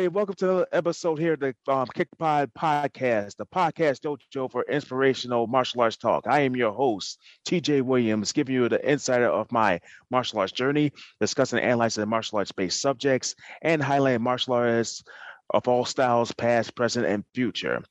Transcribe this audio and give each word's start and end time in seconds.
Everybody. 0.00 0.16
Welcome 0.16 0.34
to 0.36 0.48
another 0.48 0.66
episode 0.72 1.18
here, 1.18 1.36
the 1.36 1.54
um, 1.68 1.86
Kick 1.94 2.08
Pod 2.18 2.50
Podcast, 2.54 3.36
the 3.36 3.44
podcast 3.44 4.00
dojo 4.00 4.50
for 4.50 4.62
inspirational 4.62 5.46
martial 5.46 5.82
arts 5.82 5.98
talk. 5.98 6.26
I 6.26 6.40
am 6.40 6.56
your 6.56 6.72
host, 6.72 7.18
TJ 7.46 7.82
Williams, 7.82 8.32
giving 8.32 8.54
you 8.54 8.68
the 8.70 8.90
insider 8.90 9.28
of 9.28 9.52
my 9.52 9.78
martial 10.10 10.38
arts 10.38 10.52
journey, 10.52 10.92
discussing 11.20 11.58
and 11.58 11.68
analyzing 11.68 12.08
martial 12.08 12.38
arts 12.38 12.52
based 12.52 12.80
subjects, 12.80 13.34
and 13.60 13.82
highlighting 13.82 14.20
martial 14.20 14.54
artists 14.54 15.04
of 15.50 15.68
all 15.68 15.84
styles, 15.84 16.32
past, 16.32 16.74
present, 16.74 17.06
and 17.06 17.24
future. 17.34 17.82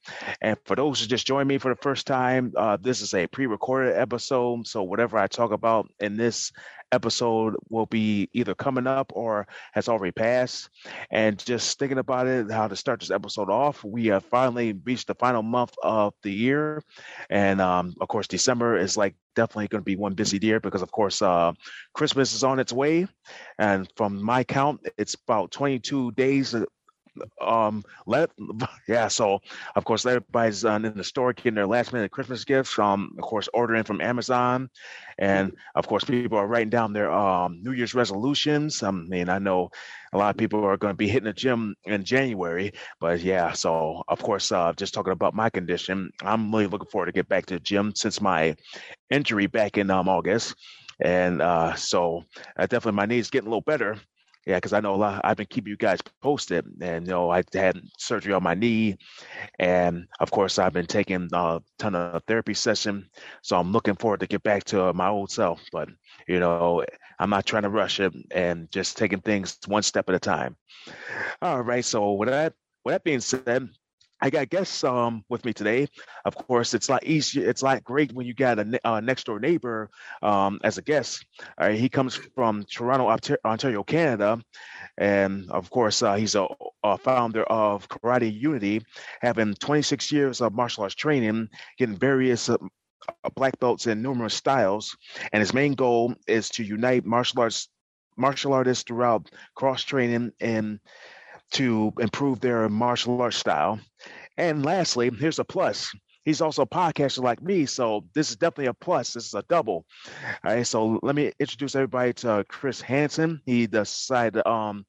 And 0.41 0.58
for 0.66 0.76
those 0.76 1.02
who 1.02 1.08
just 1.08 1.27
joined 1.27 1.48
me 1.48 1.58
for 1.58 1.73
the 1.73 1.82
first 1.82 2.08
time, 2.08 2.54
uh, 2.58 2.77
this 2.77 3.02
is 3.02 3.13
a 3.13 3.27
pre 3.27 3.45
recorded 3.45 3.95
episode. 3.98 4.68
So, 4.68 4.84
whatever 4.84 5.18
I 5.18 5.27
talk 5.27 5.52
about 5.52 5.90
in 5.99 6.18
this 6.18 6.52
episode 6.91 7.55
will 7.70 7.85
be 7.85 8.30
either 8.34 8.55
coming 8.55 8.87
up 8.87 9.12
or 9.15 9.48
has 9.74 9.87
already 9.87 10.12
passed. 10.12 10.70
And 11.12 11.37
just 11.37 11.80
thinking 11.80 11.98
about 11.98 12.27
it, 12.27 12.52
how 12.52 12.68
to 12.68 12.76
start 12.76 12.99
this 12.99 13.12
episode 13.12 13.49
off, 13.49 13.84
we 13.84 14.07
have 14.07 14.26
finally 14.26 14.74
reached 14.74 15.07
the 15.07 15.15
final 15.15 15.43
month 15.43 15.74
of 15.84 16.13
the 16.24 16.32
year. 16.32 16.84
And 17.30 17.62
um, 17.62 17.93
of 18.02 18.07
course, 18.07 18.27
December 18.27 18.77
is 18.77 18.98
like 18.98 19.15
definitely 19.35 19.68
going 19.68 19.82
to 19.82 19.85
be 19.85 19.96
one 19.96 20.13
busy 20.13 20.40
year 20.41 20.60
because, 20.60 20.82
of 20.82 20.91
course, 20.91 21.21
uh, 21.21 21.54
Christmas 21.93 22.34
is 22.34 22.43
on 22.43 22.60
its 22.60 22.74
way. 22.74 23.07
And 23.57 23.87
from 23.96 24.24
my 24.24 24.43
count, 24.43 24.82
it's 24.98 25.15
about 25.15 25.52
22 25.52 26.12
days 26.13 26.55
um 27.41 27.84
let 28.05 28.29
yeah 28.87 29.07
so 29.07 29.39
of 29.75 29.84
course 29.85 30.05
everybody's 30.05 30.65
uh, 30.65 30.73
in 30.73 30.93
the 30.95 31.03
store 31.03 31.34
getting 31.34 31.55
their 31.55 31.67
last 31.67 31.93
minute 31.93 32.12
christmas 32.12 32.43
gifts 32.45 32.77
um 32.79 33.15
of 33.17 33.23
course 33.23 33.49
ordering 33.53 33.84
from 33.84 34.01
amazon. 34.01 34.70
And 35.17 35.53
of 35.75 35.87
course 35.87 36.03
people 36.05 36.37
are 36.37 36.47
writing 36.47 36.70
down 36.70 36.93
their 36.93 37.12
um 37.12 37.62
new 37.62 37.71
year's 37.71 37.93
resolutions. 37.93 38.81
I 38.84 38.91
mean 38.91 39.29
i 39.29 39.40
know 39.40 39.70
a 40.13 40.17
lot 40.17 40.29
of 40.31 40.37
people 40.37 40.63
are 40.65 40.77
going 40.77 40.93
to 40.93 40.97
be 40.97 41.07
hitting 41.07 41.25
the 41.25 41.34
gym 41.34 41.75
in 41.85 42.03
january 42.03 42.71
but 42.99 43.20
yeah 43.21 43.51
so 43.51 44.03
of 44.07 44.20
course 44.21 44.51
uh 44.51 44.73
just 44.73 44.93
talking 44.93 45.13
about 45.13 45.35
my 45.35 45.49
condition 45.49 46.09
i'm 46.23 46.51
really 46.51 46.67
looking 46.67 46.87
forward 46.90 47.07
to 47.07 47.12
get 47.12 47.27
back 47.29 47.45
to 47.45 47.55
the 47.55 47.59
gym 47.59 47.93
since 47.95 48.21
my 48.21 48.55
injury 49.09 49.47
back 49.47 49.77
in 49.77 49.90
um 49.91 50.07
august. 50.09 50.55
And 51.01 51.41
uh 51.41 51.75
so 51.75 52.23
uh, 52.57 52.65
definitely 52.65 52.97
my 52.97 53.05
knees 53.05 53.29
getting 53.29 53.47
a 53.47 53.49
little 53.51 53.62
better 53.62 53.97
yeah, 54.50 54.55
because 54.58 54.74
I 54.74 54.80
know 54.80 54.96
a 54.96 54.98
lot. 54.98 55.22
I've 55.24 55.38
been 55.38 55.46
keeping 55.46 55.70
you 55.70 55.78
guys 55.78 56.00
posted, 56.24 56.66
and 56.82 57.05
you 57.05 57.12
know 57.12 57.30
I 57.30 57.44
had 57.54 57.80
surgery 58.00 58.34
on 58.34 58.42
my 58.42 58.55
knee, 58.55 58.98
and 59.60 60.08
of 60.20 60.32
course 60.32 60.58
I've 60.58 60.74
been 60.74 60.88
taking 60.88 61.30
a 61.32 61.62
ton 61.78 61.94
of 61.94 62.24
therapy 62.24 62.55
session. 62.55 63.12
So 63.44 63.60
I'm 63.60 63.72
looking 63.72 63.94
forward 63.94 64.22
to 64.22 64.28
get 64.28 64.42
back 64.42 64.64
to 64.66 64.86
uh, 64.86 64.94
my 64.94 65.08
old 65.08 65.30
self. 65.30 65.62
But 65.72 65.90
you 66.28 66.40
know 66.40 66.84
I'm 67.20 67.30
not 67.30 67.46
trying 67.46 67.62
to 67.62 67.70
rush 67.70 68.00
it, 68.00 68.12
and 68.31 68.72
just 68.72 68.98
taking 68.98 69.22
things 69.22 69.59
one 69.68 69.84
step 69.84 70.09
at 70.09 70.16
a 70.16 70.20
time. 70.20 70.58
All 71.44 71.62
right. 71.62 71.86
So 71.86 72.14
with 72.14 72.30
that, 72.30 72.54
with 72.84 72.96
that 72.96 73.04
being 73.04 73.20
said, 73.22 73.70
I 74.22 74.30
got 74.30 74.50
guests 74.50 74.84
um, 74.84 75.24
with 75.30 75.46
me 75.46 75.53
today. 75.53 75.88
Of 76.25 76.35
course, 76.35 76.74
it's 76.74 76.90
like 76.90 77.03
easy. 77.06 77.41
It's 77.41 77.63
like 77.63 77.84
great 77.84 78.12
when 78.12 78.25
you 78.25 78.34
got 78.34 78.59
a, 78.59 78.80
a 78.84 79.02
next 79.02 79.25
door 79.25 79.40
neighbor 79.40 79.90
um, 80.22 80.59
as 80.63 80.78
a 80.78 80.81
guest. 80.81 81.25
Uh, 81.57 81.69
he 81.69 81.88
comes 81.88 82.16
from 82.35 82.66
Toronto, 82.66 83.16
Ontario, 83.46 83.84
Canada, 83.84 84.41
and 84.97 85.50
of 85.50 85.69
course, 85.69 86.02
uh, 86.02 86.16
he's 86.16 86.35
a, 86.35 86.47
a, 86.84 86.97
founder 86.97 87.44
of 87.44 87.88
Karate 87.88 88.34
Unity, 88.38 88.81
having 89.22 89.53
26 89.53 90.12
years 90.12 90.41
of 90.41 90.53
martial 90.53 90.84
arts 90.84 90.96
training, 90.96 91.50
getting 91.78 91.96
various. 91.96 92.50
Uh, 92.50 92.58
black 93.34 93.58
belts 93.59 93.88
in 93.88 94.02
numerous 94.02 94.34
styles, 94.34 94.96
and 95.31 95.40
his 95.40 95.53
main 95.53 95.74
goal 95.74 96.13
is 96.28 96.50
to 96.50 96.63
unite 96.63 97.06
martial 97.06 97.41
arts 97.41 97.69
martial 98.18 98.53
artists 98.53 98.84
throughout 98.84 99.31
cross 99.56 99.81
training 99.81 100.31
and 100.41 100.79
to 101.52 101.94
improve 102.00 102.40
their 102.40 102.70
martial 102.70 103.22
arts 103.22 103.38
style. 103.38 103.80
And 104.38 104.66
lastly, 104.66 105.12
here's 105.20 105.40
a 105.40 105.44
plus. 105.44 105.92
He's 106.26 106.42
also 106.42 106.64
a 106.64 106.68
podcaster 106.68 107.24
like 107.24 107.42
me, 107.42 107.66
so 107.66 108.06
this 108.14 108.30
is 108.30 108.36
definitely 108.36 108.68
a 108.68 108.74
plus. 108.74 109.14
This 109.14 109.26
is 109.28 109.34
a 109.34 109.44
double. 109.50 109.86
All 110.44 110.56
right, 110.56 110.68
so 110.68 111.00
let 111.02 111.16
me 111.16 111.32
introduce 111.40 111.76
everybody 111.76 112.14
to 112.14 112.46
Chris 112.48 112.82
Hanson. 112.82 113.42
He 113.46 113.68
decided 113.68 114.34
to 114.34 114.50
um, 114.50 114.86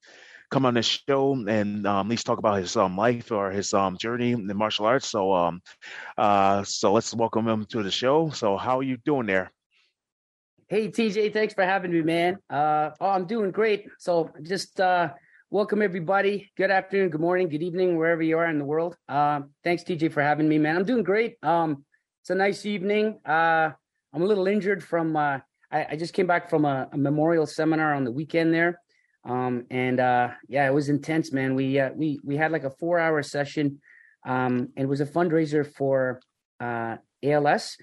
come 0.51 0.67
on 0.67 0.75
this 0.75 1.01
show 1.09 1.33
and 1.33 1.87
um, 1.87 2.07
at 2.07 2.11
least 2.11 2.27
talk 2.27 2.39
about 2.39 2.59
his 2.59 2.77
um, 2.77 2.97
life 2.97 3.31
or 3.31 3.51
his 3.51 3.73
um, 3.73 3.97
journey 3.97 4.33
in 4.33 4.47
martial 4.57 4.87
arts. 4.87 5.09
So, 5.09 5.33
um, 5.33 5.63
uh, 6.19 6.65
so 6.65 6.93
let's 6.93 7.15
welcome 7.15 7.49
him 7.49 7.65
to 7.67 7.83
the 7.83 7.91
show. 7.91 8.31
So, 8.31 8.57
how 8.57 8.81
are 8.81 8.83
you 8.83 8.99
doing 8.99 9.27
there? 9.27 9.53
Hey 10.71 10.87
TJ, 10.87 11.33
thanks 11.33 11.53
for 11.53 11.65
having 11.65 11.91
me, 11.91 12.01
man. 12.01 12.39
Uh, 12.49 12.91
oh, 13.01 13.09
I'm 13.09 13.27
doing 13.27 13.51
great. 13.51 13.89
So 13.99 14.31
just 14.43 14.81
uh, 14.81 15.09
welcome 15.53 15.83
everybody. 15.83 16.49
Good 16.57 16.71
afternoon, 16.71 17.11
good 17.11 17.21
morning, 17.21 17.49
good 17.49 17.63
evening, 17.63 17.97
wherever 17.97 18.23
you 18.23 18.39
are 18.39 18.49
in 18.49 18.59
the 18.59 18.65
world. 18.65 18.97
Uh, 19.09 19.41
thanks, 19.65 19.83
TJ, 19.83 20.13
for 20.13 20.23
having 20.23 20.49
me, 20.49 20.59
man. 20.59 20.77
I'm 20.77 20.85
doing 20.85 21.03
great. 21.03 21.39
Um, 21.43 21.85
it's 22.23 22.31
a 22.31 22.37
nice 22.37 22.65
evening. 22.65 23.19
Uh, 23.27 23.71
I'm 24.15 24.23
a 24.23 24.27
little 24.27 24.47
injured 24.47 24.85
from. 24.85 25.17
Uh, 25.17 25.39
I, 25.73 25.87
I, 25.91 25.97
just 25.97 26.15
came 26.15 26.29
back 26.29 26.51
from 26.51 26.65
a, 26.65 26.89
a, 26.93 26.97
memorial 26.97 27.47
seminar 27.47 27.95
on 27.95 28.05
the 28.05 28.13
weekend 28.13 28.55
there, 28.55 28.81
um, 29.25 29.67
and 29.71 29.99
uh, 29.99 30.29
yeah, 30.49 30.69
it 30.69 30.73
was 30.73 30.89
intense, 30.89 31.33
man. 31.33 31.57
We 31.57 31.81
uh, 31.81 31.91
we 31.97 32.21
we 32.23 32.37
had 32.37 32.53
like 32.53 32.65
a 32.65 32.71
four 32.71 33.01
hour 33.01 33.21
session, 33.23 33.81
um, 34.25 34.69
and 34.77 34.85
it 34.85 34.89
was 34.89 35.01
a 35.01 35.07
fundraiser 35.07 35.67
for 35.67 36.21
uh, 36.61 36.97
ALS, 37.25 37.77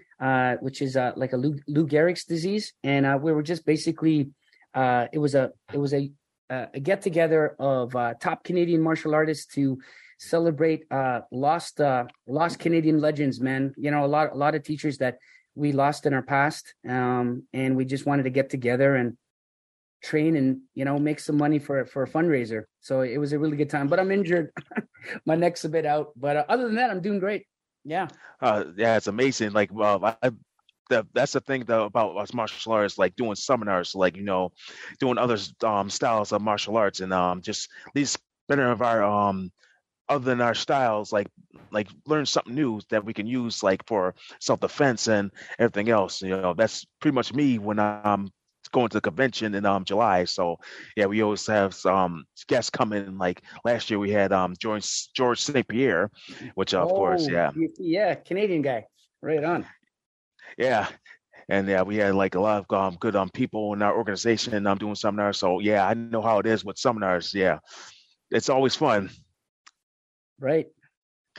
which 0.61 0.81
is 0.81 0.95
like 1.17 1.33
a 1.33 1.37
Lou, 1.37 1.57
Lou 1.67 1.85
Gehrig's 1.85 2.23
disease, 2.23 2.71
and 2.83 3.21
we 3.21 3.33
were 3.33 3.43
just 3.43 3.65
basically. 3.65 4.31
it 4.73 5.19
was 5.19 5.35
a 5.35 5.51
it 5.73 5.79
was 5.79 5.93
a 5.93 6.09
uh, 6.49 6.67
a 6.73 6.79
get 6.79 7.01
together 7.01 7.55
of 7.59 7.95
uh, 7.95 8.13
top 8.19 8.43
Canadian 8.43 8.81
martial 8.81 9.13
artists 9.13 9.53
to 9.55 9.79
celebrate 10.19 10.85
uh, 10.91 11.21
lost 11.31 11.79
uh, 11.81 12.05
lost 12.27 12.59
Canadian 12.59 12.99
legends. 12.99 13.39
Man, 13.39 13.73
you 13.77 13.91
know 13.91 14.05
a 14.05 14.07
lot 14.07 14.31
a 14.31 14.35
lot 14.35 14.55
of 14.55 14.63
teachers 14.63 14.97
that 14.99 15.17
we 15.55 15.71
lost 15.71 16.05
in 16.05 16.13
our 16.13 16.21
past, 16.21 16.73
um, 16.87 17.43
and 17.53 17.75
we 17.75 17.85
just 17.85 18.05
wanted 18.05 18.23
to 18.23 18.29
get 18.29 18.49
together 18.49 18.95
and 18.95 19.17
train 20.03 20.35
and 20.35 20.61
you 20.75 20.85
know 20.85 20.99
make 20.99 21.19
some 21.19 21.37
money 21.37 21.59
for 21.59 21.85
for 21.85 22.03
a 22.03 22.07
fundraiser. 22.07 22.63
So 22.81 23.01
it 23.01 23.17
was 23.17 23.33
a 23.33 23.39
really 23.39 23.57
good 23.57 23.69
time. 23.69 23.87
But 23.87 23.99
I'm 23.99 24.11
injured, 24.11 24.51
my 25.25 25.35
neck's 25.35 25.65
a 25.65 25.69
bit 25.69 25.85
out. 25.85 26.11
But 26.15 26.37
uh, 26.37 26.45
other 26.49 26.65
than 26.65 26.75
that, 26.75 26.89
I'm 26.89 27.01
doing 27.01 27.19
great. 27.19 27.45
Yeah. 27.83 28.07
Uh, 28.41 28.65
yeah, 28.75 28.97
it's 28.97 29.07
amazing. 29.07 29.51
Like, 29.51 29.71
well, 29.73 30.17
I 30.21 30.31
the, 30.89 31.07
that's 31.13 31.33
the 31.33 31.41
thing 31.41 31.63
though 31.65 31.85
about 31.85 32.17
us 32.17 32.33
martial 32.33 32.73
arts, 32.73 32.97
like 32.97 33.15
doing 33.15 33.35
seminars, 33.35 33.95
like 33.95 34.15
you 34.15 34.23
know, 34.23 34.51
doing 34.99 35.17
other 35.17 35.37
um, 35.63 35.89
styles 35.89 36.31
of 36.31 36.41
martial 36.41 36.77
arts, 36.77 36.99
and 36.99 37.13
um, 37.13 37.41
just 37.41 37.69
these 37.93 38.17
better 38.47 38.69
of 38.71 38.81
our 38.81 39.03
um, 39.03 39.51
other 40.09 40.25
than 40.25 40.41
our 40.41 40.55
styles, 40.55 41.11
like 41.11 41.27
like 41.71 41.87
learn 42.05 42.25
something 42.25 42.55
new 42.55 42.79
that 42.89 43.03
we 43.03 43.13
can 43.13 43.27
use 43.27 43.63
like 43.63 43.85
for 43.85 44.15
self 44.39 44.59
defense 44.59 45.07
and 45.07 45.31
everything 45.59 45.89
else. 45.89 46.21
You 46.21 46.29
know, 46.29 46.53
that's 46.53 46.85
pretty 46.99 47.15
much 47.15 47.33
me 47.33 47.59
when 47.59 47.79
I'm 47.79 48.31
going 48.71 48.89
to 48.89 48.97
the 48.97 49.01
convention 49.01 49.55
in 49.55 49.65
um 49.65 49.85
July. 49.85 50.25
So 50.25 50.57
yeah, 50.95 51.05
we 51.05 51.21
always 51.21 51.45
have 51.47 51.73
some 51.73 52.25
guests 52.47 52.69
coming. 52.69 53.17
Like 53.17 53.41
last 53.65 53.89
year, 53.89 53.99
we 53.99 54.11
had 54.11 54.31
um 54.31 54.55
George 54.59 55.11
George 55.13 55.41
St. 55.41 55.67
Pierre, 55.67 56.09
which 56.55 56.73
uh, 56.73 56.81
of 56.83 56.91
oh, 56.91 56.95
course, 56.95 57.27
yeah, 57.27 57.51
yeah, 57.77 58.15
Canadian 58.15 58.61
guy, 58.61 58.85
right 59.21 59.43
on 59.43 59.65
yeah 60.57 60.87
and 61.49 61.67
yeah, 61.67 61.81
we 61.81 61.95
had 61.97 62.15
like 62.15 62.35
a 62.35 62.39
lot 62.39 62.65
of 62.67 62.77
um, 62.77 62.97
good 62.99 63.15
um 63.15 63.29
people 63.29 63.73
in 63.73 63.81
our 63.81 63.95
organization. 63.95 64.53
And 64.53 64.67
I'm 64.67 64.77
doing 64.77 64.95
seminars, 64.95 65.37
so 65.37 65.59
yeah, 65.59 65.87
I 65.87 65.93
know 65.93 66.21
how 66.21 66.39
it 66.39 66.45
is 66.45 66.65
with 66.65 66.77
seminars. 66.77 67.33
Yeah, 67.33 67.59
it's 68.31 68.49
always 68.49 68.75
fun. 68.75 69.09
Right. 70.39 70.67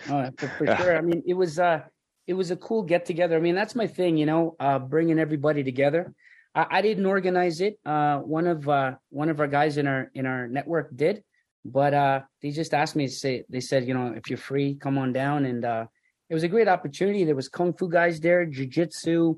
Oh, 0.09 0.31
for, 0.39 0.49
for 0.49 0.77
sure. 0.77 0.97
I 0.97 1.01
mean, 1.01 1.23
it 1.27 1.35
was 1.35 1.59
uh, 1.59 1.83
it 2.27 2.35
was 2.35 2.51
a 2.51 2.57
cool 2.57 2.83
get 2.83 3.05
together. 3.05 3.37
I 3.37 3.41
mean, 3.41 3.55
that's 3.55 3.75
my 3.75 3.87
thing, 3.87 4.17
you 4.17 4.27
know, 4.27 4.57
uh, 4.61 4.79
bringing 4.79 5.19
everybody 5.19 5.63
together. 5.63 6.15
I, 6.55 6.67
I 6.71 6.83
didn't 6.83 7.07
organize 7.07 7.61
it. 7.61 7.79
Uh, 7.85 8.19
one 8.19 8.47
of 8.47 8.69
uh, 8.69 8.95
one 9.11 9.29
of 9.29 9.41
our 9.41 9.47
guys 9.47 9.77
in 9.77 9.87
our 9.87 10.11
in 10.15 10.25
our 10.25 10.49
network 10.49 10.97
did, 10.97 11.23
but 11.67 11.93
uh, 11.93 12.21
they 12.41 12.51
just 12.51 12.73
asked 12.73 12.97
me 12.97 13.07
to 13.09 13.13
say. 13.13 13.45
They 13.51 13.61
said, 13.61 13.87
you 13.87 13.93
know, 13.93 14.15
if 14.17 14.31
you're 14.31 14.39
free, 14.39 14.75
come 14.75 14.97
on 14.97 15.13
down 15.13 15.45
and 15.45 15.65
uh, 15.65 15.87
it 16.29 16.35
was 16.35 16.43
a 16.43 16.49
great 16.49 16.69
opportunity. 16.69 17.25
There 17.25 17.35
was 17.35 17.49
kung 17.49 17.73
fu 17.73 17.89
guys 17.89 18.21
there, 18.21 18.47
jujitsu, 18.47 19.37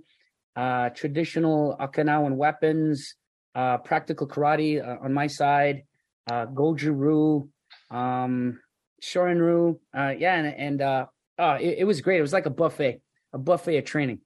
uh, 0.57 0.91
traditional 0.91 1.77
Okinawan 1.81 2.35
weapons, 2.37 3.15
uh, 3.55 3.79
practical 3.79 4.27
karate 4.27 4.83
uh, 4.87 5.03
on 5.03 5.13
my 5.13 5.27
side, 5.27 5.85
uh, 6.31 6.47
Goju-Ryu, 6.47 7.49
um, 7.91 8.61
Shorin-Ryu. 9.03 9.79
Uh, 9.97 10.15
yeah, 10.19 10.35
and, 10.35 10.47
and 10.47 10.83
uh, 10.83 11.07
oh, 11.39 11.53
it, 11.53 11.79
it, 11.79 11.85
was 11.85 12.01
great. 12.01 12.19
It 12.19 12.23
was 12.23 12.33
like 12.33 12.47
a 12.47 12.51
buffet, 12.51 13.01
a 13.33 13.39
buffet 13.39 13.79
of 13.79 13.85
training. 13.85 14.21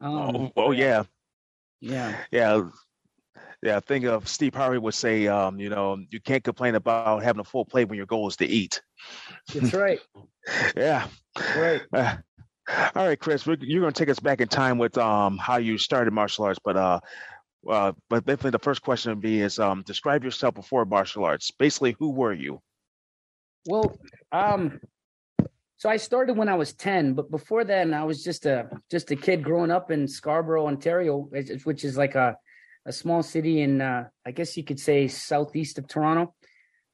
Um, 0.00 0.12
oh, 0.12 0.52
oh 0.56 0.70
yeah, 0.70 1.04
yeah, 1.80 2.16
yeah. 2.30 2.62
Yeah, 3.62 3.76
I 3.76 3.80
think 3.80 4.04
of 4.04 4.28
Steve 4.28 4.54
Harvey 4.54 4.78
would 4.78 4.94
say, 4.94 5.26
um, 5.26 5.58
you 5.58 5.68
know, 5.68 5.98
you 6.10 6.20
can't 6.20 6.44
complain 6.44 6.76
about 6.76 7.24
having 7.24 7.40
a 7.40 7.44
full 7.44 7.64
plate 7.64 7.88
when 7.88 7.96
your 7.96 8.06
goal 8.06 8.28
is 8.28 8.36
to 8.36 8.46
eat. 8.46 8.80
That's 9.52 9.74
right. 9.74 9.98
yeah. 10.76 11.08
Right. 11.56 11.82
Uh, 11.92 12.16
all 12.94 13.06
right, 13.06 13.18
Chris, 13.18 13.46
you're 13.46 13.56
going 13.56 13.92
to 13.92 13.98
take 13.98 14.10
us 14.10 14.20
back 14.20 14.40
in 14.40 14.48
time 14.48 14.78
with 14.78 14.96
um, 14.98 15.38
how 15.38 15.56
you 15.56 15.78
started 15.78 16.12
martial 16.12 16.44
arts, 16.44 16.60
but 16.62 16.76
uh, 16.76 17.00
uh, 17.68 17.92
but 18.08 18.24
definitely 18.26 18.50
the 18.52 18.58
first 18.58 18.82
question 18.82 19.10
would 19.10 19.20
be 19.20 19.40
is 19.40 19.58
um, 19.58 19.82
describe 19.82 20.22
yourself 20.22 20.54
before 20.54 20.84
martial 20.84 21.24
arts. 21.24 21.50
Basically, 21.50 21.96
who 21.98 22.10
were 22.10 22.32
you? 22.32 22.60
Well, 23.66 23.98
um, 24.32 24.80
so 25.78 25.88
I 25.88 25.96
started 25.96 26.36
when 26.36 26.48
I 26.48 26.54
was 26.54 26.72
ten, 26.74 27.14
but 27.14 27.30
before 27.30 27.64
then, 27.64 27.94
I 27.94 28.04
was 28.04 28.22
just 28.22 28.46
a 28.46 28.68
just 28.90 29.10
a 29.10 29.16
kid 29.16 29.42
growing 29.42 29.70
up 29.70 29.90
in 29.90 30.06
Scarborough, 30.06 30.66
Ontario, 30.66 31.28
which 31.64 31.84
is 31.84 31.96
like 31.96 32.14
a 32.14 32.36
a 32.88 32.92
small 32.92 33.22
city 33.22 33.60
in 33.60 33.80
uh, 33.80 34.08
I 34.26 34.30
guess 34.32 34.56
you 34.56 34.64
could 34.64 34.80
say 34.80 35.06
southeast 35.06 35.78
of 35.78 35.86
Toronto. 35.86 36.34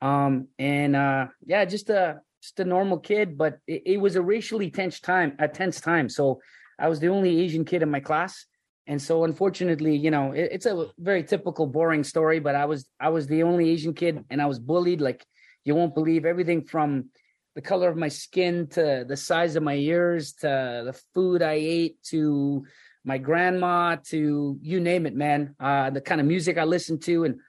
Um, 0.02 0.49
and 0.58 0.96
uh, 0.96 1.29
yeah, 1.46 1.64
just 1.64 1.88
a 1.88 2.20
just 2.43 2.61
a 2.61 2.64
normal 2.64 2.99
kid, 2.99 3.38
but 3.38 3.58
it, 3.67 3.82
it 3.87 3.96
was 4.00 4.17
a 4.17 4.23
racially 4.23 4.70
tense 4.70 5.00
time, 5.00 5.35
a 5.38 5.49
tense 5.49 5.81
time. 5.81 6.08
So 6.11 6.41
I 6.79 6.88
was 6.88 7.00
the 7.00 7.08
only 7.08 7.41
Asian 7.41 7.64
kid 7.64 7.82
in 7.82 7.91
my 7.91 8.00
class. 8.00 8.44
And 8.87 9.00
so 9.00 9.25
unfortunately, 9.25 9.96
you 9.96 10.11
know, 10.11 10.32
it, 10.32 10.49
it's 10.52 10.67
a 10.67 10.88
very 10.99 11.23
typical 11.23 11.67
boring 11.67 12.05
story, 12.05 12.41
but 12.41 12.55
I 12.55 12.67
was 12.67 12.87
I 13.00 13.08
was 13.08 13.26
the 13.26 13.44
only 13.44 13.70
Asian 13.70 13.94
kid 13.94 14.25
and 14.29 14.43
I 14.43 14.46
was 14.46 14.58
bullied 14.58 15.00
like 15.00 15.25
you 15.64 15.75
won't 15.75 15.94
believe 15.94 16.26
everything 16.26 16.64
from 16.64 17.06
the 17.55 17.62
color 17.62 17.88
of 17.88 17.96
my 17.96 18.08
skin 18.08 18.67
to 18.67 19.05
the 19.08 19.17
size 19.17 19.55
of 19.55 19.62
my 19.62 19.76
ears 19.76 20.32
to 20.41 20.82
the 20.88 21.00
food 21.14 21.41
I 21.41 21.55
ate 21.55 22.02
to 22.11 22.67
my 23.04 23.18
grandma 23.18 23.96
to 24.06 24.58
you 24.62 24.80
name 24.80 25.06
it, 25.06 25.14
man. 25.14 25.54
Uh, 25.60 25.90
the 25.90 26.00
kind 26.00 26.20
of 26.20 26.26
music 26.26 26.58
I 26.58 26.64
listened 26.64 27.02
to 27.02 27.24
and 27.24 27.40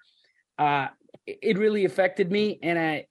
uh, 0.57 0.87
it 1.25 1.57
really 1.57 1.85
affected 1.85 2.31
me 2.31 2.59
and 2.61 2.77
I 2.77 3.07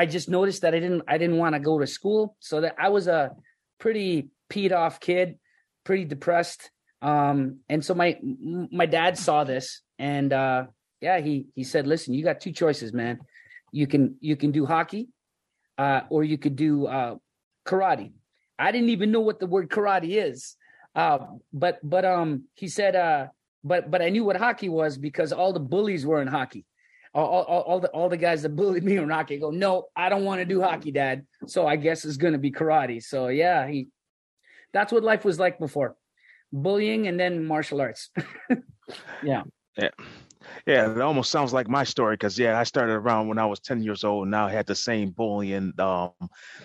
I 0.00 0.06
just 0.06 0.30
noticed 0.30 0.62
that 0.62 0.74
I 0.74 0.80
didn't 0.80 1.02
I 1.06 1.18
didn't 1.18 1.36
want 1.36 1.54
to 1.54 1.60
go 1.60 1.78
to 1.78 1.86
school, 1.86 2.34
so 2.40 2.62
that 2.62 2.74
I 2.78 2.88
was 2.88 3.06
a 3.06 3.32
pretty 3.78 4.30
peed 4.48 4.72
off 4.72 4.98
kid, 4.98 5.38
pretty 5.84 6.06
depressed. 6.06 6.70
Um, 7.02 7.58
and 7.68 7.84
so 7.84 7.92
my 7.92 8.18
my 8.22 8.86
dad 8.86 9.18
saw 9.18 9.44
this, 9.44 9.82
and 9.98 10.32
uh, 10.32 10.64
yeah, 11.02 11.20
he 11.20 11.48
he 11.54 11.64
said, 11.64 11.86
"Listen, 11.86 12.14
you 12.14 12.24
got 12.24 12.40
two 12.40 12.52
choices, 12.52 12.94
man. 12.94 13.18
You 13.72 13.86
can 13.86 14.16
you 14.20 14.36
can 14.36 14.52
do 14.52 14.64
hockey, 14.64 15.08
uh, 15.76 16.00
or 16.08 16.24
you 16.24 16.38
could 16.38 16.56
do 16.56 16.86
uh, 16.86 17.16
karate." 17.66 18.12
I 18.58 18.72
didn't 18.72 18.88
even 18.88 19.10
know 19.10 19.20
what 19.20 19.38
the 19.38 19.46
word 19.46 19.68
karate 19.68 20.16
is, 20.24 20.56
uh, 20.94 21.18
but 21.52 21.78
but 21.82 22.04
um, 22.04 22.44
he 22.54 22.68
said, 22.68 22.96
uh, 22.96 23.28
but 23.64 23.90
but 23.90 24.02
I 24.02 24.08
knew 24.08 24.24
what 24.24 24.36
hockey 24.36 24.68
was 24.68 24.98
because 24.98 25.32
all 25.32 25.52
the 25.52 25.60
bullies 25.60 26.06
were 26.06 26.20
in 26.20 26.28
hockey 26.28 26.66
all, 27.12 27.26
all, 27.26 27.60
all, 27.62 27.80
the 27.80 27.88
all 27.88 28.08
the 28.08 28.16
guys 28.16 28.42
that 28.42 28.54
bullied 28.54 28.84
me 28.90 28.98
on 28.98 29.10
hockey 29.10 29.38
go, 29.38 29.50
no, 29.50 29.88
I 29.96 30.08
don't 30.08 30.24
want 30.24 30.40
to 30.40 30.44
do 30.44 30.60
hockey, 30.60 30.92
dad. 30.92 31.26
So 31.46 31.66
I 31.66 31.76
guess 31.76 32.04
it's 32.04 32.16
to 32.32 32.38
be 32.38 32.52
karate. 32.52 33.02
So 33.02 33.28
yeah, 33.28 33.66
he, 33.66 33.88
that's 34.72 34.92
what 34.92 35.02
life 35.02 35.24
was 35.24 35.38
like 35.38 35.58
before, 35.58 35.96
bullying 36.52 37.06
and 37.06 37.18
then 37.18 37.44
martial 37.44 37.80
arts. 37.80 38.10
yeah. 39.22 39.42
Yeah. 39.76 39.90
Yeah, 40.66 40.90
it 40.90 41.00
almost 41.00 41.30
sounds 41.30 41.52
like 41.52 41.68
my 41.68 41.84
story 41.84 42.14
because 42.14 42.38
yeah, 42.38 42.58
I 42.58 42.64
started 42.64 42.94
around 42.94 43.28
when 43.28 43.38
I 43.38 43.46
was 43.46 43.60
ten 43.60 43.82
years 43.82 44.04
old, 44.04 44.24
and 44.24 44.30
now 44.30 44.46
I 44.46 44.52
had 44.52 44.66
the 44.66 44.74
same 44.74 45.10
bullying 45.10 45.72
um, 45.78 46.12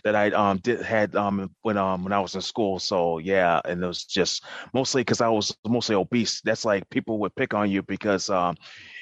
that 0.04 0.16
I 0.16 0.30
um, 0.32 0.58
did 0.60 0.82
had 0.82 1.16
um, 1.16 1.52
when 1.62 1.78
um, 1.78 2.04
when 2.04 2.14
I 2.14 2.20
was 2.20 2.36
in 2.36 2.42
school. 2.42 2.80
So 2.80 3.18
yeah, 3.20 3.60
and 3.66 3.84
it 3.84 3.88
was 3.88 4.06
just 4.06 4.46
mostly 4.74 5.02
because 5.02 5.22
I 5.22 5.28
was 5.28 5.56
mostly 5.68 5.96
obese. 5.96 6.42
That's 6.42 6.64
like 6.66 6.90
people 6.90 7.20
would 7.20 7.36
pick 7.36 7.54
on 7.54 7.70
you 7.70 7.82
because 7.84 8.30
um, 8.30 8.56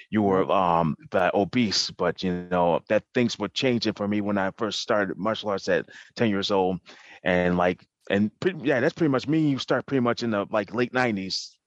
you 0.09 0.21
were 0.23 0.49
um 0.51 0.95
obese, 1.15 1.91
but 1.91 2.23
you 2.23 2.31
know 2.33 2.79
that 2.89 3.03
things 3.13 3.37
were 3.39 3.49
changing 3.49 3.93
for 3.93 4.07
me 4.07 4.21
when 4.21 4.37
I 4.37 4.51
first 4.57 4.81
started 4.81 5.17
martial 5.17 5.49
arts 5.49 5.67
at 5.69 5.85
ten 6.15 6.29
years 6.29 6.51
old, 6.51 6.79
and 7.23 7.57
like 7.57 7.85
and 8.09 8.31
pretty, 8.39 8.59
yeah, 8.63 8.79
that's 8.79 8.93
pretty 8.93 9.11
much 9.11 9.27
me. 9.27 9.49
You 9.49 9.59
start 9.59 9.85
pretty 9.85 10.01
much 10.01 10.23
in 10.23 10.31
the 10.31 10.45
like 10.51 10.73
late 10.73 10.93
nineties. 10.93 11.57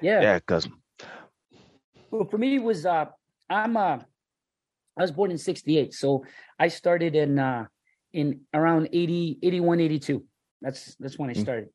Yeah, 0.00 0.20
yeah, 0.20 0.38
because 0.38 0.68
well, 2.10 2.24
for 2.24 2.38
me 2.38 2.56
it 2.56 2.62
was 2.62 2.86
uh 2.86 3.06
I'm 3.48 3.76
uh 3.76 3.98
I 4.98 5.02
was 5.02 5.12
born 5.12 5.30
in 5.30 5.38
'68, 5.38 5.94
so 5.94 6.24
I 6.58 6.68
started 6.68 7.14
in 7.14 7.38
uh 7.38 7.66
in 8.12 8.40
around 8.54 8.88
80, 8.92 9.38
81, 9.42 9.80
82. 9.80 10.24
That's 10.60 10.96
that's 10.96 11.18
when 11.18 11.30
I 11.30 11.34
mm. 11.34 11.40
started. 11.40 11.68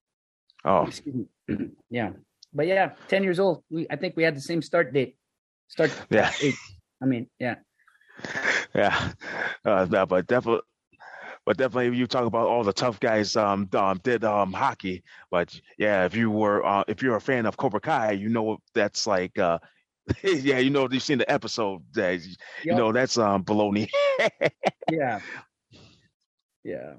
Oh, 0.66 0.86
excuse 0.86 1.16
me. 1.16 1.26
yeah, 1.90 2.12
but 2.54 2.68
yeah, 2.68 2.92
ten 3.08 3.24
years 3.24 3.40
old. 3.40 3.64
We 3.70 3.88
I 3.90 3.96
think 3.96 4.16
we 4.16 4.24
had 4.24 4.36
the 4.36 4.42
same 4.42 4.62
start 4.62 4.94
date. 4.94 5.16
Start. 5.68 5.92
Yeah. 6.10 6.32
Eight. 6.42 6.56
I 7.02 7.06
mean, 7.06 7.30
yeah. 7.40 7.56
Yeah. 8.76 9.12
Uh, 9.64 9.86
no, 9.90 10.06
but 10.06 10.26
definitely. 10.28 10.64
But 11.46 11.58
definitely, 11.58 11.98
you 11.98 12.08
talk 12.08 12.26
about 12.26 12.48
all 12.48 12.64
the 12.64 12.74
tough 12.74 13.00
guys 13.00 13.36
um, 13.36 13.70
um 13.74 14.00
did 14.04 14.24
um 14.24 14.54
hockey. 14.54 15.04
But 15.30 15.60
yeah, 15.78 16.06
if 16.06 16.16
you 16.16 16.32
were 16.32 16.66
uh, 16.66 16.84
if 16.88 17.04
you're 17.04 17.18
a 17.18 17.22
fan 17.22 17.46
of 17.46 17.58
Cobra 17.58 17.82
Kai, 17.82 18.14
you 18.14 18.30
know 18.30 18.58
that's 18.74 19.06
like 19.06 19.38
uh 19.38 19.60
yeah, 20.24 20.60
you 20.60 20.70
know 20.70 20.88
you've 20.90 21.04
seen 21.04 21.18
the 21.18 21.32
episode 21.32 21.82
that 21.94 22.22
you 22.24 22.36
yep. 22.66 22.78
know 22.78 22.92
that's 22.92 23.18
um 23.18 23.44
baloney. 23.44 23.90
yeah. 24.92 25.20
Yeah. 26.64 26.94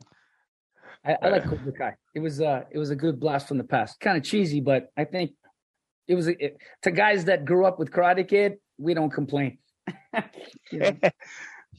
I, 1.04 1.16
I 1.20 1.28
like 1.28 1.44
Cobra 1.44 1.72
Kai. 1.72 1.94
It 2.14 2.20
was 2.20 2.40
uh 2.40 2.62
it 2.70 2.78
was 2.78 2.90
a 2.90 2.96
good 2.96 3.20
blast 3.20 3.48
from 3.48 3.58
the 3.58 3.64
past. 3.64 4.00
Kind 4.00 4.16
of 4.16 4.24
cheesy, 4.24 4.60
but 4.60 4.88
I 4.96 5.04
think 5.04 5.32
it 6.08 6.14
was 6.14 6.28
it, 6.28 6.56
to 6.82 6.90
guys 6.90 7.26
that 7.26 7.44
grew 7.44 7.66
up 7.66 7.78
with 7.78 7.90
Karate 7.90 8.26
Kid. 8.26 8.56
We 8.78 8.94
don't 8.94 9.10
complain. 9.10 9.58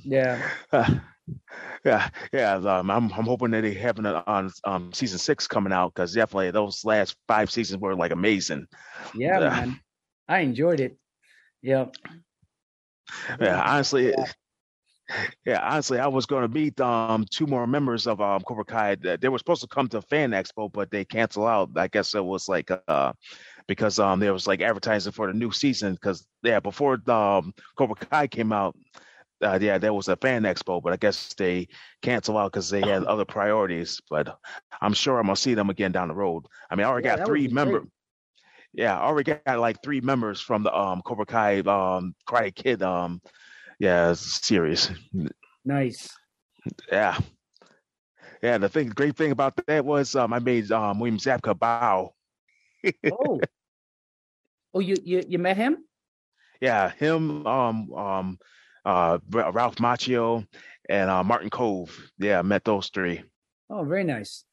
Yeah, 0.04 0.50
uh, 0.72 0.94
yeah, 1.83 2.10
yeah. 2.31 2.56
Um, 2.56 2.92
I'm 2.92 3.12
I'm 3.12 3.25
hoping 3.25 3.51
that 3.51 3.62
they 3.62 3.74
have 3.74 3.98
it 3.98 4.06
on 4.06 4.51
um, 4.63 4.94
season 4.94 5.18
six 5.18 5.48
coming 5.48 5.74
out 5.74 5.94
because 5.94 6.13
definitely 6.13 6.51
those 6.51 6.86
last 6.86 7.16
five 7.27 7.50
seasons 7.51 7.81
were 7.81 7.96
like 7.96 8.12
amazing. 8.12 8.67
Yeah, 9.15 9.39
uh, 9.39 9.50
man, 9.50 9.79
I 10.27 10.39
enjoyed 10.39 10.79
it. 10.79 10.98
Yeah. 11.65 11.88
Yeah, 13.39 13.62
honestly. 13.65 14.12
Yeah. 14.12 14.25
Yeah, 15.45 15.60
honestly, 15.62 16.00
I 16.00 16.07
was 16.07 16.25
going 16.25 16.41
to 16.43 16.53
meet 16.53 16.79
um 16.81 17.25
two 17.29 17.45
more 17.48 17.67
members 17.67 18.07
of 18.07 18.22
um 18.22 18.41
Cobra 18.41 18.65
Kai. 18.65 18.95
They 18.95 19.29
were 19.29 19.38
supposed 19.38 19.62
to 19.62 19.67
come 19.67 19.88
to 19.89 20.01
Fan 20.01 20.31
Expo, 20.31 20.72
but 20.72 20.91
they 20.91 21.05
canceled 21.05 21.48
out. 21.48 21.69
I 21.75 21.88
guess 21.88 22.15
it 22.15 22.24
was 22.24 22.48
like 22.50 22.72
uh 22.72 23.13
because 23.67 24.00
um 24.00 24.19
there 24.19 24.34
was 24.34 24.48
like 24.48 24.62
advertising 24.62 25.12
for 25.13 25.27
the 25.27 25.34
new 25.34 25.51
season 25.51 25.93
because 25.93 26.27
yeah 26.43 26.60
before 26.60 27.00
um 27.10 27.53
Cobra 27.77 27.95
Kai 27.95 28.27
came 28.27 28.51
out 28.51 28.75
uh, 29.43 29.60
yeah 29.62 29.77
there 29.77 29.93
was 29.93 30.07
a 30.07 30.15
fan 30.17 30.43
expo 30.43 30.81
but 30.81 30.93
I 30.93 30.98
guess 30.98 31.34
they 31.36 31.67
canceled 32.01 32.38
out 32.38 32.51
because 32.51 32.69
they 32.69 32.81
had 32.81 33.03
other 33.03 33.25
priorities 33.25 34.01
but 34.10 34.39
I'm 34.81 34.93
sure 34.93 35.19
I'm 35.19 35.25
gonna 35.25 35.36
see 35.36 35.55
them 35.55 35.69
again 35.69 35.91
down 35.91 36.07
the 36.10 36.15
road 36.15 36.45
I 36.69 36.75
mean 36.75 36.86
I 36.86 36.89
already 36.89 37.05
yeah, 37.05 37.17
got 37.17 37.25
three 37.25 37.48
members 37.48 37.84
yeah 38.75 38.98
I 38.98 39.03
already 39.03 39.34
got 39.46 39.60
like 39.60 39.82
three 39.84 40.01
members 40.01 40.41
from 40.41 40.63
the 40.63 40.77
um 40.77 41.01
Cobra 41.03 41.25
Kai 41.25 41.60
um 41.60 42.13
Karate 42.27 42.55
Kid 42.55 42.82
um 42.82 43.22
yeah 43.79 44.13
series 44.13 44.91
nice 45.63 46.10
yeah 46.91 47.17
yeah 48.41 48.58
the 48.58 48.70
thing 48.70 48.89
great 48.89 49.15
thing 49.15 49.32
about 49.32 49.60
that 49.67 49.86
was 49.86 50.15
um 50.15 50.34
I 50.34 50.39
made 50.39 50.72
um 50.72 51.00
William 51.00 51.17
Zabka 51.17 51.58
bow 51.58 52.13
oh, 53.12 53.39
oh, 54.74 54.79
you 54.79 54.96
you 55.03 55.24
you 55.27 55.39
met 55.39 55.58
him? 55.58 55.86
Yeah, 56.62 56.91
him, 56.91 57.46
um, 57.46 57.94
um, 57.94 58.39
uh, 58.86 59.20
Ralph 59.29 59.75
Macchio, 59.75 60.46
and 60.89 61.10
uh, 61.10 61.24
Martin 61.24 61.50
Kove. 61.50 61.91
Yeah, 62.17 62.39
I 62.39 62.41
met 62.44 62.63
those 62.63 62.89
three. 62.89 63.24
Oh, 63.70 63.84
very 63.84 64.03
nice. 64.03 64.46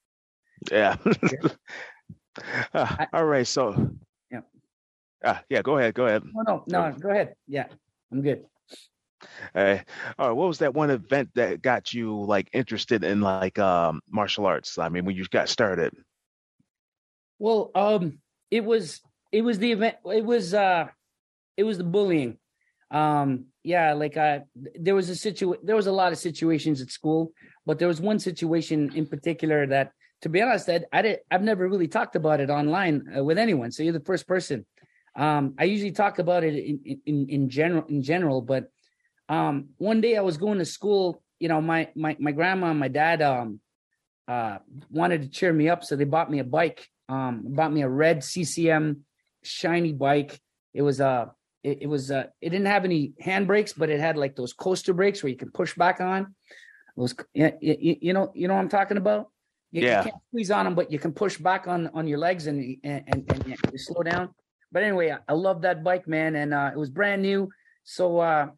Yeah. 0.70 0.96
uh, 2.74 3.06
all 3.12 3.24
right, 3.24 3.46
so. 3.46 3.90
Yeah. 5.22 5.30
Uh, 5.30 5.38
yeah, 5.48 5.62
go 5.62 5.78
ahead. 5.78 5.94
Go 5.94 6.06
ahead. 6.06 6.22
No, 6.32 6.64
no, 6.66 6.90
no. 6.90 6.98
Go 6.98 7.10
ahead. 7.10 7.34
Yeah, 7.46 7.66
I'm 8.10 8.22
good. 8.22 8.44
Uh, 9.54 9.78
all 10.18 10.28
right, 10.28 10.36
what 10.36 10.48
was 10.48 10.58
that 10.58 10.74
one 10.74 10.90
event 10.90 11.30
that 11.34 11.62
got 11.62 11.92
you 11.92 12.24
like 12.24 12.48
interested 12.52 13.04
in 13.04 13.20
like 13.20 13.58
um 13.58 14.00
martial 14.10 14.46
arts? 14.46 14.78
I 14.78 14.88
mean, 14.88 15.04
when 15.04 15.16
you 15.16 15.24
got 15.30 15.48
started. 15.48 15.94
Well, 17.38 17.70
um, 17.74 18.18
it 18.50 18.64
was 18.64 19.00
it 19.30 19.42
was 19.42 19.58
the 19.58 19.72
event. 19.72 19.96
It 20.04 20.24
was 20.24 20.54
uh, 20.54 20.86
it 21.56 21.64
was 21.64 21.78
the 21.78 21.84
bullying. 21.84 22.38
Um, 22.90 23.46
yeah, 23.62 23.94
like 23.94 24.16
uh, 24.16 24.40
there 24.74 24.94
was 24.94 25.08
a 25.08 25.16
situ 25.16 25.54
there 25.62 25.76
was 25.76 25.86
a 25.86 25.92
lot 25.92 26.12
of 26.12 26.18
situations 26.18 26.82
at 26.82 26.90
school, 26.90 27.32
but 27.64 27.78
there 27.78 27.88
was 27.88 28.00
one 28.00 28.18
situation 28.18 28.92
in 28.94 29.06
particular 29.06 29.66
that 29.68 29.92
to 30.22 30.28
be 30.28 30.40
honest, 30.40 30.68
I, 30.68 30.82
I 30.92 31.02
did, 31.02 31.18
I've 31.30 31.42
never 31.42 31.68
really 31.68 31.88
talked 31.88 32.16
about 32.16 32.40
it 32.40 32.48
online 32.48 33.06
uh, 33.16 33.24
with 33.24 33.38
anyone. 33.38 33.72
So 33.72 33.82
you're 33.82 33.92
the 33.92 34.00
first 34.00 34.26
person. 34.26 34.64
Um, 35.14 35.54
I 35.58 35.64
usually 35.64 35.92
talk 35.92 36.18
about 36.18 36.44
it 36.44 36.54
in, 36.54 37.00
in, 37.06 37.28
in 37.28 37.48
general, 37.50 37.84
in 37.88 38.02
general, 38.02 38.40
but 38.40 38.70
um, 39.28 39.68
one 39.78 40.00
day 40.00 40.16
I 40.16 40.22
was 40.22 40.36
going 40.36 40.58
to 40.58 40.64
school, 40.64 41.22
you 41.38 41.48
know, 41.48 41.60
my, 41.60 41.88
my, 41.94 42.16
my 42.18 42.32
grandma 42.32 42.70
and 42.70 42.80
my 42.80 42.88
dad, 42.88 43.22
um, 43.22 43.60
uh, 44.28 44.58
wanted 44.90 45.22
to 45.22 45.28
cheer 45.28 45.52
me 45.52 45.68
up. 45.68 45.84
So 45.84 45.96
they 45.96 46.04
bought 46.04 46.30
me 46.30 46.38
a 46.38 46.44
bike, 46.44 46.88
um, 47.08 47.42
bought 47.44 47.72
me 47.72 47.82
a 47.82 47.88
red 47.88 48.22
CCM 48.24 49.04
shiny 49.42 49.92
bike. 49.92 50.40
It 50.72 50.82
was, 50.82 51.00
uh, 51.00 51.26
it, 51.62 51.82
it 51.82 51.86
was, 51.86 52.10
uh, 52.10 52.26
it 52.40 52.50
didn't 52.50 52.66
have 52.66 52.84
any 52.84 53.12
handbrakes, 53.22 53.74
but 53.76 53.90
it 53.90 54.00
had 54.00 54.16
like 54.16 54.36
those 54.36 54.52
coaster 54.52 54.94
brakes 54.94 55.22
where 55.22 55.30
you 55.30 55.36
can 55.36 55.50
push 55.50 55.74
back 55.74 56.00
on. 56.00 56.34
Was, 56.96 57.14
you, 57.34 57.52
you 57.60 58.12
know, 58.12 58.32
you 58.34 58.48
know 58.48 58.54
what 58.54 58.60
I'm 58.60 58.68
talking 58.68 58.96
about? 58.96 59.28
You, 59.70 59.82
Yeah. 59.82 59.98
you 59.98 60.10
can't 60.10 60.22
squeeze 60.28 60.50
on 60.50 60.64
them, 60.66 60.74
but 60.74 60.92
you 60.92 60.98
can 60.98 61.12
push 61.12 61.38
back 61.38 61.66
on 61.66 61.88
on 61.94 62.06
your 62.06 62.18
legs 62.18 62.46
and 62.46 62.76
and 62.84 63.02
and, 63.06 63.32
and 63.32 63.56
you 63.72 63.78
slow 63.78 64.02
down. 64.02 64.28
But 64.72 64.82
anyway, 64.82 65.10
I, 65.10 65.18
I 65.28 65.34
love 65.34 65.62
that 65.62 65.84
bike, 65.84 66.08
man, 66.08 66.34
and 66.34 66.52
uh, 66.52 66.70
it 66.72 66.78
was 66.78 66.90
brand 66.90 67.22
new. 67.22 67.50
So 67.84 68.18
uh, 68.18 68.48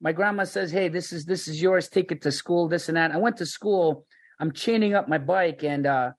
my 0.00 0.12
grandma 0.12 0.44
says, 0.44 0.70
"Hey, 0.70 0.88
this 0.88 1.12
is 1.12 1.24
this 1.24 1.48
is 1.48 1.62
yours. 1.62 1.88
Take 1.88 2.12
it 2.12 2.22
to 2.22 2.32
school. 2.32 2.68
This 2.68 2.88
and 2.88 2.96
that." 2.96 3.12
I 3.12 3.18
went 3.18 3.36
to 3.38 3.46
school. 3.46 4.06
I'm 4.40 4.52
chaining 4.52 4.94
up 4.94 5.08
my 5.08 5.18
bike, 5.18 5.62
and 5.62 5.86
uh, 5.86 6.10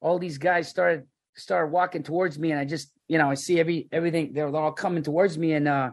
all 0.00 0.18
these 0.18 0.38
guys 0.38 0.68
started 0.68 1.04
started 1.34 1.72
walking 1.72 2.02
towards 2.02 2.38
me, 2.38 2.50
and 2.50 2.60
I 2.60 2.64
just 2.64 2.92
you 3.08 3.18
know 3.18 3.30
I 3.30 3.34
see 3.34 3.58
every 3.58 3.88
everything 3.90 4.32
they're 4.32 4.54
all 4.54 4.72
coming 4.72 5.02
towards 5.02 5.38
me, 5.38 5.54
and 5.54 5.66
uh, 5.66 5.90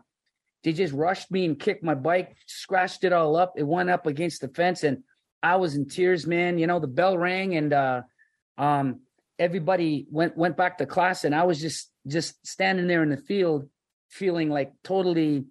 they 0.63 0.73
just 0.73 0.93
rushed 0.93 1.31
me 1.31 1.45
and 1.45 1.59
kicked 1.59 1.83
my 1.83 1.95
bike, 1.95 2.35
scratched 2.47 3.03
it 3.05 3.13
all 3.13 3.35
up. 3.37 3.53
It 3.55 3.63
went 3.63 3.89
up 3.89 4.07
against 4.07 4.41
the 4.41 4.49
fence, 4.49 4.83
and 4.83 5.03
I 5.41 5.55
was 5.55 5.75
in 5.75 5.87
tears, 5.87 6.27
man. 6.27 6.57
You 6.57 6.67
know, 6.67 6.79
the 6.79 6.87
bell 6.87 7.17
rang 7.17 7.55
and 7.55 7.71
uh 7.71 8.01
um 8.57 9.01
everybody 9.39 10.05
went 10.11 10.37
went 10.37 10.57
back 10.57 10.77
to 10.77 10.85
class 10.85 11.23
and 11.23 11.33
I 11.33 11.43
was 11.43 11.59
just 11.59 11.89
just 12.05 12.45
standing 12.45 12.87
there 12.87 13.01
in 13.01 13.09
the 13.09 13.17
field 13.17 13.69
feeling 14.09 14.49
like 14.49 14.73
totally 14.83 15.45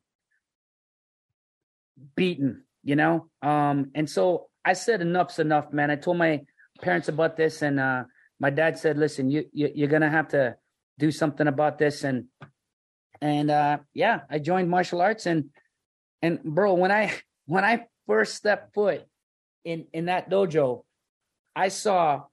beaten, 2.15 2.65
you 2.85 2.97
know? 2.97 3.29
Um 3.43 3.91
and 3.95 4.09
so 4.09 4.49
I 4.65 4.75
said 4.75 5.01
enough's 5.01 5.39
enough, 5.39 5.73
man. 5.73 5.91
I 5.91 5.97
told 5.97 6.19
my 6.19 6.43
parents 6.83 7.09
about 7.09 7.37
this 7.37 7.63
and 7.63 7.81
uh 7.81 8.05
my 8.41 8.51
dad 8.51 8.79
said, 8.79 8.99
"Listen, 8.99 9.31
you, 9.31 9.47
you 9.53 9.71
you're 9.75 9.89
to 9.89 10.09
have 10.09 10.29
to 10.29 10.57
do 10.99 11.11
something 11.11 11.49
about 11.49 11.79
this 11.79 12.05
and 12.05 12.27
and 13.21 13.51
uh 13.51 13.79
yeah, 13.95 14.21
I 14.31 14.39
joined 14.39 14.71
martial 14.71 15.01
arts 15.01 15.27
and 15.27 15.47
and 16.23 16.43
bro, 16.43 16.75
when 16.75 16.93
I 16.93 17.13
when 17.47 17.65
I 17.65 17.87
first 18.07 18.35
stepped 18.35 18.75
foot 18.75 19.03
in 19.65 19.87
in 19.93 20.07
that 20.07 20.31
dojo, 20.31 20.85
I 21.57 21.69
saw 21.69 22.25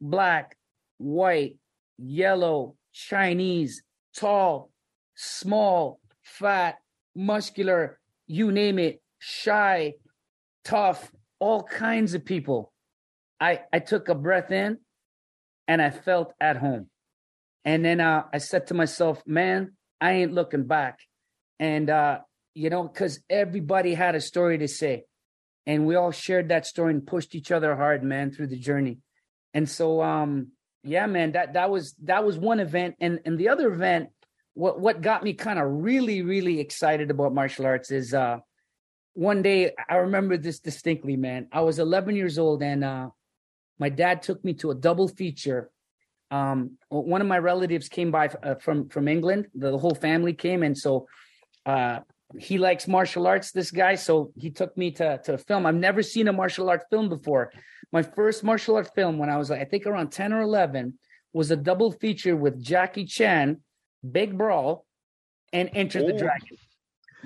black, 0.00 0.55
white, 0.98 1.56
yellow, 1.98 2.76
Chinese, 2.92 3.82
tall, 4.16 4.70
small, 5.14 6.00
fat, 6.22 6.76
muscular, 7.14 7.98
you 8.26 8.52
name 8.52 8.78
it, 8.78 9.02
shy, 9.18 9.94
tough, 10.64 11.10
all 11.38 11.62
kinds 11.62 12.14
of 12.14 12.24
people. 12.24 12.72
I 13.40 13.60
I 13.72 13.80
took 13.80 14.08
a 14.08 14.14
breath 14.14 14.50
in 14.50 14.78
and 15.68 15.82
I 15.82 15.90
felt 15.90 16.32
at 16.40 16.56
home. 16.56 16.88
And 17.64 17.84
then 17.84 18.00
uh, 18.00 18.24
I 18.32 18.38
said 18.38 18.68
to 18.68 18.74
myself, 18.74 19.22
man, 19.26 19.72
I 20.00 20.12
ain't 20.12 20.32
looking 20.32 20.64
back. 20.64 21.00
And 21.58 21.90
uh, 21.90 22.20
you 22.54 22.70
know, 22.70 22.84
because 22.84 23.20
everybody 23.28 23.94
had 23.94 24.14
a 24.14 24.20
story 24.20 24.58
to 24.58 24.68
say 24.68 25.04
and 25.66 25.86
we 25.86 25.96
all 25.96 26.12
shared 26.12 26.48
that 26.48 26.66
story 26.66 26.94
and 26.94 27.06
pushed 27.06 27.34
each 27.34 27.50
other 27.50 27.74
hard 27.76 28.02
man 28.02 28.30
through 28.30 28.46
the 28.46 28.58
journey 28.58 28.98
and 29.52 29.68
so 29.68 30.02
um 30.02 30.48
yeah 30.82 31.06
man 31.06 31.32
that 31.32 31.54
that 31.54 31.70
was 31.70 31.94
that 32.04 32.24
was 32.24 32.38
one 32.38 32.60
event. 32.60 32.96
And 33.00 33.20
and 33.24 33.38
the 33.38 33.48
other 33.48 33.72
event 33.72 34.10
what 34.54 34.80
what 34.80 35.02
got 35.02 35.22
me 35.22 35.34
kind 35.34 35.58
of 35.58 35.66
really 35.68 36.22
really 36.22 36.60
excited 36.60 37.10
about 37.10 37.34
martial 37.34 37.66
arts 37.66 37.90
is 37.90 38.14
uh 38.14 38.38
one 39.12 39.42
day 39.42 39.72
i 39.88 39.96
remember 39.96 40.36
this 40.36 40.60
distinctly 40.60 41.16
man. 41.16 41.48
I 41.52 41.60
was 41.60 41.78
11 41.78 42.16
years 42.16 42.38
old 42.38 42.62
and 42.62 42.82
uh 42.82 43.10
my 43.78 43.90
dad 43.90 44.22
took 44.22 44.42
me 44.44 44.54
to 44.54 44.70
a 44.70 44.74
double 44.74 45.08
feature. 45.08 45.70
Um 46.30 46.78
one 46.88 47.20
of 47.20 47.26
my 47.26 47.38
relatives 47.38 47.88
came 47.88 48.10
by 48.10 48.28
uh, 48.28 48.54
from 48.56 48.88
from 48.88 49.08
england. 49.08 49.48
The, 49.54 49.76
whole 49.76 49.94
family 49.94 50.32
came. 50.32 50.62
And 50.62 50.76
so 50.76 51.06
uh 51.66 52.00
he 52.38 52.58
likes 52.58 52.88
martial 52.88 53.26
arts 53.26 53.52
this 53.52 53.70
guy. 53.70 53.94
So 53.94 54.32
he 54.36 54.50
took 54.50 54.76
me 54.76 54.90
to 54.92 55.18
to 55.24 55.34
a 55.34 55.38
film. 55.38 55.66
I've 55.66 55.74
never 55.74 56.02
seen 56.02 56.28
a 56.28 56.32
martial 56.32 56.70
art 56.70 56.84
film 56.90 57.08
before 57.08 57.52
my 57.98 58.02
first 58.18 58.38
martial 58.50 58.76
art 58.78 58.90
film 58.94 59.14
when 59.20 59.30
i 59.34 59.36
was 59.40 59.48
like 59.50 59.60
i 59.64 59.68
think 59.70 59.86
around 59.86 60.08
10 60.10 60.32
or 60.36 60.42
11 60.42 60.98
was 61.32 61.50
a 61.50 61.56
double 61.70 61.90
feature 62.02 62.36
with 62.44 62.54
jackie 62.72 63.06
chan 63.16 63.46
big 64.18 64.30
brawl 64.40 64.84
and 65.52 65.66
enter 65.82 66.00
the 66.08 66.14
Oh. 66.14 66.18
dragon 66.24 66.56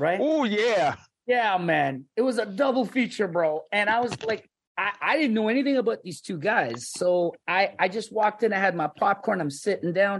right? 0.05 0.21
Oh 0.23 0.45
yeah. 0.45 0.95
yeah 1.27 1.59
man. 1.59 1.93
It 2.17 2.23
was 2.23 2.39
a 2.39 2.47
double 2.47 2.87
feature 2.97 3.29
bro. 3.37 3.51
And 3.73 3.87
i 3.97 3.99
was 4.05 4.13
like 4.31 4.43
I, 4.79 4.89
I 5.09 5.13
didn't 5.19 5.35
know 5.39 5.49
anything 5.55 5.77
about 5.85 6.01
these 6.05 6.21
two 6.27 6.39
guys. 6.39 6.79
So 7.01 7.35
i 7.59 7.61
i 7.83 7.87
just 7.89 8.09
walked 8.21 8.41
in 8.45 8.53
i 8.53 8.61
had 8.67 8.75
my 8.83 8.89
popcorn 9.03 9.41
i'm 9.41 9.51
sitting 9.67 9.93
down. 10.03 10.17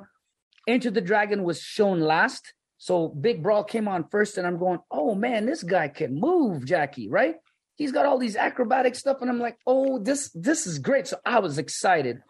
Enter 0.75 0.91
the 0.91 1.01
dragon 1.11 1.45
was 1.51 1.59
shown 1.77 1.99
last. 2.15 2.43
So 2.89 2.95
big 3.09 3.37
brawl 3.45 3.65
came 3.75 3.87
on 3.95 4.01
first 4.15 4.33
and 4.39 4.47
i'm 4.49 4.59
going 4.65 4.81
oh 4.91 5.15
man 5.15 5.41
this 5.51 5.63
guy 5.75 5.87
can 5.99 6.11
move 6.29 6.65
jackie 6.73 7.09
right 7.19 7.37
he's 7.81 7.93
got 7.93 8.05
all 8.05 8.19
these 8.19 8.37
acrobatic 8.37 8.95
stuff. 8.95 9.17
And 9.23 9.31
i'm 9.31 9.41
like 9.41 9.59
oh 9.67 9.99
this 9.99 10.31
this 10.35 10.67
is 10.67 10.79
great. 10.79 11.09
So 11.09 11.17
i 11.25 11.41
was 11.41 11.59
excited. 11.59 12.21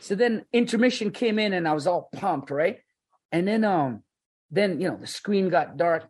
So 0.00 0.14
then 0.14 0.44
intermission 0.52 1.10
came 1.10 1.38
in 1.40 1.52
and 1.54 1.66
i 1.66 1.72
was 1.72 1.86
all 1.88 2.10
pumped 2.12 2.50
right? 2.50 2.78
And 3.32 3.48
then 3.48 3.64
um 3.64 4.02
then 4.50 4.80
you 4.80 4.88
know 4.88 4.98
the 5.00 5.08
screen 5.08 5.48
got 5.48 5.76
dark 5.76 6.08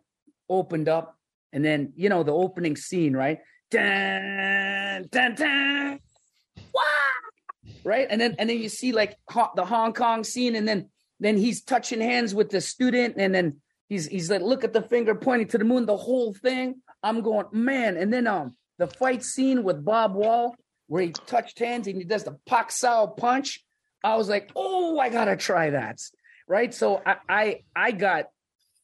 opened 0.49 0.89
up. 0.89 1.15
And 1.51 1.65
then 1.65 1.93
you 1.95 2.09
know 2.09 2.23
the 2.23 2.33
opening 2.33 2.75
scene 2.75 3.15
right? 3.15 3.39
Dun, 3.71 5.07
dun, 5.11 5.35
dun, 5.35 5.99
Wah! 6.73 6.81
right? 7.83 8.07
And 8.09 8.19
then 8.19 8.35
and 8.37 8.49
then 8.49 8.59
you 8.59 8.69
see 8.69 8.91
like 8.91 9.15
the 9.55 9.65
hong 9.65 9.93
kong 9.93 10.23
scene. 10.23 10.55
And 10.55 10.67
then 10.67 10.89
then 11.21 11.37
he's 11.37 11.63
touching 11.63 12.01
hands 12.01 12.35
with 12.35 12.49
the 12.49 12.59
student. 12.59 13.15
And 13.17 13.33
then 13.33 13.61
he's 13.87 14.07
he's 14.07 14.29
like 14.29 14.41
look 14.41 14.63
at 14.65 14.73
the 14.73 14.81
finger 14.81 15.15
pointing 15.15 15.47
to 15.49 15.57
the 15.57 15.63
moon 15.63 15.85
the 15.85 15.95
whole 15.95 16.33
thing. 16.33 16.81
I'm 17.01 17.21
going 17.21 17.45
man. 17.53 17.95
And 17.95 18.11
then 18.11 18.27
um 18.27 18.55
the 18.79 18.87
fight 18.87 19.23
scene 19.23 19.63
with 19.63 19.85
bob 19.85 20.15
wall 20.15 20.55
where 20.87 21.03
he 21.03 21.11
touched 21.27 21.59
hands 21.59 21.85
and 21.85 21.97
he 21.97 22.03
does 22.03 22.23
the 22.23 22.35
pak 22.47 22.71
sao 22.71 23.05
punch 23.05 23.63
i 24.03 24.15
was 24.15 24.27
like 24.27 24.49
oh 24.55 24.97
i 24.97 25.09
gotta 25.09 25.35
try 25.37 25.69
that 25.69 25.99
right? 26.49 26.73
So 26.73 27.01
i 27.05 27.15
i, 27.29 27.59
I 27.75 27.91
got 27.91 28.25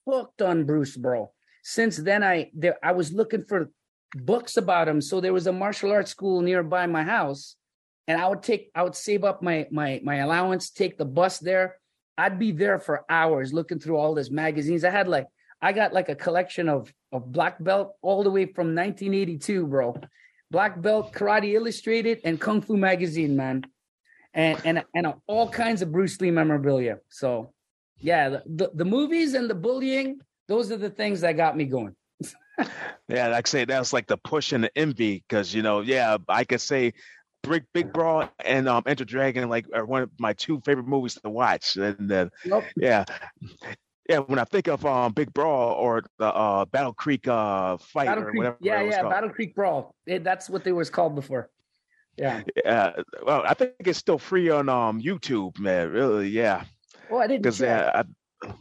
hooked 0.08 0.42
on 0.42 0.64
bruce 0.66 0.96
bro. 0.96 1.32
Since 1.64 1.98
then 1.98 2.24
i 2.24 2.52
there 2.54 2.78
i 2.82 2.94
was 2.94 3.12
looking 3.12 3.44
for 3.44 3.72
books 4.14 4.56
about 4.56 4.88
him. 4.88 5.02
So 5.02 5.20
there 5.20 5.34
was 5.34 5.48
a 5.48 5.52
martial 5.52 5.92
arts 5.92 6.12
school 6.12 6.42
nearby 6.42 6.86
my 6.86 7.04
house 7.04 7.58
and 8.08 8.22
i 8.22 8.30
would 8.30 8.44
take 8.44 8.70
i 8.76 8.84
would 8.84 8.96
save 8.96 9.26
up 9.26 9.42
my 9.42 9.68
my 9.72 10.00
my 10.04 10.18
allowance 10.18 10.70
take 10.70 10.98
the 10.98 11.06
bus 11.06 11.40
there. 11.40 11.78
I'd 12.18 12.40
be 12.40 12.54
there 12.54 12.80
for 12.80 13.04
hours 13.10 13.52
looking 13.52 13.80
through 13.80 13.98
all 13.98 14.16
these 14.16 14.32
magazines. 14.32 14.86
I 14.86 14.92
had 14.92 15.10
like 15.10 15.28
i 15.62 15.72
got 15.72 15.94
like 15.94 16.10
a 16.10 16.16
collection 16.16 16.70
of 16.70 16.92
of 17.12 17.32
black 17.32 17.62
belt 17.64 17.94
all 18.02 18.24
the 18.24 18.30
way 18.30 18.46
from 18.46 18.76
1982 18.76 19.68
bro 19.68 19.96
black 20.52 20.82
belt 20.82 21.14
karate 21.14 21.54
illustrated 21.54 22.20
and 22.24 22.40
kung 22.40 22.62
fu 22.62 22.78
magazine 22.78 23.36
man 23.36 23.64
and 24.34 24.60
and 24.66 24.84
and 24.94 25.14
all 25.28 25.50
kinds 25.50 25.82
of 25.82 25.92
bruce 25.92 26.20
lee 26.22 26.32
memorabilia 26.32 26.98
so 27.10 27.54
yeah 28.00 28.30
the, 28.30 28.44
the, 28.46 28.72
the 28.76 28.86
movies 28.86 29.34
and 29.34 29.50
the 29.50 29.56
bullying 29.56 30.20
those 30.48 30.72
are 30.72 30.78
the 30.78 30.90
things 30.90 31.22
that 31.22 31.34
got 31.34 31.56
me 31.58 31.66
going 31.66 31.96
Yeah, 33.08 33.28
like 33.28 33.48
I 33.48 33.50
say, 33.50 33.66
that's 33.66 33.94
like 33.94 34.08
the 34.08 34.18
push 34.18 34.52
and 34.52 34.64
the 34.64 34.76
envy, 34.76 35.24
because 35.28 35.54
you 35.54 35.62
know, 35.62 35.82
yeah, 35.82 36.18
I 36.28 36.44
could 36.44 36.62
say 36.62 36.94
Big 37.44 37.66
Big 37.74 37.94
Brawl 37.94 38.30
and 38.44 38.68
um 38.68 38.84
Enter 38.86 39.06
Dragon 39.06 39.50
like 39.50 39.68
are 39.74 39.86
one 39.86 40.04
of 40.04 40.10
my 40.20 40.34
two 40.34 40.60
favorite 40.66 40.88
movies 40.88 41.16
to 41.24 41.30
watch. 41.30 41.76
And 41.76 42.12
uh, 42.12 42.30
Nope. 42.46 42.64
yeah. 42.76 43.06
Yeah, 44.08 44.20
when 44.20 44.38
I 44.38 44.44
think 44.44 44.68
of 44.68 44.86
um 44.86 45.14
Big 45.14 45.34
Brawl 45.34 45.74
or 45.74 46.04
the 46.20 46.28
uh 46.28 46.66
Battle 46.66 46.94
Creek 46.94 47.28
uh 47.28 47.78
fight 47.78 48.06
Battle 48.06 48.24
or 48.24 48.28
Creek, 48.28 48.38
whatever 48.38 48.58
yeah, 48.62 48.82
it 48.82 48.86
was 48.86 48.94
yeah, 48.94 49.02
called. 49.02 49.14
Battle 49.14 49.30
Creek 49.30 49.56
Brawl. 49.56 49.96
It, 50.06 50.24
that's 50.24 50.50
what 50.50 50.64
they 50.64 50.72
was 50.72 50.90
called 50.90 51.16
before. 51.16 51.50
Yeah. 52.18 52.44
Yeah, 52.64 52.94
well, 53.26 53.44
I 53.46 53.54
think 53.54 53.74
it's 53.80 54.00
still 54.00 54.18
free 54.18 54.50
on 54.50 54.70
um 54.70 55.02
YouTube, 55.02 55.60
man. 55.60 55.90
Really, 55.92 56.30
yeah. 56.30 56.64
Oh, 57.10 57.18
I 57.18 57.28
didn't. 57.28 57.42
Because 57.42 57.62
uh, 57.62 58.04
I, 58.46 58.52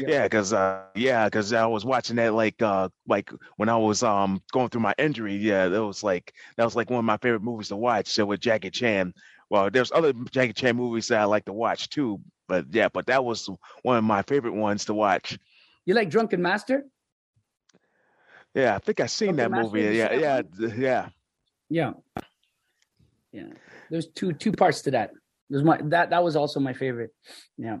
yeah, 0.00 0.24
because 0.24 0.52
uh, 0.52 0.84
yeah, 0.94 1.26
because 1.26 1.52
I 1.52 1.66
was 1.66 1.84
watching 1.84 2.16
that 2.16 2.32
like 2.34 2.60
uh 2.62 2.88
like 3.06 3.30
when 3.56 3.68
I 3.68 3.76
was 3.76 4.02
um 4.02 4.40
going 4.52 4.70
through 4.70 4.80
my 4.80 4.94
injury. 4.98 5.36
Yeah, 5.36 5.68
that 5.68 5.84
was 5.84 6.02
like 6.02 6.32
that 6.56 6.64
was 6.64 6.74
like 6.74 6.90
one 6.90 7.00
of 7.00 7.04
my 7.04 7.18
favorite 7.18 7.42
movies 7.42 7.68
to 7.68 7.76
watch. 7.76 8.08
So 8.08 8.24
with 8.26 8.40
Jackie 8.40 8.70
Chan. 8.70 9.12
Well, 9.48 9.70
there's 9.70 9.92
other 9.92 10.12
Jackie 10.32 10.54
Chan 10.54 10.74
movies 10.74 11.06
that 11.08 11.20
I 11.20 11.24
like 11.24 11.44
to 11.44 11.52
watch 11.52 11.88
too, 11.88 12.20
but 12.48 12.66
yeah, 12.70 12.88
but 12.92 13.06
that 13.06 13.24
was 13.24 13.48
one 13.82 13.96
of 13.96 14.04
my 14.04 14.22
favorite 14.22 14.54
ones 14.54 14.84
to 14.86 14.94
watch. 14.94 15.38
You 15.84 15.94
like 15.94 16.10
Drunken 16.10 16.42
Master? 16.42 16.84
Yeah, 18.54 18.74
I 18.74 18.78
think 18.78 19.00
I 19.00 19.06
seen 19.06 19.30
Okay, 19.30 19.36
that 19.38 19.50
Master, 19.50 19.64
movie. 19.64 19.96
Yeah, 19.96 20.14
yeah, 20.14 20.42
yeah. 20.76 21.08
Yeah. 21.68 21.92
Yeah. 23.32 23.48
there's 23.90 24.08
two 24.08 24.32
two 24.32 24.52
parts 24.52 24.82
to 24.82 24.90
that. 24.92 25.10
There's 25.50 25.64
my 25.64 25.78
that 25.84 26.10
that 26.10 26.24
was 26.24 26.36
also 26.36 26.58
my 26.60 26.72
favorite. 26.72 27.10
Yeah. 27.58 27.78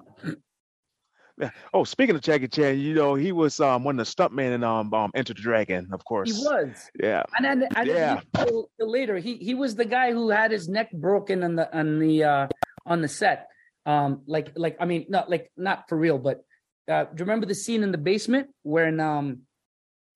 Yeah. 1.38 1.50
Oh, 1.74 1.84
speaking 1.84 2.14
of 2.14 2.22
Jackie 2.22 2.48
Chan, 2.48 2.78
you 2.78 2.94
know 2.94 3.14
he 3.14 3.30
was 3.32 3.60
um 3.60 3.84
one 3.84 3.98
of 4.00 4.06
the 4.06 4.10
stuntmen 4.10 4.52
in 4.54 4.64
um, 4.64 4.92
um 4.94 5.10
Enter 5.14 5.34
the 5.34 5.40
Dragon, 5.40 5.88
of 5.92 6.04
course. 6.04 6.34
He 6.34 6.44
was. 6.44 6.90
Yeah. 7.02 7.24
And 7.36 7.44
then 7.62 7.68
and 7.76 7.88
Yeah. 7.88 8.20
then 8.34 8.64
later 8.80 9.18
he 9.18 9.36
he 9.36 9.54
was 9.54 9.74
the 9.74 9.84
guy 9.84 10.12
who 10.12 10.30
had 10.30 10.50
his 10.50 10.68
neck 10.68 10.90
broken 10.92 11.42
on 11.42 11.56
the 11.56 11.76
on 11.76 11.98
the 11.98 12.24
uh 12.24 12.48
on 12.86 13.02
the 13.02 13.08
set. 13.08 13.48
Um 13.86 14.22
like 14.26 14.52
like 14.56 14.76
I 14.80 14.84
mean 14.84 15.06
not 15.08 15.30
like 15.30 15.50
not 15.56 15.88
for 15.88 15.96
real, 15.96 16.18
but 16.18 16.44
uh 16.90 17.04
do 17.04 17.10
you 17.18 17.24
remember 17.24 17.46
the 17.46 17.54
scene 17.54 17.82
in 17.82 17.92
the 17.92 17.98
basement 17.98 18.48
when 18.62 19.00
um 19.00 19.42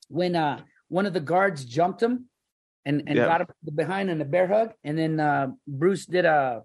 when 0.08 0.34
uh 0.36 0.60
one 0.88 1.06
of 1.06 1.12
the 1.12 1.20
guards 1.20 1.64
jumped 1.64 2.02
him 2.02 2.26
and 2.84 3.04
and 3.06 3.16
Yeah. 3.16 3.26
got 3.26 3.40
him 3.42 3.46
from 3.64 3.76
behind 3.76 4.10
in 4.10 4.20
a 4.20 4.24
bear 4.24 4.46
hug 4.48 4.72
and 4.84 4.98
then 4.98 5.20
uh 5.20 5.48
Bruce 5.66 6.04
did 6.06 6.24
a 6.24 6.62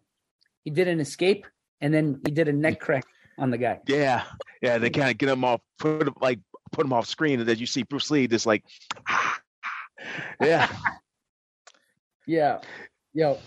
he 0.63 0.71
did 0.71 0.87
an 0.87 0.99
escape 0.99 1.45
and 1.79 1.93
then 1.93 2.19
he 2.25 2.31
did 2.31 2.47
a 2.47 2.53
neck 2.53 2.79
crack 2.79 3.05
on 3.37 3.51
the 3.51 3.57
guy. 3.57 3.79
Yeah, 3.87 4.23
yeah. 4.61 4.77
They 4.79 4.89
kind 4.89 5.11
of 5.11 5.17
get 5.17 5.29
him 5.29 5.43
off, 5.43 5.61
put 5.77 6.07
him 6.07 6.15
like 6.21 6.39
put 6.71 6.85
him 6.85 6.93
off 6.93 7.05
screen, 7.05 7.39
and 7.39 7.47
then 7.47 7.57
you 7.57 7.67
see 7.67 7.83
Bruce 7.83 8.09
Lee 8.09 8.27
just 8.27 8.45
like, 8.45 8.63
yeah, 10.41 10.67
Yeah. 12.25 12.61
Yo. 13.13 13.37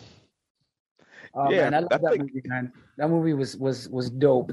Oh 1.38 1.50
Yeah, 1.50 1.71
man, 1.71 1.75
I 1.75 1.78
love 1.80 1.88
I 1.92 1.99
that 1.99 2.11
think- 2.12 2.23
movie, 2.35 2.42
man. 2.49 2.73
That 2.97 3.09
movie 3.11 3.35
was 3.35 3.57
was 3.57 3.88
was 3.88 4.11
dope. 4.11 4.52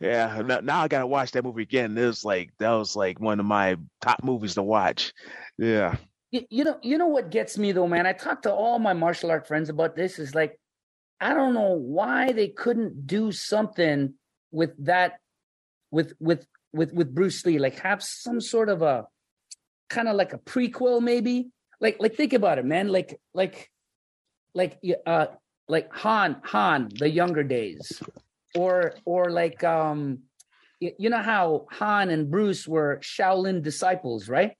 yeah. 0.00 0.42
Now, 0.44 0.60
now 0.60 0.80
I 0.82 0.88
gotta 0.88 1.06
watch 1.06 1.30
that 1.32 1.44
movie 1.44 1.62
again. 1.62 1.96
It 1.96 2.06
was 2.06 2.24
like 2.24 2.50
that 2.58 2.70
was 2.70 2.96
like 2.96 3.20
one 3.20 3.40
of 3.40 3.46
my 3.46 3.76
top 4.02 4.22
movies 4.24 4.54
to 4.54 4.62
watch. 4.62 5.12
Yeah, 5.58 5.96
You, 6.32 6.42
you 6.50 6.64
know, 6.64 6.78
you 6.82 6.98
know 6.98 7.06
what 7.06 7.30
gets 7.30 7.56
me 7.58 7.72
though, 7.72 7.86
man. 7.86 8.06
I 8.06 8.12
talked 8.12 8.42
to 8.44 8.52
all 8.52 8.78
my 8.78 8.92
martial 8.92 9.30
art 9.30 9.46
friends 9.46 9.68
about 9.68 9.94
this. 9.96 10.18
Is 10.18 10.34
like, 10.34 10.58
I 11.20 11.32
don't 11.34 11.54
know 11.54 11.72
why 11.74 12.32
they 12.32 12.48
couldn't 12.48 13.06
do 13.06 13.30
something 13.30 14.14
with 14.50 14.72
that, 14.84 15.20
with 15.92 16.14
with 16.18 16.46
with 16.72 16.92
with 16.92 17.14
Bruce 17.14 17.44
Lee. 17.46 17.58
Like 17.58 17.78
have 17.80 18.02
some 18.02 18.40
sort 18.40 18.68
of 18.68 18.82
a 18.82 19.06
kind 19.88 20.08
of 20.08 20.16
like 20.16 20.32
a 20.32 20.38
prequel, 20.38 21.00
maybe. 21.00 21.50
Like 21.80 21.96
like 22.00 22.16
think 22.16 22.32
about 22.32 22.58
it, 22.58 22.64
man. 22.64 22.88
Like 22.88 23.20
like 23.32 23.70
like 24.54 24.78
uh 25.06 25.26
like 25.68 25.92
Han 25.92 26.40
Han 26.44 26.88
the 26.98 27.08
younger 27.10 27.42
days, 27.42 28.02
or 28.54 29.00
or 29.04 29.30
like 29.30 29.62
um, 29.64 30.20
you 30.80 31.10
know 31.10 31.22
how 31.22 31.66
Han 31.72 32.10
and 32.10 32.30
Bruce 32.30 32.66
were 32.68 33.00
Shaolin 33.02 33.62
disciples, 33.62 34.28
right? 34.28 34.52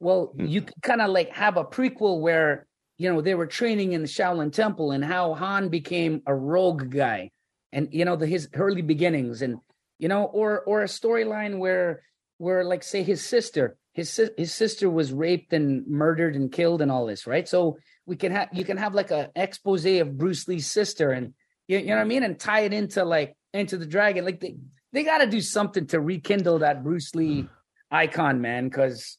Well, 0.00 0.32
Mhm. 0.36 0.50
you 0.50 0.62
could 0.62 0.82
kind 0.82 1.00
of 1.02 1.10
like 1.10 1.30
have 1.30 1.56
a 1.56 1.64
prequel 1.64 2.20
where 2.20 2.66
you 2.98 3.12
know 3.12 3.20
they 3.20 3.34
were 3.34 3.46
training 3.46 3.92
in 3.92 4.02
the 4.02 4.08
Shaolin 4.08 4.52
Temple 4.52 4.92
and 4.92 5.04
how 5.04 5.34
Han 5.34 5.68
became 5.68 6.22
a 6.26 6.34
rogue 6.34 6.90
guy, 6.90 7.30
and 7.72 7.88
you 7.92 8.04
know 8.04 8.16
the 8.16 8.26
his 8.26 8.48
early 8.54 8.82
beginnings, 8.82 9.42
and 9.42 9.58
you 9.98 10.08
know, 10.08 10.24
or 10.24 10.60
or 10.62 10.82
a 10.82 10.86
storyline 10.86 11.58
where 11.58 12.02
where 12.38 12.64
like 12.64 12.82
say 12.82 13.02
his 13.02 13.24
sister, 13.24 13.76
his 13.92 14.16
his 14.36 14.52
sister 14.54 14.88
was 14.90 15.12
raped 15.12 15.52
and 15.52 15.86
murdered 15.86 16.34
and 16.34 16.50
killed 16.52 16.80
and 16.82 16.90
all 16.90 17.06
this, 17.06 17.26
right? 17.26 17.46
So 17.48 17.76
we 18.10 18.16
can 18.16 18.32
have 18.32 18.48
you 18.52 18.64
can 18.64 18.76
have 18.76 18.92
like 18.92 19.12
a 19.12 19.30
expose 19.36 19.86
of 19.86 20.18
Bruce 20.18 20.48
Lee's 20.48 20.66
sister, 20.66 21.12
and 21.12 21.32
you, 21.68 21.78
you 21.78 21.86
know 21.86 21.94
what 21.94 22.02
I 22.02 22.06
mean, 22.06 22.24
and 22.24 22.36
tie 22.36 22.62
it 22.62 22.72
into 22.72 23.04
like 23.04 23.36
into 23.54 23.78
the 23.78 23.86
dragon. 23.86 24.24
Like 24.24 24.40
they 24.40 24.56
they 24.92 25.04
got 25.04 25.18
to 25.18 25.28
do 25.28 25.40
something 25.40 25.86
to 25.86 26.00
rekindle 26.00 26.58
that 26.58 26.82
Bruce 26.82 27.14
Lee 27.14 27.48
icon, 27.88 28.40
man, 28.40 28.68
because 28.68 29.16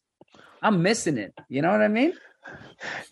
I'm 0.61 0.83
missing 0.83 1.17
it. 1.17 1.33
You 1.47 1.61
know 1.61 1.71
what 1.71 1.81
I 1.81 1.87
mean? 1.87 2.11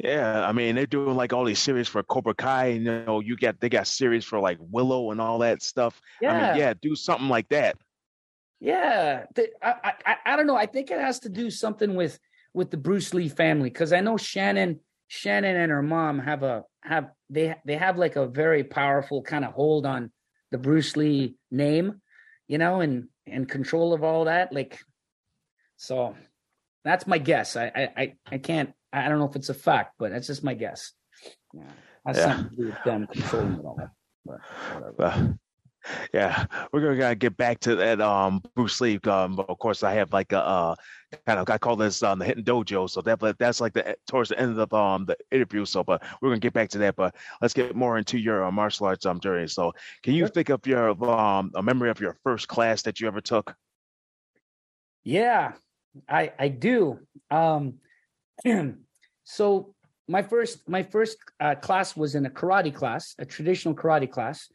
yeah. 0.04 0.46
I 0.46 0.52
mean, 0.52 0.76
they're 0.76 0.86
doing 0.86 1.16
like 1.16 1.32
all 1.32 1.46
these 1.46 1.60
series 1.60 1.88
for 1.88 2.04
Cobra 2.04 2.34
Kai. 2.34 2.68
You 2.68 2.80
know, 3.06 3.22
you 3.22 3.38
got 3.38 3.62
they 3.62 3.70
got 3.70 3.88
series 3.88 4.26
for 4.26 4.38
like 4.38 4.58
Willow 4.60 5.12
and 5.12 5.22
all 5.22 5.40
that 5.40 5.64
stuff. 5.64 6.02
Yeah, 6.22 6.34
I 6.34 6.52
mean, 6.52 6.60
yeah, 6.60 6.74
do 6.74 6.94
something 6.94 7.30
like 7.30 7.48
that. 7.50 7.78
yeah. 8.60 9.24
I 9.62 9.94
I 10.06 10.16
I 10.26 10.36
don't 10.36 10.46
know. 10.46 10.58
I 10.58 10.66
think 10.66 10.92
it 10.92 11.00
has 11.00 11.20
to 11.22 11.30
do 11.30 11.50
something 11.50 11.96
with 11.96 12.20
with 12.54 12.70
the 12.70 12.78
Bruce 12.78 13.14
Lee 13.14 13.30
family 13.30 13.70
because 13.70 13.94
I 13.94 14.02
know 14.02 14.18
Shannon 14.18 14.82
Shannon 15.10 15.56
and 15.56 15.72
her 15.72 15.82
mom 15.82 16.20
have 16.20 16.44
a 16.44 16.64
have 16.84 17.10
they 17.30 17.56
they 17.66 17.76
have 17.76 17.98
like 17.98 18.16
a 18.16 18.28
very 18.28 18.64
powerful 18.64 19.22
kind 19.24 19.44
of 19.44 19.54
hold 19.54 19.86
on 19.86 20.12
the 20.52 20.58
Bruce 20.60 20.96
Lee 20.96 21.36
name, 21.52 22.00
you 22.48 22.58
know, 22.60 22.80
and 22.80 23.10
and 23.28 23.50
control 23.50 23.94
of 23.94 24.04
all 24.04 24.26
that. 24.26 24.54
Like, 24.54 24.80
so 25.78 26.16
that's 26.86 27.08
my 27.08 27.18
guess. 27.18 27.58
I 27.58 27.90
I 27.98 28.14
I, 28.32 28.38
can't. 28.38 28.72
I 28.94 29.10
don't 29.10 29.20
know 29.20 29.28
if 29.28 29.36
it's 29.36 29.50
a 29.50 29.54
fact, 29.56 29.96
but 30.00 30.12
that's 30.12 30.28
just 30.28 30.44
my 30.44 30.54
guess. 30.54 30.94
Yeah, 31.54 31.64
has 32.06 32.18
Yeah. 32.18 32.24
something 32.26 32.50
to 32.52 32.56
do 32.56 32.66
with 32.68 32.84
them 32.86 33.08
controlling 33.12 33.54
it 33.54 33.66
all. 33.66 33.80
But 34.26 34.40
whatever. 34.96 35.38
Yeah, 36.14 36.46
we're 36.72 36.82
gonna 36.82 36.98
gotta 36.98 37.16
get 37.16 37.38
back 37.38 37.60
to 37.62 37.76
that 37.76 38.02
um 38.02 38.42
Bruce 38.56 38.82
Lee. 38.82 39.00
Um, 39.06 39.40
of 39.40 39.60
course, 39.60 39.84
I 39.84 39.94
have 39.94 40.12
like 40.14 40.32
a 40.32 40.44
uh, 40.44 40.76
kind 41.26 41.40
of 41.40 41.50
I 41.50 41.58
call 41.58 41.76
this 41.76 42.04
um 42.04 42.20
the 42.20 42.26
hidden 42.26 42.44
dojo. 42.44 42.90
So 42.90 43.02
that 43.02 43.20
but 43.20 43.38
that's 43.38 43.62
like 43.62 43.74
the 43.74 43.96
towards 44.08 44.30
the 44.30 44.40
end 44.40 44.58
of 44.58 44.70
the, 44.70 44.76
um 44.76 45.06
the 45.06 45.18
interview. 45.32 45.66
So, 45.66 45.84
but 45.84 46.04
we're 46.22 46.30
gonna 46.30 46.40
get 46.40 46.54
back 46.54 46.70
to 46.70 46.78
that. 46.80 46.96
But 46.96 47.16
let's 47.42 47.54
get 47.54 47.76
more 47.76 47.98
into 47.98 48.18
your 48.18 48.44
uh, 48.46 48.52
martial 48.52 48.88
arts 48.88 49.06
um 49.06 49.20
journey. 49.20 49.48
So, 49.48 49.74
can 50.04 50.14
you 50.14 50.28
think 50.28 50.50
of 50.50 50.66
your 50.68 50.90
um 51.10 51.52
a 51.56 51.64
memory 51.64 51.90
of 51.90 52.00
your 52.00 52.18
first 52.24 52.48
class 52.48 52.82
that 52.84 53.00
you 53.00 53.08
ever 53.08 53.22
took? 53.22 53.56
Yeah, 55.04 55.54
I 56.08 56.34
I 56.38 56.48
do. 56.50 57.00
Um, 57.32 57.76
so 59.24 59.76
my 60.08 60.24
first 60.24 60.68
my 60.68 60.84
first 60.84 61.18
uh, 61.40 61.56
class 61.56 61.96
was 61.96 62.16
in 62.16 62.26
a 62.26 62.30
karate 62.30 62.74
class, 62.74 63.16
a 63.20 63.26
traditional 63.26 63.76
karate 63.76 64.10
class. 64.10 64.50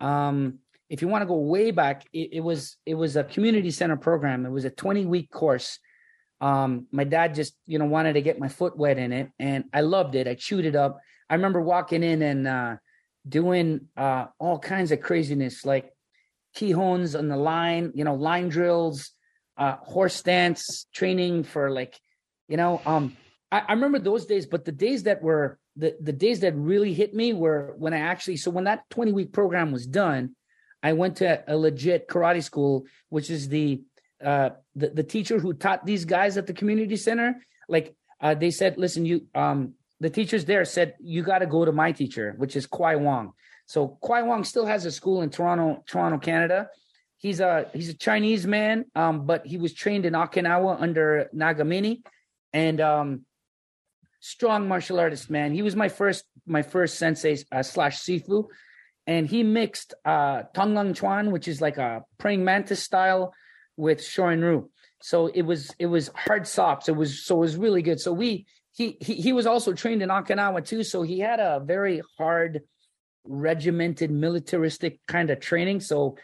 Um, 0.00 0.58
if 0.94 1.02
you 1.02 1.08
want 1.08 1.22
to 1.22 1.26
go 1.26 1.34
way 1.34 1.72
back, 1.72 2.06
it, 2.12 2.34
it 2.34 2.40
was 2.40 2.76
it 2.86 2.94
was 2.94 3.16
a 3.16 3.24
community 3.24 3.72
center 3.72 3.96
program. 3.96 4.46
It 4.46 4.50
was 4.50 4.64
a 4.64 4.70
twenty 4.70 5.04
week 5.04 5.28
course. 5.28 5.80
Um, 6.40 6.86
my 6.92 7.02
dad 7.02 7.34
just 7.34 7.56
you 7.66 7.80
know 7.80 7.86
wanted 7.86 8.12
to 8.12 8.22
get 8.22 8.38
my 8.38 8.46
foot 8.46 8.76
wet 8.76 8.96
in 8.96 9.12
it, 9.12 9.28
and 9.40 9.64
I 9.72 9.80
loved 9.80 10.14
it. 10.14 10.28
I 10.28 10.36
chewed 10.36 10.64
it 10.64 10.76
up. 10.76 11.00
I 11.28 11.34
remember 11.34 11.60
walking 11.60 12.04
in 12.04 12.22
and 12.22 12.46
uh, 12.46 12.76
doing 13.28 13.88
uh, 13.96 14.26
all 14.38 14.60
kinds 14.60 14.92
of 14.92 15.00
craziness, 15.00 15.64
like 15.64 15.90
kihons 16.56 17.18
on 17.18 17.26
the 17.26 17.36
line, 17.36 17.90
you 17.96 18.04
know, 18.04 18.14
line 18.14 18.48
drills, 18.48 19.10
uh 19.56 19.76
horse 19.82 20.14
stance 20.14 20.86
training 20.92 21.44
for 21.44 21.70
like 21.70 21.98
you 22.48 22.56
know 22.56 22.80
um 22.86 23.16
I, 23.52 23.62
I 23.68 23.72
remember 23.74 23.98
those 23.98 24.26
days 24.26 24.46
but 24.46 24.64
the 24.64 24.72
days 24.72 25.04
that 25.04 25.22
were 25.22 25.58
the 25.76 25.96
the 26.00 26.12
days 26.12 26.40
that 26.40 26.56
really 26.56 26.92
hit 26.92 27.14
me 27.14 27.32
were 27.32 27.74
when 27.78 27.94
i 27.94 27.98
actually 27.98 28.36
so 28.36 28.50
when 28.50 28.64
that 28.64 28.88
20 28.90 29.12
week 29.12 29.32
program 29.32 29.70
was 29.70 29.86
done 29.86 30.34
i 30.84 30.92
went 30.92 31.16
to 31.16 31.42
a 31.48 31.56
legit 31.56 32.06
karate 32.06 32.42
school 32.42 32.84
which 33.08 33.30
is 33.30 33.48
the 33.48 33.82
uh 34.24 34.50
the, 34.74 34.88
the 34.88 35.02
teacher 35.02 35.38
who 35.38 35.52
taught 35.52 35.84
these 35.84 36.04
guys 36.04 36.36
at 36.36 36.46
the 36.46 36.52
community 36.52 36.96
center. 36.96 37.40
Like 37.68 37.94
uh 38.20 38.34
they 38.34 38.50
said 38.50 38.78
listen 38.78 39.04
you 39.04 39.26
um 39.34 39.74
the 40.00 40.10
teachers 40.10 40.44
there 40.44 40.64
said 40.64 40.94
you 41.00 41.22
got 41.22 41.38
to 41.38 41.46
go 41.46 41.64
to 41.64 41.72
my 41.72 41.92
teacher 41.92 42.34
which 42.36 42.56
is 42.56 42.66
kwai 42.66 42.96
wong. 42.96 43.32
So 43.66 43.98
kwai 44.00 44.22
wong 44.22 44.44
still 44.44 44.66
has 44.66 44.86
a 44.86 44.90
school 44.90 45.22
in 45.22 45.30
toronto 45.30 45.82
toronto 45.86 46.18
canada. 46.18 46.68
He's 47.18 47.40
a 47.40 47.66
he's 47.72 47.88
a 47.88 47.94
Chinese 47.94 48.46
man, 48.46 48.84
um, 48.94 49.24
but 49.24 49.46
he 49.46 49.56
was 49.56 49.72
trained 49.72 50.04
in 50.04 50.12
Okinawa 50.12 50.80
under 50.80 51.30
Nagamine, 51.34 52.02
and 52.52 52.82
um, 52.82 53.24
strong 54.20 54.68
martial 54.68 55.00
artist 55.00 55.30
man. 55.30 55.54
He 55.54 55.62
was 55.62 55.74
my 55.74 55.88
first 55.88 56.24
my 56.46 56.60
first 56.60 56.98
sensei 56.98 57.38
uh, 57.50 57.62
slash 57.62 58.02
sifu, 58.02 58.48
and 59.06 59.26
he 59.26 59.42
mixed 59.42 59.94
uh, 60.04 60.44
Tonglang 60.54 60.96
Chuan, 60.96 61.30
which 61.30 61.48
is 61.48 61.60
like 61.60 61.78
a 61.78 62.04
praying 62.18 62.44
mantis 62.44 62.82
style, 62.82 63.34
with 63.76 64.00
Shorin 64.00 64.42
Ryu. 64.42 64.68
So 65.02 65.26
it 65.26 65.42
was 65.42 65.74
it 65.78 65.86
was 65.86 66.10
hard 66.14 66.46
sops. 66.46 66.88
It 66.88 66.96
was 66.96 67.26
so 67.26 67.36
it 67.36 67.40
was 67.40 67.56
really 67.56 67.82
good. 67.82 68.00
So 68.00 68.12
we 68.12 68.46
he 68.72 68.96
he 69.00 69.14
he 69.14 69.32
was 69.32 69.46
also 69.46 69.72
trained 69.72 70.02
in 70.02 70.08
Okinawa 70.08 70.64
too. 70.64 70.82
So 70.82 71.02
he 71.02 71.18
had 71.18 71.40
a 71.40 71.60
very 71.64 72.02
hard 72.18 72.62
regimented 73.24 74.10
militaristic 74.10 75.00
kind 75.06 75.30
of 75.30 75.40
training. 75.40 75.80
So 75.80 76.16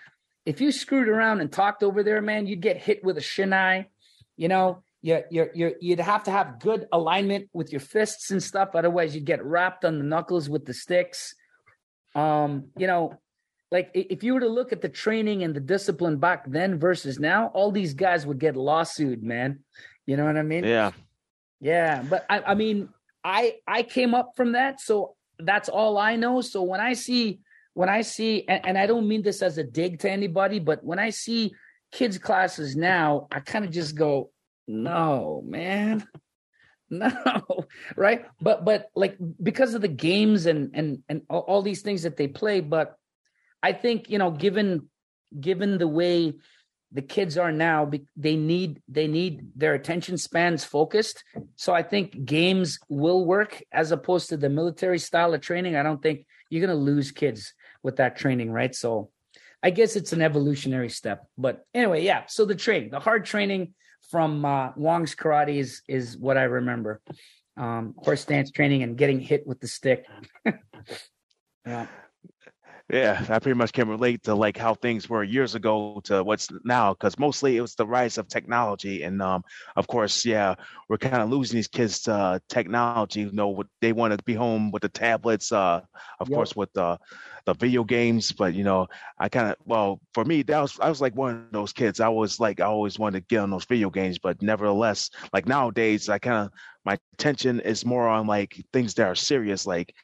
if 0.47 0.61
you 0.61 0.73
screwed 0.73 1.09
around 1.09 1.41
and 1.41 1.53
talked 1.53 1.83
over 1.83 2.03
there, 2.03 2.23
man, 2.23 2.47
you'd 2.47 2.61
get 2.61 2.79
hit 2.79 3.05
with 3.05 3.19
a 3.19 3.21
shinai. 3.21 3.87
You 4.37 4.49
know, 4.49 4.83
you 5.03 5.23
you 5.31 5.51
you 5.55 5.75
you'd 5.81 6.01
have 6.01 6.25
to 6.25 6.31
have 6.31 6.61
good 6.61 6.87
alignment 6.93 7.51
with 7.53 7.73
your 7.73 7.81
fists 7.81 8.31
and 8.31 8.43
stuff. 8.43 8.71
Otherwise, 8.75 9.15
you'd 9.15 9.27
get 9.27 9.45
wrapped 9.45 9.85
on 9.85 9.99
the 9.99 10.05
knuckles 10.05 10.49
with 10.49 10.65
the 10.65 10.75
sticks. 10.75 11.35
Um, 12.15 12.67
you 12.77 12.87
know, 12.87 13.19
like 13.71 13.91
if 13.95 14.23
you 14.23 14.35
were 14.35 14.41
to 14.41 14.49
look 14.49 14.73
at 14.73 14.81
the 14.81 14.89
training 14.89 15.45
and 15.45 15.55
the 15.55 15.61
discipline 15.61 16.19
back 16.19 16.51
then 16.51 16.79
versus 16.79 17.19
now, 17.19 17.49
all 17.55 17.71
these 17.71 17.95
guys 17.95 18.27
would 18.27 18.39
get 18.39 18.57
lawsuit, 18.57 19.23
man. 19.23 19.61
You 20.07 20.17
know 20.17 20.25
what 20.25 20.37
I 20.37 20.43
mean? 20.43 20.65
Yeah, 20.65 20.91
Yeah, 21.61 22.03
but 22.03 22.27
I, 22.29 22.41
I 22.41 22.55
mean, 22.55 22.89
I 23.23 23.57
I 23.67 23.83
came 23.83 24.15
up 24.15 24.33
from 24.35 24.53
that, 24.53 24.81
so 24.81 25.15
that's 25.39 25.69
all 25.69 25.99
I 25.99 26.17
know. 26.17 26.41
So 26.41 26.63
when 26.63 26.81
I 26.81 26.95
see 26.95 27.41
when 27.75 27.89
I 27.89 28.03
see, 28.03 28.45
and, 28.49 28.67
and 28.67 28.79
I 28.79 28.87
don't 28.87 29.09
mean 29.09 29.23
this 29.23 29.43
as 29.43 29.59
a 29.59 29.65
dig 29.65 30.01
to 30.01 30.11
anybody, 30.11 30.59
but 30.59 30.83
when 30.85 30.99
I 30.99 31.11
see 31.11 31.55
kids 31.93 32.19
classes 32.19 32.77
now, 32.77 33.29
I 33.31 33.41
kind 33.41 33.65
of 33.65 33.71
just 33.71 33.95
go, 33.95 34.31
no, 34.67 35.43
man, 35.47 36.07
no, 36.93 37.67
right? 37.97 38.27
But 38.41 38.65
but 38.65 38.91
like 38.97 39.17
because 39.41 39.75
of 39.75 39.81
the 39.81 39.89
games 39.89 40.47
and 40.47 40.71
and 40.75 41.03
and 41.09 41.23
all, 41.31 41.63
these 41.63 41.83
things 41.83 42.03
that 42.03 42.17
they 42.17 42.27
play, 42.27 42.61
but 42.61 42.97
I 43.63 43.73
think 43.73 44.11
you 44.11 44.19
know, 44.19 44.33
given 44.33 44.89
given 45.39 45.79
the 45.79 45.87
way 45.87 46.35
the 46.93 47.03
kids 47.03 47.39
are 47.39 47.53
now 47.53 47.89
they 48.17 48.35
need 48.35 48.83
they 48.89 49.07
need 49.07 49.53
their 49.55 49.75
attention 49.75 50.19
spans 50.19 50.65
focused. 50.65 51.23
So 51.55 51.73
i 51.73 51.83
think 51.85 52.25
games 52.25 52.81
will 52.89 53.25
work 53.25 53.63
as 53.71 53.93
opposed 53.93 54.31
to 54.31 54.37
the 54.37 54.49
military 54.49 54.99
style 54.99 55.33
of 55.33 55.41
training. 55.41 55.77
I 55.77 55.85
don't 55.85 56.03
think 56.03 56.27
you're 56.49 56.67
going 56.67 56.77
to 56.77 56.85
lose 56.93 57.13
kids 57.13 57.55
with 57.85 57.97
that 57.97 58.17
training 58.17 58.51
right? 58.51 58.75
So 58.75 59.11
i 59.63 59.71
guess 59.71 59.95
it's 59.95 60.13
an 60.13 60.23
evolutionary 60.23 60.89
step. 60.89 61.27
But 61.39 61.65
anyway 61.73 62.03
yeah 62.03 62.25
so 62.27 62.45
the 62.45 62.57
training 62.57 62.91
the 62.91 62.99
hard 62.99 63.25
training 63.25 63.75
from 64.09 64.45
uh, 64.45 64.71
wong's 64.77 65.15
karate 65.15 65.57
is 65.57 65.83
is 65.89 66.17
what 66.17 66.37
i 66.37 66.45
remember 66.45 67.01
um 67.57 67.95
horse 67.99 68.21
stance 68.21 68.51
training 68.51 68.83
and 68.83 68.97
getting 68.97 69.21
hit 69.21 69.47
with 69.47 69.61
the 69.61 69.69
stick 69.69 70.07
yeah 71.67 71.87
yeah, 72.93 73.25
I 73.29 73.39
pretty 73.39 73.57
much 73.57 73.73
can 73.73 73.89
relate 73.89 74.25
to 74.25 74.35
like 74.35 74.57
how 74.57 74.75
things 74.75 75.09
were 75.09 75.23
years 75.23 75.55
ago 75.55 76.01
to 76.05 76.25
what's 76.25 76.49
now, 76.65 76.93
because 76.93 77.21
mostly 77.21 77.57
it 77.57 77.61
was 77.61 77.77
the 77.77 77.87
rise 77.87 78.19
of 78.19 78.27
technology, 78.27 79.05
and 79.05 79.23
um, 79.23 79.45
of 79.77 79.87
course, 79.87 80.25
yeah, 80.25 80.57
we're 80.89 80.99
kind 80.99 81.23
of 81.23 81.31
losing 81.31 81.57
these 81.57 81.69
kids 81.69 82.03
to 82.03 82.13
uh, 82.13 82.39
technology. 82.49 83.21
You 83.21 83.33
know, 83.33 83.63
they 83.81 83.93
want 83.93 84.19
to 84.19 84.25
be 84.25 84.35
home 84.35 84.73
with 84.73 84.83
the 84.83 84.89
tablets, 84.89 85.53
uh, 85.53 85.83
of 86.19 86.29
yep. 86.29 86.35
course, 86.35 86.57
with 86.57 86.73
the 86.73 86.99
the 87.47 87.55
video 87.55 87.85
games. 87.85 88.33
But 88.33 88.55
you 88.55 88.65
know, 88.65 88.89
I 89.19 89.29
kind 89.29 89.49
of 89.49 89.57
well, 89.65 90.01
for 90.15 90.25
me, 90.25 90.43
that 90.43 90.61
was 90.61 90.79
I 90.81 90.89
was 90.89 91.01
like 91.01 91.15
one 91.15 91.35
of 91.35 91.53
those 91.53 91.73
kids. 91.73 92.01
I 92.01 92.09
was 92.09 92.41
like 92.41 92.61
I 92.61 92.65
always 92.65 92.99
wanted 92.99 93.21
to 93.21 93.27
get 93.35 93.41
on 93.41 93.51
those 93.51 93.65
video 93.65 93.91
games, 93.91 94.19
but 94.19 94.41
nevertheless, 94.43 95.11
like 95.33 95.47
nowadays, 95.47 96.09
I 96.09 96.19
kind 96.19 96.47
of 96.47 96.53
my 96.85 96.99
attention 97.15 97.61
is 97.61 97.85
more 97.85 98.09
on 98.09 98.27
like 98.27 98.65
things 98.73 98.95
that 98.95 99.07
are 99.07 99.15
serious, 99.15 99.67
like 99.67 99.95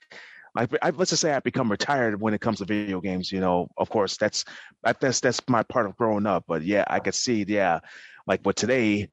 I, 0.57 0.67
I, 0.83 0.91
let's 0.91 1.11
just 1.11 1.23
say 1.23 1.33
I 1.33 1.41
become 1.41 1.71
retired 1.71 2.21
when 2.21 2.35
it 2.35 2.41
comes 2.41 2.59
to 2.59 2.65
video 2.65 3.01
games. 3.01 3.31
You 3.31 3.41
know, 3.41 3.69
of 3.77 3.91
course, 3.91 4.17
that's 4.17 4.45
that's 4.83 5.21
that's 5.21 5.41
my 5.49 5.63
part 5.63 5.87
of 5.87 5.97
growing 5.97 6.27
up. 6.27 6.45
But 6.49 6.63
yeah, 6.63 6.85
I 6.89 6.99
could 7.01 7.15
see, 7.15 7.45
yeah, 7.47 7.81
like 8.27 8.43
but 8.43 8.57
today, 8.57 9.09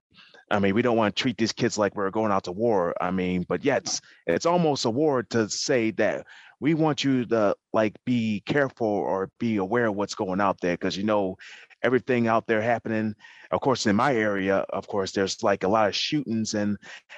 I 0.52 0.60
mean, 0.60 0.76
we 0.76 0.82
don't 0.82 0.98
want 0.98 1.16
to 1.16 1.22
treat 1.22 1.38
these 1.38 1.54
kids 1.54 1.78
like 1.78 1.96
we're 1.96 2.10
going 2.12 2.32
out 2.32 2.44
to 2.46 2.52
war. 2.52 2.94
I 3.00 3.12
mean, 3.12 3.46
but 3.48 3.64
yet 3.64 3.84
it's, 3.84 4.02
it's 4.28 4.46
almost 4.46 4.86
a 4.86 4.90
war 4.90 5.24
to 5.24 5.50
say 5.50 5.92
that 5.92 6.26
we 6.60 6.74
want 6.74 7.04
you 7.04 7.26
to 7.26 7.56
like 7.74 7.96
be 8.06 8.42
careful 8.46 8.88
or 8.88 9.30
be 9.40 9.58
aware 9.58 9.88
of 9.88 9.96
what's 9.96 10.16
going 10.16 10.40
out 10.40 10.62
there 10.62 10.76
because 10.76 10.96
you 10.96 11.04
know 11.04 11.38
everything 11.82 12.28
out 12.28 12.48
there 12.48 12.62
happening. 12.62 13.16
Of 13.52 13.62
course, 13.62 13.86
in 13.86 13.96
my 13.96 14.16
area, 14.16 14.58
of 14.70 14.88
course, 14.88 15.12
there's 15.12 15.44
like 15.44 15.64
a 15.64 15.68
lot 15.68 15.90
of 15.90 15.96
shootings 15.96 16.54
and 16.54 16.78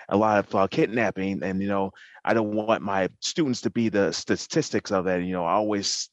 a 0.09 0.17
lot 0.17 0.39
of 0.39 0.55
uh, 0.55 0.67
kidnapping, 0.67 1.43
and 1.43 1.61
you 1.61 1.67
know, 1.67 1.91
I 2.23 2.33
don't 2.33 2.55
want 2.55 2.81
my 2.81 3.09
students 3.21 3.61
to 3.61 3.69
be 3.69 3.89
the 3.89 4.11
statistics 4.11 4.91
of 4.91 5.05
that. 5.05 5.23
You 5.23 5.33
know, 5.33 5.45
I 5.45 5.53
always 5.53 6.09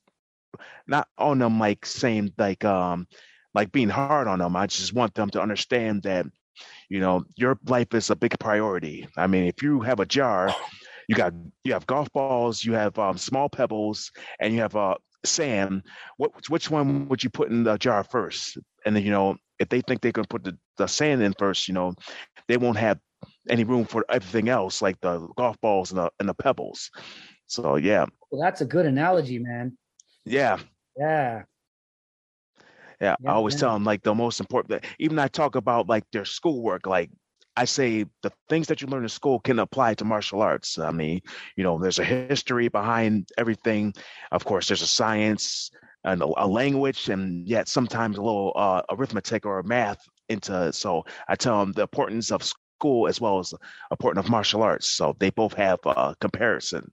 not 0.86 1.08
on 1.16 1.38
them 1.38 1.58
like 1.58 1.86
same 1.86 2.30
like 2.36 2.64
um 2.64 3.06
like 3.54 3.72
being 3.72 3.88
hard 3.88 4.28
on 4.28 4.38
them. 4.38 4.56
I 4.56 4.66
just 4.66 4.92
want 4.92 5.14
them 5.14 5.30
to 5.30 5.42
understand 5.42 6.02
that 6.02 6.26
you 6.88 7.00
know 7.00 7.24
your 7.36 7.58
life 7.66 7.94
is 7.94 8.10
a 8.10 8.16
big 8.16 8.38
priority. 8.38 9.08
I 9.16 9.26
mean, 9.26 9.44
if 9.44 9.62
you 9.62 9.80
have 9.80 10.00
a 10.00 10.06
jar, 10.06 10.54
you 11.08 11.14
got 11.14 11.32
you 11.64 11.72
have 11.72 11.86
golf 11.86 12.12
balls, 12.12 12.64
you 12.64 12.72
have 12.74 12.98
um, 12.98 13.18
small 13.18 13.48
pebbles, 13.48 14.10
and 14.40 14.54
you 14.54 14.60
have 14.60 14.76
uh, 14.76 14.96
sand. 15.24 15.82
What 16.16 16.32
which 16.48 16.70
one 16.70 17.08
would 17.08 17.22
you 17.22 17.30
put 17.30 17.50
in 17.50 17.64
the 17.64 17.76
jar 17.78 18.04
first? 18.04 18.58
And 18.84 18.96
then 18.96 19.04
you 19.04 19.10
know 19.10 19.36
if 19.58 19.68
they 19.68 19.80
think 19.80 20.00
they 20.00 20.12
can 20.12 20.24
put 20.24 20.44
the, 20.44 20.58
the 20.76 20.88
sand 20.88 21.22
in 21.22 21.32
first, 21.38 21.68
you 21.68 21.74
know, 21.74 21.94
they 22.48 22.56
won't 22.56 22.78
have 22.78 22.98
any 23.48 23.62
room 23.62 23.84
for 23.84 24.04
everything 24.08 24.48
else, 24.48 24.82
like 24.82 25.00
the 25.00 25.28
golf 25.36 25.56
balls 25.60 25.92
and 25.92 25.98
the 25.98 26.10
and 26.18 26.28
the 26.28 26.34
pebbles. 26.34 26.90
So 27.46 27.76
yeah. 27.76 28.06
Well, 28.30 28.42
that's 28.42 28.60
a 28.60 28.66
good 28.66 28.86
analogy, 28.86 29.38
man. 29.38 29.76
Yeah. 30.24 30.58
Yeah. 30.96 31.42
Yeah, 33.02 33.16
yeah 33.20 33.30
I 33.30 33.34
always 33.34 33.54
yeah. 33.54 33.60
tell 33.60 33.72
them 33.74 33.84
like 33.84 34.02
the 34.02 34.14
most 34.14 34.40
important. 34.40 34.84
Even 34.98 35.18
I 35.18 35.28
talk 35.28 35.56
about 35.56 35.88
like 35.88 36.04
their 36.12 36.24
schoolwork. 36.24 36.86
Like 36.86 37.10
I 37.56 37.64
say, 37.64 38.06
the 38.22 38.32
things 38.48 38.68
that 38.68 38.80
you 38.80 38.86
learn 38.86 39.02
in 39.02 39.08
school 39.08 39.40
can 39.40 39.58
apply 39.58 39.94
to 39.94 40.04
martial 40.04 40.40
arts. 40.40 40.78
I 40.78 40.92
mean, 40.92 41.20
you 41.56 41.64
know, 41.64 41.78
there's 41.78 41.98
a 41.98 42.04
history 42.04 42.68
behind 42.68 43.28
everything. 43.36 43.92
Of 44.30 44.44
course, 44.44 44.68
there's 44.68 44.82
a 44.82 44.86
science 44.86 45.70
and 46.04 46.22
a, 46.22 46.26
a 46.36 46.46
language, 46.46 47.08
and 47.08 47.46
yet 47.46 47.68
sometimes 47.68 48.16
a 48.16 48.22
little 48.22 48.52
uh, 48.54 48.82
arithmetic 48.90 49.44
or 49.44 49.62
math 49.64 50.00
into. 50.28 50.72
So 50.72 51.04
I 51.28 51.34
tell 51.34 51.58
them 51.58 51.72
the 51.72 51.82
importance 51.82 52.30
of 52.30 52.44
school 52.44 53.08
as 53.08 53.20
well 53.20 53.40
as 53.40 53.50
the 53.50 53.58
importance 53.90 54.24
of 54.24 54.30
martial 54.30 54.62
arts. 54.62 54.88
So 54.88 55.16
they 55.18 55.30
both 55.30 55.54
have 55.54 55.80
a 55.86 56.14
comparison. 56.20 56.92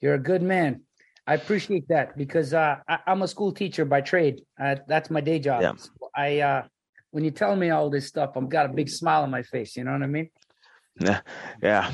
You're 0.00 0.14
a 0.14 0.18
good 0.18 0.42
man. 0.42 0.82
I 1.28 1.34
appreciate 1.34 1.86
that 1.88 2.16
because 2.16 2.54
uh, 2.54 2.76
I, 2.88 3.00
am 3.06 3.20
a 3.20 3.28
school 3.28 3.52
teacher 3.52 3.84
by 3.84 4.00
trade. 4.00 4.40
Uh, 4.58 4.76
that's 4.88 5.10
my 5.10 5.20
day 5.20 5.38
job. 5.38 5.60
Yeah. 5.60 5.72
So 5.76 5.90
I 6.16 6.40
uh, 6.40 6.62
when 7.10 7.22
you 7.22 7.30
tell 7.30 7.54
me 7.54 7.68
all 7.68 7.90
this 7.90 8.06
stuff, 8.06 8.30
I've 8.34 8.48
got 8.48 8.64
a 8.64 8.70
big 8.70 8.88
smile 8.88 9.24
on 9.24 9.30
my 9.30 9.42
face. 9.42 9.76
You 9.76 9.84
know 9.84 9.92
what 9.92 10.02
I 10.02 10.06
mean? 10.06 10.30
Yeah, 10.98 11.20
yeah. 11.62 11.92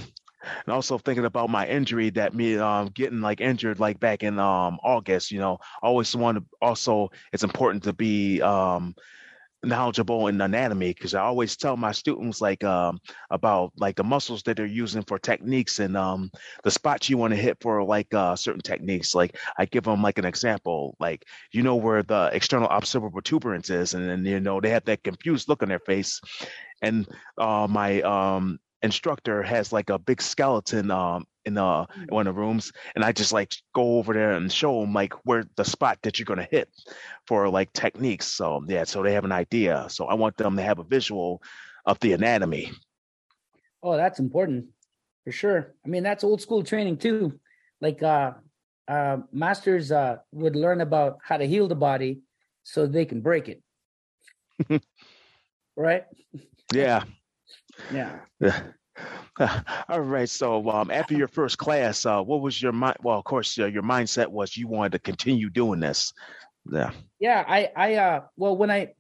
And 0.65 0.73
also 0.73 0.99
thinking 0.99 1.25
about 1.25 1.51
my 1.51 1.67
injury 1.67 2.11
that 2.11 2.33
me 2.33 2.59
um 2.59 2.91
getting 2.95 3.23
like 3.23 3.41
injured 3.41 3.81
like 3.81 3.99
back 3.99 4.23
in 4.23 4.39
um 4.39 4.79
August. 4.85 5.33
You 5.33 5.41
know, 5.41 5.59
always 5.83 6.15
want 6.15 6.39
to. 6.39 6.45
Also, 6.63 7.11
it's 7.33 7.43
important 7.43 7.83
to 7.85 7.93
be 7.93 8.41
um 8.41 8.95
knowledgeable 9.67 10.29
in 10.29 10.41
anatomy 10.41 10.89
because 10.89 11.15
I 11.15 11.23
always 11.23 11.57
tell 11.57 11.77
my 11.77 11.93
students 11.93 12.41
like 12.41 12.65
um, 12.65 12.99
about 13.31 13.73
like 13.77 13.97
the 13.97 14.05
muscles 14.05 14.43
that 14.45 14.57
they're 14.57 14.67
using 14.67 15.03
for 15.03 15.19
techniques 15.19 15.79
and 15.79 15.97
um, 15.97 16.31
the 16.63 16.71
spots 16.71 17.09
you 17.09 17.19
want 17.19 17.33
to 17.33 17.41
hit 17.41 17.59
for 17.61 17.83
like 17.83 18.13
uh, 18.15 18.37
certain 18.37 18.61
techniques. 18.61 19.15
Like 19.15 19.37
I 19.59 19.67
give 19.67 19.85
them 19.85 20.03
like 20.03 20.19
an 20.19 20.25
example, 20.25 20.97
like 21.01 21.25
you 21.53 21.63
know 21.63 21.77
where 21.77 22.03
the 22.03 22.31
external 22.33 22.69
occipital 22.69 23.11
protuberance 23.11 23.71
is, 23.71 23.95
and 23.95 24.09
then 24.09 24.25
you 24.25 24.41
know 24.41 24.61
they 24.61 24.71
have 24.71 24.85
that 24.85 25.03
confused 25.05 25.49
look 25.49 25.63
on 25.63 25.69
their 25.69 25.81
face, 25.81 26.21
and 26.83 27.07
uh, 27.39 27.67
my 27.69 28.01
um, 28.03 28.59
instructor 28.83 29.43
has 29.43 29.73
like 29.73 29.91
a 29.91 29.99
big 29.99 30.21
skeleton 30.21 30.91
um 30.91 31.25
in 31.47 31.59
uh 31.59 31.87
in 31.97 32.15
one 32.15 32.27
of 32.27 32.35
the 32.35 32.41
rooms 32.41 32.73
and 32.95 33.05
i 33.05 33.13
just 33.13 33.33
like 33.33 33.53
go 33.75 33.99
over 33.99 34.13
there 34.13 34.33
and 34.33 34.51
show 34.51 34.81
them 34.81 34.93
like 34.93 35.13
where 35.25 35.45
the 35.57 35.65
spot 35.65 35.99
that 36.03 36.19
you're 36.19 36.25
going 36.25 36.39
to 36.39 36.49
hit 36.51 36.69
for 37.27 37.49
like 37.49 37.73
techniques 37.73 38.27
so 38.27 38.65
yeah 38.69 38.85
so 38.85 39.03
they 39.03 39.13
have 39.13 39.25
an 39.25 39.33
idea. 39.33 39.87
So 39.89 40.07
i 40.07 40.15
want 40.15 40.37
them 40.37 40.57
to 40.57 40.63
have 40.63 40.79
a 40.79 40.85
visual 40.85 41.43
of 41.87 41.99
the 42.01 42.13
anatomy. 42.13 42.73
Oh 43.83 43.97
that's 43.97 44.19
important 44.19 44.67
for 45.25 45.33
sure. 45.33 45.75
I 45.85 45.89
mean 45.89 46.03
that's 46.03 46.25
old 46.25 46.41
school 46.41 46.63
training 46.63 46.99
too. 46.99 47.39
Like 47.81 48.03
uh 48.03 48.33
uh 48.89 49.19
masters 49.33 49.93
uh 49.93 50.17
would 50.33 50.57
learn 50.57 50.81
about 50.81 51.19
how 51.23 51.37
to 51.37 51.47
heal 51.47 51.69
the 51.69 51.75
body 51.75 52.21
so 52.63 52.87
they 52.87 53.05
can 53.05 53.21
break 53.21 53.49
it. 53.49 53.63
Right? 55.77 56.05
Yeah. 56.73 57.03
Yeah. 57.93 58.21
All 59.89 60.01
right. 60.01 60.29
So, 60.29 60.69
um, 60.71 60.91
after 60.91 61.15
your 61.15 61.29
first 61.29 61.59
class, 61.59 62.07
uh, 62.07 62.23
what 62.23 62.41
was 62.41 62.61
your 62.61 62.73
mind? 62.73 62.97
Well, 63.03 63.19
of 63.19 63.25
course, 63.25 63.59
uh, 63.59 63.67
your 63.67 63.83
mindset 63.83 64.29
was 64.29 64.57
you 64.57 64.69
wanted 64.69 64.93
to 64.93 64.99
continue 65.01 65.51
doing 65.51 65.81
this. 65.81 66.13
Yeah. 66.71 66.93
Yeah. 67.19 67.45
I, 67.47 67.71
I, 67.77 67.95
uh, 67.95 68.21
well, 68.37 68.57
when 68.57 68.71
I, 68.71 68.93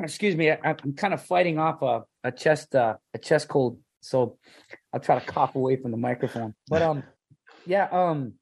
excuse 0.00 0.36
me, 0.36 0.50
I, 0.50 0.58
am 0.64 0.94
kind 0.94 1.12
of 1.12 1.22
fighting 1.22 1.58
off 1.58 1.82
a, 1.82 2.04
a 2.22 2.32
chest, 2.32 2.74
uh, 2.74 2.96
a 3.12 3.18
chest 3.18 3.48
cold. 3.48 3.78
So 4.00 4.38
I'll 4.92 5.00
try 5.00 5.18
to 5.18 5.26
cough 5.26 5.56
away 5.56 5.76
from 5.76 5.90
the 5.90 5.96
microphone. 5.96 6.54
But, 6.68 6.82
um, 6.82 7.02
yeah, 7.66 7.88
um, 7.90 8.34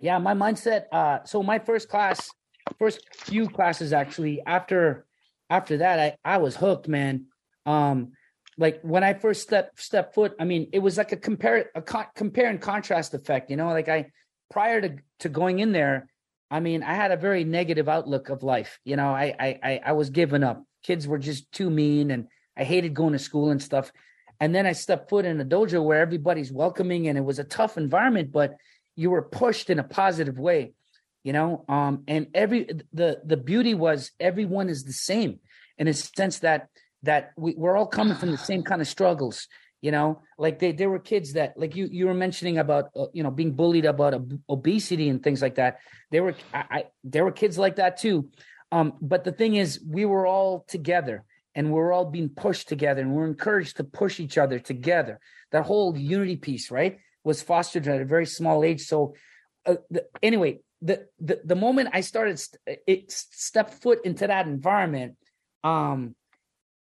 yeah, 0.00 0.18
my 0.18 0.34
mindset, 0.34 0.84
uh, 0.92 1.24
so 1.24 1.42
my 1.42 1.58
first 1.58 1.88
class, 1.88 2.30
first 2.78 3.00
few 3.14 3.48
classes 3.48 3.92
actually, 3.92 4.42
after, 4.46 5.06
after 5.50 5.78
that, 5.78 6.18
I, 6.24 6.34
I 6.34 6.38
was 6.38 6.54
hooked, 6.54 6.88
man. 6.88 7.26
Um, 7.66 8.12
like 8.56 8.80
when 8.82 9.02
I 9.02 9.14
first 9.14 9.42
step 9.42 9.78
step 9.78 10.14
foot, 10.14 10.34
I 10.38 10.44
mean, 10.44 10.68
it 10.72 10.78
was 10.78 10.96
like 10.96 11.12
a 11.12 11.16
compare 11.16 11.70
a 11.74 11.82
co- 11.82 12.06
compare 12.14 12.48
and 12.48 12.60
contrast 12.60 13.14
effect. 13.14 13.50
You 13.50 13.56
know, 13.56 13.68
like 13.68 13.88
I 13.88 14.10
prior 14.50 14.80
to 14.80 14.96
to 15.20 15.28
going 15.28 15.58
in 15.58 15.72
there, 15.72 16.08
I 16.50 16.60
mean, 16.60 16.82
I 16.82 16.94
had 16.94 17.10
a 17.10 17.16
very 17.16 17.44
negative 17.44 17.88
outlook 17.88 18.28
of 18.28 18.42
life. 18.42 18.78
You 18.84 18.96
know, 18.96 19.08
I 19.08 19.58
I 19.62 19.80
I 19.86 19.92
was 19.92 20.10
giving 20.10 20.42
up. 20.42 20.64
Kids 20.82 21.06
were 21.08 21.18
just 21.18 21.50
too 21.52 21.70
mean, 21.70 22.10
and 22.10 22.28
I 22.56 22.64
hated 22.64 22.94
going 22.94 23.12
to 23.12 23.18
school 23.18 23.50
and 23.50 23.62
stuff. 23.62 23.90
And 24.40 24.54
then 24.54 24.66
I 24.66 24.72
stepped 24.72 25.08
foot 25.08 25.24
in 25.24 25.40
a 25.40 25.44
dojo 25.44 25.82
where 25.82 26.00
everybody's 26.00 26.52
welcoming, 26.52 27.08
and 27.08 27.16
it 27.18 27.24
was 27.24 27.38
a 27.38 27.44
tough 27.44 27.76
environment, 27.76 28.32
but 28.32 28.56
you 28.96 29.10
were 29.10 29.22
pushed 29.22 29.70
in 29.70 29.78
a 29.78 29.84
positive 29.84 30.38
way. 30.38 30.74
You 31.22 31.32
know, 31.32 31.64
um, 31.68 32.04
and 32.06 32.28
every 32.34 32.68
the 32.92 33.20
the 33.24 33.38
beauty 33.38 33.74
was 33.74 34.12
everyone 34.20 34.68
is 34.68 34.84
the 34.84 34.92
same 34.92 35.40
in 35.78 35.88
a 35.88 35.94
sense 35.94 36.40
that 36.40 36.68
that 37.04 37.32
we, 37.36 37.54
we're 37.56 37.76
all 37.76 37.86
coming 37.86 38.16
from 38.16 38.30
the 38.30 38.38
same 38.50 38.62
kind 38.62 38.80
of 38.80 38.88
struggles 38.88 39.48
you 39.80 39.90
know 39.90 40.20
like 40.38 40.58
they, 40.58 40.72
there 40.72 40.90
were 40.90 40.98
kids 40.98 41.34
that 41.34 41.54
like 41.56 41.76
you 41.76 41.86
you 41.90 42.06
were 42.06 42.14
mentioning 42.14 42.58
about 42.58 42.90
uh, 42.96 43.06
you 43.12 43.22
know 43.22 43.30
being 43.30 43.52
bullied 43.52 43.84
about 43.84 44.14
ob- 44.14 44.40
obesity 44.48 45.08
and 45.08 45.22
things 45.22 45.42
like 45.42 45.56
that 45.56 45.78
there 46.10 46.22
were 46.22 46.34
I, 46.52 46.64
I 46.70 46.84
there 47.04 47.24
were 47.24 47.32
kids 47.32 47.58
like 47.58 47.76
that 47.76 47.98
too 47.98 48.30
um 48.72 48.94
but 49.00 49.24
the 49.24 49.32
thing 49.32 49.56
is 49.56 49.80
we 49.86 50.04
were 50.04 50.26
all 50.26 50.64
together 50.68 51.24
and 51.54 51.70
we're 51.70 51.92
all 51.92 52.04
being 52.04 52.28
pushed 52.28 52.68
together 52.68 53.00
and 53.00 53.14
we're 53.14 53.26
encouraged 53.26 53.76
to 53.76 53.84
push 53.84 54.18
each 54.20 54.38
other 54.38 54.58
together. 54.58 55.20
That 55.52 55.64
whole 55.64 55.96
unity 55.96 56.36
piece, 56.36 56.70
right, 56.70 56.98
was 57.22 57.42
fostered 57.42 57.86
at 57.86 58.00
a 58.00 58.04
very 58.04 58.26
small 58.26 58.64
age. 58.64 58.82
So, 58.82 59.14
uh, 59.66 59.76
the, 59.90 60.06
anyway, 60.22 60.60
the, 60.82 61.06
the 61.20 61.40
the 61.44 61.54
moment 61.54 61.90
I 61.92 62.00
started 62.02 62.38
st- 62.38 62.60
it 62.86 63.10
stepped 63.10 63.74
foot 63.74 64.04
into 64.04 64.26
that 64.26 64.46
environment, 64.46 65.16
um, 65.62 66.14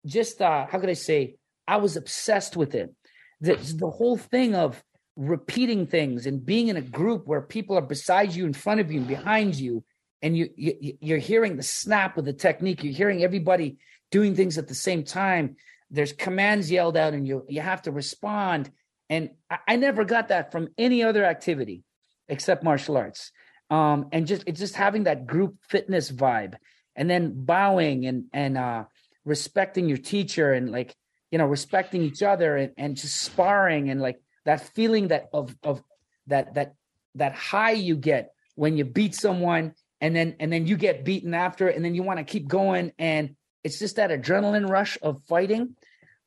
just 0.05 0.41
uh, 0.41 0.65
how 0.69 0.79
could 0.79 0.89
I 0.89 0.93
say? 0.93 1.35
I 1.67 1.77
was 1.77 1.95
obsessed 1.95 2.57
with 2.57 2.73
it. 2.75 2.93
The, 3.41 3.55
the 3.55 3.89
whole 3.89 4.17
thing 4.17 4.55
of 4.55 4.83
repeating 5.15 5.85
things 5.85 6.25
and 6.25 6.45
being 6.45 6.69
in 6.69 6.77
a 6.77 6.81
group 6.81 7.27
where 7.27 7.41
people 7.41 7.77
are 7.77 7.81
beside 7.81 8.33
you, 8.33 8.45
in 8.45 8.53
front 8.53 8.79
of 8.79 8.91
you, 8.91 8.99
and 8.99 9.07
behind 9.07 9.55
you, 9.55 9.83
and 10.21 10.35
you, 10.35 10.49
you 10.55 10.97
you're 10.99 11.17
hearing 11.17 11.55
the 11.55 11.63
snap 11.63 12.17
of 12.17 12.25
the 12.25 12.33
technique. 12.33 12.83
You're 12.83 12.93
hearing 12.93 13.23
everybody 13.23 13.77
doing 14.11 14.35
things 14.35 14.57
at 14.57 14.67
the 14.67 14.75
same 14.75 15.03
time. 15.03 15.55
There's 15.91 16.13
commands 16.13 16.71
yelled 16.71 16.97
out, 16.97 17.13
and 17.13 17.27
you 17.27 17.45
you 17.47 17.61
have 17.61 17.81
to 17.83 17.91
respond. 17.91 18.71
And 19.09 19.31
I, 19.49 19.57
I 19.67 19.75
never 19.75 20.05
got 20.05 20.29
that 20.29 20.51
from 20.51 20.69
any 20.77 21.03
other 21.03 21.23
activity 21.23 21.83
except 22.27 22.63
martial 22.63 22.97
arts. 22.97 23.31
Um, 23.69 24.07
and 24.11 24.25
just 24.27 24.43
it's 24.47 24.59
just 24.59 24.75
having 24.75 25.03
that 25.03 25.27
group 25.27 25.55
fitness 25.69 26.11
vibe, 26.11 26.55
and 26.95 27.09
then 27.09 27.45
bowing 27.45 28.05
and 28.05 28.25
and 28.33 28.57
uh, 28.57 28.85
respecting 29.25 29.87
your 29.87 29.97
teacher, 29.97 30.53
and 30.53 30.71
like 30.71 30.95
you 31.31 31.37
know 31.37 31.45
respecting 31.45 32.01
each 32.01 32.23
other, 32.23 32.57
and, 32.57 32.73
and 32.77 32.97
just 32.97 33.21
sparring, 33.21 33.89
and 33.89 34.01
like 34.01 34.21
that 34.45 34.73
feeling 34.73 35.09
that 35.09 35.29
of 35.33 35.55
of 35.63 35.83
that 36.27 36.53
that 36.55 36.73
that 37.15 37.33
high 37.33 37.71
you 37.71 37.95
get 37.95 38.33
when 38.55 38.77
you 38.77 38.85
beat 38.85 39.15
someone 39.15 39.73
and 40.01 40.15
then 40.15 40.35
and 40.39 40.51
then 40.51 40.67
you 40.67 40.77
get 40.77 41.03
beaten 41.03 41.33
after 41.33 41.67
and 41.67 41.83
then 41.83 41.95
you 41.95 42.03
want 42.03 42.19
to 42.19 42.23
keep 42.23 42.47
going 42.47 42.91
and 42.99 43.35
it's 43.63 43.79
just 43.79 43.97
that 43.97 44.11
adrenaline 44.11 44.69
rush 44.69 44.97
of 45.01 45.21
fighting 45.23 45.75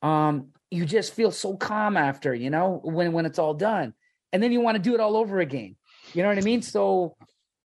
um 0.02 0.48
you 0.72 0.86
just 0.86 1.12
feel 1.12 1.30
so 1.30 1.54
calm 1.54 1.96
after 1.96 2.34
you 2.34 2.48
know 2.48 2.80
when 2.82 3.12
when 3.12 3.26
it's 3.26 3.38
all 3.38 3.54
done. 3.54 3.94
And 4.32 4.42
then 4.42 4.50
you 4.50 4.62
want 4.62 4.76
to 4.76 4.82
do 4.82 4.94
it 4.94 5.00
all 5.00 5.18
over 5.18 5.40
again. 5.40 5.76
You 6.14 6.22
know 6.22 6.30
what 6.30 6.38
i 6.38 6.40
mean? 6.40 6.62
So 6.62 7.16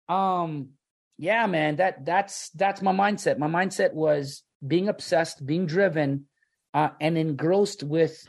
um 0.08 0.70
yeah 1.18 1.46
man 1.46 1.76
that 1.76 2.04
that's 2.04 2.50
that's 2.50 2.82
my 2.82 2.92
mindset. 2.92 3.38
My 3.38 3.46
mindset 3.46 3.94
was 3.94 4.42
being 4.66 4.88
obsessed 4.88 5.44
being 5.46 5.66
driven 5.66 6.26
uh 6.74 6.90
and 7.00 7.16
engrossed 7.16 7.82
with 7.82 8.28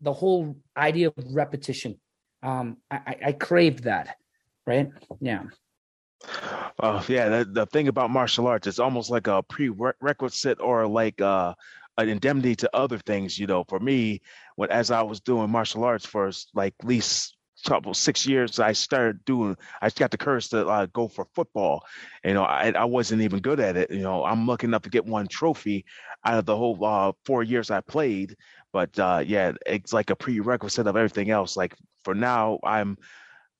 the 0.00 0.12
whole 0.12 0.56
idea 0.76 1.08
of 1.08 1.14
repetition. 1.34 1.98
Um, 2.42 2.76
I, 2.90 3.16
I 3.26 3.32
craved 3.32 3.84
that, 3.84 4.16
right? 4.66 4.90
Yeah. 5.20 5.44
Oh 6.82 7.04
yeah, 7.08 7.28
the, 7.28 7.44
the 7.44 7.66
thing 7.66 7.88
about 7.88 8.10
martial 8.10 8.46
arts, 8.46 8.66
it's 8.66 8.78
almost 8.78 9.10
like 9.10 9.26
a 9.26 9.42
prerequisite 9.42 10.60
or 10.60 10.86
like 10.86 11.20
uh, 11.20 11.54
an 11.98 12.08
indemnity 12.08 12.56
to 12.56 12.76
other 12.76 12.98
things. 12.98 13.38
You 13.38 13.46
know, 13.46 13.64
for 13.68 13.80
me, 13.80 14.20
when 14.56 14.70
as 14.70 14.90
I 14.90 15.02
was 15.02 15.20
doing 15.20 15.50
martial 15.50 15.84
arts 15.84 16.06
for 16.06 16.30
like 16.54 16.74
least 16.82 17.35
couple 17.64 17.94
six 17.94 18.26
years, 18.26 18.58
I 18.58 18.72
started 18.72 19.24
doing. 19.24 19.56
I 19.80 19.90
got 19.90 20.10
the 20.10 20.18
courage 20.18 20.48
to 20.50 20.66
uh, 20.66 20.86
go 20.86 21.08
for 21.08 21.26
football. 21.34 21.84
You 22.24 22.34
know, 22.34 22.42
I 22.42 22.70
I 22.72 22.84
wasn't 22.84 23.22
even 23.22 23.40
good 23.40 23.60
at 23.60 23.76
it. 23.76 23.90
You 23.90 24.02
know, 24.02 24.24
I'm 24.24 24.46
lucky 24.46 24.66
enough 24.66 24.82
to 24.82 24.90
get 24.90 25.06
one 25.06 25.28
trophy 25.28 25.84
out 26.24 26.38
of 26.38 26.46
the 26.46 26.56
whole 26.56 26.84
uh, 26.84 27.12
four 27.24 27.42
years 27.42 27.70
I 27.70 27.80
played. 27.80 28.36
But 28.72 28.98
uh, 28.98 29.22
yeah, 29.26 29.52
it's 29.66 29.92
like 29.92 30.10
a 30.10 30.16
prerequisite 30.16 30.86
of 30.86 30.96
everything 30.96 31.30
else. 31.30 31.56
Like 31.56 31.74
for 32.04 32.14
now, 32.14 32.58
I'm 32.64 32.98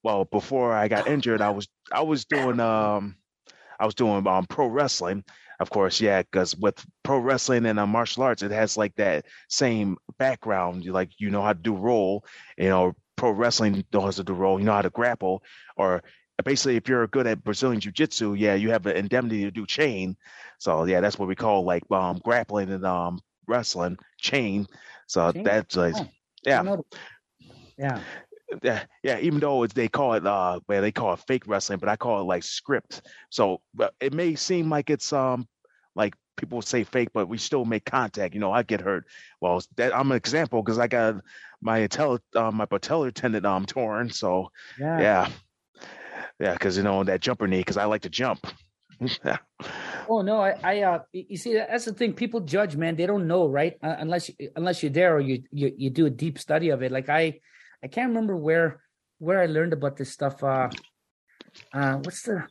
well. 0.02 0.24
Before 0.24 0.72
I 0.72 0.88
got 0.88 1.08
injured, 1.08 1.40
I 1.40 1.50
was 1.50 1.68
I 1.92 2.02
was 2.02 2.24
doing 2.24 2.60
um 2.60 3.16
I 3.78 3.86
was 3.86 3.94
doing 3.94 4.26
um 4.26 4.46
pro 4.46 4.66
wrestling. 4.66 5.24
Of 5.58 5.70
course, 5.70 6.00
yeah, 6.02 6.20
because 6.20 6.54
with 6.54 6.84
pro 7.02 7.18
wrestling 7.18 7.64
and 7.64 7.78
uh, 7.78 7.86
martial 7.86 8.24
arts, 8.24 8.42
it 8.42 8.50
has 8.50 8.76
like 8.76 8.94
that 8.96 9.24
same 9.48 9.96
background. 10.18 10.84
You 10.84 10.92
like 10.92 11.10
you 11.18 11.30
know 11.30 11.42
how 11.42 11.54
to 11.54 11.58
do 11.58 11.74
roll, 11.74 12.24
you 12.58 12.68
know, 12.68 12.92
pro 13.16 13.30
wrestling 13.30 13.84
knows 13.92 14.16
how 14.16 14.22
to 14.22 14.24
do 14.24 14.32
roll, 14.34 14.58
you 14.58 14.64
know 14.64 14.72
how 14.72 14.82
to 14.82 14.90
grapple, 14.90 15.42
or 15.76 16.02
basically 16.44 16.76
if 16.76 16.88
you're 16.88 17.06
good 17.06 17.26
at 17.26 17.42
Brazilian 17.42 17.80
Jiu 17.80 17.92
Jitsu, 17.92 18.34
yeah, 18.34 18.54
you 18.54 18.70
have 18.70 18.86
an 18.86 18.96
indemnity 18.96 19.44
to 19.44 19.50
do 19.50 19.66
chain. 19.66 20.16
So 20.58 20.84
yeah, 20.84 21.00
that's 21.00 21.18
what 21.18 21.28
we 21.28 21.34
call 21.34 21.64
like 21.64 21.82
um 21.90 22.20
grappling 22.22 22.70
and 22.70 22.84
um 22.84 23.20
wrestling 23.46 23.98
chain. 24.18 24.66
So 25.06 25.32
chain? 25.32 25.44
that's 25.44 25.76
like 25.76 25.94
oh, 25.96 26.08
yeah. 26.44 26.76
Yeah. 27.78 28.00
Yeah, 28.62 28.84
yeah. 29.02 29.18
Even 29.18 29.40
though 29.40 29.64
it's, 29.64 29.74
they 29.74 29.88
call 29.88 30.14
it, 30.14 30.24
uh, 30.24 30.60
well, 30.68 30.80
they 30.80 30.92
call 30.92 31.12
it 31.14 31.20
fake 31.26 31.48
wrestling, 31.48 31.80
but 31.80 31.88
I 31.88 31.96
call 31.96 32.20
it 32.20 32.24
like 32.24 32.44
script. 32.44 33.02
So 33.28 33.60
it 34.00 34.12
may 34.12 34.36
seem 34.36 34.70
like 34.70 34.88
it's 34.88 35.12
um, 35.12 35.48
like 35.96 36.14
people 36.36 36.62
say 36.62 36.84
fake, 36.84 37.08
but 37.12 37.28
we 37.28 37.38
still 37.38 37.64
make 37.64 37.84
contact. 37.84 38.34
You 38.34 38.40
know, 38.40 38.52
I 38.52 38.62
get 38.62 38.80
hurt. 38.80 39.04
Well, 39.40 39.62
that 39.76 39.94
I'm 39.96 40.10
an 40.10 40.16
example 40.16 40.62
because 40.62 40.78
I 40.78 40.86
got 40.86 41.16
my 41.60 41.80
intel, 41.80 42.18
uh, 42.34 42.50
my 42.50 42.66
patellar 42.66 43.12
tendon 43.12 43.46
um 43.46 43.66
torn. 43.66 44.10
So 44.10 44.50
yeah, 44.78 45.00
yeah, 45.00 45.28
yeah. 46.38 46.52
Because 46.52 46.76
you 46.76 46.82
know 46.82 47.04
that 47.04 47.20
jumper 47.20 47.46
knee, 47.46 47.60
because 47.60 47.76
I 47.76 47.84
like 47.84 48.02
to 48.02 48.10
jump. 48.10 48.46
Oh 50.08 50.22
no, 50.22 50.40
I, 50.40 50.54
I 50.62 50.82
uh, 50.82 50.98
you 51.12 51.36
see, 51.36 51.54
that's 51.54 51.84
the 51.84 51.92
thing. 51.92 52.12
People 52.12 52.40
judge, 52.40 52.76
man. 52.76 52.96
They 52.96 53.06
don't 53.06 53.26
know, 53.26 53.48
right? 53.48 53.76
Uh, 53.82 53.96
unless 53.98 54.28
you, 54.28 54.50
unless 54.54 54.82
you're 54.82 54.92
there 54.92 55.16
or 55.16 55.20
you, 55.20 55.42
you 55.50 55.72
you 55.76 55.90
do 55.90 56.06
a 56.06 56.10
deep 56.10 56.38
study 56.38 56.70
of 56.70 56.82
it. 56.82 56.92
Like 56.92 57.08
I, 57.08 57.40
I 57.82 57.88
can't 57.88 58.08
remember 58.08 58.36
where 58.36 58.82
where 59.18 59.40
I 59.40 59.46
learned 59.46 59.72
about 59.72 59.96
this 59.96 60.12
stuff. 60.12 60.42
Uh, 60.44 60.68
uh, 61.72 61.96
what's 61.96 62.22
the? 62.22 62.46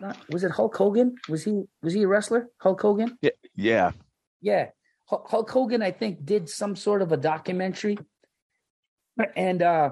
Not, 0.00 0.18
was 0.30 0.44
it 0.44 0.50
Hulk 0.50 0.76
Hogan? 0.76 1.16
Was 1.28 1.44
he 1.44 1.62
was 1.82 1.94
he 1.94 2.02
a 2.02 2.08
wrestler? 2.08 2.48
Hulk 2.58 2.80
Hogan? 2.80 3.16
Yeah, 3.20 3.30
yeah, 3.54 3.90
yeah. 4.40 4.66
Hulk 5.08 5.48
Hogan, 5.50 5.82
I 5.82 5.92
think, 5.92 6.24
did 6.24 6.48
some 6.48 6.74
sort 6.74 7.00
of 7.00 7.12
a 7.12 7.16
documentary, 7.16 7.96
and 9.36 9.62
uh, 9.62 9.90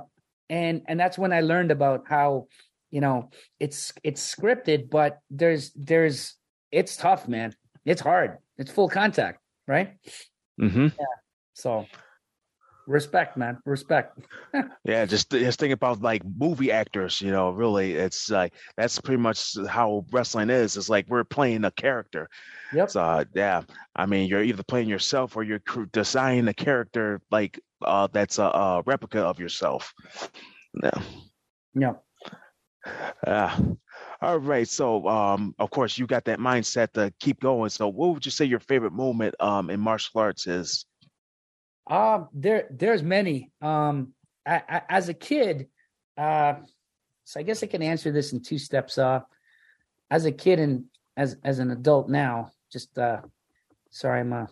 and 0.50 0.82
and 0.86 0.98
that's 0.98 1.16
when 1.16 1.32
I 1.32 1.40
learned 1.40 1.70
about 1.70 2.04
how 2.08 2.46
you 2.90 3.00
know 3.00 3.30
it's 3.60 3.92
it's 4.02 4.34
scripted, 4.34 4.90
but 4.90 5.20
there's 5.30 5.70
there's 5.76 6.34
it's 6.72 6.96
tough, 6.96 7.28
man. 7.28 7.54
It's 7.84 8.00
hard. 8.00 8.38
It's 8.58 8.72
full 8.72 8.88
contact, 8.88 9.40
right? 9.68 9.96
Mm-hmm. 10.60 10.88
Yeah. 10.98 11.14
So 11.54 11.86
respect, 12.86 13.36
man. 13.36 13.58
Respect. 13.64 14.18
yeah, 14.84 15.04
just 15.04 15.30
just 15.30 15.58
think 15.58 15.72
about 15.72 16.00
like 16.02 16.22
movie 16.38 16.70
actors. 16.70 17.20
You 17.20 17.30
know, 17.30 17.50
really, 17.50 17.94
it's 17.94 18.30
like 18.30 18.52
that's 18.76 19.00
pretty 19.00 19.20
much 19.20 19.56
how 19.68 20.04
wrestling 20.12 20.50
is. 20.50 20.76
It's 20.76 20.88
like 20.88 21.06
we're 21.08 21.24
playing 21.24 21.64
a 21.64 21.70
character. 21.70 22.28
Yep. 22.72 22.90
So 22.90 23.24
yeah, 23.34 23.62
I 23.94 24.06
mean, 24.06 24.28
you're 24.28 24.42
either 24.42 24.62
playing 24.62 24.88
yourself 24.88 25.36
or 25.36 25.42
you're 25.42 25.62
designing 25.92 26.48
a 26.48 26.54
character 26.54 27.20
like 27.30 27.60
uh, 27.82 28.08
that's 28.12 28.38
a, 28.38 28.44
a 28.44 28.82
replica 28.86 29.20
of 29.20 29.38
yourself. 29.38 29.92
Yeah. 30.82 31.02
Yeah. 31.74 31.92
Yeah. 33.26 33.58
All 34.20 34.38
right. 34.38 34.68
So, 34.68 35.06
um, 35.08 35.54
of 35.58 35.70
course, 35.70 35.98
you 35.98 36.06
got 36.06 36.24
that 36.24 36.38
mindset 36.38 36.92
to 36.92 37.12
keep 37.20 37.40
going. 37.40 37.70
So, 37.70 37.88
what 37.88 38.14
would 38.14 38.24
you 38.24 38.30
say 38.30 38.44
your 38.44 38.60
favorite 38.60 38.92
moment 38.92 39.34
um, 39.40 39.70
in 39.70 39.80
martial 39.80 40.20
arts 40.20 40.46
is? 40.46 40.86
Um, 41.86 42.28
there, 42.32 42.66
there's 42.70 43.02
many. 43.02 43.52
Um, 43.60 44.12
I, 44.46 44.62
I, 44.68 44.82
as 44.88 45.08
a 45.08 45.14
kid, 45.14 45.68
uh, 46.16 46.54
so 47.24 47.40
I 47.40 47.42
guess 47.42 47.62
I 47.62 47.66
can 47.66 47.82
answer 47.82 48.12
this 48.12 48.32
in 48.32 48.42
two 48.42 48.58
steps. 48.58 48.98
Uh, 48.98 49.20
as 50.10 50.26
a 50.26 50.32
kid 50.32 50.58
and 50.58 50.84
as 51.16 51.36
as 51.42 51.58
an 51.58 51.70
adult 51.70 52.08
now, 52.08 52.50
just 52.72 52.98
uh, 52.98 53.20
sorry, 53.90 54.20
I'm 54.20 54.32
a 54.32 54.48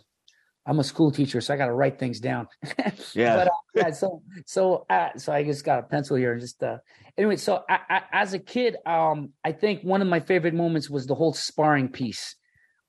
I'm 0.65 0.79
a 0.79 0.85
school 0.85 1.11
teacher, 1.11 1.41
so 1.41 1.53
I 1.53 1.57
got 1.57 1.67
to 1.67 1.73
write 1.73 1.99
things 1.99 2.21
down. 2.21 2.47
yeah. 3.15 3.37
but 3.37 3.49
uh, 3.49 3.51
yeah, 3.75 3.91
so 3.91 4.23
so 4.47 4.87
uh, 4.89 5.11
so 5.17 5.33
I 5.33 5.43
just 5.43 5.65
got 5.65 5.81
a 5.81 5.83
pencil 5.83 6.17
here 6.17 6.33
and 6.33 6.41
just 6.41 6.63
uh, 6.63 6.79
anyway. 7.19 7.37
So 7.37 7.63
I, 7.69 7.81
I, 7.89 8.03
as 8.13 8.35
a 8.35 8.39
kid, 8.39 8.77
um, 8.87 9.31
I 9.45 9.53
think 9.53 9.83
one 9.83 10.03
of 10.03 10.09
my 10.09 10.21
favorite 10.21 10.55
moments 10.55 10.89
was 10.89 11.07
the 11.07 11.15
whole 11.15 11.33
sparring 11.33 11.89
piece. 11.89 12.37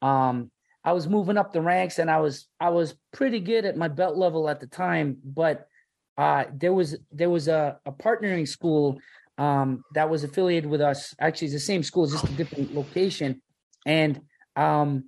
Um, 0.01 0.51
I 0.83 0.91
was 0.91 1.07
moving 1.07 1.37
up 1.37 1.53
the 1.53 1.61
ranks, 1.61 1.99
and 1.99 2.09
I 2.09 2.19
was 2.19 2.47
I 2.59 2.69
was 2.69 2.95
pretty 3.11 3.39
good 3.39 3.65
at 3.65 3.77
my 3.77 3.87
belt 3.87 4.17
level 4.17 4.49
at 4.49 4.59
the 4.59 4.67
time, 4.67 5.17
but 5.23 5.67
uh, 6.17 6.45
there 6.53 6.73
was 6.73 6.97
there 7.11 7.29
was 7.29 7.47
a, 7.47 7.79
a 7.85 7.91
partnering 7.91 8.47
school 8.47 8.99
um, 9.37 9.83
that 9.93 10.09
was 10.09 10.23
affiliated 10.23 10.69
with 10.69 10.81
us. 10.81 11.15
Actually, 11.19 11.47
it's 11.47 11.55
the 11.55 11.59
same 11.59 11.83
school, 11.83 12.07
just 12.07 12.25
a 12.25 12.33
different 12.33 12.75
location, 12.75 13.41
and 13.85 14.21
um, 14.55 15.05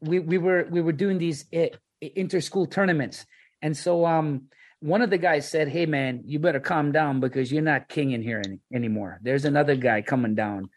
we 0.00 0.18
we 0.18 0.38
were 0.38 0.66
we 0.70 0.80
were 0.80 0.92
doing 0.92 1.18
these 1.18 1.46
eh, 1.52 1.68
inter-school 2.00 2.66
tournaments. 2.66 3.26
And 3.62 3.76
so 3.76 4.04
um 4.06 4.48
one 4.80 5.02
of 5.02 5.10
the 5.10 5.18
guys 5.18 5.48
said, 5.50 5.68
"Hey 5.68 5.86
man, 5.86 6.22
you 6.24 6.38
better 6.38 6.60
calm 6.60 6.92
down 6.92 7.20
because 7.20 7.50
you're 7.50 7.62
not 7.62 7.88
king 7.88 8.12
in 8.12 8.22
here 8.22 8.42
any, 8.44 8.60
anymore. 8.72 9.18
There's 9.22 9.44
another 9.44 9.76
guy 9.76 10.02
coming 10.02 10.34
down, 10.34 10.70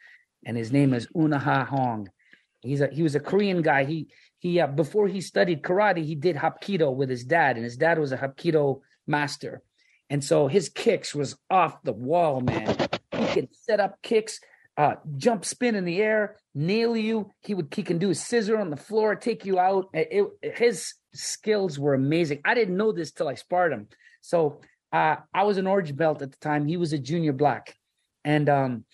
and 0.45 0.55
his 0.57 0.71
name 0.71 0.93
is 0.93 1.07
Unaha 1.07 1.67
Hong. 1.67 2.09
He's 2.61 2.81
a 2.81 2.87
he 2.91 3.03
was 3.03 3.15
a 3.15 3.19
Korean 3.19 3.61
guy. 3.61 3.85
He 3.85 4.07
he 4.37 4.59
uh, 4.59 4.67
before 4.67 5.07
he 5.07 5.21
studied 5.21 5.61
karate, 5.61 6.03
he 6.03 6.15
did 6.15 6.35
hapkido 6.35 6.93
with 6.93 7.09
his 7.09 7.23
dad, 7.23 7.55
and 7.55 7.63
his 7.63 7.77
dad 7.77 7.99
was 7.99 8.11
a 8.11 8.17
hapkido 8.17 8.81
master. 9.07 9.61
And 10.09 10.23
so 10.23 10.47
his 10.47 10.69
kicks 10.69 11.13
was 11.13 11.37
off 11.49 11.81
the 11.83 11.93
wall, 11.93 12.41
man. 12.41 12.75
He 13.11 13.25
could 13.27 13.49
set 13.53 13.79
up 13.79 14.01
kicks 14.01 14.39
uh, 14.79 14.95
jump 15.17 15.43
spin 15.43 15.75
in 15.75 15.83
the 15.83 16.01
air, 16.01 16.37
nail 16.55 16.95
you. 16.95 17.29
He 17.41 17.53
would 17.53 17.67
he 17.75 17.83
can 17.83 17.97
do 17.97 18.11
a 18.11 18.15
scissor 18.15 18.57
on 18.57 18.69
the 18.69 18.77
floor, 18.77 19.13
take 19.13 19.43
you 19.43 19.59
out. 19.59 19.89
It, 19.93 20.29
it, 20.41 20.55
his 20.55 20.93
skills 21.13 21.77
were 21.77 21.93
amazing. 21.93 22.39
I 22.45 22.53
didn't 22.53 22.77
know 22.77 22.93
this 22.93 23.11
till 23.11 23.27
I 23.27 23.35
sparred 23.35 23.73
him. 23.73 23.89
So 24.21 24.61
uh, 24.93 25.17
I 25.33 25.43
was 25.43 25.57
an 25.57 25.67
orange 25.67 25.93
belt 25.97 26.21
at 26.21 26.31
the 26.31 26.37
time. 26.37 26.65
He 26.65 26.77
was 26.77 26.93
a 26.93 26.97
junior 26.97 27.33
black, 27.33 27.75
and 28.23 28.47
um, 28.47 28.85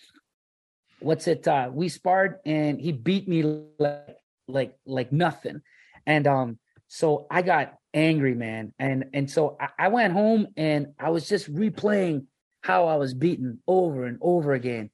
what's 1.06 1.26
it? 1.28 1.46
Uh, 1.46 1.70
we 1.72 1.88
sparred, 1.88 2.38
and 2.44 2.80
he 2.80 2.92
beat 2.92 3.28
me 3.28 3.64
like 3.78 4.16
like 4.48 4.74
like 4.84 5.12
nothing. 5.12 5.62
And 6.06 6.26
um, 6.26 6.58
so 6.88 7.26
I 7.30 7.42
got 7.42 7.74
angry, 7.94 8.34
man, 8.34 8.74
and 8.78 9.06
and 9.14 9.30
so 9.30 9.56
I, 9.60 9.86
I 9.86 9.88
went 9.88 10.12
home 10.12 10.48
and 10.56 10.88
I 10.98 11.10
was 11.10 11.28
just 11.28 11.52
replaying 11.52 12.26
how 12.62 12.86
I 12.86 12.96
was 12.96 13.14
beaten 13.14 13.60
over 13.66 14.06
and 14.06 14.18
over 14.20 14.52
again 14.52 14.90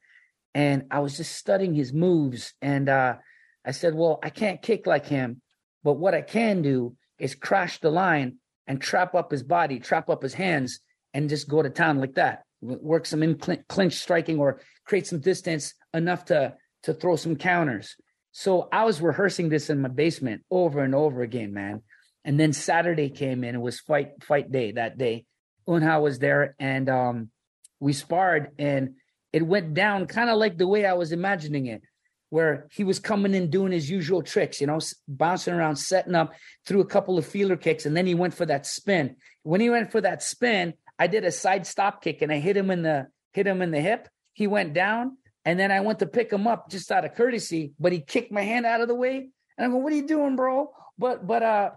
and 0.54 0.84
I 0.90 1.00
was 1.00 1.16
just 1.16 1.36
studying 1.36 1.74
his 1.74 1.92
moves. 1.92 2.54
And 2.60 2.88
uh, 2.88 3.16
I 3.64 3.70
said, 3.70 3.94
well, 3.94 4.18
I 4.22 4.30
can't 4.30 4.62
kick 4.62 4.86
like 4.86 5.06
him, 5.06 5.40
but 5.82 5.94
what 5.94 6.14
I 6.14 6.22
can 6.22 6.62
do 6.62 6.96
is 7.18 7.34
crash 7.34 7.80
the 7.80 7.90
line 7.90 8.36
and 8.66 8.80
trap 8.80 9.14
up 9.14 9.30
his 9.30 9.42
body, 9.42 9.80
trap 9.80 10.10
up 10.10 10.22
his 10.22 10.34
hands, 10.34 10.80
and 11.14 11.28
just 11.28 11.48
go 11.48 11.62
to 11.62 11.70
town 11.70 11.98
like 11.98 12.14
that. 12.14 12.42
Work 12.60 13.06
some 13.06 13.22
in 13.22 13.36
clinch 13.68 13.94
striking 13.94 14.38
or 14.38 14.60
create 14.86 15.06
some 15.06 15.20
distance 15.20 15.74
enough 15.94 16.26
to 16.26 16.54
to 16.84 16.94
throw 16.94 17.16
some 17.16 17.36
counters. 17.36 17.96
So 18.32 18.68
I 18.72 18.84
was 18.84 19.00
rehearsing 19.00 19.50
this 19.50 19.70
in 19.70 19.80
my 19.82 19.88
basement 19.88 20.42
over 20.50 20.80
and 20.80 20.94
over 20.94 21.22
again, 21.22 21.52
man. 21.52 21.82
And 22.24 22.40
then 22.40 22.52
Saturday 22.52 23.10
came 23.10 23.44
in. 23.44 23.54
It 23.54 23.60
was 23.60 23.80
fight 23.80 24.22
fight 24.22 24.50
day 24.50 24.72
that 24.72 24.98
day. 24.98 25.26
Unha 25.68 26.00
was 26.00 26.18
there, 26.18 26.56
and 26.58 26.88
um, 26.88 27.30
we 27.78 27.92
sparred. 27.92 28.50
And 28.58 28.94
it 29.32 29.46
went 29.46 29.74
down 29.74 30.06
kind 30.06 30.30
of 30.30 30.38
like 30.38 30.58
the 30.58 30.66
way 30.66 30.86
I 30.86 30.94
was 30.94 31.12
imagining 31.12 31.66
it, 31.66 31.82
where 32.30 32.68
he 32.72 32.84
was 32.84 32.98
coming 32.98 33.34
in 33.34 33.50
doing 33.50 33.72
his 33.72 33.90
usual 33.90 34.22
tricks, 34.22 34.60
you 34.60 34.66
know, 34.66 34.80
bouncing 35.06 35.54
around, 35.54 35.76
setting 35.76 36.14
up, 36.14 36.32
threw 36.66 36.80
a 36.80 36.86
couple 36.86 37.18
of 37.18 37.26
feeler 37.26 37.56
kicks, 37.56 37.86
and 37.86 37.96
then 37.96 38.06
he 38.06 38.14
went 38.14 38.34
for 38.34 38.46
that 38.46 38.66
spin. 38.66 39.16
When 39.42 39.60
he 39.60 39.70
went 39.70 39.92
for 39.92 40.00
that 40.00 40.22
spin, 40.22 40.74
I 40.98 41.08
did 41.08 41.24
a 41.24 41.32
side 41.32 41.66
stop 41.66 42.02
kick 42.02 42.22
and 42.22 42.32
I 42.32 42.38
hit 42.38 42.56
him 42.56 42.70
in 42.70 42.82
the 42.82 43.08
hit 43.32 43.46
him 43.46 43.62
in 43.62 43.70
the 43.70 43.80
hip. 43.80 44.08
He 44.34 44.46
went 44.46 44.72
down, 44.72 45.18
and 45.44 45.58
then 45.58 45.72
I 45.72 45.80
went 45.80 45.98
to 46.00 46.06
pick 46.06 46.32
him 46.32 46.46
up 46.46 46.70
just 46.70 46.92
out 46.92 47.04
of 47.04 47.14
courtesy, 47.14 47.72
but 47.78 47.92
he 47.92 48.00
kicked 48.00 48.32
my 48.32 48.42
hand 48.42 48.66
out 48.66 48.80
of 48.80 48.88
the 48.88 48.94
way. 48.94 49.28
And 49.58 49.66
I 49.66 49.68
go, 49.68 49.76
"What 49.76 49.92
are 49.92 49.96
you 49.96 50.06
doing, 50.06 50.36
bro?" 50.36 50.72
But 50.98 51.26
but 51.26 51.42
uh, 51.42 51.70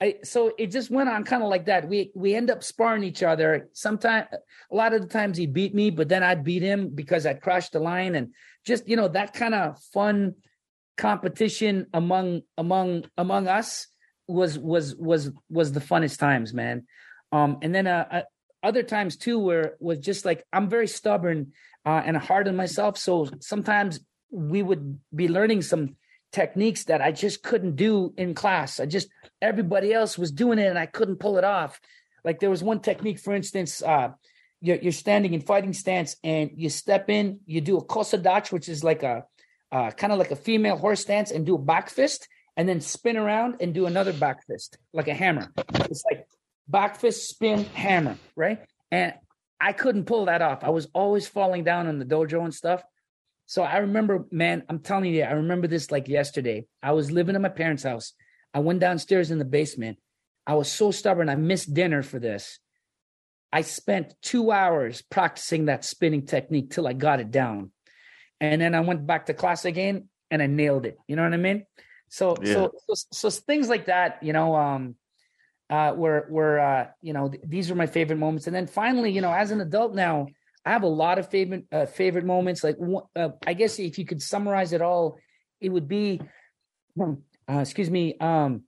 I, 0.00 0.16
so 0.24 0.52
it 0.58 0.72
just 0.72 0.90
went 0.90 1.08
on 1.08 1.22
kind 1.24 1.42
of 1.42 1.48
like 1.48 1.66
that. 1.66 1.88
We 1.88 2.10
we 2.14 2.34
end 2.34 2.50
up 2.50 2.64
sparring 2.64 3.04
each 3.04 3.22
other. 3.22 3.68
Sometimes, 3.72 4.26
a 4.70 4.74
lot 4.74 4.92
of 4.92 5.00
the 5.00 5.06
times 5.06 5.38
he 5.38 5.46
beat 5.46 5.74
me, 5.74 5.90
but 5.90 6.08
then 6.08 6.24
I'd 6.24 6.42
beat 6.42 6.62
him 6.62 6.90
because 6.92 7.24
I'd 7.24 7.40
crashed 7.40 7.72
the 7.72 7.80
line 7.80 8.16
and 8.16 8.34
just 8.66 8.88
you 8.88 8.96
know 8.96 9.08
that 9.08 9.32
kind 9.32 9.54
of 9.54 9.80
fun 9.92 10.34
competition 10.98 11.86
among 11.94 12.42
among 12.58 13.04
among 13.16 13.46
us 13.46 13.86
was 14.26 14.58
was 14.58 14.96
was 14.96 15.30
was 15.48 15.72
the 15.72 15.80
funnest 15.80 16.18
times, 16.18 16.52
man. 16.52 16.86
Um, 17.30 17.58
and 17.62 17.74
then 17.74 17.86
uh, 17.86 18.06
uh, 18.10 18.22
other 18.62 18.82
times 18.82 19.16
too, 19.16 19.38
where 19.38 19.76
was 19.78 19.98
just 19.98 20.24
like 20.24 20.44
I'm 20.52 20.68
very 20.68 20.88
stubborn 20.88 21.52
uh, 21.84 22.02
and 22.04 22.16
hard 22.16 22.48
on 22.48 22.56
myself. 22.56 22.98
So 22.98 23.28
sometimes 23.40 24.00
we 24.30 24.62
would 24.62 24.98
be 25.14 25.28
learning 25.28 25.62
some 25.62 25.96
techniques 26.32 26.84
that 26.84 27.02
I 27.02 27.12
just 27.12 27.42
couldn't 27.42 27.76
do 27.76 28.14
in 28.16 28.34
class. 28.34 28.80
I 28.80 28.86
just 28.86 29.08
everybody 29.40 29.92
else 29.92 30.16
was 30.16 30.32
doing 30.32 30.58
it 30.58 30.66
and 30.66 30.78
I 30.78 30.86
couldn't 30.86 31.16
pull 31.16 31.38
it 31.38 31.44
off. 31.44 31.80
Like 32.24 32.40
there 32.40 32.50
was 32.50 32.62
one 32.62 32.80
technique, 32.80 33.18
for 33.18 33.34
instance, 33.34 33.82
uh, 33.82 34.10
you're, 34.60 34.76
you're 34.76 34.92
standing 34.92 35.34
in 35.34 35.40
fighting 35.40 35.72
stance 35.72 36.16
and 36.22 36.50
you 36.54 36.70
step 36.70 37.10
in, 37.10 37.40
you 37.46 37.60
do 37.60 37.76
a 37.76 37.84
kosa 37.84 38.22
dachi, 38.22 38.52
which 38.52 38.68
is 38.68 38.82
like 38.84 39.02
a 39.02 39.24
uh, 39.72 39.90
kind 39.90 40.12
of 40.12 40.18
like 40.18 40.30
a 40.30 40.36
female 40.36 40.76
horse 40.76 41.00
stance, 41.00 41.30
and 41.30 41.46
do 41.46 41.54
a 41.54 41.58
back 41.58 41.88
fist, 41.88 42.28
and 42.56 42.68
then 42.68 42.80
spin 42.80 43.16
around 43.16 43.56
and 43.60 43.72
do 43.72 43.86
another 43.86 44.12
back 44.12 44.46
fist, 44.46 44.76
like 44.92 45.08
a 45.08 45.14
hammer. 45.14 45.50
It's 45.90 46.04
like 46.04 46.26
back 46.68 47.00
fist, 47.00 47.28
spin, 47.28 47.64
hammer, 47.64 48.18
right? 48.36 48.60
And 48.90 49.14
I 49.62 49.72
couldn't 49.72 50.06
pull 50.06 50.24
that 50.24 50.42
off. 50.42 50.64
I 50.64 50.70
was 50.70 50.88
always 50.92 51.28
falling 51.28 51.62
down 51.62 51.86
in 51.86 52.00
the 52.00 52.04
dojo 52.04 52.42
and 52.42 52.52
stuff. 52.52 52.82
So 53.46 53.62
I 53.62 53.78
remember, 53.78 54.26
man, 54.32 54.64
I'm 54.68 54.80
telling 54.80 55.14
you, 55.14 55.22
I 55.22 55.32
remember 55.32 55.68
this 55.68 55.92
like 55.92 56.08
yesterday. 56.08 56.66
I 56.82 56.92
was 56.92 57.12
living 57.12 57.36
in 57.36 57.42
my 57.42 57.48
parents' 57.48 57.84
house. 57.84 58.12
I 58.52 58.58
went 58.58 58.80
downstairs 58.80 59.30
in 59.30 59.38
the 59.38 59.44
basement. 59.44 59.98
I 60.46 60.54
was 60.54 60.70
so 60.70 60.90
stubborn. 60.90 61.28
I 61.28 61.36
missed 61.36 61.72
dinner 61.72 62.02
for 62.02 62.18
this. 62.18 62.58
I 63.52 63.60
spent 63.60 64.14
two 64.20 64.50
hours 64.50 65.02
practicing 65.02 65.66
that 65.66 65.84
spinning 65.84 66.26
technique 66.26 66.70
till 66.70 66.88
I 66.88 66.92
got 66.92 67.20
it 67.20 67.30
down. 67.30 67.70
And 68.40 68.60
then 68.60 68.74
I 68.74 68.80
went 68.80 69.06
back 69.06 69.26
to 69.26 69.34
class 69.34 69.64
again 69.64 70.08
and 70.30 70.42
I 70.42 70.46
nailed 70.46 70.86
it. 70.86 70.98
You 71.06 71.14
know 71.14 71.22
what 71.22 71.34
I 71.34 71.36
mean? 71.36 71.66
So, 72.08 72.36
yeah. 72.42 72.54
so, 72.54 72.72
so, 72.88 72.94
so, 73.12 73.30
things 73.30 73.68
like 73.68 73.86
that, 73.86 74.22
you 74.22 74.32
know, 74.32 74.56
um, 74.56 74.96
uh, 75.72 75.94
were, 75.96 76.26
were, 76.28 76.60
uh, 76.60 76.86
you 77.00 77.14
know, 77.14 77.30
th- 77.30 77.42
these 77.46 77.70
were 77.70 77.76
my 77.76 77.86
favorite 77.86 78.18
moments. 78.18 78.46
And 78.46 78.54
then 78.54 78.66
finally, 78.66 79.10
you 79.10 79.22
know, 79.22 79.32
as 79.32 79.50
an 79.50 79.60
adult 79.62 79.94
now, 79.94 80.26
I 80.66 80.70
have 80.70 80.82
a 80.82 80.86
lot 80.86 81.18
of 81.18 81.30
favorite 81.30 81.64
uh, 81.72 81.86
favorite 81.86 82.26
moments. 82.26 82.62
Like 82.62 82.76
uh, 83.16 83.30
I 83.46 83.54
guess 83.54 83.78
if 83.78 83.98
you 83.98 84.04
could 84.04 84.20
summarize 84.20 84.74
it 84.74 84.82
all, 84.82 85.18
it 85.62 85.70
would 85.70 85.88
be, 85.88 86.20
uh, 87.00 87.14
excuse 87.48 87.90
me, 87.90 88.16
um, 88.20 88.64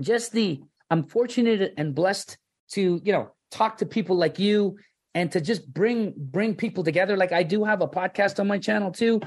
just 0.00 0.32
the 0.32 0.60
I'm 0.90 1.04
fortunate 1.04 1.74
and 1.76 1.94
blessed 1.94 2.36
to 2.72 3.00
you 3.04 3.12
know 3.12 3.30
talk 3.50 3.78
to 3.78 3.86
people 3.86 4.16
like 4.16 4.38
you 4.38 4.76
and 5.14 5.30
to 5.32 5.40
just 5.40 5.72
bring 5.72 6.12
bring 6.16 6.56
people 6.56 6.82
together. 6.82 7.16
Like 7.16 7.32
I 7.32 7.44
do 7.44 7.64
have 7.64 7.82
a 7.82 7.88
podcast 7.88 8.40
on 8.40 8.48
my 8.48 8.58
channel 8.58 8.90
too, 8.90 9.20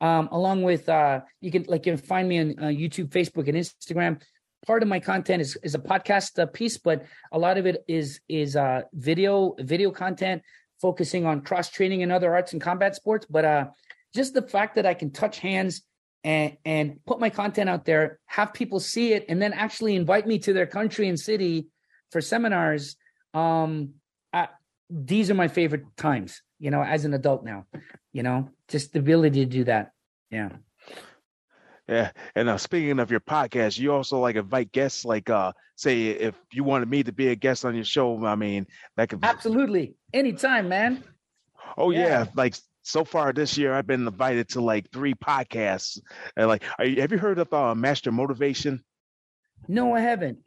um, 0.00 0.30
along 0.32 0.62
with 0.62 0.88
uh, 0.88 1.20
you 1.42 1.52
can 1.52 1.64
like 1.68 1.84
you 1.84 1.92
can 1.92 2.02
find 2.02 2.28
me 2.28 2.40
on 2.40 2.54
uh, 2.58 2.62
YouTube, 2.68 3.10
Facebook, 3.10 3.46
and 3.46 3.58
Instagram. 3.58 4.22
Part 4.66 4.82
of 4.82 4.88
my 4.88 5.00
content 5.00 5.42
is 5.42 5.56
is 5.62 5.74
a 5.74 5.78
podcast 5.78 6.38
uh, 6.38 6.46
piece, 6.46 6.78
but 6.78 7.04
a 7.32 7.38
lot 7.38 7.58
of 7.58 7.66
it 7.66 7.84
is 7.88 8.20
is 8.28 8.54
uh, 8.54 8.82
video 8.92 9.56
video 9.58 9.90
content 9.90 10.42
focusing 10.80 11.26
on 11.26 11.40
cross 11.40 11.70
training 11.70 12.02
and 12.02 12.12
other 12.12 12.34
arts 12.34 12.52
and 12.52 12.62
combat 12.62 12.94
sports. 12.94 13.26
But 13.28 13.44
uh, 13.44 13.66
just 14.14 14.34
the 14.34 14.42
fact 14.42 14.76
that 14.76 14.86
I 14.86 14.94
can 14.94 15.10
touch 15.10 15.38
hands 15.38 15.82
and 16.22 16.56
and 16.64 17.04
put 17.06 17.18
my 17.18 17.30
content 17.30 17.70
out 17.70 17.84
there, 17.84 18.20
have 18.26 18.52
people 18.52 18.78
see 18.78 19.12
it, 19.12 19.24
and 19.28 19.42
then 19.42 19.52
actually 19.52 19.96
invite 19.96 20.26
me 20.26 20.38
to 20.40 20.52
their 20.52 20.66
country 20.66 21.08
and 21.08 21.18
city 21.18 21.66
for 22.10 22.20
seminars. 22.20 22.96
Um, 23.34 23.94
I, 24.32 24.48
these 24.88 25.30
are 25.30 25.34
my 25.34 25.48
favorite 25.48 25.84
times. 25.96 26.40
You 26.60 26.70
know, 26.70 26.82
as 26.82 27.04
an 27.04 27.14
adult 27.14 27.44
now. 27.44 27.66
You 28.12 28.22
know, 28.22 28.50
just 28.68 28.92
the 28.92 29.00
ability 29.00 29.40
to 29.40 29.50
do 29.50 29.64
that. 29.64 29.90
Yeah. 30.30 30.50
Yeah, 31.88 32.12
and 32.36 32.48
uh, 32.48 32.58
speaking 32.58 33.00
of 33.00 33.10
your 33.10 33.20
podcast, 33.20 33.78
you 33.78 33.92
also 33.92 34.18
like 34.18 34.36
invite 34.36 34.70
guests. 34.72 35.04
Like, 35.04 35.28
uh, 35.28 35.52
say, 35.76 36.08
if 36.08 36.34
you 36.52 36.62
wanted 36.64 36.88
me 36.88 37.02
to 37.02 37.12
be 37.12 37.28
a 37.28 37.34
guest 37.34 37.64
on 37.64 37.74
your 37.74 37.84
show, 37.84 38.24
I 38.24 38.36
mean, 38.36 38.66
that 38.96 39.08
could 39.08 39.18
absolutely 39.22 39.94
anytime, 40.12 40.68
man. 40.68 41.02
Oh 41.76 41.90
yeah. 41.90 42.06
yeah. 42.06 42.26
like 42.34 42.54
so 42.82 43.04
far 43.04 43.32
this 43.32 43.56
year, 43.56 43.72
I've 43.72 43.86
been 43.86 44.06
invited 44.06 44.48
to 44.50 44.60
like 44.60 44.90
three 44.90 45.14
podcasts. 45.14 46.00
And 46.36 46.48
like, 46.48 46.64
you, 46.80 47.00
have 47.00 47.12
you 47.12 47.18
heard 47.18 47.38
of 47.38 47.52
uh, 47.52 47.74
Master 47.74 48.12
Motivation? 48.12 48.82
No, 49.68 49.94
I 49.94 50.00
haven't. 50.00 50.38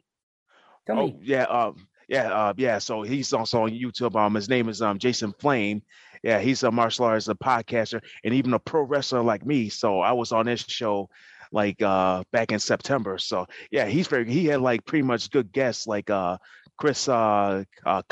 Tell 0.86 0.98
oh, 0.98 1.06
me. 1.08 1.18
Yeah, 1.22 1.44
uh, 1.44 1.72
yeah, 2.08 2.32
uh, 2.32 2.54
yeah. 2.56 2.78
So 2.78 3.02
he's 3.02 3.32
also 3.32 3.62
on 3.62 3.70
YouTube. 3.70 4.14
Um, 4.16 4.34
his 4.34 4.48
name 4.48 4.68
is 4.68 4.82
um 4.82 4.98
Jason 4.98 5.32
Flame. 5.38 5.82
Yeah, 6.22 6.38
he's 6.40 6.62
a 6.62 6.70
martial 6.70 7.04
artist, 7.04 7.28
a 7.28 7.34
podcaster, 7.34 8.02
and 8.24 8.34
even 8.34 8.54
a 8.54 8.58
pro 8.58 8.82
wrestler 8.82 9.22
like 9.22 9.44
me. 9.44 9.68
So 9.68 10.00
I 10.00 10.12
was 10.12 10.32
on 10.32 10.46
this 10.46 10.64
show 10.66 11.08
like 11.52 11.80
uh 11.82 12.22
back 12.32 12.52
in 12.52 12.58
September. 12.58 13.18
So 13.18 13.46
yeah, 13.70 13.86
he's 13.86 14.06
very 14.06 14.30
he 14.30 14.46
had 14.46 14.60
like 14.60 14.84
pretty 14.84 15.02
much 15.02 15.30
good 15.30 15.52
guests 15.52 15.86
like 15.86 16.10
uh 16.10 16.38
Chris 16.78 17.08
uh, 17.08 17.64
uh. 17.84 18.02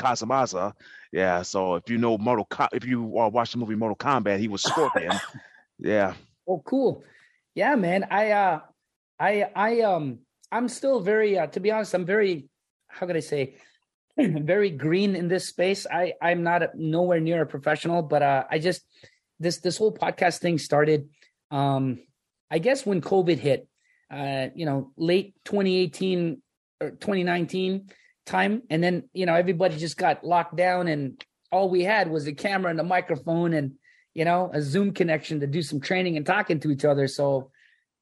Yeah, 1.11 1.41
so 1.43 1.75
if 1.75 1.89
you 1.89 1.97
know 1.97 2.17
Mortal 2.17 2.45
Co- 2.49 2.67
if 2.73 2.85
you 2.85 3.19
uh, 3.19 3.29
watch 3.29 3.53
the 3.53 3.57
movie 3.57 3.75
Mortal 3.75 3.95
Kombat, 3.95 4.39
he 4.39 4.47
was 4.47 4.61
Scorpion. 4.63 5.11
yeah. 5.79 6.13
Oh, 6.47 6.61
cool. 6.65 7.03
Yeah, 7.53 7.75
man. 7.75 8.05
I 8.11 8.31
uh 8.31 8.59
I 9.19 9.49
I 9.55 9.81
um 9.81 10.19
I'm 10.51 10.67
still 10.67 10.99
very 10.99 11.37
uh 11.37 11.47
to 11.47 11.59
be 11.59 11.71
honest, 11.71 11.93
I'm 11.93 12.05
very 12.05 12.49
how 12.87 13.07
can 13.07 13.15
I 13.15 13.21
say 13.21 13.55
very 14.17 14.69
green 14.69 15.15
in 15.15 15.27
this 15.27 15.47
space. 15.47 15.85
I 15.89 16.13
I'm 16.21 16.43
not 16.43 16.63
a, 16.63 16.69
nowhere 16.75 17.19
near 17.19 17.41
a 17.41 17.45
professional, 17.45 18.01
but 18.01 18.21
uh 18.21 18.43
I 18.49 18.59
just 18.59 18.85
this 19.39 19.57
this 19.57 19.77
whole 19.77 19.93
podcast 19.93 20.39
thing 20.39 20.57
started 20.57 21.09
um 21.51 21.99
I 22.49 22.59
guess 22.59 22.85
when 22.85 23.01
COVID 23.01 23.37
hit, 23.37 23.67
uh, 24.11 24.47
you 24.55 24.65
know, 24.65 24.91
late 24.97 25.35
2018 25.45 26.41
or 26.81 26.91
2019 26.91 27.89
time, 28.25 28.63
and 28.69 28.83
then 28.83 29.09
you 29.13 29.25
know 29.25 29.35
everybody 29.35 29.77
just 29.77 29.97
got 29.97 30.23
locked 30.23 30.55
down, 30.55 30.87
and 30.87 31.23
all 31.51 31.69
we 31.69 31.83
had 31.83 32.09
was 32.09 32.27
a 32.27 32.33
camera 32.33 32.71
and 32.71 32.79
a 32.79 32.83
microphone, 32.83 33.53
and 33.53 33.73
you 34.13 34.25
know 34.25 34.49
a 34.53 34.61
Zoom 34.61 34.93
connection 34.93 35.39
to 35.39 35.47
do 35.47 35.61
some 35.61 35.79
training 35.79 36.17
and 36.17 36.25
talking 36.25 36.59
to 36.61 36.71
each 36.71 36.85
other. 36.85 37.07
So, 37.07 37.51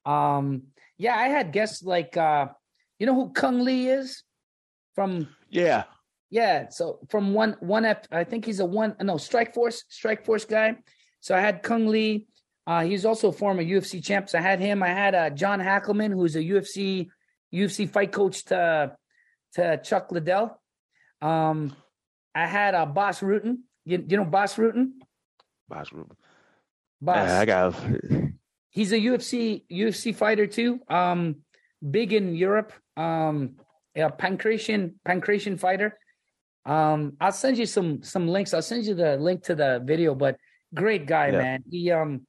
um, 0.04 0.64
yeah, 0.98 1.16
I 1.16 1.28
had 1.28 1.52
guests 1.52 1.82
like, 1.82 2.16
uh, 2.16 2.48
you 2.98 3.06
know 3.06 3.14
who 3.14 3.32
Cung 3.32 3.62
Le 3.62 3.72
is 3.72 4.22
from? 4.94 5.28
Yeah, 5.50 5.84
yeah. 6.34 6.68
So 6.68 6.98
from 7.10 7.32
one 7.32 7.56
one 7.60 7.84
F, 7.84 8.08
I 8.10 8.24
think 8.24 8.44
he's 8.44 8.58
a 8.58 8.64
one 8.66 8.96
no 9.00 9.14
Strikeforce 9.14 9.82
Strike 9.88 10.24
Force 10.26 10.44
guy. 10.44 10.74
So 11.20 11.32
I 11.32 11.40
had 11.40 11.62
Cung 11.62 11.86
Le 11.86 12.18
Uh, 12.66 12.82
he's 12.82 13.04
also 13.04 13.28
a 13.28 13.32
former 13.32 13.62
UFC 13.62 14.02
champ. 14.02 14.28
So 14.28 14.38
I 14.38 14.42
had 14.42 14.58
him. 14.58 14.82
I 14.82 14.88
had 14.88 15.14
uh, 15.14 15.30
John 15.30 15.60
Hackleman, 15.60 16.12
who's 16.12 16.34
a 16.34 16.42
UFC 16.42 17.08
UFC 17.54 17.88
fight 17.88 18.10
coach 18.10 18.44
to 18.46 18.96
to 19.52 19.80
Chuck 19.84 20.10
Liddell. 20.10 20.60
Um, 21.22 21.76
I 22.34 22.46
had 22.46 22.74
uh, 22.74 22.86
Bas 22.86 23.20
Rutten. 23.20 23.58
You, 23.84 24.04
you 24.08 24.16
know 24.16 24.24
Bas 24.24 24.56
Rutten? 24.56 24.86
Bas 25.68 25.90
Rutten. 25.90 26.16
Bas. 27.00 27.28
Yeah, 27.28 27.40
I 27.40 27.44
got. 27.44 27.74
He's 28.70 28.90
a 28.90 28.98
UFC 28.98 29.62
UFC 29.70 30.12
fighter 30.12 30.48
too. 30.48 30.80
Um, 30.88 31.44
big 31.78 32.12
in 32.12 32.34
Europe. 32.34 32.72
Um, 32.96 33.62
a 33.94 34.10
pankration 34.10 34.94
pankration 35.06 35.60
fighter. 35.60 35.96
Um, 36.66 37.16
I'll 37.20 37.32
send 37.32 37.58
you 37.58 37.66
some 37.66 38.02
some 38.02 38.28
links. 38.28 38.54
I'll 38.54 38.62
send 38.62 38.84
you 38.84 38.94
the 38.94 39.16
link 39.16 39.44
to 39.44 39.54
the 39.54 39.82
video. 39.84 40.14
But 40.14 40.38
great 40.74 41.06
guy, 41.06 41.28
yeah. 41.28 41.38
man. 41.38 41.64
He 41.70 41.90
um 41.90 42.26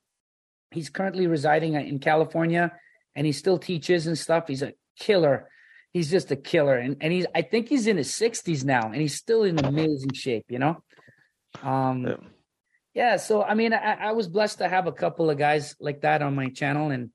he's 0.71 0.89
currently 0.89 1.27
residing 1.27 1.73
in 1.73 1.99
California, 1.99 2.73
and 3.15 3.25
he 3.25 3.31
still 3.31 3.57
teaches 3.57 4.07
and 4.07 4.17
stuff. 4.17 4.47
He's 4.47 4.61
a 4.61 4.73
killer. 4.99 5.49
He's 5.93 6.11
just 6.11 6.31
a 6.31 6.35
killer, 6.35 6.75
and 6.75 6.97
and 6.99 7.13
he's 7.13 7.25
I 7.33 7.41
think 7.41 7.69
he's 7.69 7.87
in 7.87 7.97
his 7.97 8.13
sixties 8.13 8.65
now, 8.65 8.91
and 8.91 9.01
he's 9.01 9.15
still 9.15 9.43
in 9.43 9.63
amazing 9.63 10.13
shape. 10.13 10.45
You 10.49 10.59
know. 10.59 10.83
Um. 11.63 12.05
Yeah. 12.05 12.15
yeah 12.93 13.15
so 13.17 13.41
I 13.41 13.53
mean, 13.53 13.73
I, 13.73 14.09
I 14.09 14.11
was 14.11 14.27
blessed 14.27 14.57
to 14.57 14.67
have 14.67 14.87
a 14.87 14.91
couple 14.91 15.29
of 15.29 15.37
guys 15.37 15.75
like 15.79 16.01
that 16.01 16.21
on 16.21 16.35
my 16.35 16.49
channel, 16.49 16.91
and 16.91 17.11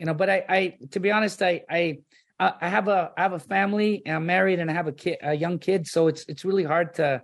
you 0.00 0.06
know, 0.06 0.14
but 0.14 0.28
I 0.28 0.44
I 0.48 0.76
to 0.90 0.98
be 0.98 1.12
honest, 1.12 1.40
I 1.40 1.62
I 1.70 1.98
I 2.38 2.68
have 2.68 2.88
a 2.88 3.12
I 3.16 3.22
have 3.22 3.32
a 3.32 3.38
family 3.38 4.02
and 4.04 4.16
I'm 4.16 4.26
married 4.26 4.58
and 4.58 4.70
I 4.70 4.74
have 4.74 4.88
a 4.88 4.92
kid 4.92 5.18
a 5.22 5.34
young 5.34 5.58
kid 5.58 5.86
so 5.86 6.08
it's 6.08 6.24
it's 6.28 6.44
really 6.44 6.64
hard 6.64 6.94
to 6.94 7.22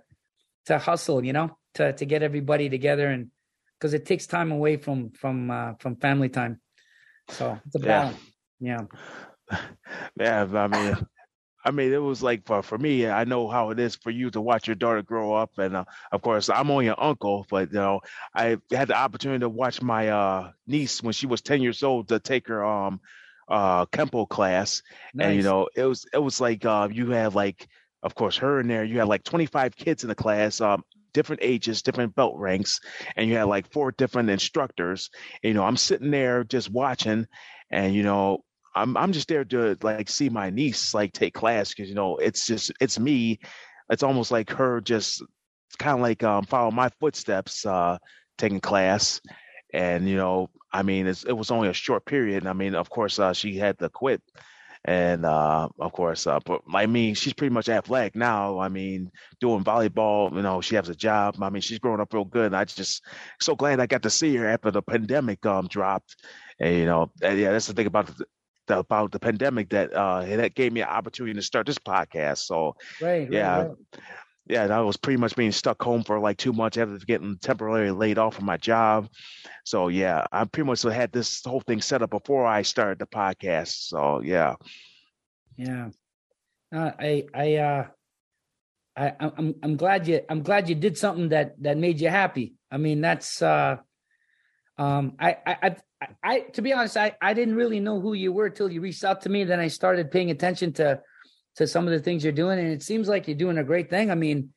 to 0.67 0.77
hustle 0.77 1.23
you 1.23 1.33
know 1.33 1.57
to 1.75 1.93
to 1.93 2.05
get 2.05 2.23
everybody 2.23 2.69
together 2.69 3.07
and 3.07 3.29
because 3.77 3.93
it 3.93 4.05
takes 4.05 4.27
time 4.27 4.51
away 4.51 4.77
from 4.77 5.11
from 5.11 5.51
uh, 5.51 5.73
from 5.79 5.95
family 5.97 6.29
time. 6.29 6.61
So 7.29 7.59
it's 7.65 7.75
a 7.75 7.79
balance 7.79 8.17
yeah. 8.61 8.81
Yeah, 10.19 10.47
I 10.53 10.67
mean 10.67 10.95
I 11.65 11.71
mean 11.71 11.91
it 11.91 12.01
was 12.01 12.23
like 12.23 12.45
for 12.45 12.61
for 12.61 12.77
me 12.77 13.07
I 13.07 13.25
know 13.25 13.49
how 13.49 13.71
it 13.71 13.79
is 13.79 13.95
for 13.95 14.11
you 14.11 14.29
to 14.31 14.39
watch 14.39 14.67
your 14.67 14.75
daughter 14.75 15.01
grow 15.01 15.33
up 15.33 15.57
and 15.57 15.75
uh, 15.75 15.85
of 16.11 16.21
course 16.21 16.49
I'm 16.49 16.71
only 16.71 16.87
an 16.87 16.95
uncle 16.97 17.45
but 17.49 17.73
you 17.73 17.79
know 17.79 18.01
I 18.33 18.57
had 18.71 18.87
the 18.87 18.95
opportunity 18.95 19.41
to 19.41 19.49
watch 19.49 19.81
my 19.81 20.09
uh 20.09 20.51
niece 20.67 21.03
when 21.03 21.13
she 21.13 21.27
was 21.27 21.41
10 21.41 21.61
years 21.61 21.83
old 21.83 22.07
to 22.09 22.19
take 22.19 22.47
her 22.47 22.63
um 22.63 23.01
uh 23.51 23.85
Kempo 23.87 24.27
class, 24.27 24.81
nice. 25.13 25.27
and 25.27 25.35
you 25.35 25.43
know 25.43 25.67
it 25.75 25.83
was 25.83 26.05
it 26.13 26.17
was 26.17 26.41
like 26.41 26.65
uh, 26.65 26.87
you 26.91 27.11
had 27.11 27.35
like 27.35 27.67
of 28.03 28.15
course 28.15 28.37
her 28.37 28.59
in 28.59 28.67
there. 28.67 28.83
You 28.83 28.99
had 28.99 29.07
like 29.07 29.23
25 29.23 29.75
kids 29.75 30.03
in 30.03 30.09
the 30.09 30.15
class, 30.15 30.59
um, 30.61 30.83
different 31.13 31.43
ages, 31.43 31.81
different 31.81 32.15
belt 32.15 32.35
ranks, 32.37 32.79
and 33.15 33.29
you 33.29 33.35
had 33.35 33.43
like 33.43 33.71
four 33.71 33.91
different 33.91 34.29
instructors. 34.29 35.09
And, 35.43 35.49
you 35.49 35.53
know, 35.53 35.63
I'm 35.63 35.77
sitting 35.77 36.09
there 36.11 36.43
just 36.43 36.71
watching, 36.71 37.27
and 37.69 37.93
you 37.93 38.03
know. 38.03 38.43
I'm 38.73 38.95
I'm 38.95 39.11
just 39.11 39.27
there 39.27 39.43
to 39.43 39.77
like 39.81 40.07
see 40.07 40.29
my 40.29 40.49
niece 40.49 40.93
like 40.93 41.11
take 41.11 41.33
class 41.33 41.73
because 41.73 41.89
you 41.89 41.95
know 41.95 42.15
it's 42.15 42.47
just 42.47 42.71
it's 42.79 42.97
me, 42.97 43.41
it's 43.89 44.01
almost 44.01 44.31
like 44.31 44.49
her 44.51 44.79
just 44.79 45.21
kind 45.77 45.95
of 45.95 46.01
like 46.01 46.23
um 46.23 46.45
follow 46.45 46.71
my 46.71 46.87
footsteps 47.01 47.65
uh 47.65 47.97
taking 48.37 48.61
class 48.61 49.19
and 49.73 50.07
you 50.07 50.17
know 50.17 50.49
I 50.73 50.83
mean, 50.83 51.07
it 51.07 51.35
was 51.35 51.51
only 51.51 51.67
a 51.67 51.73
short 51.73 52.05
period. 52.05 52.47
I 52.47 52.53
mean, 52.53 52.75
of 52.75 52.89
course, 52.89 53.19
uh, 53.19 53.33
she 53.33 53.57
had 53.57 53.77
to 53.79 53.89
quit, 53.89 54.21
and 54.85 55.25
uh, 55.25 55.67
of 55.79 55.91
course, 55.91 56.25
uh, 56.27 56.39
but 56.45 56.61
I 56.73 56.85
mean, 56.85 57.13
she's 57.13 57.33
pretty 57.33 57.53
much 57.53 57.67
athletic 57.67 58.15
now. 58.15 58.59
I 58.59 58.69
mean, 58.69 59.11
doing 59.41 59.63
volleyball, 59.63 60.33
you 60.33 60.41
know, 60.41 60.61
she 60.61 60.75
has 60.75 60.87
a 60.87 60.95
job. 60.95 61.35
I 61.41 61.49
mean, 61.49 61.61
she's 61.61 61.79
growing 61.79 61.99
up 61.99 62.13
real 62.13 62.23
good. 62.23 62.53
I 62.53 62.63
just 62.63 63.03
so 63.41 63.55
glad 63.55 63.81
I 63.81 63.85
got 63.85 64.03
to 64.03 64.09
see 64.09 64.35
her 64.37 64.47
after 64.47 64.71
the 64.71 64.81
pandemic 64.81 65.45
um 65.45 65.67
dropped. 65.67 66.15
And 66.59 66.77
you 66.77 66.85
know, 66.85 67.11
and, 67.21 67.37
yeah, 67.37 67.51
that's 67.51 67.67
the 67.67 67.73
thing 67.73 67.87
about 67.87 68.07
the, 68.07 68.25
the, 68.67 68.79
about 68.79 69.11
the 69.11 69.19
pandemic 69.19 69.71
that 69.71 69.93
uh 69.93 70.23
that 70.23 70.55
gave 70.55 70.71
me 70.71 70.81
an 70.81 70.87
opportunity 70.87 71.33
to 71.33 71.41
start 71.41 71.65
this 71.65 71.79
podcast. 71.79 72.39
So 72.39 72.75
right, 73.01 73.29
yeah. 73.29 73.57
Right, 73.57 73.67
right 73.67 73.77
yeah, 74.51 74.65
I 74.65 74.81
was 74.81 74.97
pretty 74.97 75.17
much 75.17 75.35
being 75.37 75.53
stuck 75.53 75.81
home 75.81 76.03
for 76.03 76.19
like 76.19 76.37
two 76.37 76.51
months 76.51 76.77
after 76.77 76.97
getting 76.97 77.37
temporarily 77.37 77.91
laid 77.91 78.17
off 78.17 78.35
from 78.35 78.45
my 78.45 78.57
job. 78.57 79.07
So 79.63 79.87
yeah, 79.87 80.25
I 80.29 80.43
pretty 80.43 80.67
much 80.67 80.81
had 80.81 81.13
this 81.13 81.41
whole 81.45 81.61
thing 81.61 81.81
set 81.81 82.01
up 82.01 82.09
before 82.09 82.45
I 82.45 82.63
started 82.63 82.99
the 82.99 83.07
podcast. 83.07 83.87
So 83.87 84.21
yeah. 84.21 84.55
Yeah. 85.55 85.89
Uh, 86.75 86.91
I 86.99 87.25
I 87.33 87.55
uh 87.55 87.87
I 88.97 89.13
I'm 89.19 89.55
I'm 89.63 89.77
glad 89.77 90.07
you 90.07 90.21
I'm 90.29 90.41
glad 90.41 90.67
you 90.67 90.75
did 90.75 90.97
something 90.97 91.29
that 91.29 91.55
that 91.63 91.77
made 91.77 92.01
you 92.01 92.09
happy. 92.09 92.55
I 92.69 92.77
mean 92.77 92.99
that's 92.99 93.41
uh 93.41 93.77
um 94.77 95.13
I 95.17 95.37
I 95.45 95.75
I, 96.01 96.07
I 96.21 96.39
to 96.55 96.61
be 96.61 96.73
honest 96.73 96.97
I 96.97 97.15
I 97.21 97.33
didn't 97.33 97.55
really 97.55 97.79
know 97.79 98.01
who 98.01 98.13
you 98.13 98.33
were 98.33 98.49
till 98.49 98.69
you 98.69 98.81
reached 98.81 99.05
out 99.05 99.21
to 99.21 99.29
me 99.29 99.45
then 99.45 99.61
I 99.61 99.67
started 99.67 100.11
paying 100.11 100.31
attention 100.31 100.73
to 100.73 101.01
to 101.55 101.67
some 101.67 101.85
of 101.87 101.93
the 101.93 101.99
things 101.99 102.23
you're 102.23 102.33
doing, 102.33 102.59
and 102.59 102.69
it 102.69 102.83
seems 102.83 103.07
like 103.07 103.27
you're 103.27 103.37
doing 103.37 103.57
a 103.57 103.63
great 103.63 103.89
thing. 103.89 104.11
I 104.11 104.15
mean, 104.15 104.49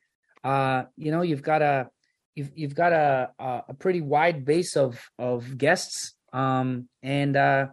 uh, 0.43 0.85
you 0.97 1.11
know, 1.11 1.23
you've 1.23 1.43
got 1.43 1.63
a 1.63 1.89
you've 2.35 2.51
you've 2.55 2.75
got 2.75 2.93
a 2.93 3.31
a 3.69 3.75
pretty 3.75 4.01
wide 4.01 4.45
base 4.45 4.77
of 4.77 5.03
of 5.19 5.57
guests, 5.59 6.15
um, 6.33 6.89
and 7.03 7.37
uh, 7.37 7.67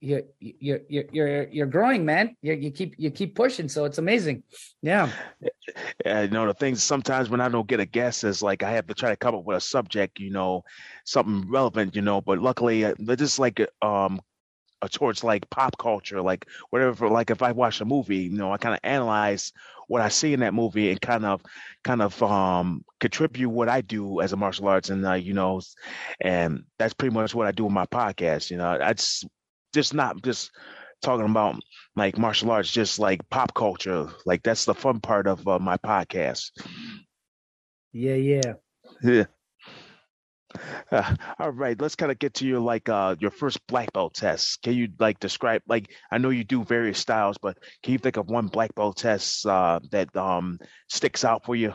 you're 0.00 0.22
you're 0.40 0.80
you're 0.88 1.48
you're 1.48 1.66
growing, 1.66 2.04
man. 2.04 2.36
You 2.42 2.54
you 2.54 2.70
keep 2.70 2.94
you 2.98 3.10
keep 3.10 3.34
pushing, 3.34 3.68
so 3.68 3.84
it's 3.84 3.98
amazing. 3.98 4.42
Yeah. 4.82 5.10
Yeah, 6.04 6.22
you 6.22 6.28
know 6.30 6.46
the 6.46 6.54
things. 6.54 6.82
Sometimes 6.82 7.30
when 7.30 7.40
I 7.40 7.48
don't 7.48 7.68
get 7.68 7.80
a 7.80 7.86
guest, 7.86 8.24
is 8.24 8.42
like 8.42 8.62
I 8.62 8.72
have 8.72 8.88
to 8.88 8.94
try 8.94 9.10
to 9.10 9.16
come 9.16 9.34
up 9.34 9.44
with 9.44 9.56
a 9.56 9.60
subject, 9.60 10.18
you 10.18 10.30
know, 10.30 10.64
something 11.04 11.48
relevant, 11.48 11.94
you 11.94 12.02
know. 12.02 12.20
But 12.20 12.40
luckily, 12.40 12.84
uh, 12.84 12.94
just 13.16 13.38
like 13.38 13.60
um 13.80 14.20
towards 14.90 15.22
like 15.24 15.48
pop 15.50 15.76
culture, 15.78 16.20
like 16.20 16.46
whatever. 16.70 17.08
Like 17.08 17.30
if 17.30 17.42
I 17.42 17.52
watch 17.52 17.80
a 17.80 17.84
movie, 17.84 18.18
you 18.18 18.36
know, 18.36 18.52
I 18.52 18.56
kind 18.58 18.74
of 18.74 18.80
analyze 18.82 19.52
what 19.88 20.00
I 20.02 20.08
see 20.08 20.32
in 20.32 20.40
that 20.40 20.54
movie 20.54 20.90
and 20.90 21.00
kind 21.00 21.24
of, 21.24 21.42
kind 21.84 22.02
of 22.02 22.20
um 22.22 22.84
contribute 23.00 23.50
what 23.50 23.68
I 23.68 23.80
do 23.80 24.20
as 24.20 24.32
a 24.32 24.36
martial 24.36 24.68
arts, 24.68 24.90
and 24.90 25.04
uh, 25.06 25.12
you 25.14 25.34
know, 25.34 25.60
and 26.20 26.64
that's 26.78 26.94
pretty 26.94 27.14
much 27.14 27.34
what 27.34 27.46
I 27.46 27.52
do 27.52 27.66
in 27.66 27.72
my 27.72 27.86
podcast. 27.86 28.50
You 28.50 28.58
know, 28.58 28.78
I 28.80 28.92
just 28.94 29.26
just 29.74 29.94
not 29.94 30.22
just 30.22 30.50
talking 31.02 31.26
about 31.26 31.60
like 31.96 32.18
martial 32.18 32.50
arts, 32.50 32.70
just 32.70 32.98
like 32.98 33.28
pop 33.30 33.54
culture. 33.54 34.08
Like 34.24 34.42
that's 34.42 34.64
the 34.64 34.74
fun 34.74 35.00
part 35.00 35.26
of 35.26 35.46
uh, 35.46 35.58
my 35.58 35.76
podcast. 35.76 36.50
Yeah, 37.92 38.14
yeah. 38.14 38.54
Yeah. 39.02 39.24
Uh, 40.90 41.16
all 41.38 41.50
right, 41.50 41.80
let's 41.80 41.96
kind 41.96 42.12
of 42.12 42.18
get 42.18 42.34
to 42.34 42.46
your 42.46 42.60
like 42.60 42.88
uh 42.88 43.16
your 43.18 43.30
first 43.30 43.64
black 43.66 43.92
belt 43.92 44.14
test. 44.14 44.62
Can 44.62 44.74
you 44.74 44.88
like 44.98 45.18
describe 45.20 45.62
like 45.68 45.92
I 46.10 46.18
know 46.18 46.30
you 46.30 46.44
do 46.44 46.64
various 46.64 46.98
styles, 46.98 47.38
but 47.38 47.58
can 47.82 47.92
you 47.92 47.98
think 47.98 48.16
of 48.16 48.28
one 48.28 48.46
black 48.46 48.74
belt 48.74 48.96
test 48.96 49.46
uh 49.46 49.80
that 49.90 50.14
um 50.16 50.58
sticks 50.88 51.24
out 51.24 51.44
for 51.44 51.56
you? 51.56 51.72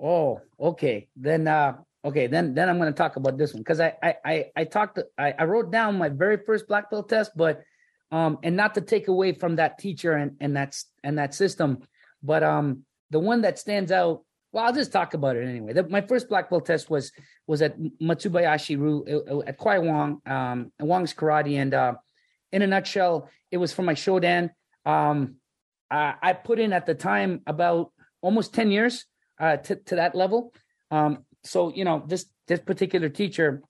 Oh, 0.00 0.40
okay. 0.58 1.08
Then 1.16 1.46
uh 1.48 1.78
okay, 2.04 2.26
then 2.26 2.54
then 2.54 2.68
I'm 2.68 2.78
going 2.78 2.92
to 2.92 2.96
talk 2.96 3.16
about 3.16 3.38
this 3.38 3.54
one 3.54 3.64
cuz 3.64 3.80
I 3.80 3.94
I 4.02 4.14
I 4.24 4.44
I 4.56 4.64
talked 4.64 4.98
I 5.16 5.34
I 5.38 5.44
wrote 5.44 5.70
down 5.70 5.98
my 5.98 6.08
very 6.08 6.38
first 6.38 6.66
black 6.66 6.90
belt 6.90 7.08
test, 7.08 7.32
but 7.36 7.62
um 8.10 8.38
and 8.42 8.56
not 8.56 8.74
to 8.74 8.80
take 8.80 9.08
away 9.08 9.32
from 9.32 9.56
that 9.56 9.78
teacher 9.78 10.12
and 10.12 10.36
and 10.40 10.56
that's 10.56 10.86
and 11.04 11.18
that 11.18 11.34
system, 11.34 11.82
but 12.22 12.42
um 12.42 12.84
the 13.10 13.20
one 13.20 13.42
that 13.42 13.58
stands 13.58 13.92
out 13.92 14.24
well, 14.52 14.66
I'll 14.66 14.72
just 14.72 14.92
talk 14.92 15.14
about 15.14 15.36
it 15.36 15.48
anyway. 15.48 15.72
The, 15.72 15.88
my 15.88 16.02
first 16.02 16.28
black 16.28 16.50
belt 16.50 16.66
test 16.66 16.90
was 16.90 17.12
was 17.46 17.62
at 17.62 17.78
Matsubayashi 18.00 18.78
Ryu 18.78 19.04
uh, 19.08 19.38
uh, 19.38 19.42
at 19.46 19.56
Kwai 19.56 19.78
Wong, 19.78 20.20
um, 20.26 20.72
Wong's 20.78 21.14
Karate, 21.14 21.56
and 21.56 21.72
uh, 21.72 21.94
in 22.52 22.62
a 22.62 22.66
nutshell, 22.66 23.30
it 23.50 23.56
was 23.56 23.72
for 23.72 23.82
my 23.82 23.94
Shodan. 23.94 24.50
Um, 24.84 25.36
I, 25.90 26.14
I, 26.22 26.32
put 26.34 26.58
in 26.58 26.72
at 26.72 26.86
the 26.86 26.94
time 26.94 27.40
about 27.46 27.92
almost 28.20 28.52
ten 28.52 28.70
years 28.70 29.06
uh, 29.40 29.56
to 29.56 29.76
to 29.76 29.96
that 29.96 30.14
level. 30.14 30.52
Um, 30.90 31.24
so 31.44 31.72
you 31.72 31.84
know, 31.84 32.04
this 32.06 32.26
this 32.46 32.60
particular 32.60 33.08
teacher, 33.08 33.62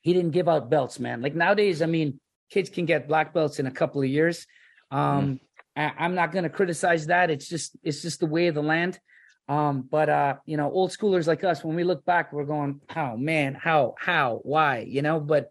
he 0.00 0.14
didn't 0.14 0.30
give 0.30 0.48
out 0.48 0.70
belts, 0.70 0.98
man. 0.98 1.20
Like 1.20 1.34
nowadays, 1.34 1.82
I 1.82 1.86
mean, 1.86 2.18
kids 2.50 2.70
can 2.70 2.86
get 2.86 3.08
black 3.08 3.34
belts 3.34 3.58
in 3.58 3.66
a 3.66 3.70
couple 3.70 4.00
of 4.00 4.08
years. 4.08 4.46
Um, 4.90 4.98
mm. 4.98 5.40
I, 5.76 5.92
I'm 5.98 6.14
not 6.14 6.32
going 6.32 6.44
to 6.44 6.50
criticize 6.50 7.06
that. 7.08 7.30
It's 7.30 7.46
just 7.46 7.76
it's 7.82 8.00
just 8.00 8.20
the 8.20 8.26
way 8.26 8.46
of 8.46 8.54
the 8.54 8.62
land. 8.62 8.98
Um, 9.48 9.82
but 9.82 10.08
uh, 10.08 10.36
you 10.46 10.56
know, 10.56 10.70
old 10.70 10.90
schoolers 10.90 11.26
like 11.26 11.44
us, 11.44 11.62
when 11.62 11.76
we 11.76 11.84
look 11.84 12.04
back, 12.04 12.32
we're 12.32 12.44
going, 12.44 12.80
"How, 12.88 13.16
man? 13.16 13.54
How? 13.54 13.94
How? 13.98 14.40
Why?" 14.42 14.78
You 14.88 15.02
know. 15.02 15.20
But 15.20 15.50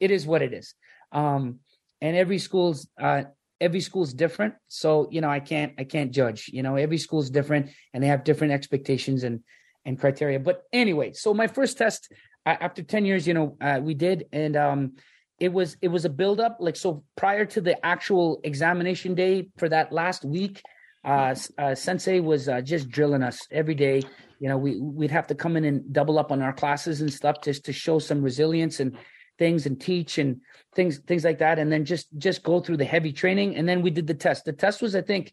it 0.00 0.10
is 0.10 0.26
what 0.26 0.42
it 0.42 0.52
is. 0.52 0.74
Um, 1.12 1.60
and 2.00 2.16
every 2.16 2.38
school's 2.38 2.88
uh, 3.00 3.24
every 3.60 3.80
school's 3.80 4.14
different. 4.14 4.54
So 4.68 5.08
you 5.10 5.20
know, 5.20 5.30
I 5.30 5.40
can't 5.40 5.74
I 5.78 5.84
can't 5.84 6.10
judge. 6.10 6.48
You 6.52 6.62
know, 6.62 6.76
every 6.76 6.98
school's 6.98 7.30
different, 7.30 7.70
and 7.92 8.02
they 8.02 8.08
have 8.08 8.24
different 8.24 8.52
expectations 8.52 9.24
and 9.24 9.40
and 9.84 9.98
criteria. 10.00 10.40
But 10.40 10.62
anyway, 10.72 11.12
so 11.12 11.34
my 11.34 11.46
first 11.46 11.76
test 11.76 12.10
uh, 12.46 12.56
after 12.60 12.82
ten 12.82 13.04
years, 13.04 13.26
you 13.26 13.34
know, 13.34 13.56
uh, 13.60 13.80
we 13.82 13.94
did, 13.94 14.24
and 14.32 14.56
um, 14.56 14.92
it 15.38 15.52
was 15.52 15.76
it 15.82 15.88
was 15.88 16.04
a 16.04 16.10
build 16.10 16.40
up. 16.40 16.58
Like 16.60 16.76
so, 16.76 17.04
prior 17.16 17.44
to 17.46 17.60
the 17.60 17.84
actual 17.84 18.40
examination 18.44 19.14
day 19.14 19.48
for 19.58 19.68
that 19.68 19.92
last 19.92 20.24
week 20.24 20.62
uh, 21.04 21.34
uh, 21.58 21.74
Sensei 21.74 22.20
was 22.20 22.48
uh, 22.48 22.60
just 22.60 22.88
drilling 22.88 23.22
us 23.22 23.46
every 23.50 23.74
day. 23.74 24.02
You 24.40 24.48
know, 24.48 24.56
we 24.56 24.80
we'd 24.80 25.10
have 25.10 25.26
to 25.28 25.34
come 25.34 25.56
in 25.56 25.64
and 25.64 25.92
double 25.92 26.18
up 26.18 26.32
on 26.32 26.42
our 26.42 26.52
classes 26.52 27.00
and 27.00 27.12
stuff 27.12 27.42
just 27.42 27.64
to 27.66 27.72
show 27.72 27.98
some 27.98 28.22
resilience 28.22 28.80
and 28.80 28.96
things 29.38 29.66
and 29.66 29.80
teach 29.80 30.18
and 30.18 30.40
things 30.74 30.98
things 30.98 31.24
like 31.24 31.38
that. 31.38 31.58
And 31.58 31.70
then 31.70 31.84
just 31.84 32.08
just 32.18 32.42
go 32.42 32.60
through 32.60 32.78
the 32.78 32.84
heavy 32.84 33.12
training. 33.12 33.56
And 33.56 33.68
then 33.68 33.82
we 33.82 33.90
did 33.90 34.06
the 34.06 34.14
test. 34.14 34.44
The 34.44 34.52
test 34.52 34.82
was 34.82 34.94
i 34.94 35.02
think 35.02 35.32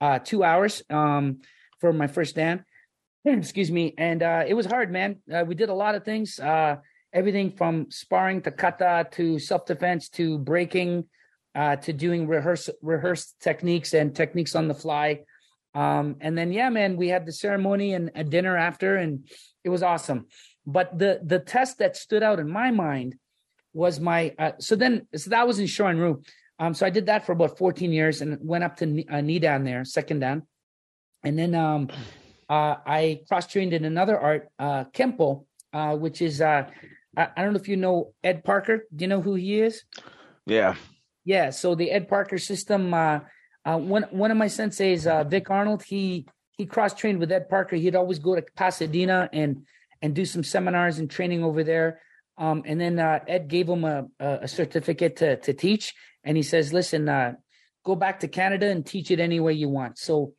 uh 0.00 0.18
two 0.18 0.44
hours 0.44 0.82
um 0.90 1.40
for 1.80 1.92
my 1.92 2.06
first 2.06 2.34
dan. 2.36 2.64
Excuse 3.24 3.70
me. 3.70 3.94
And 3.96 4.22
uh 4.22 4.44
it 4.46 4.54
was 4.54 4.66
hard 4.66 4.90
man. 4.90 5.16
Uh, 5.32 5.44
we 5.46 5.54
did 5.54 5.68
a 5.68 5.74
lot 5.74 5.94
of 5.94 6.04
things. 6.04 6.38
Uh 6.38 6.76
everything 7.12 7.52
from 7.52 7.90
sparring 7.90 8.42
to 8.42 8.50
kata 8.50 9.08
to 9.12 9.38
self-defense 9.38 10.08
to 10.10 10.38
breaking 10.38 11.04
uh 11.56 11.76
to 11.76 11.92
doing 11.92 12.28
rehearse 12.28 12.70
rehearsed 12.82 13.34
techniques 13.40 13.94
and 13.94 14.14
techniques 14.14 14.54
on 14.54 14.68
the 14.68 14.74
fly 14.74 15.20
um 15.74 16.16
and 16.20 16.38
then 16.38 16.52
yeah 16.52 16.68
man 16.68 16.96
we 16.96 17.08
had 17.08 17.26
the 17.26 17.32
ceremony 17.32 17.94
and 17.94 18.10
a 18.14 18.22
dinner 18.22 18.56
after 18.56 18.96
and 18.96 19.28
it 19.64 19.70
was 19.70 19.82
awesome 19.82 20.26
but 20.66 20.98
the 20.98 21.20
the 21.24 21.38
test 21.38 21.78
that 21.78 21.96
stood 21.96 22.22
out 22.22 22.38
in 22.38 22.50
my 22.50 22.70
mind 22.70 23.16
was 23.76 24.00
my 24.00 24.34
uh, 24.38 24.52
so 24.58 24.74
then 24.74 25.06
so 25.14 25.30
that 25.30 25.46
was 25.46 25.58
in 25.58 25.66
Shorin 25.66 26.00
Ryu. 26.00 26.22
Um, 26.58 26.72
so 26.72 26.86
I 26.86 26.90
did 26.90 27.06
that 27.06 27.26
for 27.26 27.32
about 27.32 27.58
14 27.58 27.92
years 27.92 28.22
and 28.22 28.38
went 28.40 28.64
up 28.64 28.76
to 28.78 28.84
uh, 28.84 29.20
nidan 29.20 29.64
there, 29.64 29.84
second 29.84 30.20
dan, 30.20 30.42
and 31.22 31.38
then 31.38 31.54
um, 31.54 31.88
uh, 32.48 32.76
I 32.86 33.20
cross 33.28 33.46
trained 33.46 33.74
in 33.74 33.84
another 33.84 34.18
art, 34.18 34.48
uh, 34.58 34.84
Kempo, 34.84 35.44
uh, 35.74 35.94
which 35.96 36.22
is 36.22 36.40
uh, 36.40 36.64
I, 37.14 37.28
I 37.36 37.42
don't 37.42 37.52
know 37.52 37.60
if 37.60 37.68
you 37.68 37.76
know 37.76 38.14
Ed 38.24 38.42
Parker. 38.42 38.86
Do 38.94 39.02
you 39.04 39.08
know 39.08 39.20
who 39.20 39.34
he 39.34 39.60
is? 39.60 39.84
Yeah, 40.46 40.76
yeah. 41.26 41.50
So 41.50 41.74
the 41.74 41.90
Ed 41.90 42.08
Parker 42.08 42.38
system. 42.38 42.94
Uh, 42.94 43.20
uh, 43.66 43.76
one 43.76 44.04
one 44.10 44.30
of 44.30 44.36
my 44.36 44.46
senseis, 44.46 45.06
uh, 45.06 45.24
Vic 45.24 45.50
Arnold, 45.50 45.82
he 45.82 46.26
he 46.52 46.64
cross 46.66 46.94
trained 46.94 47.18
with 47.18 47.32
Ed 47.32 47.48
Parker. 47.48 47.74
He'd 47.76 47.96
always 47.96 48.20
go 48.20 48.36
to 48.36 48.42
Pasadena 48.54 49.28
and 49.32 49.66
and 50.00 50.14
do 50.14 50.24
some 50.24 50.44
seminars 50.44 50.98
and 50.98 51.10
training 51.10 51.42
over 51.42 51.64
there. 51.64 52.00
Um, 52.38 52.62
and 52.64 52.80
then 52.80 52.98
uh, 52.98 53.18
Ed 53.26 53.48
gave 53.48 53.68
him 53.68 53.84
a, 53.84 54.06
a 54.20 54.46
certificate 54.46 55.16
to, 55.16 55.36
to 55.38 55.52
teach. 55.52 55.94
And 56.22 56.36
he 56.36 56.42
says, 56.42 56.72
listen, 56.72 57.08
uh, 57.08 57.32
go 57.84 57.96
back 57.96 58.20
to 58.20 58.28
Canada 58.28 58.68
and 58.70 58.84
teach 58.84 59.10
it 59.10 59.20
any 59.20 59.40
way 59.40 59.54
you 59.54 59.68
want. 59.68 59.98
So 59.98 60.34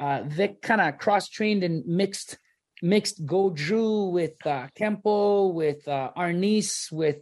uh, 0.00 0.22
Vic 0.24 0.62
kind 0.62 0.80
of 0.80 0.98
cross 0.98 1.28
trained 1.28 1.62
and 1.62 1.86
mixed 1.86 2.38
mixed 2.82 3.24
Goju 3.24 4.10
with 4.10 4.44
uh, 4.44 4.66
Kempo, 4.76 5.52
with 5.52 5.86
uh, 5.86 6.10
Arnis, 6.16 6.90
with 6.90 7.18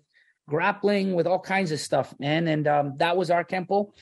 grappling, 0.50 1.14
with 1.14 1.26
all 1.26 1.40
kinds 1.40 1.72
of 1.72 1.80
stuff, 1.80 2.14
man. 2.18 2.48
And 2.48 2.68
um, 2.68 2.94
that 2.98 3.16
was 3.16 3.30
our 3.30 3.44
Kempo. 3.44 3.92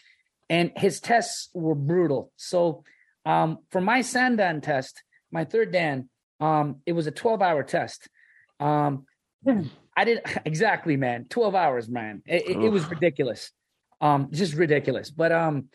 And 0.50 0.72
his 0.76 0.98
tests 0.98 1.50
were 1.54 1.74
brutal. 1.76 2.32
So 2.36 2.82
um, 3.24 3.58
for 3.70 3.80
my 3.80 4.00
Sandan 4.00 4.62
test, 4.62 5.02
my 5.30 5.44
third 5.44 5.72
Dan, 5.72 6.08
um, 6.40 6.76
it 6.86 6.92
was 6.94 7.06
a 7.06 7.12
12 7.12 7.42
hour 7.42 7.62
test. 7.62 8.08
Um, 8.58 9.06
I 9.98 10.04
did 10.04 10.22
exactly, 10.44 10.96
man. 10.96 11.26
Twelve 11.28 11.54
hours, 11.54 11.88
man. 11.88 12.22
It, 12.24 12.48
it, 12.48 12.56
it, 12.56 12.68
was 12.68 12.88
ridiculous, 12.88 13.50
um, 14.00 14.28
just 14.30 14.54
ridiculous. 14.54 15.10
But 15.10 15.32
um, 15.32 15.66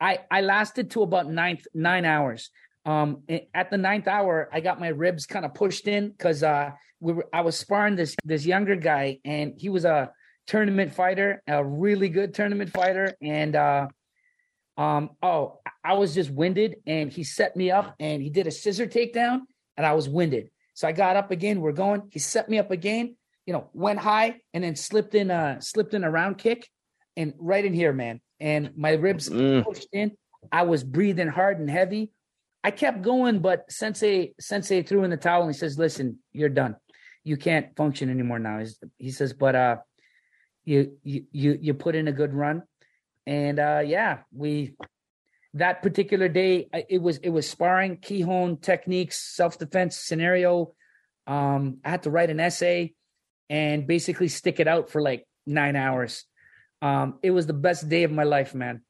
I 0.00 0.18
I 0.30 0.40
lasted 0.40 0.90
to 0.92 1.02
about 1.02 1.30
ninth 1.30 1.66
nine 1.72 2.04
hours. 2.04 2.50
Um, 2.84 3.22
at 3.54 3.70
the 3.70 3.76
ninth 3.76 4.08
hour, 4.08 4.48
I 4.52 4.60
got 4.60 4.80
my 4.80 4.88
ribs 4.88 5.26
kind 5.26 5.44
of 5.44 5.54
pushed 5.54 5.86
in 5.86 6.10
because 6.10 6.42
uh, 6.42 6.70
we 7.00 7.12
were 7.12 7.26
I 7.32 7.42
was 7.42 7.58
sparring 7.58 7.96
this 7.96 8.16
this 8.24 8.46
younger 8.46 8.76
guy, 8.76 9.18
and 9.24 9.54
he 9.56 9.68
was 9.68 9.84
a 9.84 10.10
tournament 10.46 10.94
fighter, 10.94 11.42
a 11.46 11.64
really 11.64 12.08
good 12.08 12.34
tournament 12.34 12.70
fighter, 12.70 13.14
and 13.22 13.54
uh, 13.54 13.88
um, 14.76 15.10
oh, 15.22 15.60
I 15.84 15.94
was 15.94 16.14
just 16.14 16.30
winded, 16.30 16.76
and 16.86 17.12
he 17.12 17.22
set 17.24 17.56
me 17.56 17.70
up, 17.70 17.94
and 18.00 18.22
he 18.22 18.30
did 18.30 18.46
a 18.46 18.50
scissor 18.50 18.86
takedown, 18.86 19.40
and 19.76 19.86
I 19.86 19.92
was 19.92 20.08
winded. 20.08 20.50
So 20.74 20.88
I 20.88 20.92
got 20.92 21.16
up 21.16 21.30
again. 21.30 21.60
We're 21.60 21.72
going. 21.72 22.08
He 22.10 22.18
set 22.18 22.48
me 22.48 22.58
up 22.58 22.70
again 22.70 23.16
you 23.50 23.52
know, 23.52 23.68
went 23.72 23.98
high 23.98 24.36
and 24.54 24.62
then 24.62 24.76
slipped 24.76 25.16
in 25.16 25.28
a 25.28 25.58
slipped 25.60 25.92
in 25.94 26.04
a 26.04 26.10
round 26.10 26.38
kick 26.38 26.68
and 27.16 27.34
right 27.36 27.64
in 27.64 27.74
here, 27.74 27.92
man. 27.92 28.20
And 28.38 28.70
my 28.76 28.92
ribs 28.92 29.28
mm. 29.28 29.64
pushed 29.64 29.88
in. 29.92 30.12
I 30.52 30.62
was 30.62 30.84
breathing 30.84 31.26
hard 31.26 31.58
and 31.58 31.68
heavy. 31.68 32.12
I 32.62 32.70
kept 32.70 33.02
going, 33.02 33.40
but 33.40 33.70
Sensei 33.70 34.34
Sensei 34.38 34.82
threw 34.82 35.04
in 35.04 35.10
the 35.10 35.16
towel 35.16 35.42
and 35.42 35.50
he 35.50 35.58
says, 35.58 35.78
"Listen, 35.78 36.18
you're 36.32 36.48
done. 36.48 36.76
You 37.24 37.36
can't 37.36 37.74
function 37.76 38.10
anymore 38.10 38.38
now." 38.38 38.62
He 38.98 39.10
says, 39.10 39.32
"But 39.32 39.54
uh, 39.54 39.76
you 40.64 40.98
you 41.02 41.24
you 41.32 41.58
you 41.60 41.74
put 41.74 41.94
in 41.94 42.08
a 42.08 42.12
good 42.12 42.34
run, 42.34 42.62
and 43.26 43.58
uh, 43.58 43.82
yeah, 43.84 44.18
we 44.32 44.74
that 45.54 45.82
particular 45.82 46.28
day 46.28 46.68
it 46.88 47.00
was 47.00 47.18
it 47.18 47.30
was 47.30 47.48
sparring, 47.48 47.96
kihon 47.96 48.60
techniques, 48.60 49.18
self 49.18 49.58
defense 49.58 49.96
scenario. 49.96 50.74
Um, 51.26 51.78
I 51.84 51.90
had 51.90 52.02
to 52.04 52.10
write 52.10 52.30
an 52.30 52.40
essay 52.40 52.94
and 53.48 53.86
basically 53.86 54.28
stick 54.28 54.60
it 54.60 54.68
out 54.68 54.90
for 54.90 55.00
like 55.02 55.26
nine 55.46 55.76
hours. 55.76 56.24
Um, 56.82 57.18
it 57.22 57.30
was 57.30 57.46
the 57.46 57.52
best 57.52 57.88
day 57.88 58.04
of 58.04 58.12
my 58.12 58.24
life, 58.24 58.54
man. 58.54 58.82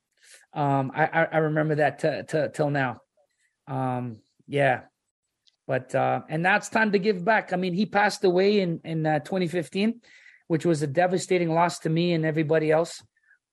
Um, 0.53 0.93
I, 0.95 1.07
I, 1.07 1.25
I 1.25 1.37
remember 1.39 1.77
that 1.77 1.99
t- 1.99 2.23
t- 2.29 2.47
till 2.53 2.71
now. 2.71 3.01
Um, 3.71 4.19
yeah, 4.47 4.83
but 5.67 5.95
uh, 5.95 6.23
and 6.29 6.43
now 6.43 6.57
it's 6.57 6.69
time 6.69 6.93
to 6.93 6.99
give 6.99 7.25
back. 7.25 7.53
I 7.53 7.57
mean, 7.57 7.73
he 7.73 7.87
passed 7.87 8.25
away 8.25 8.61
in 8.61 8.81
in 8.85 9.07
uh, 9.07 9.21
2015, 9.21 10.01
which 10.49 10.67
was 10.67 10.83
a 10.83 10.87
devastating 10.89 11.55
loss 11.55 11.79
to 11.81 11.89
me 11.89 12.13
and 12.13 12.27
everybody 12.27 12.71
else. 12.73 13.03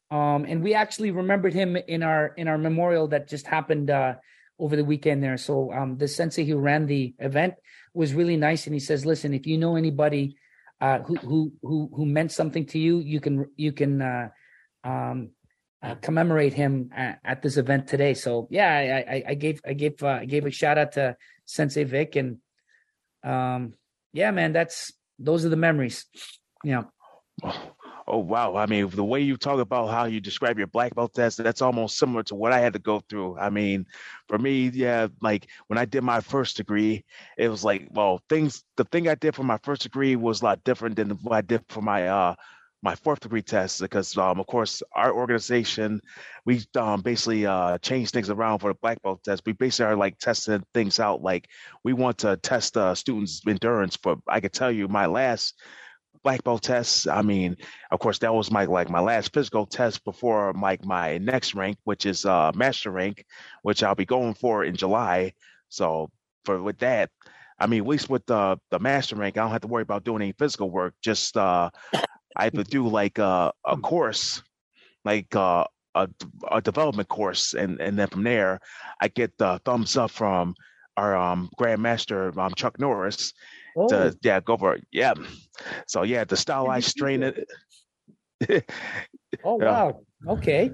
Um, 0.09 0.45
and 0.47 0.63
we 0.63 0.73
actually 0.73 1.11
remembered 1.11 1.53
him 1.53 1.77
in 1.77 2.01
our 2.01 2.33
in 2.35 2.47
our 2.47 2.57
memorial 2.57 3.07
that 3.09 3.29
just 3.29 3.45
happened 3.45 3.91
uh, 3.91 4.15
over 4.57 4.75
the 4.75 4.83
weekend 4.83 5.21
there. 5.21 5.37
So 5.37 5.71
um, 5.71 5.97
the 5.97 6.07
sensei 6.07 6.45
who 6.45 6.57
ran 6.57 6.87
the 6.87 7.13
event 7.19 7.53
was 7.93 8.15
really 8.15 8.37
nice, 8.37 8.65
and 8.65 8.73
he 8.73 8.79
says, 8.79 9.05
"Listen, 9.05 9.35
if 9.35 9.45
you 9.45 9.59
know 9.59 9.75
anybody 9.75 10.37
uh, 10.81 10.99
who 10.99 11.15
who 11.17 11.53
who 11.61 11.89
who 11.93 12.05
meant 12.07 12.31
something 12.31 12.65
to 12.67 12.79
you, 12.79 12.99
you 12.99 13.19
can 13.19 13.45
you 13.55 13.71
can 13.71 14.01
uh, 14.01 14.29
um, 14.83 15.31
uh, 15.83 15.95
commemorate 15.95 16.53
him 16.53 16.89
at, 16.95 17.19
at, 17.23 17.41
this 17.41 17.57
event 17.57 17.87
today. 17.87 18.13
So 18.13 18.47
yeah, 18.49 19.03
I, 19.07 19.15
I, 19.15 19.23
I 19.29 19.33
gave 19.35 19.61
I 19.65 19.73
gave 19.73 20.01
uh, 20.01 20.19
I 20.21 20.25
gave 20.25 20.45
a 20.45 20.51
shout 20.51 20.77
out 20.77 20.93
to 20.93 21.15
Sensei 21.45 21.83
Vic, 21.83 22.15
and 22.15 22.37
um, 23.23 23.73
yeah, 24.13 24.31
man, 24.31 24.53
that's 24.53 24.91
those 25.19 25.45
are 25.45 25.49
the 25.49 25.55
memories. 25.55 26.05
Yeah. 26.63 26.83
Oh 28.09 28.19
wow! 28.19 28.55
I 28.55 28.67
mean, 28.67 28.89
the 28.89 29.03
way 29.03 29.19
you 29.19 29.35
talk 29.35 29.59
about 29.59 29.87
how 29.87 30.05
you 30.05 30.21
describe 30.21 30.57
your 30.57 30.67
black 30.67 30.95
belt 30.95 31.13
test, 31.13 31.43
that's 31.43 31.61
almost 31.61 31.97
similar 31.97 32.23
to 32.23 32.35
what 32.35 32.53
I 32.53 32.59
had 32.59 32.71
to 32.71 32.79
go 32.79 33.01
through. 33.01 33.37
I 33.37 33.49
mean, 33.49 33.85
for 34.29 34.37
me, 34.37 34.69
yeah, 34.69 35.07
like 35.21 35.47
when 35.67 35.77
I 35.77 35.83
did 35.83 36.03
my 36.03 36.21
first 36.21 36.55
degree, 36.55 37.03
it 37.37 37.49
was 37.49 37.65
like, 37.65 37.89
well, 37.91 38.21
things. 38.29 38.63
The 38.77 38.85
thing 38.85 39.09
I 39.09 39.15
did 39.15 39.35
for 39.35 39.43
my 39.43 39.59
first 39.61 39.81
degree 39.81 40.15
was 40.15 40.41
a 40.41 40.45
lot 40.45 40.63
different 40.63 40.95
than 40.95 41.09
what 41.21 41.35
I 41.35 41.41
did 41.41 41.65
for 41.67 41.81
my 41.81 42.07
uh 42.07 42.35
my 42.83 42.95
fourth 42.95 43.19
degree 43.21 43.41
test 43.41 43.81
because 43.81 44.17
um 44.17 44.39
of 44.39 44.47
course 44.47 44.83
our 44.93 45.11
organization 45.13 45.99
we 46.45 46.61
um 46.75 47.01
basically 47.01 47.45
uh 47.45 47.77
changed 47.79 48.13
things 48.13 48.29
around 48.29 48.59
for 48.59 48.71
the 48.71 48.79
black 48.81 49.01
belt 49.01 49.23
test 49.23 49.41
we 49.45 49.53
basically 49.53 49.85
are 49.91 49.95
like 49.95 50.17
testing 50.19 50.63
things 50.73 50.99
out 50.99 51.21
like 51.21 51.47
we 51.83 51.93
want 51.93 52.19
to 52.19 52.37
test 52.37 52.77
uh 52.77 52.93
students 52.93 53.41
endurance 53.47 53.97
But 53.97 54.19
i 54.27 54.39
could 54.39 54.53
tell 54.53 54.71
you 54.71 54.87
my 54.87 55.05
last 55.07 55.55
black 56.23 56.43
belt 56.43 56.63
test, 56.63 57.07
I 57.07 57.21
mean, 57.21 57.57
of 57.91 57.99
course, 57.99 58.19
that 58.19 58.33
was 58.33 58.51
my 58.51 58.65
like 58.65 58.89
my 58.89 58.99
last 58.99 59.33
physical 59.33 59.65
test 59.65 60.03
before 60.03 60.53
like 60.59 60.83
my 60.83 61.17
next 61.19 61.55
rank, 61.55 61.77
which 61.83 62.05
is 62.05 62.25
uh 62.25 62.51
master 62.55 62.91
rank, 62.91 63.25
which 63.61 63.83
I'll 63.83 63.95
be 63.95 64.05
going 64.05 64.33
for 64.33 64.63
in 64.63 64.75
July. 64.75 65.33
So 65.69 66.09
for 66.45 66.61
with 66.61 66.79
that, 66.79 67.11
I 67.59 67.67
mean, 67.67 67.81
at 67.81 67.87
least 67.87 68.09
with 68.09 68.25
the 68.25 68.59
the 68.71 68.79
master 68.79 69.15
rank, 69.15 69.37
I 69.37 69.41
don't 69.41 69.51
have 69.51 69.61
to 69.61 69.67
worry 69.67 69.83
about 69.83 70.03
doing 70.03 70.21
any 70.21 70.33
physical 70.33 70.69
work. 70.69 70.95
Just 71.01 71.37
uh, 71.37 71.69
I 72.37 72.45
have 72.45 72.53
to 72.53 72.63
do 72.63 72.87
like 72.87 73.19
uh, 73.19 73.51
a 73.65 73.75
hmm. 73.75 73.81
course, 73.81 74.41
like 75.03 75.35
uh, 75.35 75.65
a 75.95 76.07
a 76.51 76.61
development 76.61 77.09
course, 77.09 77.53
and 77.53 77.81
and 77.81 77.97
then 77.97 78.07
from 78.07 78.23
there, 78.23 78.59
I 79.01 79.07
get 79.07 79.37
the 79.37 79.59
thumbs 79.65 79.97
up 79.97 80.11
from 80.11 80.53
our 80.95 81.17
um, 81.17 81.49
grandmaster 81.59 82.35
um, 82.37 82.53
Chuck 82.55 82.79
Norris, 82.79 83.33
oh. 83.75 83.87
to 83.89 84.17
yeah 84.21 84.39
go 84.39 84.55
for 84.55 84.75
it. 84.75 84.85
Yeah. 84.91 85.13
So 85.87 86.03
yeah, 86.03 86.23
the 86.23 86.37
style 86.37 86.69
I 86.69 86.79
strain 86.79 87.23
it. 87.23 87.47
oh 89.43 89.55
wow! 89.55 90.01
Okay. 90.27 90.71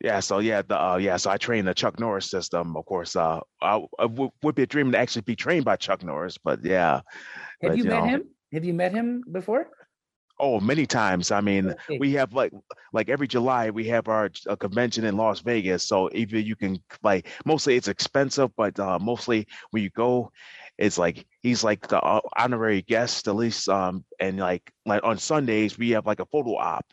Yeah, 0.00 0.20
so 0.20 0.38
yeah, 0.38 0.62
the 0.62 0.80
uh, 0.80 0.96
yeah, 0.96 1.16
so 1.16 1.30
I 1.30 1.36
trained 1.36 1.66
the 1.66 1.74
Chuck 1.74 1.98
Norris 1.98 2.30
system. 2.30 2.76
Of 2.76 2.84
course, 2.84 3.16
uh, 3.16 3.40
I, 3.60 3.76
I 3.98 4.02
w- 4.02 4.30
would 4.42 4.54
be 4.54 4.62
a 4.62 4.66
dream 4.66 4.92
to 4.92 4.98
actually 4.98 5.22
be 5.22 5.34
trained 5.34 5.64
by 5.64 5.76
Chuck 5.76 6.04
Norris, 6.04 6.38
but 6.38 6.64
yeah. 6.64 7.00
Have 7.60 7.70
but, 7.70 7.76
you, 7.76 7.84
you 7.84 7.90
met 7.90 8.00
know, 8.00 8.08
him? 8.08 8.24
Have 8.52 8.64
you 8.64 8.74
met 8.74 8.92
him 8.92 9.24
before? 9.30 9.68
Oh, 10.38 10.58
many 10.58 10.84
times. 10.84 11.30
I 11.30 11.40
mean, 11.40 11.70
okay. 11.70 11.98
we 11.98 12.12
have 12.14 12.32
like 12.32 12.52
like 12.92 13.08
every 13.08 13.28
July 13.28 13.70
we 13.70 13.86
have 13.88 14.08
our 14.08 14.30
uh, 14.48 14.56
convention 14.56 15.04
in 15.04 15.16
Las 15.16 15.40
Vegas. 15.40 15.86
So 15.86 16.10
either 16.12 16.38
you 16.38 16.56
can 16.56 16.82
like 17.02 17.28
mostly 17.44 17.76
it's 17.76 17.88
expensive, 17.88 18.50
but 18.56 18.78
uh, 18.80 18.98
mostly 18.98 19.46
when 19.70 19.84
you 19.84 19.90
go, 19.90 20.32
it's 20.76 20.98
like 20.98 21.26
he's 21.40 21.62
like 21.62 21.86
the 21.86 22.00
uh, 22.00 22.20
honorary 22.36 22.82
guest 22.82 23.28
at 23.28 23.36
least. 23.36 23.68
Um, 23.68 24.04
and 24.18 24.38
like 24.38 24.72
like 24.84 25.04
on 25.04 25.18
Sundays 25.18 25.78
we 25.78 25.90
have 25.90 26.06
like 26.06 26.20
a 26.20 26.26
photo 26.26 26.56
op, 26.56 26.86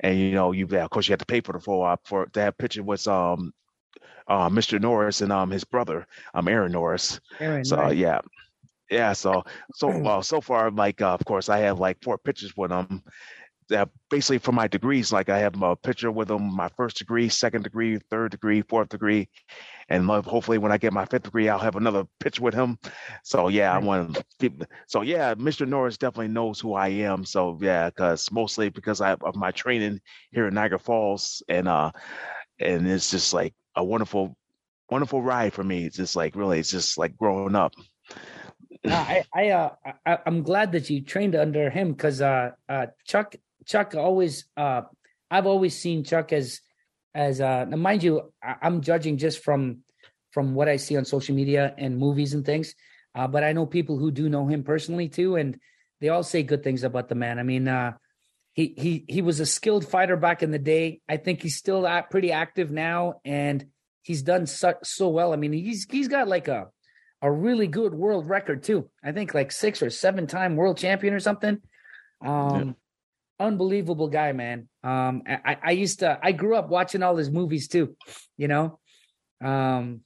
and 0.00 0.18
you 0.18 0.32
know 0.32 0.52
you 0.52 0.66
of 0.66 0.90
course 0.90 1.08
you 1.08 1.12
have 1.12 1.20
to 1.20 1.26
pay 1.26 1.40
for 1.40 1.52
the 1.52 1.60
photo 1.60 1.82
op 1.82 2.06
for 2.06 2.26
to 2.26 2.40
have 2.40 2.56
picture 2.56 2.84
with 2.84 3.06
um 3.08 3.52
uh, 4.28 4.48
Mr. 4.48 4.80
Norris 4.80 5.20
and 5.22 5.32
um 5.32 5.50
his 5.50 5.64
brother 5.64 6.06
um 6.34 6.46
Aaron 6.46 6.72
Norris. 6.72 7.20
Aaron, 7.40 7.64
so 7.64 7.76
right. 7.76 7.96
yeah. 7.96 8.20
Yeah. 8.90 9.12
So 9.12 9.44
so 9.74 9.88
well 9.98 10.22
so 10.22 10.40
far, 10.40 10.70
like 10.70 11.00
uh, 11.02 11.12
of 11.14 11.24
course, 11.24 11.48
I 11.48 11.58
have 11.58 11.78
like 11.80 11.98
four 12.02 12.18
pictures 12.18 12.52
with 12.56 12.70
him. 12.70 13.02
That 13.68 13.88
basically 14.10 14.38
for 14.38 14.52
my 14.52 14.68
degrees, 14.68 15.12
like 15.12 15.28
I 15.28 15.40
have 15.40 15.60
a 15.60 15.74
picture 15.74 16.10
with 16.12 16.30
him, 16.30 16.54
my 16.54 16.68
first 16.76 16.98
degree, 16.98 17.28
second 17.28 17.64
degree, 17.64 17.98
third 18.10 18.30
degree, 18.30 18.62
fourth 18.62 18.90
degree, 18.90 19.28
and 19.88 20.06
hopefully 20.08 20.58
when 20.58 20.72
I 20.72 20.78
get 20.78 20.92
my 20.92 21.04
fifth 21.04 21.24
degree, 21.24 21.48
I'll 21.48 21.58
have 21.58 21.76
another 21.76 22.04
picture 22.20 22.42
with 22.42 22.54
him. 22.54 22.78
So 23.24 23.48
yeah, 23.48 23.72
I 23.74 23.78
want 23.78 24.22
to. 24.40 24.50
So 24.88 25.02
yeah, 25.02 25.34
Mr. 25.34 25.66
Norris 25.66 25.98
definitely 25.98 26.28
knows 26.28 26.60
who 26.60 26.74
I 26.74 26.88
am. 26.88 27.24
So 27.24 27.58
yeah, 27.60 27.90
because 27.90 28.30
mostly 28.32 28.68
because 28.68 29.00
I 29.00 29.14
of 29.14 29.36
my 29.36 29.50
training 29.52 30.00
here 30.32 30.48
in 30.48 30.54
Niagara 30.54 30.78
Falls, 30.78 31.42
and 31.48 31.68
uh, 31.68 31.92
and 32.60 32.86
it's 32.88 33.10
just 33.10 33.34
like 33.34 33.54
a 33.76 33.84
wonderful, 33.84 34.36
wonderful 34.90 35.22
ride 35.22 35.54
for 35.54 35.64
me. 35.64 35.86
It's 35.86 35.96
just 35.96 36.16
like 36.16 36.36
really, 36.36 36.60
it's 36.60 36.70
just 36.70 36.98
like 36.98 37.16
growing 37.16 37.54
up. 37.56 37.74
I 38.88 39.24
I 39.34 39.48
uh 39.50 39.70
I, 40.04 40.18
am 40.26 40.42
glad 40.42 40.72
that 40.72 40.90
you 40.90 41.02
trained 41.02 41.34
under 41.34 41.70
him 41.70 41.92
because 41.92 42.20
uh 42.20 42.50
uh 42.68 42.86
Chuck 43.06 43.34
Chuck 43.64 43.94
always 43.94 44.46
uh 44.56 44.82
I've 45.30 45.46
always 45.46 45.78
seen 45.78 46.04
Chuck 46.04 46.32
as 46.32 46.60
as 47.14 47.40
uh 47.40 47.66
mind 47.66 48.02
you 48.02 48.32
I, 48.42 48.56
am 48.62 48.80
judging 48.80 49.18
just 49.18 49.42
from 49.42 49.82
from 50.30 50.54
what 50.54 50.68
I 50.68 50.76
see 50.76 50.96
on 50.96 51.04
social 51.04 51.34
media 51.34 51.74
and 51.76 51.98
movies 51.98 52.34
and 52.34 52.44
things 52.44 52.74
uh 53.14 53.26
but 53.26 53.44
I 53.44 53.52
know 53.52 53.66
people 53.66 53.98
who 53.98 54.10
do 54.10 54.28
know 54.28 54.46
him 54.46 54.62
personally 54.62 55.08
too 55.08 55.36
and 55.36 55.58
they 56.00 56.08
all 56.10 56.22
say 56.22 56.42
good 56.42 56.62
things 56.62 56.84
about 56.84 57.08
the 57.08 57.14
man. 57.14 57.38
I 57.38 57.42
mean 57.42 57.68
uh 57.68 57.92
he 58.52 58.74
he 58.76 59.04
he 59.08 59.22
was 59.22 59.40
a 59.40 59.46
skilled 59.46 59.86
fighter 59.86 60.16
back 60.16 60.42
in 60.42 60.50
the 60.50 60.58
day. 60.58 61.00
I 61.08 61.18
think 61.18 61.42
he's 61.42 61.56
still 61.56 61.88
pretty 62.10 62.32
active 62.32 62.70
now 62.70 63.20
and 63.24 63.66
he's 64.02 64.22
done 64.22 64.46
so, 64.46 64.74
so 64.82 65.08
well. 65.08 65.32
I 65.32 65.36
mean 65.36 65.52
he's 65.52 65.86
he's 65.90 66.08
got 66.08 66.28
like 66.28 66.48
a 66.48 66.68
a 67.26 67.30
really 67.30 67.66
good 67.66 67.92
world 67.92 68.28
record 68.28 68.62
too. 68.62 68.88
I 69.02 69.10
think 69.10 69.34
like 69.34 69.50
six 69.50 69.82
or 69.82 69.90
seven 69.90 70.28
time 70.28 70.54
world 70.54 70.78
champion 70.78 71.12
or 71.12 71.18
something. 71.20 71.60
Um, 72.24 72.76
yeah. 73.40 73.46
unbelievable 73.46 74.08
guy, 74.08 74.30
man. 74.30 74.68
Um, 74.84 75.22
I, 75.26 75.56
I 75.60 75.70
used 75.72 75.98
to, 76.00 76.18
I 76.22 76.30
grew 76.30 76.54
up 76.54 76.68
watching 76.68 77.02
all 77.02 77.16
his 77.16 77.30
movies 77.30 77.66
too, 77.66 77.96
you 78.36 78.46
know? 78.46 78.78
Um, 79.44 80.02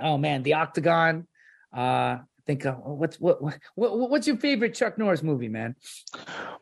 oh 0.00 0.18
man, 0.18 0.42
the 0.42 0.54
octagon, 0.54 1.28
uh, 1.74 2.18
I 2.18 2.20
think 2.46 2.66
uh, 2.66 2.72
what's 2.72 3.20
what, 3.20 3.40
what 3.42 4.10
what's 4.10 4.26
your 4.26 4.38
favorite 4.38 4.74
Chuck 4.74 4.98
Norris 4.98 5.22
movie, 5.22 5.48
man? 5.48 5.76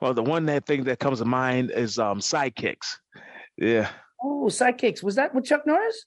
Well, 0.01 0.15
the 0.15 0.23
one 0.23 0.45
that 0.47 0.67
thing 0.67 0.85
that 0.85 0.99
comes 0.99 1.21
to 1.21 1.25
mind 1.25 1.71
is 1.71 1.99
um 1.99 2.21
Sidekicks. 2.21 2.99
Yeah. 3.57 3.89
Oh, 4.23 4.47
Sidekicks. 4.49 5.03
Was 5.03 5.15
that 5.15 5.35
with 5.35 5.45
Chuck 5.45 5.67
Norris? 5.67 6.05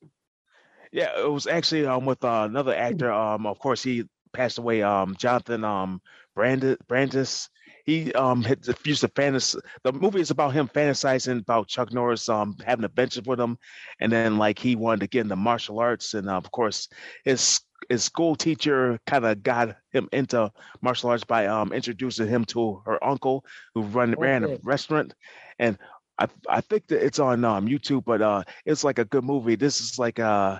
Yeah, 0.91 1.19
it 1.19 1.29
was 1.29 1.47
actually 1.47 1.85
um 1.85 2.05
with 2.05 2.23
uh, 2.23 2.47
another 2.49 2.75
actor. 2.75 3.11
Um, 3.11 3.45
of 3.45 3.59
course, 3.59 3.83
he 3.83 4.05
passed 4.33 4.57
away. 4.57 4.81
Um, 4.81 5.15
Jonathan 5.17 5.63
um 5.63 6.01
Brandis. 6.35 6.77
Brandis. 6.87 7.49
He 7.85 8.13
um 8.13 8.43
had 8.43 8.65
used 8.85 9.01
to 9.01 9.07
fantasy. 9.09 9.59
The 9.83 9.93
movie 9.93 10.21
is 10.21 10.31
about 10.31 10.53
him 10.53 10.67
fantasizing 10.67 11.41
about 11.41 11.67
Chuck 11.67 11.91
Norris 11.91 12.29
um 12.29 12.55
having 12.65 12.85
a 12.85 13.21
with 13.25 13.39
him, 13.39 13.57
and 13.99 14.11
then 14.11 14.37
like 14.37 14.59
he 14.59 14.75
wanted 14.75 15.01
to 15.01 15.07
get 15.07 15.21
into 15.21 15.35
martial 15.35 15.79
arts, 15.79 16.13
and 16.13 16.29
uh, 16.29 16.37
of 16.37 16.51
course 16.51 16.87
his 17.23 17.61
his 17.87 18.03
school 18.03 18.35
teacher 18.35 18.99
kind 19.07 19.25
of 19.25 19.41
got 19.41 19.75
him 19.91 20.09
into 20.11 20.51
martial 20.81 21.09
arts 21.09 21.23
by 21.23 21.47
um 21.47 21.73
introducing 21.73 22.27
him 22.27 22.45
to 22.45 22.81
her 22.85 23.03
uncle 23.03 23.45
who 23.73 23.81
run 23.83 24.13
okay. 24.13 24.21
ran 24.21 24.43
a 24.43 24.57
restaurant, 24.63 25.13
and 25.57 25.77
I 26.19 26.27
I 26.47 26.61
think 26.61 26.87
that 26.87 27.03
it's 27.03 27.19
on 27.19 27.43
um 27.43 27.67
YouTube, 27.67 28.05
but 28.05 28.21
uh 28.21 28.43
it's 28.65 28.83
like 28.83 28.99
a 28.99 29.05
good 29.05 29.23
movie. 29.23 29.55
This 29.55 29.81
is 29.81 29.97
like 29.97 30.19
uh 30.19 30.59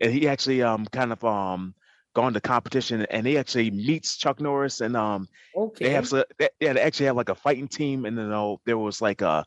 and 0.00 0.12
he 0.12 0.28
actually 0.28 0.62
um 0.62 0.86
kind 0.86 1.12
of 1.12 1.24
um 1.24 1.74
gone 2.14 2.32
to 2.32 2.40
competition 2.40 3.06
and 3.10 3.26
he 3.26 3.38
actually 3.38 3.70
meets 3.70 4.16
Chuck 4.16 4.40
Norris 4.40 4.80
and 4.80 4.96
um 4.96 5.28
okay. 5.56 5.86
they 5.86 5.90
have 5.92 6.10
they, 6.10 6.48
yeah 6.60 6.72
they 6.72 6.80
actually 6.80 7.06
have 7.06 7.16
like 7.16 7.28
a 7.28 7.34
fighting 7.34 7.68
team 7.68 8.06
and 8.06 8.16
then 8.16 8.32
uh, 8.32 8.56
there 8.64 8.78
was 8.78 9.00
like 9.00 9.22
a 9.22 9.44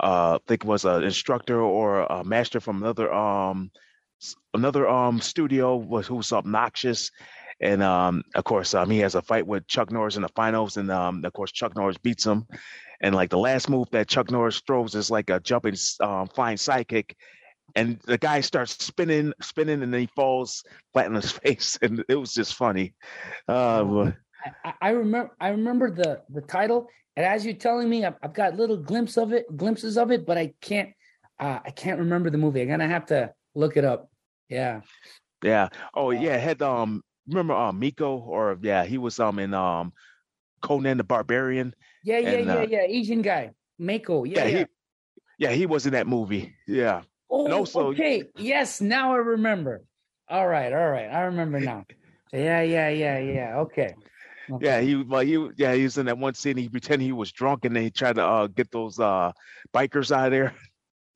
uh 0.00 0.34
I 0.34 0.38
think 0.48 0.64
it 0.64 0.66
was 0.66 0.84
an 0.84 1.04
instructor 1.04 1.60
or 1.60 2.00
a 2.00 2.24
master 2.24 2.60
from 2.60 2.82
another 2.82 3.12
um 3.12 3.70
another 4.54 4.88
um 4.88 5.20
studio 5.20 5.76
was 5.76 6.06
who 6.06 6.16
was 6.16 6.32
obnoxious. 6.32 7.10
And 7.60 7.82
um 7.82 8.22
of 8.34 8.44
course 8.44 8.74
um 8.74 8.90
he 8.90 8.98
has 9.00 9.14
a 9.14 9.22
fight 9.22 9.46
with 9.46 9.68
Chuck 9.68 9.92
Norris 9.92 10.16
in 10.16 10.22
the 10.22 10.28
finals 10.28 10.78
and 10.78 10.90
um 10.90 11.24
of 11.24 11.32
course 11.32 11.52
Chuck 11.52 11.76
Norris 11.76 11.98
beats 11.98 12.26
him. 12.26 12.46
And 13.00 13.14
like 13.14 13.30
the 13.30 13.38
last 13.38 13.68
move 13.68 13.90
that 13.90 14.08
Chuck 14.08 14.30
Norris 14.30 14.60
throws 14.66 14.94
is 14.94 15.10
like 15.10 15.30
a 15.30 15.40
jumping 15.40 15.76
um 16.00 16.26
flying 16.28 16.56
sidekick 16.56 17.14
and 17.76 17.98
the 18.00 18.18
guy 18.18 18.40
starts 18.40 18.82
spinning, 18.84 19.32
spinning, 19.40 19.82
and 19.82 19.92
then 19.92 20.00
he 20.00 20.08
falls 20.14 20.64
flat 20.92 21.06
on 21.06 21.14
his 21.14 21.32
face, 21.44 21.78
and 21.82 22.04
it 22.08 22.16
was 22.16 22.34
just 22.34 22.54
funny. 22.54 22.94
Uh, 23.48 24.10
I, 24.64 24.74
I, 24.80 24.90
remember, 24.90 25.34
I 25.40 25.48
remember 25.48 25.90
the 25.90 26.22
the 26.30 26.40
title, 26.40 26.88
and 27.16 27.26
as 27.26 27.44
you're 27.44 27.54
telling 27.54 27.88
me, 27.88 28.04
I've, 28.04 28.16
I've 28.22 28.34
got 28.34 28.56
little 28.56 28.76
glimpses 28.76 29.18
of 29.18 29.32
it, 29.32 29.46
glimpses 29.56 29.96
of 29.96 30.10
it, 30.10 30.26
but 30.26 30.38
I 30.38 30.54
can't, 30.60 30.90
uh, 31.38 31.60
I 31.64 31.70
can't 31.70 31.98
remember 31.98 32.30
the 32.30 32.38
movie. 32.38 32.62
I'm 32.62 32.68
gonna 32.68 32.88
have 32.88 33.06
to 33.06 33.32
look 33.54 33.76
it 33.76 33.84
up. 33.84 34.10
Yeah, 34.48 34.80
yeah. 35.42 35.68
Oh 35.94 36.10
yeah, 36.10 36.36
had 36.36 36.62
um, 36.62 37.02
remember 37.28 37.54
um 37.54 37.78
Miko 37.78 38.16
or 38.16 38.58
yeah, 38.62 38.84
he 38.84 38.98
was 38.98 39.18
um 39.20 39.38
in 39.38 39.54
um 39.54 39.92
Conan 40.60 40.98
the 40.98 41.04
Barbarian. 41.04 41.74
Yeah, 42.04 42.18
yeah, 42.18 42.30
and, 42.30 42.46
yeah, 42.46 42.54
uh, 42.54 42.66
yeah. 42.68 42.82
Asian 42.86 43.22
guy, 43.22 43.50
Mako. 43.78 44.24
Yeah, 44.24 44.44
yeah. 44.44 44.58
He, 44.58 44.66
yeah, 45.38 45.50
he 45.50 45.66
was 45.66 45.86
in 45.86 45.92
that 45.92 46.06
movie. 46.06 46.54
Yeah. 46.66 47.02
Oh, 47.32 47.46
and 47.46 47.54
also, 47.54 47.86
okay. 47.88 48.24
Yes, 48.36 48.82
now 48.82 49.14
I 49.14 49.16
remember. 49.16 49.82
All 50.28 50.46
right, 50.46 50.70
all 50.70 50.90
right. 50.90 51.08
I 51.08 51.22
remember 51.22 51.60
now. 51.60 51.86
Yeah, 52.32 52.60
yeah, 52.62 52.90
yeah, 52.90 53.18
yeah. 53.18 53.56
Okay. 53.60 53.94
okay. 54.50 54.64
Yeah, 54.64 54.80
he 54.80 54.96
well, 54.96 55.20
he 55.20 55.48
yeah, 55.56 55.74
he 55.74 55.84
was 55.84 55.96
in 55.96 56.06
that 56.06 56.18
one 56.18 56.34
scene. 56.34 56.56
He 56.56 56.68
pretended 56.68 57.04
he 57.04 57.12
was 57.12 57.32
drunk, 57.32 57.64
and 57.64 57.74
then 57.74 57.82
he 57.82 57.90
tried 57.90 58.16
to 58.16 58.24
uh, 58.24 58.46
get 58.48 58.70
those 58.70 58.98
uh, 58.98 59.32
bikers 59.74 60.14
out 60.14 60.26
of 60.26 60.32
there. 60.32 60.54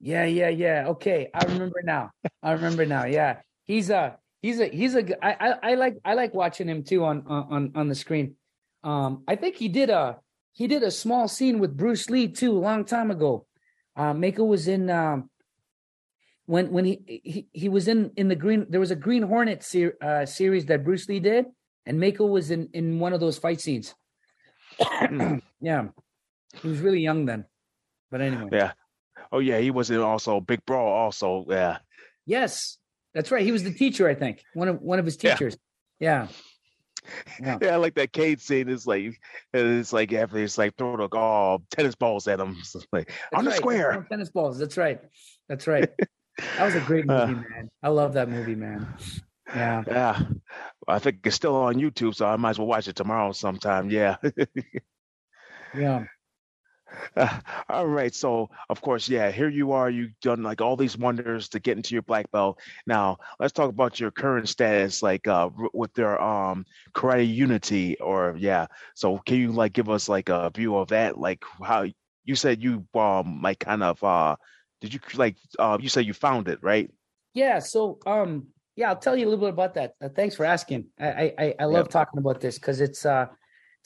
Yeah, 0.01 0.25
yeah, 0.25 0.49
yeah. 0.49 0.89
Okay, 0.89 1.31
I 1.33 1.45
remember 1.45 1.81
now. 1.83 2.11
I 2.43 2.53
remember 2.53 2.85
now. 2.85 3.07
Yeah, 3.07 3.41
he's 3.65 3.89
a 3.89 4.19
he's 4.43 4.61
a 4.61 4.67
he's 4.69 4.95
a. 4.95 5.25
I 5.25 5.33
I, 5.33 5.71
I 5.71 5.75
like 5.75 5.97
I 6.05 6.15
like 6.15 6.35
watching 6.35 6.69
him 6.69 6.83
too 6.83 7.05
on 7.05 7.27
on 7.27 7.73
on 7.75 7.89
the 7.89 7.95
screen. 7.95 8.37
Um, 8.85 9.23
I 9.27 9.37
think 9.37 9.57
he 9.57 9.69
did 9.69 9.89
a 9.89 10.19
he 10.53 10.67
did 10.67 10.83
a 10.83 10.91
small 10.91 11.29
scene 11.29 11.59
with 11.59 11.77
Bruce 11.77 12.11
Lee 12.11 12.29
too 12.29 12.53
a 12.53 12.61
long 12.61 12.85
time 12.85 13.11
ago. 13.11 13.47
Uh, 13.97 14.13
Mako 14.13 14.45
was 14.45 14.69
in 14.69 14.91
um, 14.91 15.31
when 16.47 16.71
when 16.71 16.85
he 16.85 17.23
he, 17.25 17.49
he 17.53 17.69
was 17.69 17.89
in 17.89 18.11
in 18.17 18.29
the 18.29 18.37
green 18.37 18.67
there 18.69 18.81
was 18.81 18.91
a 18.91 18.97
green 18.97 19.23
hornet 19.23 19.63
ser- 19.63 19.97
uh, 20.01 20.25
series 20.25 20.67
that 20.67 20.85
bruce 20.85 21.09
lee 21.09 21.21
did 21.21 21.45
and 21.85 22.01
mako 22.01 22.27
was 22.27 22.51
in 22.51 22.69
in 22.73 22.99
one 22.99 23.13
of 23.13 23.21
those 23.21 23.39
fight 23.39 23.61
scenes 23.61 23.95
yeah 25.61 25.89
he 26.63 26.69
was 26.69 26.81
really 26.81 27.01
young 27.01 27.27
then 27.27 27.45
but 28.11 28.21
anyway 28.21 28.49
yeah 28.53 28.73
oh 29.33 29.41
yeah 29.41 29.59
he 29.59 29.71
was 29.71 29.91
in 29.91 30.01
also 30.01 30.41
big 30.41 30.65
brawl 30.67 30.93
also 30.93 31.45
yeah 31.49 31.79
yes 32.25 32.79
that's 33.15 33.31
right 33.31 33.45
he 33.45 33.53
was 33.53 33.65
the 33.65 33.73
teacher 33.73 34.09
i 34.09 34.15
think 34.15 34.43
one 34.55 34.69
of 34.69 34.81
one 34.81 34.99
of 34.99 35.05
his 35.05 35.17
teachers 35.17 35.57
yeah, 35.99 36.23
yeah. 36.23 36.29
Yeah. 37.41 37.59
yeah, 37.63 37.75
I 37.75 37.77
like 37.77 37.95
that 37.95 38.13
Cade 38.13 38.41
scene. 38.41 38.69
Is 38.69 38.87
like, 38.87 39.19
it's 39.55 39.93
like 39.93 40.13
after 40.13 40.39
it's 40.39 40.59
like 40.59 40.77
throwing 40.77 40.99
like 40.99 41.15
oh 41.15 41.63
tennis 41.71 41.95
balls 41.95 42.27
at 42.27 42.41
him, 42.41 42.57
like 42.93 43.07
That's 43.07 43.39
on 43.39 43.45
the 43.45 43.53
square. 43.53 44.07
Tennis 44.09 44.31
balls. 44.31 44.59
That's 44.59 44.77
right. 44.77 45.01
That's 45.49 45.67
right. 45.67 45.89
That 46.39 46.65
was 46.65 46.75
a 46.75 46.81
great 46.81 47.09
uh, 47.09 47.27
movie, 47.27 47.41
uh, 47.41 47.51
man. 47.51 47.71
I 47.83 47.89
love 47.89 48.15
that 48.15 48.29
movie, 48.29 48.55
man. 48.55 48.87
Yeah. 49.55 49.85
Yeah. 49.87 50.23
I 50.89 50.99
think 50.99 51.21
it's 51.25 51.37
still 51.37 51.57
on 51.57 51.77
YouTube, 51.77 52.15
so 52.15 52.27
I 52.27 52.37
might 52.37 52.51
as 52.51 52.59
well 52.59 52.69
watch 52.69 52.89
it 52.89 52.97
tomorrow 52.97 53.33
sometime. 53.33 53.91
Yeah. 53.91 54.17
yeah. 55.77 56.05
Uh, 57.17 57.41
all 57.69 57.87
right. 57.87 58.15
So, 58.15 58.49
of 58.71 58.81
course, 58.81 59.09
yeah, 59.09 59.31
here 59.33 59.49
you 59.49 59.73
are. 59.73 59.91
You've 59.91 60.19
done 60.23 60.43
like 60.45 60.61
all 60.61 60.77
these 60.77 60.97
wonders 60.97 61.49
to 61.51 61.61
get 61.61 61.77
into 61.77 61.95
your 61.95 62.03
black 62.03 62.31
belt. 62.31 62.61
Now, 62.87 63.19
let's 63.41 63.53
talk 63.53 63.71
about 63.71 63.99
your 63.99 64.13
current 64.13 64.49
status, 64.49 65.03
like 65.03 65.27
uh, 65.27 65.51
with 65.75 65.93
their 65.95 66.21
um 66.23 66.65
karate 66.95 67.33
unity, 67.33 67.99
or 67.99 68.37
yeah. 68.39 68.67
So, 68.95 69.19
can 69.19 69.37
you 69.37 69.53
like 69.53 69.73
give 69.73 69.91
us 69.91 70.09
like 70.09 70.29
a 70.29 70.51
view 70.55 70.77
of 70.77 70.89
that? 70.89 71.19
Like 71.19 71.45
how 71.63 71.87
you 72.25 72.37
said 72.37 72.63
you 72.63 72.87
um 72.95 73.41
like 73.43 73.59
kind 73.61 73.83
of 73.83 74.03
uh 74.05 74.37
did 74.87 74.95
you 74.95 75.19
like 75.19 75.37
uh, 75.59 75.79
you 75.81 75.89
said 75.89 76.07
you 76.07 76.15
found 76.15 76.49
it, 76.49 76.59
right? 76.63 76.91
Yeah. 77.35 77.59
So 77.59 77.99
um 78.07 78.49
yeah, 78.77 78.91
I'll 78.91 78.97
tell 78.97 79.17
you 79.17 79.27
a 79.27 79.29
little 79.29 79.47
bit 79.47 79.55
about 79.55 79.75
that. 79.75 79.95
Uh, 80.03 80.09
thanks 80.09 80.35
for 80.35 80.45
asking. 80.45 80.87
I 80.99 81.35
I, 81.39 81.55
I 81.61 81.65
love 81.65 81.87
yep. 81.87 81.91
talking 81.91 82.19
about 82.19 82.41
this 82.41 82.59
because 82.59 82.81
it's 82.81 83.05
uh 83.05 83.27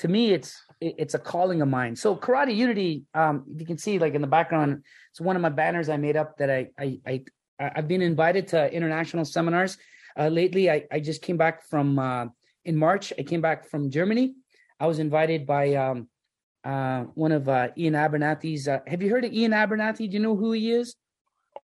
to 0.01 0.09
me 0.09 0.33
it's 0.33 0.57
it's 0.81 1.15
a 1.15 1.19
calling 1.19 1.61
of 1.63 1.69
mine. 1.69 1.95
So 1.95 2.17
Karate 2.17 2.55
Unity, 2.55 3.05
um, 3.15 3.45
you 3.55 3.67
can 3.67 3.77
see 3.77 3.99
like 3.99 4.15
in 4.15 4.23
the 4.23 4.27
background, 4.27 4.83
it's 5.11 5.21
one 5.21 5.37
of 5.37 5.43
my 5.43 5.51
banners 5.51 5.89
I 5.89 5.97
made 5.97 6.17
up 6.17 6.39
that 6.39 6.51
I 6.51 6.69
I, 6.79 6.99
I 7.07 7.25
I've 7.59 7.89
been 7.89 8.03
invited 8.03 8.49
to 8.49 8.73
international 8.73 9.25
seminars. 9.25 9.77
Uh, 10.19 10.29
lately, 10.29 10.71
I, 10.71 10.85
I 10.91 11.01
just 11.01 11.23
came 11.23 11.37
back 11.37 11.69
from 11.69 11.99
uh, 11.99 12.27
in 12.65 12.77
March. 12.77 13.13
I 13.19 13.23
came 13.23 13.41
back 13.41 13.69
from 13.69 13.91
Germany. 13.91 14.35
I 14.79 14.87
was 14.87 14.99
invited 14.99 15.47
by 15.47 15.75
um, 15.75 16.09
uh, 16.65 17.05
one 17.15 17.33
of 17.33 17.49
uh, 17.49 17.69
Iain 17.79 17.95
Abernethy's. 17.95 18.69
Uh, 18.69 18.81
have 18.87 19.03
you 19.03 19.11
heard 19.11 19.25
of 19.25 19.33
Iain 19.33 19.53
Abernethy? 19.53 20.09
Do 20.09 20.15
you 20.15 20.21
know 20.21 20.37
who 20.37 20.53
he 20.53 20.73
is? 20.73 20.97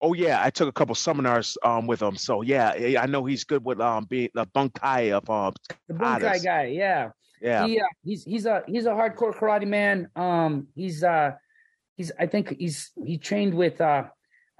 Oh 0.02 0.14
yeah, 0.14 0.42
I 0.44 0.50
took 0.50 0.68
a 0.68 0.72
couple 0.72 0.96
seminars 0.96 1.58
um 1.64 1.88
with 1.88 2.02
him. 2.02 2.16
So 2.16 2.42
yeah, 2.42 2.98
I 3.00 3.06
know 3.06 3.26
he's 3.26 3.44
good 3.44 3.64
with 3.64 3.80
um 3.80 4.06
being 4.06 4.30
the 4.34 4.46
bunkai 4.46 5.12
of 5.12 5.30
um 5.30 5.54
the 5.88 5.94
bunkai 5.94 6.44
guy. 6.44 6.66
Yeah, 6.66 7.10
yeah. 7.42 7.68
He, 7.68 7.80
uh, 7.80 7.86
he's 8.04 8.24
he's 8.24 8.46
a 8.46 8.64
he's 8.68 8.86
a 8.86 8.92
hardcore 8.92 9.34
karate 9.34 9.68
man. 9.68 10.10
Um, 10.16 10.68
he's 10.76 11.04
uh 11.04 11.32
he's 11.96 12.12
I 12.20 12.26
think 12.26 12.56
he's 12.58 12.92
he 13.06 13.18
trained 13.18 13.54
with 13.54 13.80
uh, 13.80 14.04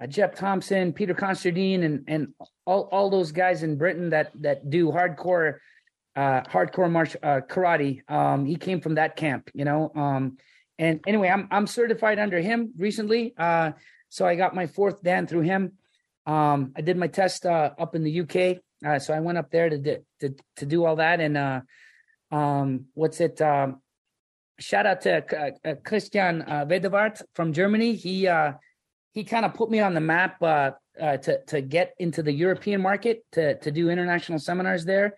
uh 0.00 0.06
Geoff 0.06 0.34
Thompson, 0.34 0.92
Peter 0.92 1.14
Consterdine, 1.14 1.84
and 1.84 2.04
and 2.06 2.28
all 2.64 2.88
all 2.92 3.10
those 3.10 3.32
guys 3.32 3.62
in 3.62 3.76
Britain 3.76 4.10
that 4.10 4.32
that 4.40 4.70
do 4.70 4.90
hardcore 4.90 5.58
uh 6.16 6.42
hardcore 6.42 6.90
martial 6.90 7.20
uh, 7.22 7.40
karate. 7.48 8.08
Um, 8.10 8.46
he 8.46 8.56
came 8.56 8.80
from 8.80 8.94
that 8.94 9.16
camp, 9.16 9.50
you 9.54 9.64
know. 9.64 9.92
Um, 9.94 10.38
and 10.78 11.00
anyway, 11.06 11.28
I'm 11.28 11.46
I'm 11.50 11.66
certified 11.66 12.18
under 12.18 12.40
him 12.40 12.72
recently. 12.76 13.34
Uh 13.36 13.72
so 14.08 14.26
I 14.26 14.34
got 14.34 14.54
my 14.54 14.66
fourth 14.66 15.02
Dan 15.02 15.26
through 15.26 15.42
him. 15.42 15.72
Um, 16.26 16.72
I 16.76 16.80
did 16.80 16.96
my 16.96 17.06
test 17.06 17.46
uh, 17.46 17.70
up 17.78 17.94
in 17.94 18.02
the 18.02 18.20
UK, 18.20 18.58
uh, 18.84 18.98
so 18.98 19.14
I 19.14 19.20
went 19.20 19.38
up 19.38 19.50
there 19.50 19.68
to 19.68 20.00
to 20.20 20.34
to 20.56 20.66
do 20.66 20.84
all 20.84 20.96
that. 20.96 21.20
And 21.20 21.36
uh, 21.36 21.60
um, 22.30 22.86
what's 22.94 23.20
it? 23.20 23.40
Um, 23.40 23.80
shout 24.58 24.86
out 24.86 25.02
to 25.02 25.22
uh, 25.38 25.50
uh 25.68 25.74
Christian 25.84 26.42
uh, 26.42 26.64
Vedevart 26.64 27.22
from 27.34 27.52
Germany. 27.52 27.94
He 27.94 28.26
uh, 28.26 28.52
he 29.12 29.22
kind 29.24 29.44
of 29.44 29.54
put 29.54 29.70
me 29.70 29.80
on 29.80 29.94
the 29.94 30.00
map 30.00 30.42
uh, 30.42 30.72
uh, 31.00 31.16
to 31.18 31.44
to 31.44 31.60
get 31.60 31.94
into 31.98 32.22
the 32.22 32.32
European 32.32 32.80
market 32.80 33.24
to 33.32 33.58
to 33.58 33.70
do 33.70 33.88
international 33.88 34.38
seminars 34.38 34.84
there. 34.84 35.14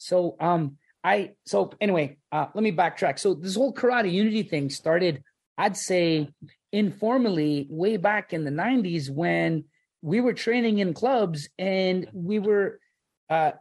So 0.00 0.36
um, 0.40 0.78
I 1.04 1.32
so 1.46 1.72
anyway, 1.80 2.16
uh, 2.32 2.46
let 2.54 2.64
me 2.64 2.72
backtrack. 2.72 3.18
So 3.18 3.34
this 3.34 3.54
whole 3.54 3.74
karate 3.74 4.10
unity 4.10 4.42
thing 4.42 4.70
started, 4.70 5.22
I'd 5.58 5.76
say, 5.76 6.30
informally 6.72 7.66
way 7.68 7.96
back 7.98 8.32
in 8.32 8.44
the 8.44 8.50
90s 8.50 9.10
when 9.10 9.64
we 10.02 10.20
were 10.20 10.32
training 10.32 10.78
in 10.78 10.94
clubs 10.94 11.48
and 11.58 12.08
we 12.14 12.38
were 12.38 12.80
uh, 13.28 13.52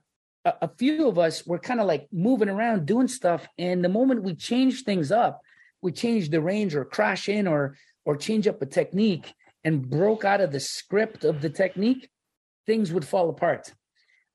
a, 0.45 0.53
a 0.61 0.67
few 0.77 1.07
of 1.07 1.19
us 1.19 1.45
were 1.45 1.59
kind 1.59 1.81
of 1.81 1.87
like 1.87 2.07
moving 2.11 2.49
around 2.49 2.85
doing 2.85 3.07
stuff 3.07 3.47
and 3.57 3.83
the 3.83 3.89
moment 3.89 4.23
we 4.23 4.35
changed 4.35 4.85
things 4.85 5.11
up 5.11 5.41
we 5.81 5.91
changed 5.91 6.31
the 6.31 6.39
range 6.39 6.75
or 6.75 6.85
crash 6.85 7.27
in 7.27 7.47
or 7.47 7.75
or 8.05 8.15
change 8.15 8.47
up 8.47 8.61
a 8.61 8.65
technique 8.65 9.33
and 9.63 9.89
broke 9.89 10.23
out 10.23 10.39
of 10.39 10.51
the 10.51 10.59
script 10.59 11.25
of 11.25 11.41
the 11.41 11.49
technique 11.49 12.09
things 12.65 12.91
would 12.93 13.05
fall 13.05 13.29
apart 13.29 13.73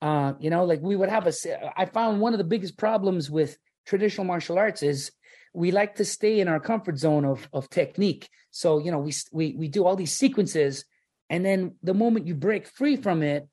uh, 0.06 0.34
you 0.38 0.50
know 0.50 0.64
like 0.70 0.80
we 0.80 0.96
would 0.96 1.08
have 1.16 1.26
a 1.26 1.32
i 1.80 1.84
found 1.86 2.20
one 2.20 2.34
of 2.34 2.38
the 2.38 2.50
biggest 2.54 2.76
problems 2.76 3.30
with 3.30 3.50
traditional 3.86 4.26
martial 4.26 4.58
arts 4.58 4.82
is 4.82 5.10
we 5.54 5.70
like 5.70 5.94
to 5.94 6.04
stay 6.04 6.40
in 6.40 6.48
our 6.48 6.60
comfort 6.60 6.98
zone 6.98 7.24
of 7.24 7.48
of 7.52 7.70
technique. 7.70 8.28
So 8.50 8.78
you 8.78 8.90
know 8.90 8.98
we 8.98 9.12
we 9.32 9.54
we 9.56 9.68
do 9.68 9.84
all 9.86 9.96
these 9.96 10.12
sequences, 10.12 10.84
and 11.30 11.44
then 11.44 11.76
the 11.82 11.94
moment 11.94 12.26
you 12.26 12.34
break 12.34 12.66
free 12.66 12.96
from 12.96 13.22
it, 13.22 13.48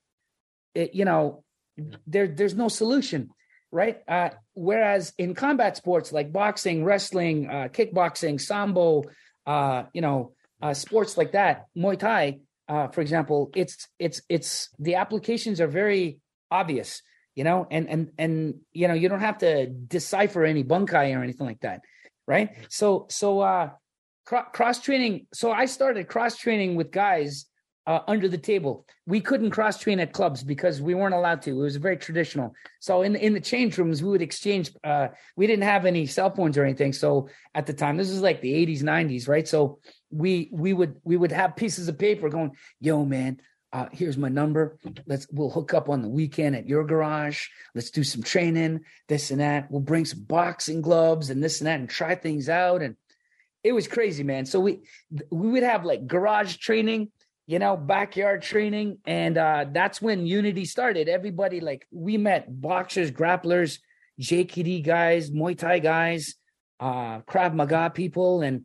it 0.76 0.94
you 0.96 1.06
know 1.06 1.44
there 2.08 2.28
there's 2.28 2.56
no 2.56 2.68
solution, 2.68 3.30
right? 3.72 4.00
Uh, 4.08 4.32
whereas 4.54 5.14
in 5.18 5.36
combat 5.36 5.78
sports 5.78 6.12
like 6.12 6.34
boxing, 6.34 6.84
wrestling, 6.84 7.48
uh, 7.48 7.68
kickboxing, 7.72 8.42
sambo, 8.42 9.04
uh, 9.46 9.84
you 9.94 10.02
know, 10.02 10.34
uh, 10.62 10.74
sports 10.74 11.18
like 11.18 11.32
that, 11.34 11.68
Muay 11.78 11.98
Thai, 11.98 12.40
uh, 12.68 12.88
for 12.88 13.02
example, 13.02 13.52
it's 13.56 13.88
it's 14.00 14.22
it's 14.28 14.70
the 14.80 14.96
applications 14.96 15.62
are 15.62 15.68
very 15.68 16.21
obvious 16.52 17.02
you 17.34 17.44
know 17.44 17.66
and 17.72 17.90
and 17.90 18.12
and 18.18 18.56
you 18.74 18.88
know 18.88 18.94
you 18.94 19.10
don't 19.10 19.22
have 19.22 19.38
to 19.40 19.68
decipher 19.68 20.44
any 20.44 20.64
bunkai 20.64 21.18
or 21.18 21.24
anything 21.24 21.48
like 21.48 21.62
that 21.62 21.82
right? 22.28 22.56
So 22.70 23.08
so 23.10 23.42
uh 23.42 23.70
cross 24.26 24.80
training. 24.80 25.28
So 25.34 25.52
I 25.52 25.66
started 25.66 26.08
cross 26.08 26.38
training 26.38 26.76
with 26.76 26.92
guys 26.92 27.48
uh, 27.88 28.00
under 28.08 28.30
the 28.30 28.38
table. 28.38 28.86
We 29.08 29.20
couldn't 29.20 29.50
cross 29.50 29.80
train 29.80 30.00
at 30.00 30.14
clubs 30.14 30.44
because 30.44 30.82
we 30.82 30.94
weren't 30.94 31.16
allowed 31.16 31.42
to. 31.42 31.50
It 31.50 31.56
was 31.56 31.76
very 31.76 31.98
traditional. 31.98 32.54
So 32.80 33.02
in 33.02 33.16
in 33.16 33.34
the 33.34 33.42
change 33.42 33.78
rooms, 33.78 34.02
we 34.02 34.10
would 34.10 34.22
exchange. 34.22 34.72
Uh, 34.84 35.10
we 35.36 35.48
didn't 35.48 35.64
have 35.64 35.86
any 35.86 36.06
cell 36.06 36.30
phones 36.30 36.58
or 36.58 36.64
anything. 36.64 36.94
So 36.94 37.28
at 37.54 37.66
the 37.66 37.74
time, 37.74 37.98
this 37.98 38.10
is 38.10 38.22
like 38.22 38.40
the 38.42 38.54
'80s, 38.54 38.84
'90s, 38.84 39.28
right? 39.28 39.48
So 39.48 39.80
we 40.12 40.50
we 40.54 40.72
would 40.74 41.02
we 41.04 41.18
would 41.18 41.32
have 41.32 41.56
pieces 41.56 41.88
of 41.90 41.98
paper 41.98 42.30
going, 42.30 42.52
"Yo, 42.80 43.04
man, 43.04 43.42
uh, 43.74 43.88
here's 43.92 44.18
my 44.18 44.28
number. 44.28 44.78
Let's 45.06 45.28
we'll 45.32 45.50
hook 45.50 45.74
up 45.74 45.88
on 45.88 46.02
the 46.02 46.10
weekend 46.10 46.56
at 46.56 46.68
your 46.68 46.84
garage. 46.84 47.48
Let's 47.74 47.90
do 47.90 48.04
some 48.04 48.22
training, 48.22 48.82
this 49.08 49.32
and 49.32 49.40
that. 49.40 49.72
We'll 49.72 49.82
bring 49.82 50.04
some 50.06 50.24
boxing 50.24 50.82
gloves 50.82 51.30
and 51.30 51.42
this 51.42 51.62
and 51.62 51.68
that 51.68 51.80
and 51.80 51.90
try 51.90 52.16
things 52.16 52.50
out. 52.50 52.82
And 52.82 52.98
it 53.64 53.72
was 53.72 53.88
crazy, 53.88 54.24
man. 54.24 54.46
So 54.46 54.60
we 54.60 54.82
we 55.30 55.52
would 55.52 55.64
have 55.64 55.86
like 55.86 56.06
garage 56.06 56.58
training, 56.58 57.12
you 57.48 57.60
know, 57.60 57.78
backyard 57.78 58.42
training, 58.42 58.98
and 59.06 59.38
uh, 59.38 59.66
that's 59.72 60.02
when 60.02 60.26
Unity 60.26 60.66
started. 60.66 61.08
Everybody 61.08 61.62
like 61.62 61.88
we 61.92 62.18
met 62.18 62.62
boxers, 62.62 63.10
grapplers, 63.10 63.80
JKD 64.20 64.84
guys, 64.84 65.32
Muay 65.32 65.58
Thai 65.58 65.80
guys, 65.80 66.36
uh, 66.82 67.22
Krav 67.22 67.54
Maga 67.54 67.90
people, 67.90 68.42
and 68.42 68.64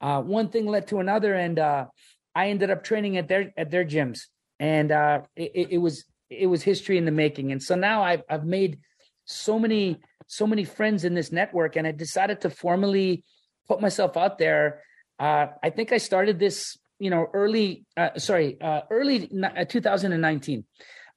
uh, 0.00 0.20
one 0.20 0.48
thing 0.48 0.66
led 0.66 0.88
to 0.88 0.98
another, 0.98 1.34
and 1.34 1.60
uh, 1.60 1.86
I 2.34 2.48
ended 2.48 2.70
up 2.70 2.82
training 2.82 3.18
at 3.18 3.28
their 3.28 3.52
at 3.56 3.70
their 3.70 3.84
gyms 3.84 4.22
and 4.58 4.92
uh, 4.92 5.22
it, 5.36 5.68
it, 5.72 5.78
was 5.78 6.04
it 6.30 6.46
was 6.46 6.62
history 6.62 6.98
in 6.98 7.04
the 7.04 7.10
making. 7.10 7.52
And 7.52 7.62
so 7.62 7.74
now 7.74 8.02
I've 8.02 8.22
I've 8.28 8.44
made 8.44 8.78
so 9.24 9.58
many 9.58 10.00
so 10.26 10.46
many 10.46 10.64
friends 10.64 11.04
in 11.04 11.14
this 11.14 11.32
network, 11.32 11.76
and 11.76 11.86
I 11.86 11.92
decided 11.92 12.40
to 12.42 12.50
formally 12.50 13.24
put 13.66 13.80
myself 13.80 14.16
out 14.16 14.38
there. 14.38 14.82
Uh, 15.18 15.46
I 15.62 15.70
think 15.70 15.92
I 15.92 15.98
started 15.98 16.38
this, 16.38 16.78
you 16.98 17.10
know, 17.10 17.26
early 17.32 17.84
uh, 17.96 18.18
sorry, 18.18 18.60
uh, 18.60 18.82
early 18.90 19.30
uh, 19.42 19.64
2019. 19.64 20.64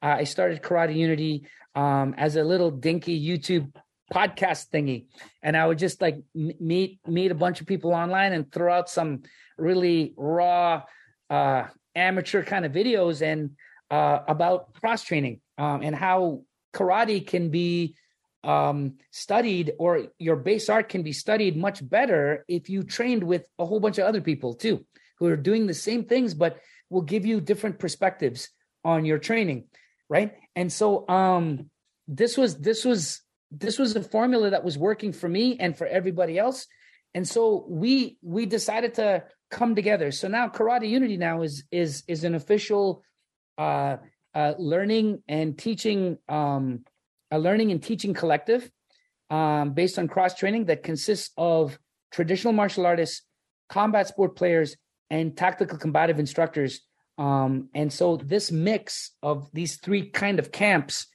Uh, 0.03 0.05
I 0.05 0.23
started 0.23 0.61
Karate 0.61 0.95
Unity 0.95 1.47
um, 1.75 2.15
as 2.17 2.35
a 2.35 2.43
little 2.43 2.71
dinky 2.71 3.19
YouTube 3.19 3.71
podcast 4.11 4.69
thingy 4.69 5.05
and 5.41 5.55
i 5.55 5.65
would 5.65 5.77
just 5.77 6.01
like 6.01 6.21
meet 6.35 6.99
meet 7.07 7.31
a 7.31 7.35
bunch 7.35 7.61
of 7.61 7.65
people 7.65 7.93
online 7.93 8.33
and 8.33 8.51
throw 8.51 8.71
out 8.71 8.89
some 8.89 9.21
really 9.57 10.13
raw 10.17 10.83
uh 11.29 11.63
amateur 11.95 12.43
kind 12.43 12.65
of 12.65 12.71
videos 12.71 13.21
and 13.21 13.51
uh, 13.89 14.19
about 14.27 14.73
cross 14.73 15.03
training 15.03 15.41
um, 15.57 15.81
and 15.81 15.95
how 15.95 16.41
karate 16.73 17.25
can 17.25 17.49
be 17.49 17.95
um, 18.43 18.95
studied 19.11 19.73
or 19.77 20.07
your 20.17 20.35
base 20.35 20.69
art 20.69 20.89
can 20.89 21.03
be 21.03 21.13
studied 21.13 21.55
much 21.57 21.87
better 21.87 22.43
if 22.47 22.69
you 22.69 22.83
trained 22.83 23.23
with 23.23 23.43
a 23.59 23.65
whole 23.65 23.79
bunch 23.79 23.97
of 23.97 24.05
other 24.05 24.21
people 24.21 24.55
too 24.55 24.85
who 25.19 25.27
are 25.27 25.37
doing 25.37 25.67
the 25.67 25.73
same 25.73 26.05
things 26.05 26.33
but 26.33 26.59
will 26.89 27.01
give 27.01 27.25
you 27.25 27.39
different 27.39 27.77
perspectives 27.77 28.49
on 28.83 29.05
your 29.05 29.19
training 29.19 29.65
right? 30.11 30.33
And 30.57 30.71
so 30.71 31.07
um 31.07 31.71
this 32.07 32.37
was 32.37 32.57
this 32.57 32.83
was 32.83 33.21
this 33.49 33.79
was 33.79 33.95
a 33.95 34.03
formula 34.03 34.51
that 34.51 34.63
was 34.63 34.77
working 34.77 35.13
for 35.13 35.27
me 35.27 35.57
and 35.57 35.75
for 35.75 35.87
everybody 35.87 36.37
else. 36.37 36.67
And 37.15 37.27
so 37.27 37.65
we 37.67 38.17
we 38.21 38.45
decided 38.45 38.95
to 38.95 39.23
come 39.51 39.75
together. 39.75 40.11
So 40.11 40.27
now 40.27 40.47
Karate 40.47 40.89
Unity 40.89 41.17
now 41.17 41.43
is 41.43 41.63
is 41.71 42.03
is 42.07 42.23
an 42.23 42.33
official 42.35 43.03
uh, 43.57 43.97
uh, 44.33 44.53
learning 44.57 45.21
and 45.27 45.57
teaching 45.57 46.17
um, 46.27 46.85
a 47.29 47.37
learning 47.37 47.71
and 47.71 47.83
teaching 47.83 48.13
collective 48.13 48.71
um, 49.29 49.73
based 49.73 49.99
on 49.99 50.07
cross 50.07 50.33
training 50.33 50.65
that 50.65 50.83
consists 50.83 51.31
of 51.37 51.77
traditional 52.11 52.53
martial 52.53 52.85
artists, 52.85 53.21
combat 53.69 54.07
sport 54.07 54.35
players, 54.35 54.75
and 55.09 55.37
tactical 55.37 55.77
combative 55.77 56.19
instructors. 56.19 56.81
Um, 57.17 57.69
and 57.73 57.91
so 57.91 58.17
this 58.17 58.51
mix 58.51 59.11
of 59.21 59.49
these 59.53 59.77
three 59.77 60.09
kind 60.09 60.39
of 60.39 60.51
camps, 60.51 61.07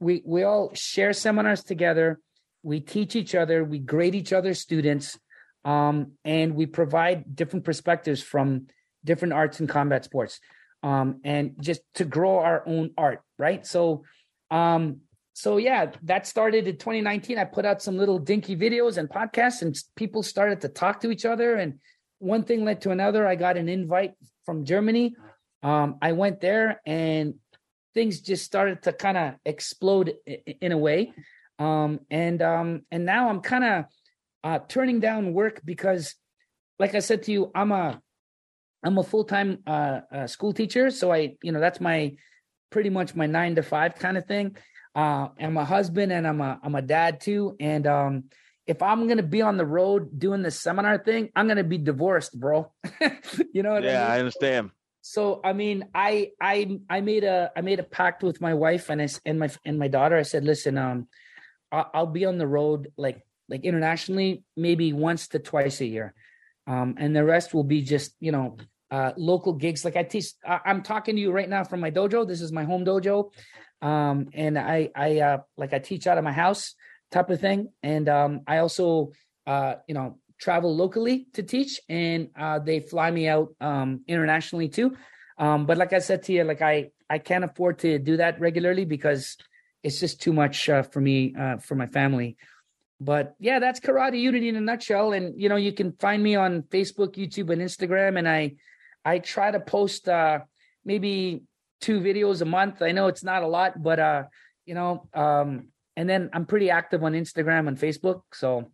we 0.00 0.22
we 0.26 0.42
all 0.42 0.72
share 0.74 1.12
seminars 1.12 1.62
together. 1.62 2.20
We 2.62 2.80
teach 2.80 3.14
each 3.14 3.34
other. 3.34 3.64
We 3.64 3.78
grade 3.78 4.14
each 4.14 4.32
other's 4.32 4.60
students 4.60 5.18
um, 5.64 6.12
and 6.24 6.54
we 6.54 6.66
provide 6.66 7.34
different 7.34 7.64
perspectives 7.64 8.22
from 8.22 8.66
different 9.04 9.34
arts 9.34 9.60
and 9.60 9.68
combat 9.68 10.04
sports 10.04 10.40
um, 10.82 11.20
and 11.24 11.54
just 11.60 11.80
to 11.94 12.04
grow 12.04 12.38
our 12.38 12.62
own 12.66 12.90
art 12.96 13.20
right? 13.38 13.66
So 13.66 14.04
um, 14.50 15.00
so 15.34 15.56
yeah 15.56 15.90
that 16.04 16.26
started 16.26 16.68
in 16.68 16.76
2019 16.76 17.38
i 17.38 17.44
put 17.44 17.64
out 17.64 17.82
some 17.82 17.96
little 17.96 18.20
dinky 18.20 18.56
videos 18.56 18.98
and 18.98 19.08
podcasts 19.08 19.62
and 19.62 19.76
people 19.96 20.22
started 20.22 20.60
to 20.60 20.68
talk 20.68 21.00
to 21.00 21.10
each 21.10 21.24
other 21.24 21.56
and 21.56 21.80
one 22.20 22.44
thing 22.44 22.64
led 22.64 22.80
to 22.82 22.90
another. 22.90 23.26
I 23.26 23.34
got 23.34 23.56
an 23.56 23.68
invite 23.68 24.14
from 24.46 24.64
germany. 24.64 25.14
Um, 25.62 25.98
i 26.00 26.12
went 26.12 26.40
there 26.40 26.80
and 26.86 27.34
things 27.94 28.20
just 28.20 28.44
started 28.44 28.82
to 28.82 28.92
kind 28.92 29.16
of 29.16 29.34
explode 29.44 30.14
in 30.60 30.72
a 30.72 30.78
way. 30.78 31.12
Um, 31.58 32.00
and 32.10 32.42
um, 32.42 32.82
and 32.90 33.04
now 33.04 33.28
i'm 33.28 33.40
kind 33.40 33.64
of 33.64 33.84
uh, 34.44 34.58
turning 34.68 35.00
down 35.00 35.32
work 35.32 35.62
because, 35.64 36.14
like 36.78 36.94
I 36.94 37.00
said 37.00 37.22
to 37.24 37.32
you, 37.32 37.50
I'm 37.54 37.72
a 37.72 38.00
I'm 38.84 38.98
a 38.98 39.02
full 39.02 39.24
time 39.24 39.60
uh, 39.66 40.00
uh, 40.12 40.26
school 40.26 40.52
teacher, 40.52 40.90
so 40.90 41.10
I 41.10 41.36
you 41.42 41.50
know 41.50 41.60
that's 41.60 41.80
my 41.80 42.16
pretty 42.70 42.90
much 42.90 43.16
my 43.16 43.26
nine 43.26 43.54
to 43.56 43.62
five 43.62 43.96
kind 43.96 44.18
of 44.18 44.26
thing. 44.26 44.56
Uh, 44.94 45.28
I'm 45.40 45.56
a 45.56 45.64
husband 45.64 46.12
and 46.12 46.26
I'm 46.26 46.40
a 46.40 46.60
I'm 46.62 46.74
a 46.74 46.82
dad 46.82 47.22
too, 47.22 47.56
and 47.58 47.86
um, 47.86 48.24
if 48.66 48.82
I'm 48.82 49.08
gonna 49.08 49.22
be 49.22 49.40
on 49.40 49.56
the 49.56 49.64
road 49.66 50.18
doing 50.18 50.42
this 50.42 50.60
seminar 50.60 50.98
thing, 50.98 51.30
I'm 51.34 51.48
gonna 51.48 51.64
be 51.64 51.78
divorced, 51.78 52.38
bro. 52.38 52.70
you 53.52 53.62
know? 53.62 53.78
yeah, 53.78 53.78
I, 53.78 53.80
mean? 53.80 54.10
I 54.10 54.18
understand. 54.18 54.70
so 55.00 55.40
I 55.42 55.54
mean, 55.54 55.88
I 55.94 56.32
I 56.38 56.80
I 56.90 57.00
made 57.00 57.24
a 57.24 57.50
I 57.56 57.62
made 57.62 57.80
a 57.80 57.84
pact 57.84 58.22
with 58.22 58.42
my 58.42 58.52
wife 58.52 58.90
and 58.90 59.00
I 59.00 59.08
and 59.24 59.38
my 59.38 59.48
and 59.64 59.78
my 59.78 59.88
daughter. 59.88 60.16
I 60.16 60.22
said, 60.22 60.44
listen, 60.44 60.76
um, 60.76 61.08
I'll, 61.72 61.90
I'll 61.94 62.06
be 62.06 62.26
on 62.26 62.36
the 62.36 62.46
road 62.46 62.92
like 62.98 63.24
like 63.48 63.64
internationally, 63.64 64.42
maybe 64.56 64.92
once 64.92 65.28
to 65.28 65.38
twice 65.38 65.80
a 65.80 65.86
year, 65.86 66.14
um, 66.66 66.94
and 66.98 67.14
the 67.14 67.24
rest 67.24 67.54
will 67.54 67.64
be 67.64 67.82
just 67.82 68.14
you 68.20 68.32
know 68.32 68.56
uh, 68.90 69.12
local 69.16 69.52
gigs. 69.52 69.84
Like 69.84 69.96
I 69.96 70.02
teach, 70.02 70.32
I, 70.46 70.60
I'm 70.64 70.82
talking 70.82 71.16
to 71.16 71.20
you 71.20 71.32
right 71.32 71.48
now 71.48 71.64
from 71.64 71.80
my 71.80 71.90
dojo. 71.90 72.26
This 72.26 72.40
is 72.40 72.52
my 72.52 72.64
home 72.64 72.84
dojo, 72.84 73.32
um, 73.82 74.28
and 74.32 74.58
I 74.58 74.90
I 74.94 75.20
uh, 75.20 75.38
like 75.56 75.72
I 75.72 75.78
teach 75.78 76.06
out 76.06 76.18
of 76.18 76.24
my 76.24 76.32
house 76.32 76.74
type 77.10 77.30
of 77.30 77.40
thing, 77.40 77.68
and 77.82 78.08
um, 78.08 78.40
I 78.46 78.58
also 78.58 79.12
uh, 79.46 79.74
you 79.86 79.94
know 79.94 80.18
travel 80.38 80.74
locally 80.74 81.26
to 81.34 81.42
teach. 81.42 81.80
And 81.88 82.28
uh, 82.38 82.58
they 82.58 82.80
fly 82.80 83.10
me 83.10 83.28
out 83.28 83.54
um, 83.60 84.02
internationally 84.06 84.68
too. 84.68 84.96
Um, 85.36 85.66
but 85.66 85.78
like 85.78 85.92
i 85.92 85.98
said 85.98 86.22
to 86.24 86.32
you 86.32 86.44
like 86.44 86.62
i 86.62 86.90
i 87.10 87.18
can't 87.18 87.42
afford 87.42 87.80
to 87.80 87.98
do 87.98 88.18
that 88.18 88.38
regularly 88.38 88.84
because 88.84 89.36
it's 89.82 89.98
just 89.98 90.22
too 90.22 90.32
much 90.32 90.68
uh, 90.68 90.82
for 90.82 91.00
me 91.00 91.34
uh, 91.34 91.56
for 91.58 91.74
my 91.74 91.86
family 91.86 92.36
but 93.04 93.34
yeah 93.38 93.58
that's 93.58 93.80
karate 93.80 94.20
unity 94.20 94.48
in 94.48 94.56
a 94.56 94.60
nutshell 94.60 95.12
and 95.12 95.40
you 95.40 95.48
know 95.48 95.56
you 95.56 95.72
can 95.72 95.92
find 95.92 96.22
me 96.22 96.34
on 96.34 96.62
facebook 96.62 97.16
youtube 97.16 97.50
and 97.50 97.60
instagram 97.60 98.18
and 98.18 98.28
i 98.28 98.52
i 99.04 99.18
try 99.18 99.50
to 99.50 99.60
post 99.60 100.08
uh 100.08 100.38
maybe 100.84 101.42
two 101.80 102.00
videos 102.00 102.40
a 102.40 102.44
month 102.44 102.82
i 102.82 102.92
know 102.92 103.06
it's 103.06 103.24
not 103.24 103.42
a 103.42 103.46
lot 103.46 103.82
but 103.82 103.98
uh 103.98 104.22
you 104.64 104.74
know 104.74 105.08
um 105.14 105.68
and 105.96 106.08
then 106.08 106.30
i'm 106.32 106.46
pretty 106.46 106.70
active 106.70 107.04
on 107.04 107.12
instagram 107.12 107.68
and 107.68 107.78
facebook 107.78 108.22
so 108.32 108.70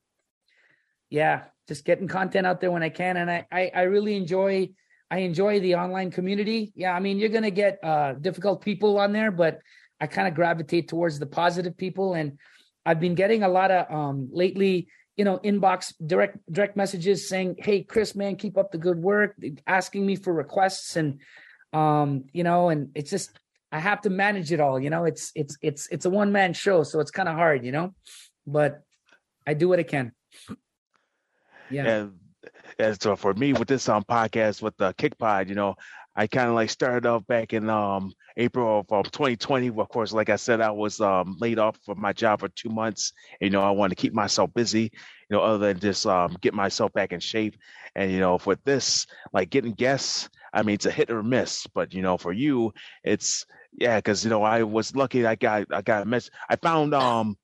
yeah, 1.10 1.42
just 1.68 1.84
getting 1.84 2.08
content 2.08 2.46
out 2.46 2.60
there 2.60 2.70
when 2.70 2.82
I 2.82 2.88
can. 2.88 3.16
And 3.16 3.30
I, 3.30 3.46
I, 3.52 3.70
I 3.74 3.82
really 3.82 4.16
enjoy, 4.16 4.70
I 5.10 5.18
enjoy 5.18 5.60
the 5.60 5.74
online 5.74 6.10
community. 6.10 6.72
Yeah. 6.74 6.94
I 6.94 7.00
mean, 7.00 7.18
you're 7.18 7.28
going 7.28 7.42
to 7.42 7.50
get 7.50 7.78
uh, 7.82 8.14
difficult 8.14 8.62
people 8.62 8.98
on 8.98 9.12
there, 9.12 9.30
but 9.30 9.58
I 10.00 10.06
kind 10.06 10.28
of 10.28 10.34
gravitate 10.34 10.88
towards 10.88 11.18
the 11.18 11.26
positive 11.26 11.76
people. 11.76 12.14
And 12.14 12.38
I've 12.84 13.00
been 13.00 13.14
getting 13.14 13.42
a 13.42 13.48
lot 13.48 13.70
of, 13.70 13.90
um, 13.94 14.28
lately, 14.32 14.88
you 15.16 15.24
know, 15.24 15.38
inbox 15.38 15.92
direct, 16.04 16.38
direct 16.50 16.76
messages 16.76 17.28
saying, 17.28 17.56
Hey, 17.58 17.82
Chris, 17.82 18.14
man, 18.14 18.36
keep 18.36 18.56
up 18.56 18.72
the 18.72 18.78
good 18.78 18.98
work, 18.98 19.36
asking 19.66 20.06
me 20.06 20.16
for 20.16 20.32
requests. 20.32 20.96
And, 20.96 21.20
um, 21.72 22.24
you 22.32 22.42
know, 22.42 22.70
and 22.70 22.90
it's 22.94 23.10
just, 23.10 23.38
I 23.70 23.78
have 23.78 24.00
to 24.02 24.10
manage 24.10 24.50
it 24.52 24.60
all, 24.60 24.80
you 24.80 24.90
know, 24.90 25.04
it's, 25.04 25.30
it's, 25.34 25.56
it's, 25.62 25.88
it's 25.88 26.04
a 26.06 26.10
one 26.10 26.32
man 26.32 26.52
show. 26.54 26.82
So 26.82 27.00
it's 27.00 27.10
kind 27.10 27.28
of 27.28 27.34
hard, 27.36 27.64
you 27.64 27.72
know, 27.72 27.94
but 28.46 28.82
I 29.46 29.54
do 29.54 29.68
what 29.68 29.78
I 29.78 29.84
can. 29.84 30.12
Yeah. 31.70 31.86
And, 31.86 32.12
and 32.78 33.00
so 33.00 33.16
for 33.16 33.34
me 33.34 33.52
with 33.52 33.68
this 33.68 33.88
um 33.88 34.04
podcast 34.04 34.62
with 34.62 34.76
the 34.76 34.92
Kick 34.94 35.18
Pod, 35.18 35.48
you 35.48 35.54
know, 35.54 35.76
I 36.20 36.26
kind 36.26 36.48
of 36.48 36.54
like 36.54 36.70
started 36.70 37.06
off 37.06 37.26
back 37.26 37.54
in 37.54 37.70
um 37.70 38.12
April 38.36 38.80
of 38.80 38.92
um, 38.92 39.04
2020. 39.04 39.68
Of 39.68 39.88
course, 39.88 40.12
like 40.12 40.28
I 40.28 40.36
said, 40.36 40.60
I 40.60 40.70
was 40.70 41.00
um 41.00 41.36
laid 41.40 41.58
off 41.58 41.78
from 41.86 42.00
my 42.00 42.12
job 42.12 42.40
for 42.40 42.48
two 42.48 42.68
months. 42.68 43.12
You 43.40 43.50
know, 43.50 43.62
I 43.62 43.70
wanted 43.70 43.96
to 43.96 44.02
keep 44.02 44.12
myself 44.12 44.52
busy, 44.54 44.82
you 44.82 45.36
know, 45.36 45.40
other 45.40 45.68
than 45.68 45.80
just 45.80 46.06
um 46.06 46.36
get 46.42 46.54
myself 46.54 46.92
back 46.92 47.12
in 47.12 47.20
shape. 47.20 47.56
And 47.96 48.12
you 48.12 48.20
know, 48.20 48.38
for 48.38 48.56
this, 48.64 49.06
like 49.32 49.50
getting 49.50 49.72
guests, 49.72 50.28
I 50.52 50.62
mean, 50.62 50.74
it's 50.74 50.86
a 50.86 50.90
hit 50.90 51.10
or 51.10 51.22
miss. 51.22 51.66
But 51.74 51.94
you 51.94 52.02
know, 52.02 52.18
for 52.18 52.32
you, 52.32 52.72
it's 53.02 53.46
yeah, 53.72 53.96
because 53.96 54.22
you 54.24 54.30
know, 54.30 54.42
I 54.42 54.62
was 54.64 54.94
lucky. 54.94 55.26
I 55.26 55.36
got 55.36 55.66
I 55.72 55.80
got 55.82 56.02
a 56.02 56.04
mess. 56.04 56.30
I 56.50 56.56
found 56.56 56.94
um 56.94 57.36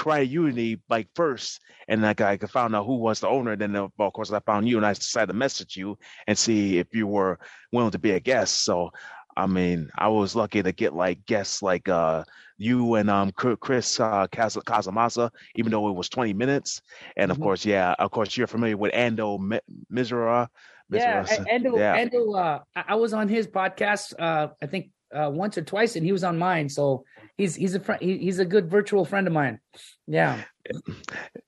Karate 0.00 0.28
Unity 0.28 0.80
like 0.88 1.08
first, 1.14 1.60
and 1.86 2.00
like 2.00 2.22
I 2.22 2.38
found 2.38 2.74
out 2.74 2.86
who 2.86 2.96
was 2.96 3.20
the 3.20 3.28
owner. 3.28 3.54
Then 3.54 3.76
of 3.76 3.92
course 3.96 4.32
I 4.32 4.40
found 4.40 4.66
you, 4.66 4.78
and 4.78 4.86
I 4.86 4.94
decided 4.94 5.26
to 5.26 5.34
message 5.34 5.76
you 5.76 5.98
and 6.26 6.38
see 6.38 6.78
if 6.78 6.94
you 6.94 7.06
were 7.06 7.38
willing 7.70 7.90
to 7.90 7.98
be 7.98 8.12
a 8.12 8.20
guest. 8.20 8.64
So 8.64 8.90
I 9.36 9.46
mean, 9.46 9.90
I 9.98 10.08
was 10.08 10.34
lucky 10.34 10.62
to 10.62 10.72
get 10.72 10.94
like 10.94 11.26
guests 11.26 11.62
like 11.62 11.88
uh 11.88 12.24
you 12.56 12.94
and 12.94 13.10
um 13.10 13.30
Chris 13.32 14.00
uh 14.00 14.26
Casamassa, 14.28 15.30
even 15.54 15.70
though 15.70 15.88
it 15.88 15.96
was 15.96 16.08
20 16.08 16.32
minutes. 16.32 16.80
And 17.16 17.30
of 17.30 17.36
mm-hmm. 17.36 17.44
course, 17.44 17.66
yeah, 17.66 17.94
of 17.98 18.10
course 18.10 18.36
you're 18.36 18.46
familiar 18.46 18.78
with 18.78 18.92
Ando 18.92 19.60
Mierzwa. 19.92 20.48
Yeah, 20.92 21.24
Ando, 21.24 21.78
yeah. 21.78 22.04
Ando, 22.04 22.36
uh, 22.36 22.58
I 22.74 22.96
was 22.96 23.12
on 23.12 23.28
his 23.28 23.46
podcast, 23.46 24.12
uh, 24.18 24.48
I 24.60 24.66
think 24.66 24.90
uh, 25.14 25.30
once 25.32 25.58
or 25.58 25.62
twice, 25.62 25.96
and 25.96 26.04
he 26.04 26.12
was 26.12 26.24
on 26.24 26.38
mine. 26.38 26.68
So 26.68 27.04
he's 27.36 27.54
he's 27.54 27.74
a 27.74 27.80
friend. 27.80 28.00
He, 28.02 28.18
he's 28.18 28.38
a 28.38 28.44
good 28.44 28.70
virtual 28.70 29.04
friend 29.04 29.26
of 29.26 29.32
mine. 29.32 29.58
Yeah. 30.06 30.42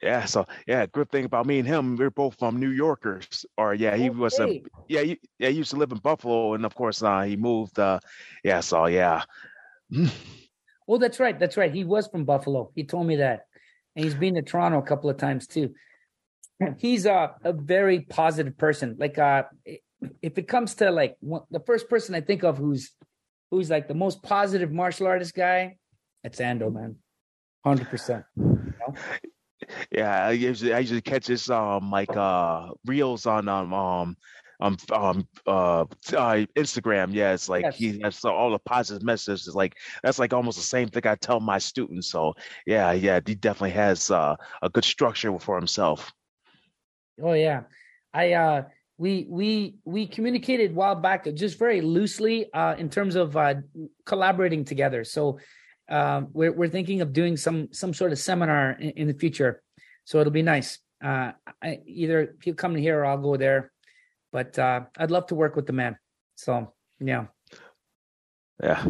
Yeah. 0.02 0.24
So 0.24 0.46
yeah, 0.66 0.86
good 0.86 1.10
thing 1.10 1.24
about 1.24 1.46
me 1.46 1.58
and 1.58 1.68
him, 1.68 1.96
we're 1.96 2.10
both 2.10 2.38
from 2.38 2.58
New 2.58 2.70
Yorkers. 2.70 3.46
Or 3.56 3.74
yeah, 3.74 3.96
he 3.96 4.10
was 4.10 4.38
a 4.38 4.60
yeah 4.88 5.02
he, 5.02 5.20
yeah 5.38 5.50
he 5.50 5.58
used 5.58 5.70
to 5.70 5.76
live 5.76 5.92
in 5.92 5.98
Buffalo, 5.98 6.54
and 6.54 6.64
of 6.64 6.74
course 6.74 7.02
uh, 7.02 7.22
he 7.22 7.36
moved. 7.36 7.78
Uh, 7.78 8.00
yeah. 8.42 8.60
So 8.60 8.86
yeah. 8.86 9.22
oh, 10.88 10.98
that's 10.98 11.20
right. 11.20 11.38
That's 11.38 11.56
right. 11.56 11.72
He 11.72 11.84
was 11.84 12.08
from 12.08 12.24
Buffalo. 12.24 12.70
He 12.74 12.84
told 12.84 13.06
me 13.06 13.16
that, 13.16 13.46
and 13.94 14.04
he's 14.04 14.14
been 14.14 14.34
to 14.34 14.42
Toronto 14.42 14.78
a 14.78 14.82
couple 14.82 15.10
of 15.10 15.18
times 15.18 15.46
too. 15.46 15.74
He's 16.78 17.06
a 17.06 17.34
a 17.44 17.52
very 17.52 18.00
positive 18.00 18.56
person. 18.56 18.96
Like 18.98 19.18
uh, 19.18 19.44
if 20.20 20.38
it 20.38 20.48
comes 20.48 20.74
to 20.76 20.90
like 20.90 21.16
one, 21.20 21.42
the 21.50 21.60
first 21.60 21.88
person 21.88 22.14
I 22.14 22.20
think 22.20 22.42
of 22.42 22.58
who's 22.58 22.92
who's 23.52 23.68
like 23.68 23.86
the 23.86 23.94
most 23.94 24.22
positive 24.22 24.72
martial 24.72 25.06
artist 25.06 25.34
guy, 25.34 25.76
it's 26.24 26.40
Ando, 26.40 26.72
man. 26.72 26.96
100%. 27.66 28.24
Yeah, 29.92 30.26
I 30.26 30.30
usually 30.32 30.74
I 30.74 30.80
usually 30.80 31.02
catch 31.02 31.28
this 31.28 31.48
um 31.48 31.90
like 31.90 32.16
uh 32.16 32.70
reels 32.84 33.26
on 33.26 33.48
um 33.48 33.72
um 33.72 34.16
um 34.60 34.76
um 34.90 35.28
uh, 35.46 35.82
uh 36.16 36.44
Instagram. 36.56 37.12
Yeah, 37.12 37.32
it's 37.34 37.48
like 37.48 37.64
yes. 37.64 37.76
he 37.76 38.00
has 38.02 38.24
all 38.24 38.50
the 38.50 38.58
positive 38.58 39.04
messages. 39.04 39.54
Like 39.54 39.76
that's 40.02 40.18
like 40.18 40.32
almost 40.32 40.58
the 40.58 40.64
same 40.64 40.88
thing 40.88 41.06
I 41.06 41.14
tell 41.14 41.38
my 41.38 41.58
students. 41.58 42.10
So 42.10 42.34
yeah, 42.66 42.90
yeah, 42.92 43.20
he 43.24 43.36
definitely 43.36 43.70
has 43.70 44.10
uh, 44.10 44.34
a 44.62 44.68
good 44.68 44.84
structure 44.84 45.38
for 45.38 45.56
himself. 45.56 46.10
Oh 47.22 47.34
yeah, 47.34 47.62
I 48.12 48.32
uh 48.32 48.62
we 49.02 49.26
we 49.28 49.74
we 49.84 50.06
communicated 50.06 50.70
a 50.70 50.74
while 50.74 50.94
back 50.94 51.26
just 51.34 51.58
very 51.58 51.80
loosely 51.80 52.52
uh, 52.52 52.76
in 52.78 52.88
terms 52.88 53.16
of 53.16 53.36
uh, 53.36 53.54
collaborating 54.06 54.64
together. 54.64 55.02
So 55.02 55.40
uh, 55.90 56.22
we're 56.32 56.52
we're 56.52 56.68
thinking 56.68 57.00
of 57.00 57.12
doing 57.12 57.36
some 57.36 57.72
some 57.72 57.92
sort 57.92 58.12
of 58.12 58.20
seminar 58.20 58.70
in, 58.78 58.90
in 58.90 59.06
the 59.08 59.14
future. 59.14 59.60
So 60.04 60.20
it'll 60.20 60.32
be 60.32 60.42
nice. 60.42 60.78
Uh, 61.02 61.32
I, 61.60 61.80
either 61.84 62.36
he'll 62.44 62.54
come 62.54 62.76
here 62.76 63.00
or 63.00 63.06
I'll 63.06 63.18
go 63.18 63.36
there. 63.36 63.72
But 64.30 64.56
uh, 64.56 64.82
I'd 64.96 65.10
love 65.10 65.26
to 65.26 65.34
work 65.34 65.56
with 65.56 65.66
the 65.66 65.72
man. 65.72 65.96
So 66.36 66.72
yeah, 67.00 67.26
yeah. 68.62 68.86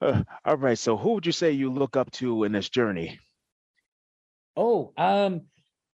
Uh, 0.00 0.22
all 0.44 0.56
right. 0.56 0.78
So 0.78 0.96
who 0.96 1.14
would 1.14 1.26
you 1.26 1.32
say 1.32 1.50
you 1.50 1.72
look 1.72 1.96
up 1.96 2.12
to 2.22 2.44
in 2.44 2.52
this 2.52 2.68
journey? 2.68 3.18
Oh, 4.56 4.92
um, 4.96 5.42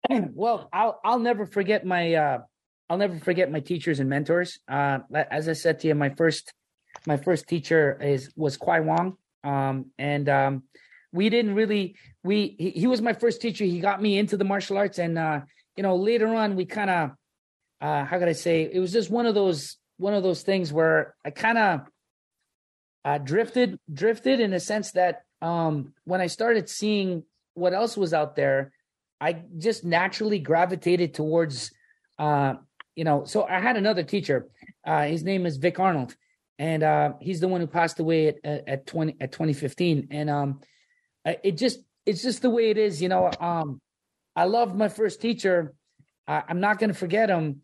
well, 0.33 0.67
I'll 0.73 0.99
I'll 1.05 1.19
never 1.19 1.45
forget 1.45 1.85
my 1.85 2.43
I'll 2.89 2.97
never 2.97 3.17
forget 3.19 3.51
my 3.51 3.59
teachers 3.59 3.99
and 3.99 4.09
mentors. 4.09 4.59
Uh, 4.67 4.99
as 5.13 5.49
I 5.49 5.53
said 5.53 5.79
to 5.79 5.87
you, 5.87 5.95
my 5.95 6.09
first 6.09 6.53
my 7.05 7.17
first 7.17 7.47
teacher 7.47 7.99
is 8.01 8.31
was 8.35 8.57
Kwai 8.57 8.79
Wong, 8.79 9.17
um, 9.43 9.87
and 9.97 10.29
um, 10.29 10.63
we 11.11 11.29
didn't 11.29 11.55
really 11.55 11.95
we 12.23 12.55
he, 12.57 12.71
he, 12.71 12.87
was 12.87 13.01
my 13.01 13.13
first 13.13 13.41
teacher. 13.41 13.65
He 13.65 13.79
got 13.79 14.01
me 14.01 14.17
into 14.17 14.37
the 14.37 14.43
martial 14.43 14.77
arts, 14.77 14.99
and 14.99 15.17
uh, 15.17 15.41
you 15.75 15.83
know 15.83 15.95
later 15.95 16.27
on 16.27 16.55
we 16.55 16.65
kind 16.65 16.89
of 16.89 17.11
uh, 17.81 18.05
how 18.05 18.19
could 18.19 18.27
I 18.27 18.33
say 18.33 18.69
it 18.71 18.79
was 18.79 18.93
just 18.93 19.09
one 19.09 19.25
of 19.25 19.35
those 19.35 19.77
one 19.97 20.13
of 20.13 20.23
those 20.23 20.43
things 20.43 20.71
where 20.71 21.15
I 21.25 21.31
kind 21.31 21.57
of 21.57 21.81
uh, 23.03 23.17
drifted 23.17 23.79
drifted 23.91 24.39
in 24.39 24.53
a 24.53 24.59
sense 24.59 24.91
that 24.91 25.23
um, 25.41 25.93
when 26.05 26.21
I 26.21 26.27
started 26.27 26.69
seeing 26.69 27.23
what 27.55 27.73
else 27.73 27.97
was 27.97 28.13
out 28.13 28.35
there, 28.35 28.71
I 29.19 29.41
just 29.57 29.83
naturally 29.83 30.39
gravitated 30.39 31.13
towards 31.13 31.71
uh, 32.19 32.55
you 32.95 33.03
know, 33.03 33.25
so 33.25 33.43
I 33.43 33.59
had 33.59 33.77
another 33.77 34.03
teacher. 34.03 34.47
Uh, 34.85 35.03
his 35.03 35.23
name 35.23 35.45
is 35.45 35.57
Vic 35.57 35.79
Arnold, 35.79 36.15
and 36.57 36.81
uh, 36.83 37.13
he's 37.19 37.41
the 37.41 37.47
one 37.47 37.61
who 37.61 37.67
passed 37.67 37.99
away 37.99 38.29
at, 38.29 38.37
at, 38.45 38.87
twenty 38.87 39.15
at 39.19 39.31
twenty 39.31 39.53
fifteen. 39.53 40.07
And 40.11 40.29
um, 40.29 40.61
it 41.25 41.57
just 41.57 41.79
it's 42.05 42.21
just 42.21 42.41
the 42.41 42.49
way 42.49 42.69
it 42.69 42.77
is, 42.77 43.01
you 43.01 43.09
know. 43.09 43.29
Um, 43.39 43.81
I 44.35 44.45
loved 44.45 44.75
my 44.75 44.89
first 44.89 45.21
teacher. 45.21 45.73
Uh, 46.27 46.41
I'm 46.47 46.59
not 46.59 46.79
going 46.79 46.89
to 46.89 46.97
forget 46.97 47.29
him, 47.29 47.61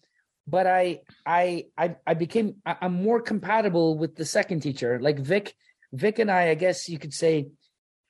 but 0.47 0.67
I 0.67 1.01
I 1.25 1.65
I 1.77 1.95
I 2.05 2.13
became 2.13 2.55
I'm 2.65 2.93
more 2.93 3.21
compatible 3.21 3.97
with 3.97 4.15
the 4.15 4.25
second 4.25 4.61
teacher. 4.61 4.99
Like 4.99 5.19
Vic, 5.19 5.53
Vic 5.93 6.19
and 6.19 6.29
I, 6.29 6.49
I 6.49 6.55
guess 6.55 6.89
you 6.89 6.99
could 6.99 7.13
say, 7.13 7.47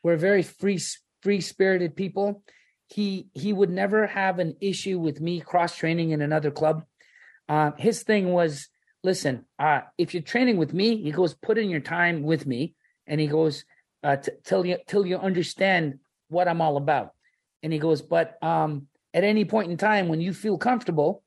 we're 0.04 0.18
very 0.18 0.44
free 0.44 0.80
free 1.22 1.42
spirited 1.42 1.96
people. 1.96 2.44
He 2.88 3.28
he 3.34 3.54
would 3.54 3.70
never 3.70 4.08
have 4.08 4.40
an 4.40 4.56
issue 4.60 4.98
with 5.00 5.22
me 5.22 5.40
cross 5.40 5.76
training 5.76 6.12
in 6.12 6.22
another 6.22 6.52
club 6.52 6.84
uh, 7.50 7.72
his 7.78 8.04
thing 8.04 8.32
was, 8.32 8.68
listen, 9.04 9.46
uh, 9.60 9.82
if 9.98 10.14
you're 10.14 10.24
training 10.24 10.58
with 10.58 10.74
me, 10.74 11.02
he 11.02 11.12
goes, 11.12 11.34
put 11.34 11.58
in 11.58 11.70
your 11.70 11.80
time 11.80 12.24
with 12.24 12.46
me, 12.46 12.76
and 13.08 13.20
he 13.20 13.28
goes, 13.28 13.66
uh, 14.04 14.16
t- 14.18 14.32
till 14.44 14.66
you 14.66 14.78
till 14.88 15.06
you 15.06 15.18
understand 15.18 16.00
what 16.30 16.48
I'm 16.48 16.62
all 16.62 16.78
about. 16.78 17.12
And 17.64 17.72
he 17.72 17.80
goes, 17.80 18.02
but 18.02 18.42
um, 18.44 18.88
at 19.14 19.24
any 19.24 19.46
point 19.46 19.70
in 19.70 19.78
time 19.78 20.08
when 20.08 20.22
you 20.22 20.34
feel 20.34 20.58
comfortable, 20.58 21.24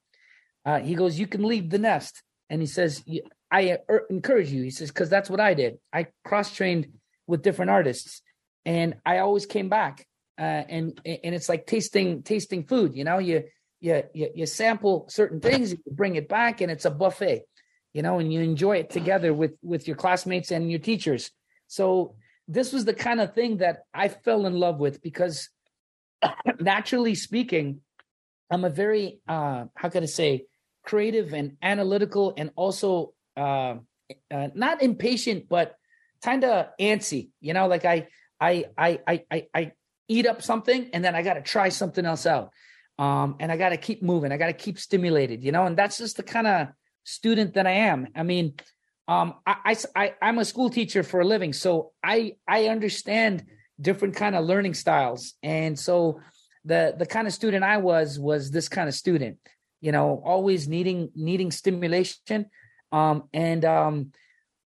uh, 0.65 0.81
he 0.81 0.95
goes, 0.95 1.19
you 1.19 1.27
can 1.27 1.45
leave 1.45 1.71
the 1.71 1.79
nest. 1.79 2.23
And 2.51 2.61
he 2.61 2.67
says, 2.67 3.05
I 3.51 3.79
er, 3.89 4.07
encourage 4.11 4.51
you. 4.51 4.63
He 4.63 4.71
says, 4.71 4.89
because 4.89 5.11
that's 5.11 5.31
what 5.31 5.41
I 5.41 5.55
did. 5.55 5.79
I 5.93 6.09
cross 6.25 6.55
trained 6.55 6.89
with 7.27 7.43
different 7.43 7.71
artists, 7.71 8.23
and 8.65 8.97
I 9.05 9.19
always 9.19 9.47
came 9.47 9.69
back. 9.69 10.07
Uh, 10.37 10.43
and 10.69 11.01
and 11.07 11.35
it's 11.35 11.49
like 11.49 11.65
tasting 11.67 12.23
tasting 12.23 12.65
food. 12.65 12.95
You 12.95 13.05
know, 13.05 13.19
you 13.19 13.45
you 13.85 14.03
you, 14.15 14.31
you 14.35 14.47
sample 14.47 15.07
certain 15.11 15.41
things, 15.41 15.73
you 15.73 15.79
bring 15.91 16.17
it 16.17 16.27
back, 16.29 16.63
and 16.63 16.73
it's 16.73 16.87
a 16.87 16.91
buffet. 16.91 17.43
You 17.93 18.03
know, 18.03 18.19
and 18.19 18.33
you 18.33 18.41
enjoy 18.41 18.79
it 18.79 18.91
together 18.91 19.33
with 19.35 19.53
with 19.63 19.87
your 19.87 19.97
classmates 19.97 20.51
and 20.51 20.71
your 20.71 20.81
teachers. 20.81 21.31
So 21.67 22.17
this 22.49 22.73
was 22.73 22.87
the 22.87 22.95
kind 22.95 23.21
of 23.21 23.35
thing 23.35 23.59
that 23.59 23.85
I 23.93 24.09
fell 24.09 24.47
in 24.47 24.55
love 24.55 24.79
with 24.79 25.03
because 25.03 25.51
naturally 26.61 27.15
speaking, 27.15 27.81
I'm 28.51 28.65
a 28.65 28.71
very 28.71 29.21
uh 29.29 29.67
how 29.77 29.91
can 29.91 30.03
I 30.03 30.07
say 30.07 30.47
creative 30.83 31.35
and 31.35 31.57
analytical 31.63 32.33
and 32.37 32.51
also 32.57 33.13
uh, 33.37 33.77
uh 34.31 34.49
not 34.55 34.83
impatient 34.83 35.49
but 35.49 35.77
kind 36.23 36.45
of 36.45 36.67
antsy 36.79 37.31
you 37.41 37.55
know 37.55 37.67
like 37.67 37.85
I, 37.85 38.09
I 38.39 38.65
i 38.77 39.01
i 39.07 39.25
i 39.31 39.47
i 39.55 39.73
eat 40.09 40.27
up 40.27 40.43
something 40.43 40.91
and 40.93 41.03
then 41.03 41.15
i 41.15 41.23
got 41.23 41.35
to 41.35 41.43
try 41.43 41.71
something 41.71 42.05
else 42.05 42.27
out 42.27 42.51
um 42.99 43.37
and 43.41 43.51
i 43.51 43.57
got 43.57 43.71
to 43.71 43.77
keep 43.77 44.03
moving. 44.03 44.33
I 44.33 44.37
got 44.37 44.47
to 44.47 44.53
keep 44.53 44.79
stimulated 44.79 45.43
you 45.43 45.53
know 45.53 45.67
and 45.67 45.77
that's 45.77 45.99
just 45.99 46.17
the 46.17 46.23
kind 46.23 46.47
of 46.47 46.69
student 47.05 47.55
that 47.55 47.67
i 47.67 47.73
am. 47.73 48.09
I 48.15 48.23
mean 48.23 48.55
um 49.09 49.35
I, 49.47 49.57
I 49.65 49.77
i 49.97 50.15
i'm 50.23 50.39
a 50.39 50.45
school 50.45 50.71
teacher 50.71 51.03
for 51.03 51.21
a 51.21 51.25
living 51.25 51.53
so 51.53 51.93
i 52.03 52.37
i 52.49 52.69
understand 52.69 53.45
different 53.81 54.15
kind 54.15 54.35
of 54.37 54.45
learning 54.45 54.75
styles. 54.75 55.35
And 55.43 55.79
so 55.79 56.21
the 56.65 56.95
the 56.97 57.07
kind 57.07 57.27
of 57.27 57.35
student 57.35 57.63
i 57.65 57.77
was 57.77 58.19
was 58.19 58.51
this 58.51 58.69
kind 58.69 58.89
of 58.89 58.95
student 58.95 59.37
you 59.81 59.93
know 59.93 60.23
always 60.25 60.67
needing 60.69 61.11
needing 61.15 61.51
stimulation. 61.51 62.47
Um 62.93 63.25
and 63.33 63.65
um 63.65 64.13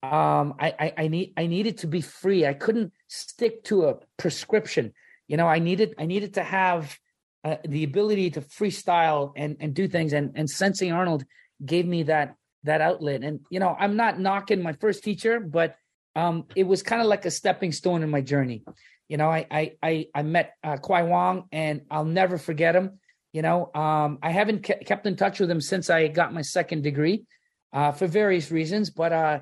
um 0.03 0.55
I, 0.59 0.73
I 0.79 0.93
i 0.97 1.07
need 1.07 1.33
i 1.37 1.47
needed 1.47 1.79
to 1.79 1.87
be 1.87 2.01
free. 2.01 2.45
I 2.45 2.53
couldn't 2.53 2.91
stick 3.07 3.63
to 3.65 3.85
a 3.85 3.95
prescription. 4.17 4.93
You 5.27 5.37
know 5.37 5.47
i 5.47 5.59
needed 5.59 5.95
i 5.97 6.05
needed 6.05 6.33
to 6.35 6.43
have 6.43 6.97
uh, 7.45 7.57
the 7.67 7.83
ability 7.83 8.31
to 8.31 8.41
freestyle 8.41 9.31
and 9.37 9.55
and 9.59 9.73
do 9.73 9.87
things. 9.87 10.11
And 10.13 10.31
and 10.35 10.49
sensei 10.49 10.89
arnold 10.89 11.23
gave 11.63 11.85
me 11.85 12.03
that 12.03 12.35
that 12.63 12.81
outlet. 12.81 13.23
And 13.23 13.39
you 13.49 13.59
know 13.59 13.75
i'm 13.79 13.95
not 13.95 14.19
knocking 14.19 14.61
my 14.61 14.73
first 14.73 15.03
teacher 15.03 15.39
but 15.39 15.75
um 16.15 16.45
it 16.55 16.63
was 16.63 16.81
kind 16.81 17.01
of 17.01 17.07
like 17.07 17.25
a 17.25 17.31
stepping 17.31 17.71
stone 17.71 18.03
in 18.03 18.09
my 18.09 18.21
journey. 18.21 18.63
You 19.07 19.17
know 19.17 19.29
i 19.29 19.45
i 19.51 19.71
i, 19.83 20.07
I 20.15 20.23
met 20.23 20.53
uh, 20.63 20.77
kwai 20.77 21.03
wong 21.03 21.43
and 21.51 21.81
i'll 21.91 22.05
never 22.21 22.37
forget 22.37 22.75
him 22.75 22.99
you 23.31 23.41
know? 23.41 23.69
Um 23.75 24.17
i 24.23 24.31
haven't 24.31 24.63
ke- 24.63 24.83
kept 24.85 25.05
in 25.05 25.15
touch 25.15 25.39
with 25.39 25.51
him 25.51 25.61
since 25.61 25.89
i 25.89 26.07
got 26.07 26.33
my 26.33 26.41
second 26.41 26.81
degree 26.81 27.25
uh 27.73 27.91
for 27.91 28.07
various 28.07 28.49
reasons 28.49 28.89
but 28.89 29.11
uh 29.13 29.39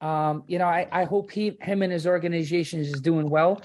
um 0.00 0.42
you 0.48 0.58
know 0.58 0.66
i 0.66 0.88
i 0.90 1.04
hope 1.04 1.30
he 1.30 1.56
him 1.60 1.82
and 1.82 1.92
his 1.92 2.06
organization 2.06 2.80
is 2.80 3.00
doing 3.00 3.30
well. 3.30 3.60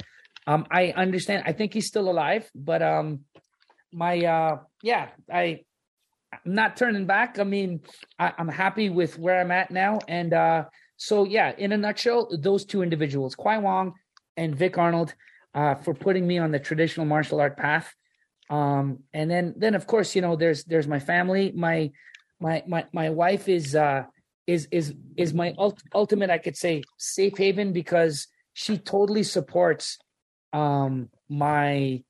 Um 0.45 0.67
i 0.69 0.93
understand 1.05 1.43
i 1.47 1.53
think 1.53 1.73
he's 1.73 1.87
still 1.87 2.07
alive 2.09 2.47
but 2.53 2.81
um 2.83 3.07
my 3.91 4.25
uh 4.25 4.57
yeah 4.83 5.09
i 5.31 5.59
i'm 6.33 6.53
not 6.53 6.77
turning 6.77 7.05
back. 7.05 7.39
I 7.39 7.43
mean 7.43 7.81
I, 8.17 8.33
i'm 8.37 8.47
happy 8.47 8.89
with 8.89 9.17
where 9.17 9.39
i'm 9.39 9.51
at 9.51 9.71
now. 9.71 9.99
And 10.07 10.33
uh 10.33 10.65
so 10.97 11.25
yeah 11.25 11.53
in 11.57 11.71
a 11.71 11.77
nutshell 11.77 12.29
those 12.39 12.65
two 12.65 12.81
individuals 12.83 13.35
kwai 13.35 13.57
wong 13.57 13.93
and 14.37 14.55
vic 14.55 14.77
arnold 14.77 15.13
uh 15.55 15.75
for 15.75 15.93
putting 15.93 16.27
me 16.27 16.37
on 16.37 16.51
the 16.51 16.59
traditional 16.59 17.05
martial 17.05 17.39
art 17.39 17.57
path. 17.57 17.93
Um 18.49 18.99
and 19.13 19.29
then 19.29 19.55
then 19.57 19.75
of 19.75 19.87
course 19.87 20.15
you 20.15 20.21
know 20.21 20.35
there's 20.35 20.63
there's 20.65 20.87
my 20.87 20.99
family. 20.99 21.51
My 21.55 21.91
my 22.39 22.63
my 22.67 22.85
my 22.93 23.09
wife 23.09 23.49
is 23.49 23.75
uh 23.75 24.03
is 24.47 24.67
is 24.71 24.93
is 25.15 25.33
my 25.33 25.53
ult- 25.57 25.83
ultimate 25.93 26.31
i 26.31 26.37
could 26.39 26.57
say 26.57 26.81
safe 26.97 27.37
haven 27.37 27.71
because 27.71 28.27
she 28.53 28.77
totally 28.77 29.21
supports 29.23 29.99
um 30.53 31.09
my 31.29 32.03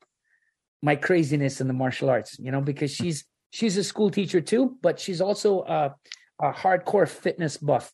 my 0.81 0.95
craziness 0.95 1.59
in 1.61 1.67
the 1.67 1.73
martial 1.73 2.09
arts 2.09 2.37
you 2.39 2.51
know 2.51 2.61
because 2.61 2.91
she's 2.91 3.25
she's 3.51 3.75
a 3.77 3.83
school 3.83 4.09
teacher 4.09 4.41
too 4.41 4.77
but 4.81 4.99
she's 4.99 5.21
also 5.21 5.61
a, 5.63 5.95
a 6.41 6.51
hardcore 6.53 7.07
fitness 7.07 7.57
buff. 7.57 7.91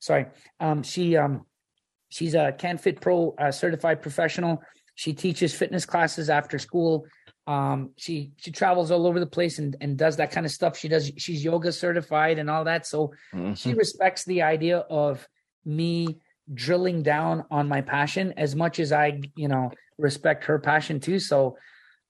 Sorry. 0.00 0.26
Um 0.60 0.82
she 0.82 1.16
um 1.16 1.46
she's 2.08 2.34
a 2.34 2.52
CanFit 2.58 3.00
Pro 3.00 3.34
uh, 3.38 3.50
certified 3.50 4.02
professional. 4.02 4.62
She 4.94 5.12
teaches 5.12 5.54
fitness 5.54 5.86
classes 5.86 6.28
after 6.30 6.58
school. 6.58 7.06
Um 7.46 7.90
she 7.96 8.32
she 8.36 8.50
travels 8.50 8.90
all 8.90 9.06
over 9.06 9.20
the 9.20 9.26
place 9.26 9.58
and 9.58 9.76
and 9.80 9.96
does 9.96 10.16
that 10.16 10.30
kind 10.32 10.46
of 10.46 10.52
stuff. 10.52 10.76
She 10.76 10.88
does 10.88 11.12
she's 11.16 11.44
yoga 11.44 11.70
certified 11.72 12.38
and 12.38 12.50
all 12.50 12.64
that. 12.64 12.86
So 12.86 13.12
Mm-hmm. 13.34 13.54
she 13.54 13.74
respects 13.74 14.24
the 14.24 14.42
idea 14.42 14.78
of 14.90 15.26
me 15.64 16.18
drilling 16.54 17.02
down 17.02 17.44
on 17.50 17.68
my 17.68 17.80
passion 17.82 18.34
as 18.36 18.54
much 18.54 18.78
as 18.80 18.92
I, 18.92 19.20
you 19.36 19.48
know, 19.48 19.70
respect 19.98 20.44
her 20.44 20.58
passion 20.58 21.00
too. 21.00 21.18
So 21.18 21.56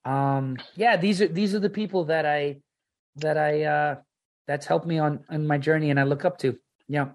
um 0.06 0.56
yeah, 0.76 0.96
these 0.96 1.20
are 1.20 1.28
these 1.28 1.54
are 1.54 1.58
the 1.60 1.70
people 1.70 2.04
that 2.04 2.24
I 2.24 2.60
that 3.16 3.36
I 3.36 3.64
uh 3.64 3.94
that's 4.46 4.66
helped 4.66 4.86
me 4.86 4.98
on 4.98 5.24
on 5.28 5.46
my 5.46 5.58
journey 5.58 5.90
and 5.90 5.98
I 5.98 6.04
look 6.04 6.24
up 6.24 6.38
to. 6.38 6.56
Yeah. 6.88 7.08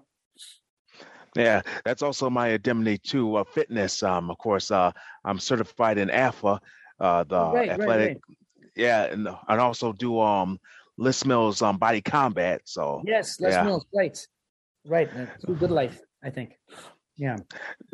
Yeah, 1.34 1.62
that's 1.84 2.02
also 2.02 2.28
my 2.28 2.48
indemnity 2.48 2.98
to 3.08 3.36
uh, 3.36 3.44
fitness. 3.44 4.02
Um, 4.02 4.30
of 4.30 4.36
course, 4.36 4.70
uh, 4.70 4.92
I'm 5.24 5.38
certified 5.38 5.96
in 5.96 6.10
AFA, 6.10 6.60
uh, 7.00 7.24
the 7.24 7.40
Right, 7.40 7.70
right, 7.70 7.80
athletic. 7.80 8.08
right. 8.28 8.36
Yeah, 8.76 9.04
and 9.04 9.26
and 9.48 9.60
also 9.60 9.94
do 9.94 10.20
um 10.20 10.60
Les 10.98 11.24
Mills 11.24 11.62
um 11.62 11.78
body 11.78 12.02
combat. 12.02 12.60
So 12.64 13.02
Yes, 13.06 13.40
Les 13.40 13.50
Yeah. 13.52 13.64
Mills, 13.64 13.86
right. 13.94 14.18
Right. 14.84 15.08
uh, 15.16 15.52
good 15.52 15.70
life, 15.70 16.00
I 16.22 16.28
think. 16.28 16.58
Yeah. 17.16 17.36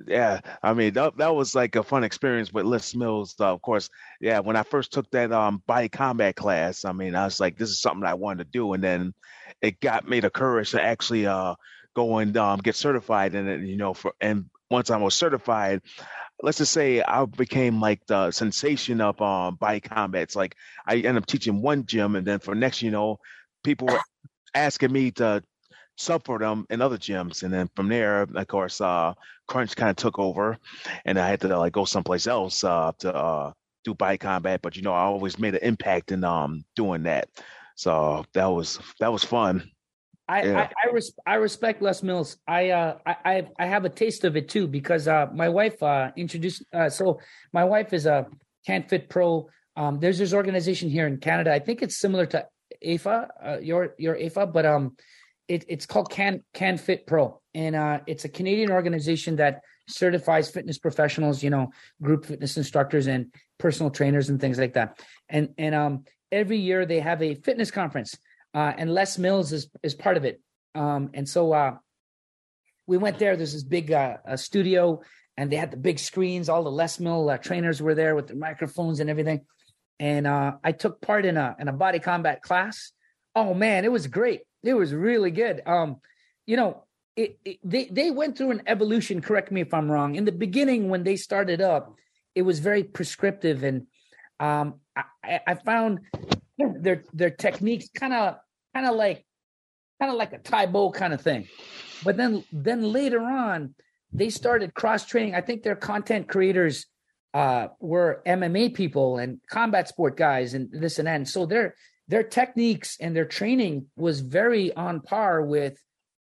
yeah, 0.07 0.41
I 0.62 0.75
mean 0.75 0.95
that 0.95 1.16
that 1.19 1.35
was 1.35 1.55
like 1.55 1.77
a 1.77 1.83
fun 1.83 2.05
experience 2.05 2.53
with 2.53 2.66
Les 2.66 2.95
Mills. 2.95 3.35
Uh, 3.41 3.53
of 3.53 3.62
course, 3.62 3.91
yeah, 4.21 4.41
when 4.41 4.57
I 4.57 4.62
first 4.62 4.93
took 4.93 5.11
that 5.12 5.33
um 5.33 5.62
body 5.66 5.89
combat 5.89 6.37
class, 6.37 6.85
I 6.85 6.93
mean 6.93 7.14
I 7.16 7.25
was 7.25 7.41
like, 7.41 7.59
this 7.59 7.71
is 7.71 7.81
something 7.81 8.07
I 8.07 8.14
wanted 8.14 8.45
to 8.45 8.51
do, 8.51 8.73
and 8.75 8.83
then 8.85 9.14
it 9.62 9.81
got 9.81 10.09
me 10.09 10.21
the 10.21 10.31
courage 10.31 10.73
to 10.73 10.83
actually 10.83 11.27
uh 11.27 11.57
go 11.97 12.19
and 12.19 12.37
um 12.37 12.61
get 12.61 12.77
certified 12.77 13.35
in 13.35 13.49
it. 13.49 13.62
You 13.62 13.77
know, 13.77 13.95
for 13.95 14.14
and 14.21 14.47
once 14.71 14.91
I 14.91 14.97
was 14.99 15.14
certified, 15.14 15.83
let's 16.43 16.59
just 16.59 16.73
say 16.73 17.03
I 17.03 17.25
became 17.25 17.81
like 17.81 18.07
the 18.07 18.31
sensation 18.31 19.01
of 19.01 19.21
um 19.21 19.57
body 19.57 19.81
combat. 19.81 20.23
It's 20.23 20.37
like 20.37 20.57
I 20.87 20.97
end 20.99 21.19
up 21.19 21.27
teaching 21.27 21.62
one 21.62 21.87
gym, 21.87 22.16
and 22.16 22.27
then 22.27 22.39
for 22.41 22.55
next, 22.55 22.83
you 22.83 22.91
know, 22.91 23.19
people 23.64 23.89
were 23.89 24.01
asking 24.55 24.93
me 24.93 25.11
to 25.12 25.43
sub 25.99 26.24
for 26.24 26.38
them 26.38 26.64
in 26.70 26.80
other 26.80 26.96
gyms, 26.96 27.42
and 27.42 27.53
then 27.53 27.68
from 27.76 27.88
there, 27.88 28.22
of 28.22 28.46
course, 28.46 28.80
uh, 28.80 29.12
Crunch 29.49 29.76
kind 29.76 29.90
of 29.90 29.96
took 29.96 30.18
over, 30.18 30.57
and 31.05 31.18
I 31.18 31.28
had 31.28 31.40
to 31.42 31.59
like 31.59 31.72
go 31.72 31.84
someplace 31.84 32.26
else 32.26 32.64
uh, 32.64 32.92
to 33.01 33.14
uh, 33.14 33.53
do 33.84 33.94
body 33.94 34.16
combat. 34.16 34.62
But 34.62 34.76
you 34.76 34.82
know, 34.82 34.92
I 34.92 35.03
always 35.03 35.38
made 35.38 35.55
an 35.55 35.62
impact 35.62 36.12
in 36.12 36.24
um 36.24 36.64
doing 36.76 37.03
that, 37.03 37.28
so 37.74 38.24
that 38.32 38.46
was 38.46 38.78
that 39.01 39.12
was 39.12 39.24
fun. 39.24 39.70
I, 40.28 40.42
Yeah. 40.42 40.59
I 40.61 40.88
I, 40.88 40.92
res- 40.92 41.18
I 41.26 41.34
respect 41.34 41.82
Les 41.82 42.03
Mills. 42.03 42.36
I 42.46 42.70
uh 42.70 42.99
I 43.05 43.16
I 43.24 43.49
I 43.59 43.66
have 43.66 43.84
a 43.84 43.88
taste 43.90 44.24
of 44.24 44.36
it 44.36 44.49
too 44.49 44.66
because 44.68 45.09
uh 45.09 45.26
my 45.34 45.49
wife 45.49 45.82
uh 45.82 46.11
introduced 46.16 46.64
uh 46.72 46.88
so 46.88 47.18
my 47.53 47.64
wife 47.64 47.92
is 47.92 48.07
a 48.07 48.26
CanFit 48.68 49.09
Pro. 49.09 49.49
Um 49.76 49.99
there's 50.01 50.18
this 50.18 50.34
organization 50.34 50.90
here 50.90 51.07
in 51.07 51.16
Canada. 51.18 51.53
I 51.53 51.59
think 51.59 51.82
it's 51.82 51.96
similar 51.96 52.26
to 52.26 52.46
AFA, 52.84 53.28
uh, 53.42 53.59
your 53.62 53.94
your 53.99 54.16
AFA, 54.20 54.46
but 54.46 54.66
um 54.66 54.96
it, 55.49 55.64
it's 55.68 55.86
called 55.86 56.11
Can 56.11 56.44
Can 56.55 56.78
Fit 56.78 57.07
Pro. 57.07 57.40
And 57.55 57.74
uh 57.74 58.01
it's 58.07 58.24
a 58.24 58.28
Canadian 58.28 58.70
organization 58.70 59.36
that 59.36 59.62
certifies 59.88 60.51
fitness 60.51 60.78
professionals, 60.78 61.42
you 61.42 61.51
know, 61.51 61.70
group 62.03 62.26
fitness 62.26 62.57
instructors 62.57 63.07
and 63.07 63.34
personal 63.59 63.90
trainers 63.90 64.28
and 64.28 64.40
things 64.40 64.59
like 64.59 64.74
that. 64.74 65.01
And 65.28 65.55
and 65.59 65.74
um 65.74 66.05
every 66.30 66.59
year 66.59 66.86
they 66.86 67.01
have 67.01 67.22
a 67.22 67.34
fitness 67.34 67.70
conference 67.70 68.16
uh, 68.55 68.72
and 68.76 68.92
Les 68.92 69.18
Mills 69.18 69.53
is 69.53 69.70
is 69.82 69.94
part 69.94 70.16
of 70.16 70.24
it. 70.24 70.40
Um, 70.74 71.11
and 71.14 71.28
so 71.28 71.53
uh, 71.53 71.76
we 72.86 72.96
went 72.96 73.18
there. 73.18 73.36
There's 73.36 73.53
this 73.53 73.62
big 73.62 73.92
uh, 73.92 74.36
studio, 74.36 75.03
and 75.36 75.51
they 75.51 75.57
had 75.57 75.70
the 75.70 75.76
big 75.76 75.99
screens. 75.99 76.49
All 76.49 76.62
the 76.62 76.70
Les 76.70 76.99
Mill 76.99 77.30
uh, 77.30 77.38
trainers 77.38 77.82
were 77.82 77.94
there 77.94 78.14
with 78.14 78.28
their 78.28 78.36
microphones 78.36 79.01
and 79.01 79.11
everything. 79.11 79.42
And 80.01 80.26
uh, 80.26 80.53
I 80.62 80.72
took 80.72 81.01
part 81.01 81.24
in 81.24 81.36
a 81.36 81.57
in 81.59 81.68
a 81.68 81.72
body 81.72 81.99
combat 81.99 82.42
class. 82.42 82.92
Oh 83.34 83.55
man, 83.55 83.84
it 83.84 83.92
was 83.92 84.07
great. 84.07 84.40
It 84.63 84.75
was 84.75 84.93
really 84.95 85.31
good. 85.31 85.63
Um, 85.67 86.01
you 86.47 86.57
know, 86.57 86.85
it, 87.17 87.39
it, 87.45 87.59
they 87.65 87.87
they 87.87 88.11
went 88.11 88.37
through 88.39 88.53
an 88.53 88.63
evolution. 88.67 89.21
Correct 89.21 89.51
me 89.51 89.61
if 89.61 89.75
I'm 89.75 89.91
wrong. 89.91 90.15
In 90.15 90.25
the 90.25 90.33
beginning, 90.33 90.89
when 90.89 91.05
they 91.05 91.17
started 91.17 91.61
up, 91.61 91.95
it 92.35 92.43
was 92.43 92.59
very 92.61 92.85
prescriptive, 92.85 93.65
and 93.65 93.87
um, 94.41 94.75
I, 94.97 95.41
I- 95.47 95.55
found 95.55 96.01
their 96.59 97.05
their 97.13 97.31
techniques 97.31 97.89
kind 97.95 98.13
of 98.13 98.37
kind 98.75 98.87
of 98.87 98.95
like 98.95 99.25
kind 100.01 100.13
of 100.13 100.19
like 100.19 100.33
a 100.33 100.39
Tae 100.39 100.67
Bo 100.67 100.91
kind 100.91 101.13
of 101.13 101.21
thing. 101.21 101.49
But 102.05 102.17
then 102.17 102.45
then 102.53 102.83
later 102.93 103.21
on, 103.21 103.75
they 104.13 104.31
started 104.31 104.75
cross 104.75 105.05
training. 105.05 105.35
I 105.35 105.41
think 105.41 105.63
their 105.63 105.77
content 105.77 106.29
creators 106.29 106.87
uh, 107.35 107.69
were 107.81 108.23
MMA 108.27 108.75
people 108.75 109.19
and 109.19 109.41
combat 109.51 109.89
sport 109.89 110.17
guys 110.17 110.55
and 110.55 110.69
this 110.73 110.99
and 110.99 111.07
that. 111.09 111.17
And 111.17 111.29
so 111.29 111.47
their 111.47 111.75
their 112.09 112.23
techniques 112.23 112.97
and 113.01 113.15
their 113.15 113.27
training 113.27 113.87
was 113.97 114.21
very 114.21 114.73
on 114.73 115.01
par 115.01 115.43
with 115.43 115.79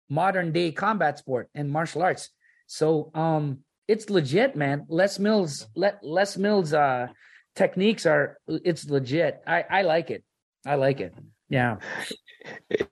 modern 0.10 0.52
day 0.52 0.72
combat 0.72 1.18
sport 1.18 1.50
and 1.56 1.70
martial 1.70 2.02
arts. 2.02 2.30
So 2.68 3.12
um 3.14 3.60
it's 3.88 4.10
legit, 4.10 4.56
man. 4.56 4.86
Les 4.88 5.20
Mills 5.20 5.68
let 5.76 6.00
Les 6.04 6.38
Mills 6.38 6.74
uh 6.74 7.08
techniques 7.56 8.06
are 8.06 8.38
it's 8.48 8.90
legit. 8.90 9.42
I 9.46 9.66
I 9.70 9.82
like 9.82 10.12
it. 10.12 10.24
I 10.66 10.76
like 10.76 11.02
it. 11.02 11.14
Yeah. 11.50 11.78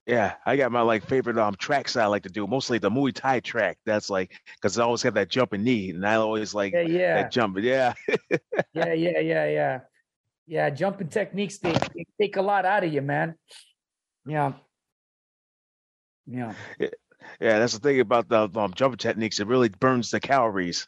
Yeah, 0.06 0.36
I 0.46 0.58
got 0.58 0.72
my 0.72 0.82
like 0.82 1.04
favorite 1.08 1.40
um 1.40 1.56
tracks 1.56 1.96
I 1.96 2.06
like 2.06 2.22
to 2.22 2.30
do. 2.30 2.46
Mostly 2.46 2.78
the 2.78 2.92
Muay 2.92 3.12
Thai 3.12 3.40
track. 3.40 3.80
That's 3.84 4.08
like 4.08 4.32
because 4.56 4.78
I 4.78 4.84
always 4.84 5.02
have 5.02 5.16
that 5.16 5.28
jumping 5.30 5.64
knee, 5.64 5.90
and 5.90 6.06
I 6.06 6.16
always 6.16 6.54
like 6.54 6.74
yeah, 6.74 6.82
yeah. 6.82 7.14
that 7.16 7.32
jumping. 7.32 7.64
Yeah. 7.70 7.94
yeah, 8.74 8.94
yeah, 8.94 9.20
yeah, 9.20 9.46
yeah. 9.46 9.80
Yeah, 10.50 10.70
jumping 10.70 11.10
techniques 11.10 11.60
they, 11.60 11.74
they 11.95 12.06
take 12.20 12.36
a 12.38 12.41
lot 12.41 12.66
out 12.66 12.84
of 12.84 12.91
you, 12.91 13.02
man. 13.02 13.36
Yeah. 14.26 14.54
Yeah. 16.26 16.54
Yeah, 17.39 17.60
that's 17.60 17.74
the 17.74 17.80
thing 17.80 18.00
about 18.00 18.30
the 18.30 18.50
um, 18.56 18.74
jumping 18.74 18.97
techniques. 18.97 19.39
It 19.39 19.47
really 19.47 19.70
burns 19.70 20.10
the 20.12 20.20
calories. 20.20 20.88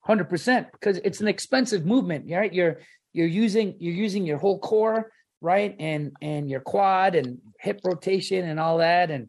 Hundred 0.00 0.28
percent, 0.28 0.68
because 0.72 0.98
it's 1.04 1.20
an 1.20 1.28
expensive 1.28 1.86
movement, 1.86 2.24
right? 2.30 2.52
You're 2.52 2.80
you're 3.12 3.26
using 3.26 3.76
you're 3.78 3.94
using 3.94 4.26
your 4.26 4.38
whole 4.38 4.58
core 4.58 5.12
right? 5.40 5.74
And 5.78 6.16
and 6.20 6.50
your 6.50 6.60
quad 6.60 7.14
and 7.14 7.38
hip 7.58 7.80
rotation 7.84 8.48
and 8.48 8.60
all 8.60 8.78
that, 8.78 9.10
and 9.10 9.28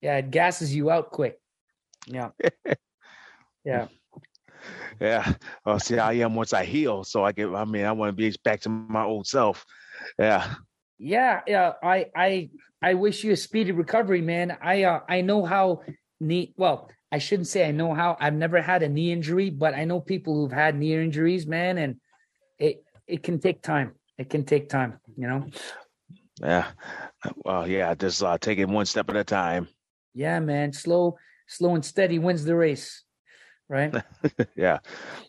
yeah, 0.00 0.16
it 0.16 0.30
gasses 0.30 0.74
you 0.74 0.90
out 0.90 1.10
quick. 1.10 1.40
Yeah, 2.06 2.30
yeah, 3.64 3.88
yeah. 5.00 5.34
Well, 5.64 5.78
see, 5.78 5.96
how 5.96 6.08
I 6.08 6.14
am 6.14 6.34
once 6.34 6.52
I 6.52 6.64
heal, 6.64 7.04
so 7.04 7.24
I 7.24 7.32
get. 7.32 7.48
I 7.48 7.64
mean, 7.64 7.84
I 7.84 7.92
want 7.92 8.10
to 8.10 8.12
be 8.16 8.34
back 8.44 8.60
to 8.62 8.68
my 8.68 9.04
old 9.04 9.26
self. 9.26 9.64
Yeah. 10.18 10.54
Yeah, 10.98 11.40
yeah. 11.46 11.72
I 11.82 12.06
I 12.14 12.50
I 12.82 12.94
wish 12.94 13.24
you 13.24 13.32
a 13.32 13.36
speedy 13.36 13.72
recovery, 13.72 14.20
man. 14.20 14.56
I 14.62 14.84
uh, 14.84 15.00
I 15.08 15.20
know 15.22 15.44
how 15.44 15.82
knee. 16.20 16.52
Well, 16.56 16.90
I 17.10 17.18
shouldn't 17.18 17.48
say 17.48 17.66
I 17.66 17.72
know 17.72 17.94
how. 17.94 18.16
I've 18.20 18.34
never 18.34 18.60
had 18.60 18.82
a 18.82 18.88
knee 18.88 19.12
injury, 19.12 19.50
but 19.50 19.74
I 19.74 19.84
know 19.84 20.00
people 20.00 20.34
who've 20.34 20.52
had 20.52 20.76
knee 20.76 20.94
injuries, 20.94 21.46
man, 21.46 21.78
and 21.78 21.96
it 22.58 22.84
it 23.06 23.22
can 23.22 23.40
take 23.40 23.62
time 23.62 23.94
it 24.20 24.28
can 24.28 24.44
take 24.44 24.68
time, 24.68 25.00
you 25.16 25.26
know. 25.26 25.46
Yeah. 26.42 26.66
Well, 27.36 27.66
yeah, 27.66 27.94
just 27.94 28.22
uh, 28.22 28.36
take 28.36 28.58
it 28.58 28.68
one 28.68 28.84
step 28.84 29.08
at 29.08 29.16
a 29.16 29.24
time. 29.24 29.66
Yeah, 30.12 30.40
man. 30.40 30.74
Slow, 30.74 31.16
slow 31.48 31.74
and 31.74 31.84
steady 31.84 32.18
wins 32.18 32.44
the 32.44 32.54
race. 32.54 33.02
Right. 33.70 33.94
yeah. 34.56 34.78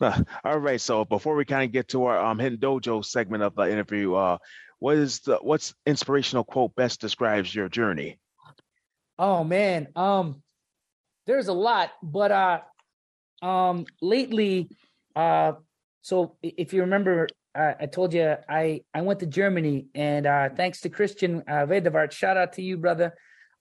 All 0.44 0.58
right. 0.58 0.80
So 0.80 1.04
before 1.04 1.36
we 1.36 1.44
kind 1.44 1.64
of 1.64 1.70
get 1.70 1.88
to 1.90 2.06
our 2.06 2.18
um 2.18 2.40
hidden 2.40 2.58
dojo 2.58 3.04
segment 3.04 3.44
of 3.44 3.54
the 3.54 3.70
interview, 3.70 4.14
uh, 4.14 4.38
what 4.80 4.96
is 4.96 5.20
the 5.20 5.36
what's 5.36 5.74
inspirational 5.86 6.42
quote 6.42 6.74
best 6.74 7.00
describes 7.00 7.54
your 7.54 7.68
journey? 7.68 8.18
Oh 9.16 9.44
man, 9.44 9.86
um, 9.94 10.42
there's 11.24 11.46
a 11.46 11.52
lot, 11.52 11.92
but 12.02 12.32
uh, 12.32 13.46
um, 13.46 13.86
lately, 14.00 14.70
uh, 15.14 15.52
so 16.00 16.36
if 16.42 16.72
you 16.72 16.80
remember 16.80 17.28
uh, 17.54 17.74
I 17.78 17.86
told 17.86 18.12
you 18.12 18.34
I 18.48 18.80
I 18.92 19.02
went 19.02 19.20
to 19.20 19.26
Germany, 19.26 19.86
and 19.94 20.26
uh, 20.26 20.48
thanks 20.48 20.80
to 20.80 20.88
Christian 20.88 21.44
uh, 21.46 21.64
Vedevart, 21.66 22.10
shout 22.10 22.36
out 22.36 22.54
to 22.54 22.62
you, 22.62 22.76
brother. 22.76 23.14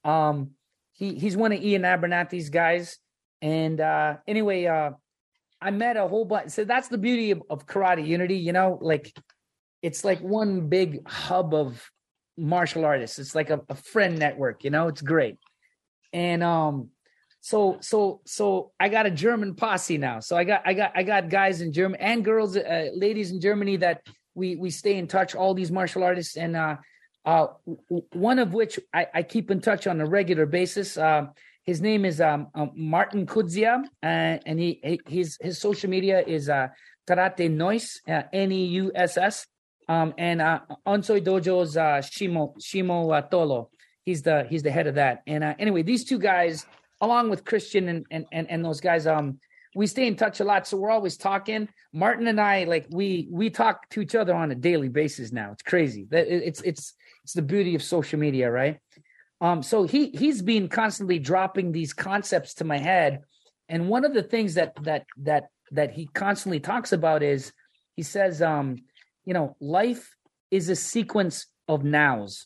Um, 0.03 0.51
he 0.93 1.13
he's 1.13 1.37
one 1.37 1.51
of 1.51 1.61
Iain 1.61 1.85
Abernethy's 1.85 2.49
guys, 2.49 2.97
and 3.41 3.79
uh, 3.79 4.17
anyway, 4.27 4.65
uh, 4.65 4.91
I 5.61 5.71
met 5.71 5.97
a 5.97 6.07
whole 6.07 6.25
bunch. 6.25 6.51
So 6.51 6.63
that's 6.63 6.87
the 6.87 6.97
beauty 6.97 7.31
of, 7.31 7.43
of 7.49 7.67
Karate 7.67 8.05
Unity, 8.05 8.37
you 8.37 8.53
know, 8.53 8.77
like 8.81 9.13
it's 9.81 10.03
like 10.03 10.19
one 10.19 10.67
big 10.67 11.07
hub 11.07 11.53
of 11.53 11.89
martial 12.37 12.85
artists. 12.85 13.19
It's 13.19 13.35
like 13.35 13.49
a, 13.49 13.61
a 13.69 13.75
friend 13.75 14.17
network, 14.17 14.63
you 14.63 14.69
know. 14.69 14.87
It's 14.87 15.01
great, 15.01 15.37
and 16.13 16.43
um, 16.43 16.89
so 17.41 17.77
so 17.81 18.21
so 18.25 18.71
I 18.79 18.89
got 18.89 19.05
a 19.05 19.11
German 19.11 19.55
posse 19.55 19.97
now. 19.97 20.19
So 20.19 20.37
I 20.37 20.43
got 20.43 20.61
I 20.65 20.73
got 20.73 20.91
I 20.95 21.03
got 21.03 21.29
guys 21.29 21.61
in 21.61 21.73
Germany 21.73 22.01
and 22.01 22.23
girls, 22.23 22.55
uh, 22.57 22.89
ladies 22.93 23.31
in 23.31 23.41
Germany 23.41 23.77
that 23.77 24.01
we 24.35 24.55
we 24.55 24.69
stay 24.69 24.97
in 24.97 25.07
touch. 25.07 25.35
All 25.35 25.53
these 25.53 25.71
martial 25.71 26.03
artists, 26.03 26.37
and 26.37 26.55
uh, 26.55 26.77
uh, 27.25 27.47
one 28.13 28.39
of 28.39 28.53
which 28.53 28.79
I, 28.93 29.07
I 29.13 29.23
keep 29.23 29.51
in 29.51 29.61
touch 29.61 29.87
on 29.87 30.01
a 30.01 30.05
regular 30.05 30.45
basis. 30.45 30.97
Uh, 30.97 31.27
his 31.63 31.81
name 31.81 32.05
is 32.05 32.19
um, 32.19 32.47
um, 32.55 32.71
Martin 32.75 33.25
Kudzia, 33.25 33.83
uh, 34.03 34.05
and 34.45 34.59
he, 34.59 34.99
his 35.07 35.37
his 35.41 35.59
social 35.59 35.89
media 35.89 36.23
is 36.25 36.49
uh, 36.49 36.67
Karate 37.07 37.49
Neuss, 37.49 38.01
uh, 38.07 38.23
N 38.33 38.51
E 38.51 38.65
U 38.65 38.91
S 38.95 39.17
S, 39.17 39.45
um, 39.87 40.13
and 40.17 40.41
uh, 40.41 40.59
Onsoi 40.87 41.23
Dojo's 41.23 41.77
uh, 41.77 42.01
Shimo 42.01 42.55
Shimo 42.59 43.15
uh, 43.15 43.27
Tolo. 43.27 43.69
He's 44.03 44.23
the 44.23 44.47
he's 44.49 44.63
the 44.63 44.71
head 44.71 44.87
of 44.87 44.95
that. 44.95 45.21
And 45.27 45.43
uh, 45.43 45.53
anyway, 45.59 45.83
these 45.83 46.03
two 46.03 46.17
guys 46.17 46.65
along 47.01 47.29
with 47.29 47.43
Christian 47.43 47.89
and 47.89 48.05
and 48.09 48.25
and, 48.31 48.49
and 48.49 48.63
those 48.63 48.79
guys, 48.79 49.05
um, 49.05 49.39
we 49.75 49.87
stay 49.87 50.07
in 50.07 50.15
touch 50.15 50.39
a 50.39 50.43
lot. 50.43 50.67
So 50.67 50.77
we're 50.77 50.91
always 50.91 51.17
talking. 51.17 51.67
Martin 51.93 52.27
and 52.27 52.39
I, 52.39 52.63
like 52.63 52.87
we 52.89 53.27
we 53.31 53.49
talk 53.49 53.89
to 53.89 54.01
each 54.01 54.15
other 54.15 54.33
on 54.33 54.51
a 54.51 54.55
daily 54.55 54.89
basis 54.89 55.31
now. 55.31 55.51
It's 55.51 55.63
crazy. 55.63 56.07
That 56.09 56.27
it's 56.27 56.61
it's 56.61 56.93
it's 57.23 57.33
the 57.33 57.41
beauty 57.41 57.75
of 57.75 57.83
social 57.83 58.19
media, 58.19 58.49
right? 58.49 58.79
Um, 59.41 59.63
so 59.63 59.83
he 59.83 60.11
he's 60.11 60.41
been 60.41 60.69
constantly 60.69 61.17
dropping 61.17 61.71
these 61.71 61.93
concepts 61.93 62.53
to 62.55 62.63
my 62.63 62.77
head, 62.77 63.21
and 63.67 63.89
one 63.89 64.05
of 64.05 64.13
the 64.13 64.23
things 64.23 64.53
that 64.53 64.75
that 64.83 65.05
that 65.17 65.45
that 65.71 65.91
he 65.91 66.07
constantly 66.13 66.59
talks 66.59 66.91
about 66.91 67.23
is 67.23 67.51
he 67.95 68.03
says, 68.03 68.41
um, 68.41 68.77
you 69.25 69.33
know, 69.33 69.55
life 69.59 70.15
is 70.51 70.69
a 70.69 70.75
sequence 70.75 71.47
of 71.67 71.83
nows, 71.83 72.45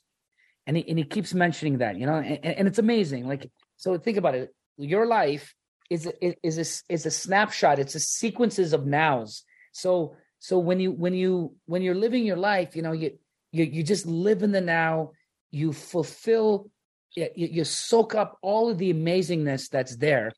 and 0.66 0.78
he 0.78 0.88
and 0.88 0.98
he 0.98 1.04
keeps 1.04 1.34
mentioning 1.34 1.80
that, 1.80 1.98
you 1.98 2.06
know, 2.06 2.16
and, 2.16 2.46
and 2.46 2.68
it's 2.68 2.80
amazing. 2.80 3.28
Like 3.28 3.52
so 3.76 3.98
think 3.98 4.18
about 4.18 4.36
it. 4.36 4.56
Your 4.78 5.06
life 5.06 5.54
is 5.90 6.10
is 6.42 6.58
a, 6.58 6.94
is 6.94 7.06
a 7.06 7.12
snapshot. 7.12 7.78
It's 7.78 7.96
a 7.96 8.00
sequences 8.00 8.72
of 8.72 8.86
nows. 8.86 9.44
So 9.74 10.16
so 10.40 10.60
when 10.60 10.80
you 10.80 10.92
when 10.92 11.14
you 11.14 11.56
when 11.66 11.82
you're 11.82 11.96
living 11.96 12.26
your 12.26 12.38
life, 12.38 12.76
you 12.76 12.82
know 12.82 12.94
you 12.94 13.18
you 13.52 13.66
you 13.66 13.84
just 13.84 14.06
live 14.06 14.44
in 14.44 14.52
the 14.52 14.62
now. 14.62 15.12
You 15.52 15.74
fulfill. 15.74 16.70
You, 17.16 17.30
you 17.36 17.64
soak 17.64 18.14
up 18.16 18.38
all 18.42 18.70
of 18.70 18.78
the 18.78 18.94
amazingness 18.94 19.70
that's 19.70 19.96
there, 19.96 20.32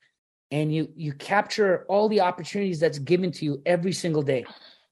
and 0.51 0.73
you 0.73 0.89
you 0.95 1.13
capture 1.13 1.85
all 1.89 2.07
the 2.07 2.21
opportunities 2.21 2.79
that's 2.79 2.99
given 2.99 3.31
to 3.31 3.45
you 3.45 3.61
every 3.65 3.93
single 3.93 4.21
day. 4.21 4.45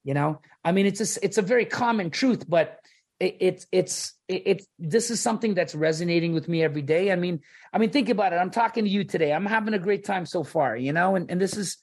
You 0.04 0.14
know, 0.14 0.40
I 0.64 0.72
mean, 0.72 0.86
it's 0.86 1.00
a 1.00 1.24
it's 1.24 1.38
a 1.38 1.42
very 1.42 1.64
common 1.64 2.10
truth, 2.10 2.48
but 2.48 2.80
it, 3.20 3.36
it's 3.40 3.66
it's 3.72 4.14
it's 4.28 4.66
this 4.78 5.10
is 5.10 5.20
something 5.20 5.54
that's 5.54 5.74
resonating 5.74 6.32
with 6.32 6.48
me 6.48 6.62
every 6.62 6.82
day. 6.82 7.12
I 7.12 7.16
mean, 7.16 7.40
I 7.72 7.78
mean, 7.78 7.90
think 7.90 8.08
about 8.08 8.32
it. 8.32 8.36
I'm 8.36 8.50
talking 8.50 8.84
to 8.84 8.90
you 8.90 9.04
today. 9.04 9.32
I'm 9.32 9.46
having 9.46 9.74
a 9.74 9.78
great 9.78 10.04
time 10.04 10.26
so 10.26 10.44
far, 10.44 10.76
you 10.76 10.92
know, 10.92 11.16
and, 11.16 11.30
and 11.30 11.40
this 11.40 11.56
is 11.56 11.78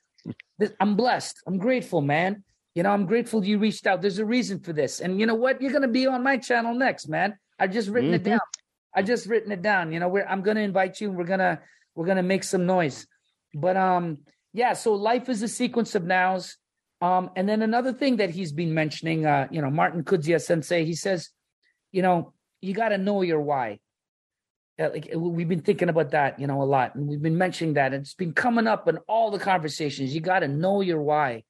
this, 0.60 0.72
I'm 0.80 0.96
blessed. 0.96 1.42
I'm 1.48 1.58
grateful, 1.58 2.02
man. 2.02 2.44
You 2.76 2.84
know, 2.84 2.92
I'm 2.92 3.06
grateful 3.06 3.44
you 3.44 3.60
reached 3.60 3.88
out. 3.88 4.02
There's 4.02 4.20
a 4.20 4.26
reason 4.26 4.60
for 4.60 4.74
this. 4.74 5.00
And 5.00 5.20
you 5.20 5.26
know 5.26 5.36
what? 5.36 5.62
You're 5.62 5.72
gonna 5.72 5.88
be 5.88 6.08
on 6.08 6.24
my 6.24 6.38
channel 6.38 6.74
next, 6.74 7.08
man. 7.08 7.38
I've 7.60 7.72
just 7.72 7.90
written 7.90 8.12
mm-hmm. 8.12 8.16
it 8.16 8.24
down. 8.24 8.40
I 8.96 9.02
just 9.02 9.28
written 9.28 9.52
it 9.52 9.62
down. 9.62 9.92
You 9.92 10.00
know, 10.00 10.18
I'm 10.28 10.42
gonna 10.42 10.62
invite 10.62 11.02
you 11.02 11.12
we're 11.12 11.26
gonna 11.26 11.60
we're 11.96 12.06
gonna 12.06 12.24
make 12.24 12.44
some 12.44 12.66
noise. 12.66 13.08
But 13.54 13.78
um, 13.78 14.20
yeah, 14.54 14.74
so 14.74 14.94
life 14.94 15.30
is 15.30 15.42
a 15.42 15.48
sequence 15.48 15.96
of 15.96 16.04
nows. 16.04 16.58
Um, 17.02 17.32
and 17.36 17.50
then 17.50 17.62
another 17.62 17.92
thing 17.92 18.18
that 18.18 18.30
he's 18.30 18.54
been 18.54 18.74
mentioning, 18.74 19.26
uh, 19.26 19.48
you 19.52 19.62
know, 19.62 19.70
Martin 19.70 20.04
Kudzia 20.04 20.42
Sensei, 20.42 20.86
he 20.86 20.96
says, 20.96 21.30
you 21.92 22.02
know, 22.02 22.34
you 22.62 22.74
got 22.74 22.90
to 22.90 22.98
know 22.98 23.22
your 23.24 23.42
why. 23.42 23.80
Like 24.80 25.10
we've 25.14 25.50
been 25.50 25.62
thinking 25.62 25.90
about 25.90 26.12
that, 26.12 26.40
you 26.40 26.48
know, 26.48 26.62
a 26.62 26.64
lot, 26.64 26.96
and 26.96 27.08
we've 27.08 27.22
been 27.22 27.38
mentioning 27.38 27.76
that. 27.76 27.94
It's 27.94 28.16
been 28.16 28.34
coming 28.34 28.68
up 28.68 28.88
in 28.88 28.98
all 29.08 29.30
the 29.30 29.38
conversations. 29.38 30.16
You 30.16 30.22
got 30.22 30.40
to 30.40 30.48
know 30.48 30.82
your 30.82 31.02
why, 31.02 31.44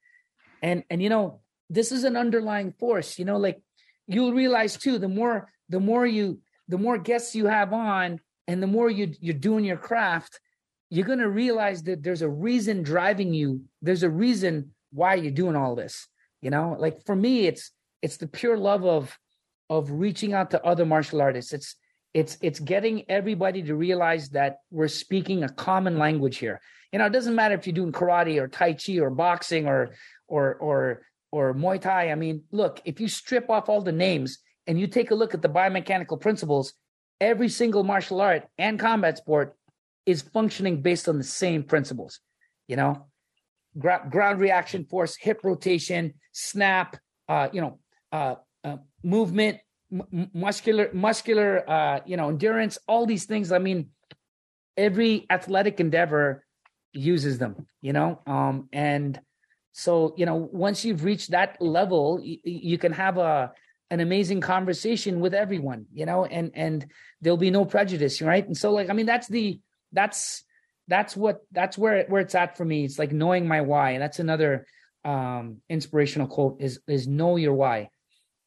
and 0.61 0.83
and 0.89 1.01
you 1.01 1.07
know, 1.07 1.39
this 1.69 1.93
is 1.93 2.03
an 2.03 2.17
underlying 2.17 2.73
force. 2.73 3.17
You 3.17 3.23
know, 3.23 3.37
like 3.37 3.61
you'll 4.07 4.33
realize 4.33 4.75
too. 4.75 4.97
The 4.97 5.07
more 5.07 5.49
the 5.69 5.79
more 5.79 6.05
you 6.05 6.39
the 6.67 6.77
more 6.77 6.97
guests 6.97 7.35
you 7.35 7.45
have 7.47 7.73
on, 7.73 8.19
and 8.47 8.61
the 8.61 8.67
more 8.67 8.89
you 8.89 9.13
you're 9.19 9.33
doing 9.33 9.65
your 9.65 9.77
craft, 9.77 10.39
you're 10.89 11.05
gonna 11.05 11.29
realize 11.29 11.83
that 11.83 12.03
there's 12.03 12.21
a 12.21 12.29
reason 12.29 12.83
driving 12.83 13.33
you. 13.33 13.61
There's 13.81 14.03
a 14.03 14.09
reason 14.09 14.71
why 14.91 15.15
you're 15.15 15.31
doing 15.31 15.55
all 15.55 15.75
this 15.75 16.07
you 16.43 16.49
know? 16.49 16.75
Like 16.77 17.03
for 17.05 17.15
me 17.15 17.47
it's 17.47 17.71
it's 18.03 18.17
the 18.17 18.27
pure 18.27 18.57
love 18.57 18.85
of 18.85 19.17
of 19.69 19.89
reaching 19.89 20.33
out 20.33 20.51
to 20.51 20.63
other 20.63 20.85
martial 20.85 21.21
artists. 21.21 21.53
It's 21.53 21.75
it's 22.13 22.37
it's 22.41 22.59
getting 22.59 23.09
everybody 23.09 23.63
to 23.63 23.75
realize 23.75 24.29
that 24.31 24.57
we're 24.69 24.89
speaking 24.89 25.43
a 25.43 25.49
common 25.49 25.97
language 25.97 26.37
here. 26.37 26.59
You 26.91 26.99
know 26.99 27.05
it 27.05 27.13
doesn't 27.13 27.33
matter 27.33 27.55
if 27.55 27.65
you're 27.65 27.73
doing 27.73 27.93
karate 27.93 28.39
or 28.39 28.47
tai 28.47 28.73
chi 28.73 28.99
or 28.99 29.09
boxing 29.09 29.67
or 29.67 29.95
or 30.27 30.55
or 30.55 31.01
or 31.31 31.53
muay 31.55 31.79
thai. 31.79 32.11
I 32.11 32.15
mean 32.15 32.43
look 32.51 32.81
if 32.83 32.99
you 32.99 33.07
strip 33.07 33.49
off 33.49 33.69
all 33.69 33.81
the 33.81 33.93
names 33.93 34.39
and 34.67 34.79
you 34.79 34.87
take 34.87 35.11
a 35.11 35.15
look 35.15 35.33
at 35.33 35.41
the 35.41 35.49
biomechanical 35.49 36.19
principles 36.19 36.73
every 37.21 37.49
single 37.49 37.83
martial 37.83 38.21
art 38.21 38.47
and 38.57 38.79
combat 38.79 39.17
sport 39.17 39.55
is 40.05 40.21
functioning 40.21 40.81
based 40.81 41.07
on 41.07 41.17
the 41.17 41.23
same 41.23 41.63
principles 41.63 42.19
you 42.67 42.75
know 42.75 43.05
ground, 43.77 44.11
ground 44.11 44.39
reaction 44.39 44.85
force, 44.85 45.15
hip 45.15 45.41
rotation, 45.43 46.13
snap, 46.31 46.97
uh, 47.27 47.49
you 47.51 47.61
know, 47.61 47.79
uh, 48.11 48.35
uh, 48.63 48.77
movement, 49.03 49.59
m- 49.91 50.29
muscular, 50.33 50.89
muscular, 50.93 51.69
uh, 51.69 51.99
you 52.05 52.17
know, 52.17 52.29
endurance, 52.29 52.77
all 52.87 53.05
these 53.05 53.25
things. 53.25 53.51
I 53.51 53.59
mean, 53.59 53.89
every 54.77 55.25
athletic 55.29 55.79
endeavor 55.79 56.45
uses 56.93 57.37
them, 57.37 57.67
you 57.81 57.93
know? 57.93 58.21
Um, 58.27 58.69
and 58.71 59.19
so, 59.71 60.13
you 60.17 60.25
know, 60.25 60.35
once 60.35 60.85
you've 60.85 61.03
reached 61.03 61.31
that 61.31 61.59
level, 61.59 62.19
you, 62.21 62.37
you 62.43 62.77
can 62.77 62.91
have 62.91 63.17
a, 63.17 63.51
an 63.93 63.99
amazing 63.99 64.41
conversation 64.41 65.19
with 65.19 65.33
everyone, 65.33 65.85
you 65.93 66.05
know, 66.05 66.25
and, 66.25 66.51
and 66.55 66.85
there'll 67.21 67.37
be 67.37 67.51
no 67.51 67.63
prejudice, 67.63 68.21
right? 68.21 68.45
And 68.45 68.57
so 68.57 68.71
like, 68.71 68.89
I 68.89 68.93
mean, 68.93 69.05
that's 69.05 69.27
the, 69.27 69.61
that's, 69.91 70.43
that's 70.87 71.15
what, 71.15 71.41
that's 71.51 71.77
where, 71.77 72.05
where 72.09 72.21
it's 72.25 72.35
at 72.35 72.57
for 72.57 72.65
me. 72.65 72.85
It's 72.85 72.97
like 72.97 73.11
knowing 73.11 73.47
my 73.47 73.61
why. 73.61 73.91
And 73.91 74.01
that's 74.01 74.19
another, 74.19 74.65
um, 75.05 75.61
inspirational 75.69 76.27
quote 76.27 76.57
is, 76.59 76.79
is 76.87 77.07
know 77.07 77.37
your 77.37 77.53
why, 77.53 77.89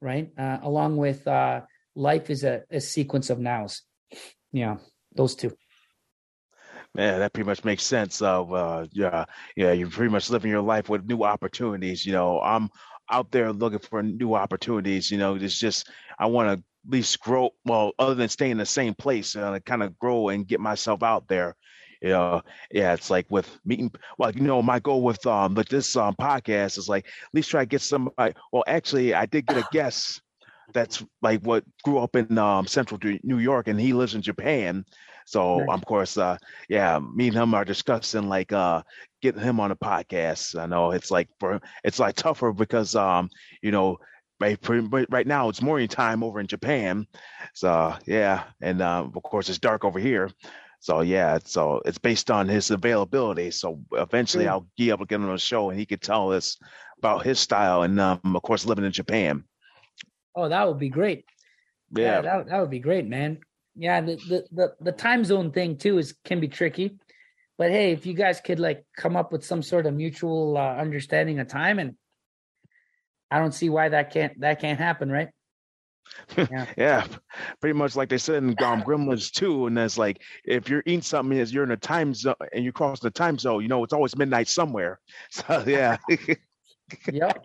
right? 0.01 0.31
Uh, 0.36 0.59
along 0.62 0.97
with, 0.97 1.27
uh, 1.27 1.60
life 1.94 2.28
is 2.28 2.43
a, 2.43 2.62
a 2.70 2.81
sequence 2.81 3.31
of 3.31 3.39
nows. 3.39 3.82
Yeah. 4.52 4.77
Those 5.14 5.35
two. 5.35 5.52
Man, 6.94 7.20
that 7.20 7.32
pretty 7.32 7.47
much 7.47 7.64
makes 7.64 7.85
sense. 7.85 8.23
Of 8.23 8.52
uh, 8.52 8.86
yeah, 8.93 9.27
yeah, 9.55 9.73
you're 9.73 9.90
pretty 9.90 10.12
much 10.12 10.31
living 10.31 10.51
your 10.51 10.62
life 10.62 10.89
with 10.89 11.05
new 11.06 11.24
opportunities. 11.24 12.06
You 12.06 12.12
know, 12.12 12.40
I'm 12.40 12.70
out 13.10 13.30
there 13.30 13.52
looking 13.52 13.78
for 13.78 14.02
new 14.02 14.34
opportunities. 14.34 15.10
You 15.10 15.18
know, 15.18 15.34
it's 15.36 15.58
just 15.58 15.90
I 16.18 16.26
want 16.26 16.48
to 16.48 16.52
at 16.52 16.92
least 16.92 17.20
grow. 17.20 17.50
Well, 17.64 17.92
other 17.98 18.14
than 18.14 18.28
staying 18.28 18.52
in 18.52 18.58
the 18.58 18.66
same 18.66 18.94
place, 18.94 19.36
uh, 19.36 19.58
kind 19.60 19.82
of 19.82 19.98
grow 19.98 20.28
and 20.28 20.46
get 20.46 20.60
myself 20.60 21.02
out 21.02 21.28
there. 21.28 21.56
You 22.02 22.10
know, 22.10 22.42
yeah, 22.70 22.92
it's 22.92 23.10
like 23.10 23.26
with 23.30 23.48
meeting. 23.64 23.90
Well, 24.18 24.30
you 24.30 24.42
know, 24.42 24.62
my 24.62 24.78
goal 24.80 25.02
with 25.02 25.24
um 25.26 25.54
with 25.54 25.68
this 25.68 25.96
um 25.96 26.14
podcast 26.20 26.78
is 26.78 26.88
like 26.88 27.06
at 27.06 27.34
least 27.34 27.50
try 27.50 27.62
to 27.62 27.66
get 27.66 27.80
somebody. 27.80 28.34
Well, 28.52 28.64
actually, 28.66 29.14
I 29.14 29.26
did 29.26 29.46
get 29.46 29.58
a 29.58 29.68
guest 29.72 30.20
that's 30.72 31.04
like 31.22 31.40
what 31.42 31.64
grew 31.84 31.98
up 31.98 32.16
in 32.16 32.36
um, 32.38 32.66
central 32.66 33.00
New 33.22 33.38
York 33.38 33.68
and 33.68 33.80
he 33.80 33.92
lives 33.92 34.14
in 34.14 34.22
Japan. 34.22 34.84
So 35.27 35.69
of 35.69 35.85
course, 35.85 36.16
uh, 36.16 36.39
yeah, 36.69 37.01
me 37.01 37.27
and 37.28 37.36
him 37.36 37.53
are 37.53 37.65
discussing 37.65 38.28
like 38.28 38.53
uh, 38.53 38.82
getting 39.20 39.43
him 39.43 39.59
on 39.59 39.73
a 39.73 39.77
podcast. 39.77 40.59
I 40.59 40.66
know 40.66 40.93
it's 40.93 41.11
like 41.11 41.28
for 41.40 41.61
it's 41.82 41.98
like 41.98 42.15
tougher 42.15 42.53
because 42.53 42.94
um, 42.94 43.28
you 43.61 43.73
know, 43.73 43.98
right, 44.39 44.57
right 45.11 45.27
now 45.27 45.48
it's 45.48 45.61
morning 45.61 45.89
time 45.89 46.23
over 46.23 46.39
in 46.39 46.47
Japan. 46.47 47.09
So 47.55 47.97
yeah, 48.07 48.44
and 48.61 48.81
uh, 48.81 49.09
of 49.12 49.23
course 49.24 49.48
it's 49.48 49.59
dark 49.59 49.85
over 49.85 49.98
here. 49.98 50.31
So 50.78 51.01
yeah, 51.01 51.40
so 51.44 51.82
it's 51.85 51.98
based 51.98 52.31
on 52.31 52.47
his 52.47 52.70
availability. 52.70 53.51
So 53.51 53.81
eventually 53.93 54.44
mm. 54.44 54.51
I'll 54.51 54.69
be 54.77 54.90
able 54.90 54.98
to 54.98 55.07
get 55.07 55.16
him 55.16 55.28
on 55.28 55.35
a 55.35 55.39
show 55.39 55.70
and 55.70 55.78
he 55.78 55.86
could 55.86 56.03
tell 56.03 56.32
us 56.32 56.57
about 56.98 57.24
his 57.24 57.40
style 57.40 57.82
and 57.82 57.98
um, 57.98 58.20
of 58.24 58.43
course 58.43 58.65
living 58.65 58.85
in 58.85 58.93
Japan. 58.93 59.43
Oh, 60.36 60.48
that 60.48 60.69
would 60.69 60.78
be 60.78 60.89
great. 60.89 61.24
Yeah, 61.90 62.05
yeah 62.05 62.20
that, 62.20 62.47
that 62.48 62.61
would 62.61 62.70
be 62.70 62.78
great, 62.78 63.07
man. 63.07 63.40
Yeah, 63.77 64.01
the, 64.01 64.16
the 64.16 64.44
the 64.53 64.74
the 64.81 64.93
time 64.93 65.24
zone 65.24 65.53
thing 65.53 65.77
too 65.77 65.98
is 65.98 66.15
can 66.24 66.40
be 66.40 66.48
tricky. 66.48 66.98
But 67.59 67.70
hey, 67.70 67.93
if 67.93 68.07
you 68.07 68.15
guys 68.15 68.40
could 68.40 68.59
like 68.59 68.85
come 68.97 69.16
up 69.16 69.32
with 69.32 69.44
some 69.44 69.62
sort 69.62 69.86
of 69.86 69.94
mutual 69.94 70.57
uh, 70.57 70.77
understanding 70.77 71.39
of 71.39 71.48
time, 71.48 71.78
and 71.78 71.97
I 73.31 73.39
don't 73.39 73.53
see 73.53 73.69
why 73.69 73.89
that 73.90 74.12
can't 74.12 74.39
that 74.40 74.61
can't 74.61 74.78
happen, 74.78 75.11
right? 75.11 75.28
Yeah. 76.36 76.66
yeah, 76.77 77.07
pretty 77.61 77.74
much 77.74 77.97
like 77.97 78.09
they 78.09 78.19
said 78.19 78.43
in 78.43 78.51
um, 78.62 78.82
Gremlins 78.82 79.31
2. 79.32 79.66
And 79.66 79.77
that's 79.77 79.98
like 79.98 80.23
if 80.44 80.69
you're 80.69 80.82
eating 80.86 81.03
something 81.03 81.39
as 81.39 81.53
you're 81.53 81.65
in 81.65 81.73
a 81.73 81.77
time 81.77 82.15
zone 82.15 82.35
and 82.53 82.65
you 82.65 82.73
cross 82.73 83.01
the 83.01 83.11
time 83.11 83.39
zone, 83.39 83.62
you 83.62 83.69
know 83.69 83.82
it's 83.82 83.93
always 83.93 84.16
midnight 84.16 84.48
somewhere. 84.48 85.01
So 85.31 85.65
yeah. 85.66 85.97
yep. 87.12 87.44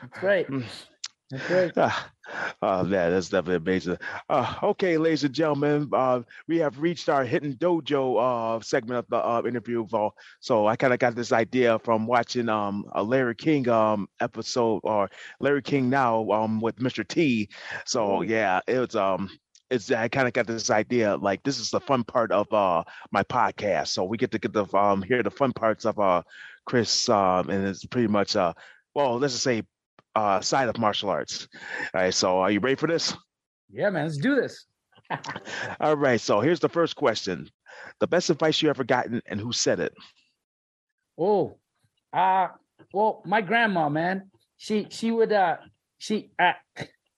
That's 0.00 0.22
right. 0.22 0.48
Mm. 0.48 0.64
Okay. 1.34 1.70
Ah, 2.62 2.80
oh 2.80 2.84
man, 2.84 3.10
that's 3.10 3.28
definitely 3.28 3.56
amazing. 3.56 3.98
Uh, 4.28 4.54
okay, 4.62 4.96
ladies 4.98 5.24
and 5.24 5.34
gentlemen, 5.34 5.88
uh, 5.92 6.20
we 6.46 6.58
have 6.58 6.78
reached 6.78 7.08
our 7.08 7.24
hidden 7.24 7.54
dojo 7.54 8.18
uh, 8.18 8.60
segment 8.60 8.98
of 8.98 9.06
the 9.08 9.16
uh, 9.16 9.42
interview. 9.46 9.86
So 10.40 10.66
I 10.66 10.76
kind 10.76 10.92
of 10.92 10.98
got 10.98 11.14
this 11.14 11.32
idea 11.32 11.78
from 11.78 12.06
watching 12.06 12.48
um, 12.48 12.84
a 12.92 13.02
Larry 13.02 13.34
King 13.34 13.68
um, 13.68 14.08
episode 14.20 14.80
or 14.84 15.10
Larry 15.40 15.62
King 15.62 15.90
now 15.90 16.30
um, 16.30 16.60
with 16.60 16.76
Mr. 16.76 17.06
T. 17.06 17.48
So 17.86 18.22
yeah, 18.22 18.60
it 18.66 18.78
was 18.78 18.94
um, 18.94 19.28
it's 19.70 19.90
I 19.90 20.08
kind 20.08 20.26
of 20.26 20.34
got 20.34 20.46
this 20.46 20.70
idea 20.70 21.16
like 21.16 21.42
this 21.42 21.58
is 21.58 21.70
the 21.70 21.80
fun 21.80 22.04
part 22.04 22.32
of 22.32 22.52
uh 22.52 22.82
my 23.12 23.22
podcast. 23.22 23.88
So 23.88 24.04
we 24.04 24.16
get 24.16 24.32
to 24.32 24.38
get 24.38 24.52
the 24.52 24.66
um 24.76 25.02
hear 25.02 25.22
the 25.22 25.30
fun 25.30 25.52
parts 25.52 25.84
of 25.84 25.98
uh 25.98 26.22
Chris 26.66 27.08
um 27.08 27.48
and 27.50 27.66
it's 27.66 27.84
pretty 27.86 28.08
much 28.08 28.36
uh 28.36 28.52
well 28.94 29.18
let's 29.18 29.34
just 29.34 29.44
say 29.44 29.62
uh, 30.14 30.40
side 30.40 30.68
of 30.68 30.78
martial 30.78 31.10
arts. 31.10 31.48
All 31.94 32.00
right, 32.00 32.14
so 32.14 32.38
are 32.38 32.50
you 32.50 32.60
ready 32.60 32.76
for 32.76 32.86
this? 32.86 33.16
Yeah, 33.70 33.90
man, 33.90 34.04
let's 34.04 34.18
do 34.18 34.34
this. 34.34 34.66
All 35.80 35.96
right, 35.96 36.20
so 36.20 36.40
here's 36.40 36.60
the 36.60 36.68
first 36.68 36.96
question: 36.96 37.48
the 38.00 38.06
best 38.06 38.30
advice 38.30 38.62
you 38.62 38.70
ever 38.70 38.84
gotten, 38.84 39.22
and 39.26 39.40
who 39.40 39.52
said 39.52 39.80
it? 39.80 39.94
Oh, 41.18 41.58
uh, 42.12 42.48
well, 42.92 43.22
my 43.24 43.40
grandma, 43.40 43.88
man, 43.88 44.30
she 44.56 44.86
she 44.90 45.10
would 45.10 45.32
uh 45.32 45.56
she 45.98 46.30
uh, 46.38 46.52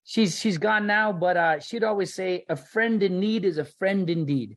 she's 0.04 0.38
she's 0.38 0.58
gone 0.58 0.86
now, 0.86 1.12
but 1.12 1.36
uh 1.36 1.60
she'd 1.60 1.84
always 1.84 2.14
say, 2.14 2.44
"A 2.48 2.56
friend 2.56 3.02
in 3.02 3.20
need 3.20 3.44
is 3.44 3.58
a 3.58 3.64
friend 3.64 4.08
indeed." 4.08 4.56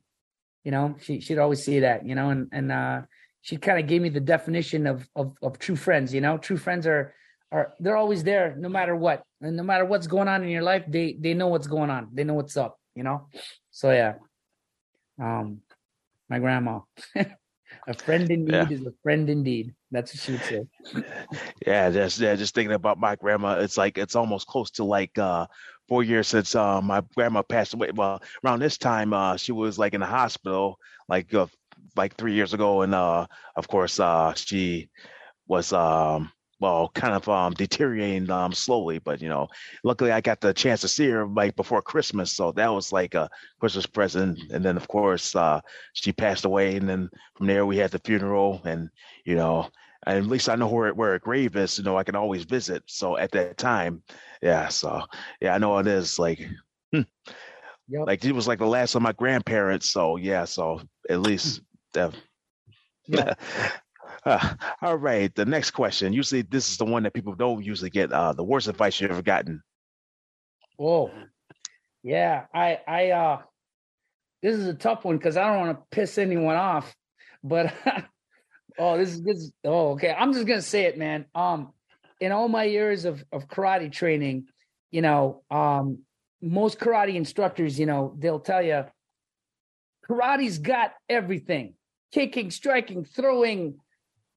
You 0.64 0.72
know, 0.72 0.96
she 1.00 1.20
she'd 1.20 1.38
always 1.38 1.64
say 1.64 1.80
that. 1.80 2.06
You 2.06 2.14
know, 2.14 2.30
and 2.30 2.48
and 2.52 2.72
uh, 2.72 3.02
she 3.40 3.56
kind 3.56 3.78
of 3.78 3.86
gave 3.86 4.02
me 4.02 4.08
the 4.08 4.20
definition 4.20 4.86
of 4.86 5.08
of 5.14 5.36
of 5.42 5.58
true 5.58 5.76
friends. 5.76 6.12
You 6.12 6.20
know, 6.20 6.38
true 6.38 6.56
friends 6.56 6.86
are 6.86 7.14
are 7.52 7.74
they're 7.80 7.96
always 7.96 8.24
there 8.24 8.54
no 8.58 8.68
matter 8.68 8.96
what. 8.96 9.22
And 9.40 9.56
no 9.56 9.62
matter 9.62 9.84
what's 9.84 10.06
going 10.06 10.28
on 10.28 10.42
in 10.42 10.48
your 10.48 10.62
life 10.62 10.84
they 10.88 11.16
they 11.18 11.34
know 11.34 11.48
what's 11.48 11.66
going 11.66 11.90
on. 11.90 12.08
They 12.12 12.24
know 12.24 12.34
what's 12.34 12.56
up 12.56 12.78
you 12.96 13.04
know? 13.04 13.28
So 13.70 13.92
yeah. 13.92 14.14
Um 15.22 15.60
my 16.28 16.40
grandma. 16.40 16.80
A 17.88 17.94
friend 17.94 18.28
in 18.30 18.44
need 18.44 18.52
yeah. 18.52 18.68
is 18.68 18.84
a 18.86 18.92
friend 19.02 19.28
indeed. 19.30 19.74
That's 19.92 20.12
what 20.12 20.20
she 20.20 20.32
would 20.32 20.42
say. 20.42 21.04
Yeah 21.64 21.90
just 21.90 22.18
yeah 22.18 22.34
just 22.34 22.54
thinking 22.54 22.74
about 22.74 22.98
my 22.98 23.14
grandma 23.16 23.58
it's 23.60 23.76
like 23.76 23.98
it's 23.98 24.16
almost 24.16 24.46
close 24.46 24.70
to 24.72 24.84
like 24.84 25.16
uh 25.18 25.46
four 25.88 26.02
years 26.02 26.26
since 26.26 26.54
uh 26.54 26.80
my 26.80 27.02
grandma 27.14 27.42
passed 27.42 27.74
away. 27.74 27.90
Well 27.94 28.22
around 28.44 28.60
this 28.60 28.78
time 28.78 29.12
uh 29.12 29.36
she 29.36 29.52
was 29.52 29.78
like 29.78 29.94
in 29.94 30.00
the 30.00 30.06
hospital 30.06 30.78
like 31.08 31.32
uh, 31.34 31.46
like 31.96 32.16
three 32.16 32.34
years 32.34 32.54
ago. 32.54 32.82
And 32.82 32.94
uh 32.94 33.26
of 33.54 33.68
course 33.68 34.00
uh 34.00 34.34
she 34.34 34.88
was 35.46 35.72
um 35.72 36.32
well, 36.58 36.90
kind 36.94 37.14
of 37.14 37.28
um, 37.28 37.52
deteriorating 37.52 38.30
um, 38.30 38.52
slowly. 38.52 38.98
But 38.98 39.20
you 39.20 39.28
know, 39.28 39.48
luckily 39.84 40.12
I 40.12 40.20
got 40.20 40.40
the 40.40 40.54
chance 40.54 40.80
to 40.82 40.88
see 40.88 41.08
her 41.10 41.26
like 41.26 41.56
before 41.56 41.82
Christmas, 41.82 42.32
so 42.32 42.52
that 42.52 42.72
was 42.72 42.92
like 42.92 43.14
a 43.14 43.28
Christmas 43.60 43.86
present. 43.86 44.38
And 44.50 44.64
then 44.64 44.76
of 44.76 44.88
course 44.88 45.34
uh, 45.36 45.60
she 45.92 46.12
passed 46.12 46.44
away, 46.44 46.76
and 46.76 46.88
then 46.88 47.10
from 47.36 47.46
there 47.46 47.66
we 47.66 47.76
had 47.76 47.90
the 47.90 47.98
funeral, 47.98 48.62
and 48.64 48.88
you 49.24 49.34
know, 49.34 49.68
and 50.06 50.18
at 50.18 50.26
least 50.26 50.48
I 50.48 50.56
know 50.56 50.68
where 50.68 50.94
where 50.94 51.12
her 51.12 51.18
grave 51.18 51.56
is. 51.56 51.78
You 51.78 51.84
know, 51.84 51.96
I 51.98 52.04
can 52.04 52.16
always 52.16 52.44
visit. 52.44 52.82
So 52.86 53.16
at 53.16 53.32
that 53.32 53.58
time, 53.58 54.02
yeah. 54.42 54.68
So 54.68 55.02
yeah, 55.40 55.54
I 55.54 55.58
know 55.58 55.78
it 55.78 55.86
is 55.86 56.18
like. 56.18 56.46
Hmm, 56.92 57.02
yep. 57.88 58.06
Like 58.06 58.24
it 58.24 58.32
was 58.32 58.48
like 58.48 58.60
the 58.60 58.66
last 58.66 58.94
of 58.94 59.02
my 59.02 59.12
grandparents, 59.12 59.90
so 59.90 60.16
yeah. 60.16 60.44
So 60.44 60.80
at 61.10 61.20
least, 61.20 61.60
uh, 61.96 62.12
yeah. 63.08 63.34
All 64.82 64.96
right. 64.96 65.32
The 65.34 65.44
next 65.44 65.70
question. 65.70 66.12
Usually, 66.12 66.42
this 66.42 66.68
is 66.68 66.76
the 66.76 66.84
one 66.84 67.04
that 67.04 67.14
people 67.14 67.34
don't 67.34 67.64
usually 67.64 67.90
get. 67.90 68.12
Uh, 68.12 68.32
the 68.32 68.44
worst 68.44 68.66
advice 68.66 69.00
you 69.00 69.08
ever 69.08 69.22
gotten. 69.22 69.62
Oh, 70.78 71.10
yeah. 72.02 72.46
I, 72.52 72.80
I, 72.86 73.10
uh, 73.10 73.42
this 74.42 74.56
is 74.56 74.66
a 74.66 74.74
tough 74.74 75.04
one 75.04 75.16
because 75.16 75.36
I 75.36 75.46
don't 75.46 75.66
want 75.66 75.78
to 75.78 75.96
piss 75.96 76.18
anyone 76.18 76.56
off. 76.56 76.94
But 77.42 77.72
oh, 78.78 78.98
this 78.98 79.10
is 79.10 79.22
this. 79.22 79.50
oh, 79.64 79.92
okay. 79.92 80.14
I'm 80.16 80.32
just 80.32 80.46
gonna 80.46 80.62
say 80.62 80.84
it, 80.84 80.98
man. 80.98 81.26
Um, 81.34 81.72
in 82.20 82.32
all 82.32 82.48
my 82.48 82.64
years 82.64 83.04
of 83.04 83.24
of 83.32 83.48
karate 83.48 83.92
training, 83.92 84.46
you 84.90 85.02
know, 85.02 85.42
um, 85.50 86.00
most 86.42 86.78
karate 86.78 87.14
instructors, 87.14 87.78
you 87.78 87.86
know, 87.86 88.14
they'll 88.18 88.40
tell 88.40 88.62
you, 88.62 88.84
karate's 90.08 90.58
got 90.58 90.92
everything: 91.08 91.74
kicking, 92.12 92.50
striking, 92.50 93.04
throwing, 93.04 93.78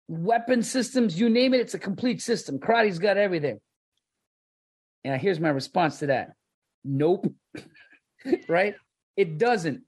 weapon 0.10 0.64
systems, 0.64 1.20
you 1.20 1.30
name 1.30 1.54
it, 1.54 1.62
it's 1.62 1.76
a 1.76 1.80
complete 1.80 2.22
system. 2.22 2.60
Karate's 2.60 3.00
got 3.00 3.18
everything. 3.18 3.60
And 5.04 5.22
here's 5.22 5.40
my 5.40 5.50
response 5.50 6.00
to 6.00 6.08
that. 6.08 6.34
Nope. 6.84 7.32
right? 8.50 8.76
It 9.16 9.38
doesn't. 9.38 9.84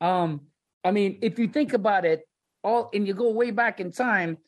Um, 0.00 0.46
I 0.82 0.90
mean, 0.90 1.18
if 1.22 1.38
you 1.38 1.46
think 1.48 1.74
about 1.74 2.04
it, 2.04 2.22
all 2.64 2.90
and 2.92 3.06
you 3.06 3.14
go 3.14 3.30
way 3.30 3.50
back 3.50 3.78
in 3.78 3.92
time, 3.92 4.38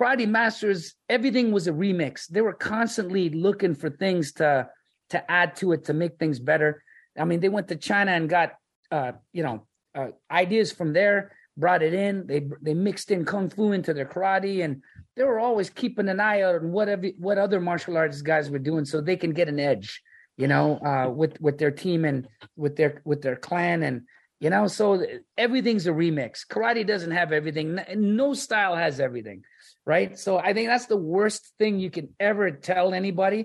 karate 0.00 0.28
masters, 0.28 0.94
everything 1.08 1.52
was 1.52 1.68
a 1.68 1.72
remix. 1.72 2.26
They 2.26 2.40
were 2.40 2.54
constantly 2.54 3.28
looking 3.28 3.74
for 3.74 3.90
things 3.90 4.32
to 4.34 4.68
to 5.10 5.30
add 5.30 5.56
to 5.56 5.72
it 5.72 5.84
to 5.84 5.94
make 5.94 6.18
things 6.18 6.40
better. 6.40 6.82
I 7.16 7.24
mean, 7.24 7.40
they 7.40 7.50
went 7.50 7.68
to 7.68 7.76
China 7.76 8.12
and 8.12 8.28
got 8.28 8.54
uh, 8.90 9.12
you 9.32 9.42
know, 9.42 9.66
uh, 9.94 10.08
ideas 10.30 10.72
from 10.72 10.92
there 10.92 11.32
brought 11.56 11.82
it 11.82 11.94
in. 11.94 12.26
They 12.26 12.48
they 12.60 12.74
mixed 12.74 13.10
in 13.10 13.24
kung 13.24 13.50
fu 13.50 13.72
into 13.72 13.92
their 13.94 14.06
karate, 14.06 14.64
and 14.64 14.82
they 15.16 15.24
were 15.24 15.38
always 15.38 15.70
keeping 15.70 16.08
an 16.08 16.20
eye 16.20 16.42
out 16.42 16.56
on 16.56 16.72
what 16.72 16.88
every, 16.88 17.14
what 17.18 17.38
other 17.38 17.60
martial 17.60 17.96
arts 17.96 18.22
guys 18.22 18.50
were 18.50 18.58
doing, 18.58 18.84
so 18.84 19.00
they 19.00 19.16
can 19.16 19.32
get 19.32 19.48
an 19.48 19.60
edge, 19.60 20.02
you 20.36 20.48
know, 20.48 20.78
uh, 20.78 21.10
with 21.10 21.40
with 21.40 21.58
their 21.58 21.70
team 21.70 22.04
and 22.04 22.28
with 22.56 22.76
their 22.76 23.02
with 23.04 23.22
their 23.22 23.36
clan, 23.36 23.82
and 23.82 24.02
You 24.42 24.50
know, 24.50 24.66
so 24.66 25.06
everything's 25.38 25.86
a 25.86 25.92
remix. 25.92 26.44
Karate 26.44 26.84
doesn't 26.84 27.12
have 27.12 27.30
everything. 27.30 27.78
No 27.94 28.34
style 28.34 28.74
has 28.74 28.98
everything, 28.98 29.44
right? 29.86 30.18
So 30.18 30.36
I 30.36 30.52
think 30.52 30.66
that's 30.66 30.86
the 30.86 30.96
worst 30.96 31.52
thing 31.58 31.78
you 31.78 31.90
can 31.90 32.08
ever 32.18 32.50
tell 32.50 32.92
anybody 32.92 33.44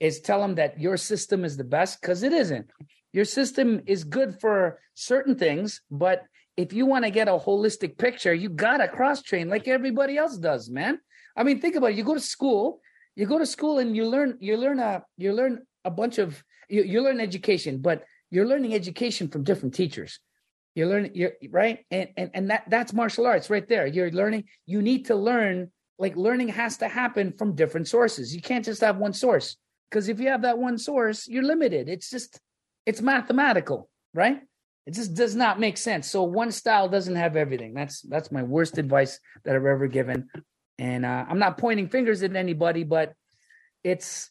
is 0.00 0.20
tell 0.20 0.40
them 0.40 0.54
that 0.54 0.80
your 0.80 0.96
system 0.96 1.44
is 1.44 1.58
the 1.58 1.68
best 1.68 2.00
because 2.00 2.22
it 2.22 2.32
isn't. 2.32 2.70
Your 3.12 3.26
system 3.26 3.82
is 3.84 4.04
good 4.04 4.40
for 4.40 4.80
certain 4.94 5.36
things, 5.36 5.82
but 5.90 6.22
if 6.58 6.72
you 6.72 6.86
want 6.86 7.04
to 7.04 7.10
get 7.10 7.28
a 7.28 7.38
holistic 7.38 7.96
picture, 7.96 8.34
you 8.34 8.48
gotta 8.48 8.88
cross 8.88 9.22
train 9.22 9.48
like 9.48 9.68
everybody 9.68 10.18
else 10.18 10.36
does, 10.36 10.68
man. 10.68 10.98
I 11.36 11.44
mean, 11.44 11.60
think 11.60 11.76
about 11.76 11.92
it. 11.92 11.96
You 11.96 12.02
go 12.02 12.14
to 12.14 12.20
school, 12.20 12.80
you 13.14 13.26
go 13.26 13.38
to 13.38 13.46
school 13.46 13.78
and 13.78 13.96
you 13.96 14.04
learn, 14.06 14.36
you 14.40 14.56
learn 14.56 14.80
a, 14.80 15.04
you 15.16 15.32
learn 15.32 15.60
a 15.84 15.90
bunch 15.90 16.18
of, 16.18 16.42
you, 16.68 16.82
you 16.82 17.00
learn 17.00 17.20
education, 17.20 17.78
but 17.78 18.02
you're 18.32 18.44
learning 18.44 18.74
education 18.74 19.28
from 19.28 19.44
different 19.44 19.72
teachers. 19.72 20.18
You're 20.74 20.88
learning, 20.88 21.12
you're 21.14 21.32
right, 21.50 21.78
and 21.92 22.08
and 22.16 22.30
and 22.34 22.50
that 22.50 22.64
that's 22.68 22.92
martial 22.92 23.26
arts 23.26 23.50
right 23.50 23.66
there. 23.68 23.86
You're 23.86 24.10
learning. 24.10 24.44
You 24.66 24.82
need 24.82 25.06
to 25.06 25.14
learn. 25.14 25.70
Like 25.96 26.16
learning 26.16 26.48
has 26.48 26.76
to 26.78 26.88
happen 26.88 27.34
from 27.38 27.54
different 27.54 27.86
sources. 27.88 28.34
You 28.34 28.42
can't 28.42 28.64
just 28.64 28.80
have 28.80 28.98
one 28.98 29.12
source 29.12 29.56
because 29.90 30.08
if 30.08 30.20
you 30.20 30.28
have 30.28 30.42
that 30.42 30.58
one 30.58 30.78
source, 30.78 31.26
you're 31.28 31.42
limited. 31.42 31.88
It's 31.88 32.10
just 32.10 32.40
it's 32.84 33.00
mathematical, 33.00 33.88
right? 34.12 34.42
It 34.88 34.94
just 34.94 35.12
does 35.12 35.36
not 35.36 35.60
make 35.60 35.76
sense. 35.76 36.10
So 36.10 36.22
one 36.22 36.50
style 36.50 36.88
doesn't 36.88 37.14
have 37.14 37.36
everything. 37.36 37.74
That's 37.74 38.00
that's 38.00 38.32
my 38.32 38.42
worst 38.42 38.78
advice 38.78 39.20
that 39.44 39.54
I've 39.54 39.66
ever 39.66 39.86
given. 39.86 40.30
And 40.78 41.04
uh, 41.04 41.26
I'm 41.28 41.38
not 41.38 41.58
pointing 41.58 41.90
fingers 41.90 42.22
at 42.22 42.34
anybody, 42.34 42.84
but 42.84 43.12
it's 43.84 44.30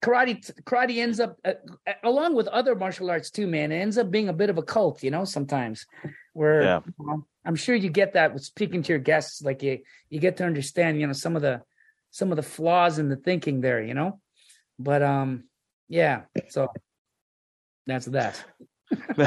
karate 0.00 0.48
karate 0.62 0.98
ends 0.98 1.18
up 1.18 1.36
uh, 1.44 1.54
along 2.04 2.36
with 2.36 2.46
other 2.46 2.76
martial 2.76 3.10
arts 3.10 3.32
too 3.32 3.48
man 3.48 3.72
it 3.72 3.78
ends 3.78 3.98
up 3.98 4.12
being 4.12 4.28
a 4.28 4.32
bit 4.32 4.48
of 4.48 4.56
a 4.56 4.62
cult 4.62 5.02
you 5.02 5.10
know 5.10 5.24
sometimes 5.24 5.86
where 6.34 6.62
yeah. 6.62 6.80
you 6.86 7.04
know, 7.04 7.26
i'm 7.44 7.56
sure 7.56 7.74
you 7.74 7.90
get 7.90 8.12
that 8.12 8.32
with 8.32 8.44
speaking 8.44 8.80
to 8.80 8.92
your 8.92 9.00
guests 9.00 9.42
like 9.42 9.60
you 9.60 9.80
you 10.08 10.20
get 10.20 10.36
to 10.36 10.44
understand 10.44 11.00
you 11.00 11.06
know 11.08 11.12
some 11.12 11.34
of 11.34 11.42
the 11.42 11.60
some 12.12 12.30
of 12.30 12.36
the 12.36 12.44
flaws 12.44 13.00
in 13.00 13.08
the 13.08 13.16
thinking 13.16 13.60
there 13.60 13.82
you 13.82 13.92
know 13.92 14.20
but 14.78 15.02
um 15.02 15.42
yeah 15.88 16.20
so 16.48 16.68
that's 17.88 18.06
that 18.06 18.40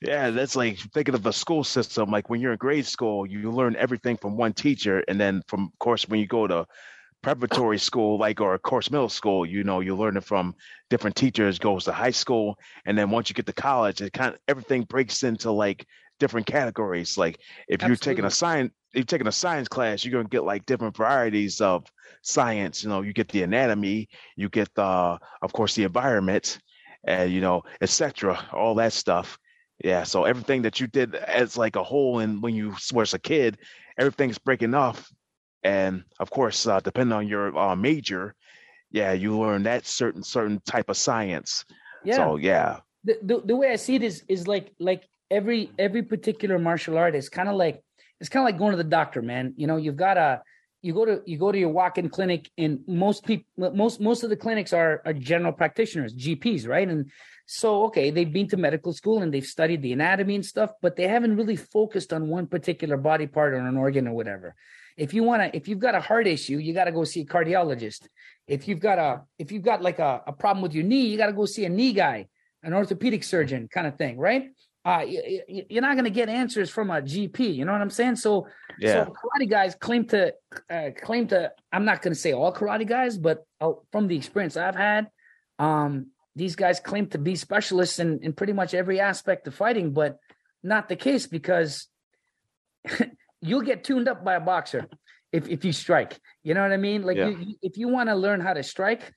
yeah, 0.00 0.30
that's 0.30 0.56
like 0.56 0.78
thinking 0.92 1.14
of 1.14 1.26
a 1.26 1.32
school 1.32 1.64
system. 1.64 2.10
Like 2.10 2.30
when 2.30 2.40
you're 2.40 2.52
in 2.52 2.58
grade 2.58 2.86
school, 2.86 3.26
you 3.26 3.50
learn 3.50 3.76
everything 3.76 4.16
from 4.16 4.36
one 4.36 4.52
teacher, 4.52 5.04
and 5.08 5.20
then 5.20 5.42
from 5.46 5.64
of 5.64 5.78
course 5.78 6.08
when 6.08 6.20
you 6.20 6.26
go 6.26 6.46
to 6.46 6.66
preparatory 7.22 7.78
school, 7.78 8.18
like 8.18 8.40
or 8.40 8.54
of 8.54 8.62
course 8.62 8.90
middle 8.90 9.08
school, 9.08 9.44
you 9.44 9.64
know, 9.64 9.80
you 9.80 9.96
learn 9.96 10.16
it 10.16 10.24
from 10.24 10.54
different 10.88 11.16
teachers, 11.16 11.58
goes 11.58 11.84
to 11.84 11.92
high 11.92 12.10
school, 12.10 12.56
and 12.86 12.96
then 12.96 13.10
once 13.10 13.28
you 13.28 13.34
get 13.34 13.46
to 13.46 13.52
college, 13.52 14.00
it 14.00 14.12
kind 14.12 14.34
of 14.34 14.40
everything 14.46 14.82
breaks 14.82 15.22
into 15.22 15.50
like 15.50 15.86
different 16.18 16.46
categories. 16.46 17.18
Like 17.18 17.40
if 17.68 17.82
Absolutely. 17.82 17.88
you're 17.88 17.96
taking 17.96 18.24
a 18.24 18.30
science 18.30 18.72
if 18.92 18.96
you're 19.00 19.04
taking 19.04 19.26
a 19.26 19.32
science 19.32 19.68
class, 19.68 20.04
you're 20.04 20.12
gonna 20.12 20.28
get 20.28 20.44
like 20.44 20.64
different 20.66 20.96
varieties 20.96 21.60
of 21.60 21.86
science. 22.22 22.82
You 22.82 22.88
know, 22.88 23.02
you 23.02 23.12
get 23.12 23.28
the 23.28 23.42
anatomy, 23.42 24.08
you 24.36 24.48
get 24.48 24.72
the 24.74 25.18
of 25.42 25.52
course 25.52 25.74
the 25.74 25.84
environment, 25.84 26.58
and 27.04 27.32
you 27.32 27.40
know, 27.40 27.62
etc. 27.80 28.46
All 28.52 28.74
that 28.76 28.92
stuff. 28.92 29.38
Yeah. 29.82 30.02
So 30.02 30.24
everything 30.24 30.62
that 30.62 30.80
you 30.80 30.86
did 30.86 31.14
as 31.14 31.56
like 31.56 31.76
a 31.76 31.84
whole, 31.84 32.18
and 32.18 32.42
when 32.42 32.54
you 32.54 32.74
was 32.92 33.14
a 33.14 33.18
kid, 33.18 33.58
everything's 33.96 34.38
breaking 34.38 34.74
off 34.74 35.12
and 35.62 36.04
of 36.20 36.30
course, 36.30 36.66
uh, 36.66 36.80
depending 36.80 37.12
on 37.12 37.26
your 37.26 37.56
uh, 37.56 37.76
major, 37.76 38.34
yeah, 38.90 39.12
you 39.12 39.38
learn 39.38 39.64
that 39.64 39.86
certain 39.86 40.22
certain 40.22 40.60
type 40.64 40.88
of 40.88 40.96
science. 40.96 41.64
Yeah. 42.04 42.16
So 42.16 42.36
yeah. 42.36 42.80
The, 43.04 43.18
the, 43.22 43.42
the 43.44 43.56
way 43.56 43.72
I 43.72 43.76
see 43.76 43.96
it 43.96 44.02
is 44.02 44.22
is 44.28 44.46
like 44.46 44.72
like 44.78 45.08
every 45.30 45.70
every 45.78 46.02
particular 46.02 46.58
martial 46.58 46.96
art 46.96 47.14
is 47.14 47.28
kind 47.28 47.48
of 47.48 47.56
like 47.56 47.82
it's 48.20 48.28
kind 48.28 48.42
of 48.42 48.46
like 48.46 48.58
going 48.58 48.72
to 48.72 48.76
the 48.76 48.88
doctor, 48.88 49.22
man. 49.22 49.54
You 49.56 49.66
know, 49.66 49.76
you've 49.76 49.96
got 49.96 50.16
a 50.16 50.42
you 50.82 50.94
go 50.94 51.04
to 51.04 51.22
you 51.26 51.38
go 51.38 51.50
to 51.50 51.58
your 51.58 51.70
walk-in 51.70 52.08
clinic, 52.08 52.50
and 52.56 52.80
most 52.86 53.24
people 53.24 53.72
most 53.74 54.00
most 54.00 54.22
of 54.22 54.30
the 54.30 54.36
clinics 54.36 54.72
are 54.72 55.02
are 55.04 55.12
general 55.12 55.52
practitioners, 55.52 56.14
GPs, 56.14 56.68
right? 56.68 56.88
And 56.88 57.10
so 57.46 57.84
okay, 57.84 58.10
they've 58.10 58.32
been 58.32 58.48
to 58.48 58.56
medical 58.56 58.92
school 58.92 59.22
and 59.22 59.32
they've 59.32 59.44
studied 59.44 59.82
the 59.82 59.92
anatomy 59.92 60.36
and 60.36 60.46
stuff, 60.46 60.72
but 60.80 60.96
they 60.96 61.08
haven't 61.08 61.36
really 61.36 61.56
focused 61.56 62.12
on 62.12 62.28
one 62.28 62.46
particular 62.46 62.96
body 62.96 63.26
part 63.26 63.54
or 63.54 63.58
an 63.58 63.76
organ 63.76 64.06
or 64.06 64.14
whatever. 64.14 64.54
If 64.96 65.14
you 65.14 65.22
want 65.22 65.42
to, 65.42 65.56
if 65.56 65.68
you've 65.68 65.78
got 65.78 65.94
a 65.94 66.00
heart 66.00 66.26
issue, 66.26 66.58
you 66.58 66.74
got 66.74 66.84
to 66.84 66.92
go 66.92 67.04
see 67.04 67.20
a 67.20 67.24
cardiologist. 67.24 68.08
If 68.46 68.66
you've 68.66 68.80
got 68.80 68.98
a, 68.98 69.22
if 69.38 69.52
you've 69.52 69.62
got 69.62 69.80
like 69.80 70.00
a, 70.00 70.22
a 70.26 70.32
problem 70.32 70.62
with 70.62 70.74
your 70.74 70.84
knee, 70.84 71.06
you 71.06 71.16
got 71.16 71.26
to 71.26 71.32
go 71.32 71.46
see 71.46 71.64
a 71.64 71.68
knee 71.68 71.92
guy, 71.92 72.28
an 72.64 72.72
orthopedic 72.72 73.22
surgeon 73.22 73.68
kind 73.72 73.86
of 73.86 73.96
thing, 73.96 74.18
right? 74.18 74.48
Uh, 74.84 75.04
you, 75.06 75.64
you're 75.68 75.82
not 75.82 75.94
going 75.94 76.04
to 76.04 76.10
get 76.10 76.28
answers 76.28 76.70
from 76.70 76.90
a 76.90 77.02
GP. 77.02 77.54
You 77.54 77.64
know 77.64 77.72
what 77.72 77.80
I'm 77.80 77.90
saying? 77.90 78.16
So, 78.16 78.46
yeah. 78.78 79.04
so 79.04 79.12
karate 79.12 79.50
guys 79.50 79.74
claim 79.74 80.06
to 80.06 80.32
uh, 80.70 80.90
claim 81.02 81.26
to. 81.28 81.52
I'm 81.72 81.84
not 81.84 82.00
going 82.00 82.14
to 82.14 82.18
say 82.18 82.32
all 82.32 82.52
karate 82.52 82.88
guys, 82.88 83.18
but 83.18 83.44
uh, 83.60 83.72
from 83.92 84.08
the 84.08 84.16
experience 84.16 84.56
I've 84.56 84.76
had, 84.76 85.08
um, 85.58 86.06
these 86.36 86.56
guys 86.56 86.80
claim 86.80 87.08
to 87.08 87.18
be 87.18 87.36
specialists 87.36 87.98
in 87.98 88.20
in 88.22 88.32
pretty 88.32 88.52
much 88.52 88.72
every 88.72 89.00
aspect 89.00 89.46
of 89.46 89.54
fighting, 89.54 89.92
but 89.92 90.18
not 90.62 90.88
the 90.88 90.96
case 90.96 91.26
because 91.26 91.86
you'll 93.40 93.62
get 93.62 93.84
tuned 93.84 94.08
up 94.08 94.24
by 94.24 94.34
a 94.34 94.40
boxer 94.40 94.86
if 95.32 95.48
if 95.48 95.64
you 95.64 95.72
strike. 95.72 96.18
You 96.42 96.54
know 96.54 96.62
what 96.62 96.72
I 96.72 96.76
mean? 96.76 97.02
Like 97.02 97.16
yeah. 97.16 97.28
you, 97.28 97.56
if 97.62 97.76
you 97.76 97.88
want 97.88 98.08
to 98.08 98.14
learn 98.14 98.40
how 98.40 98.54
to 98.54 98.62
strike, 98.62 99.12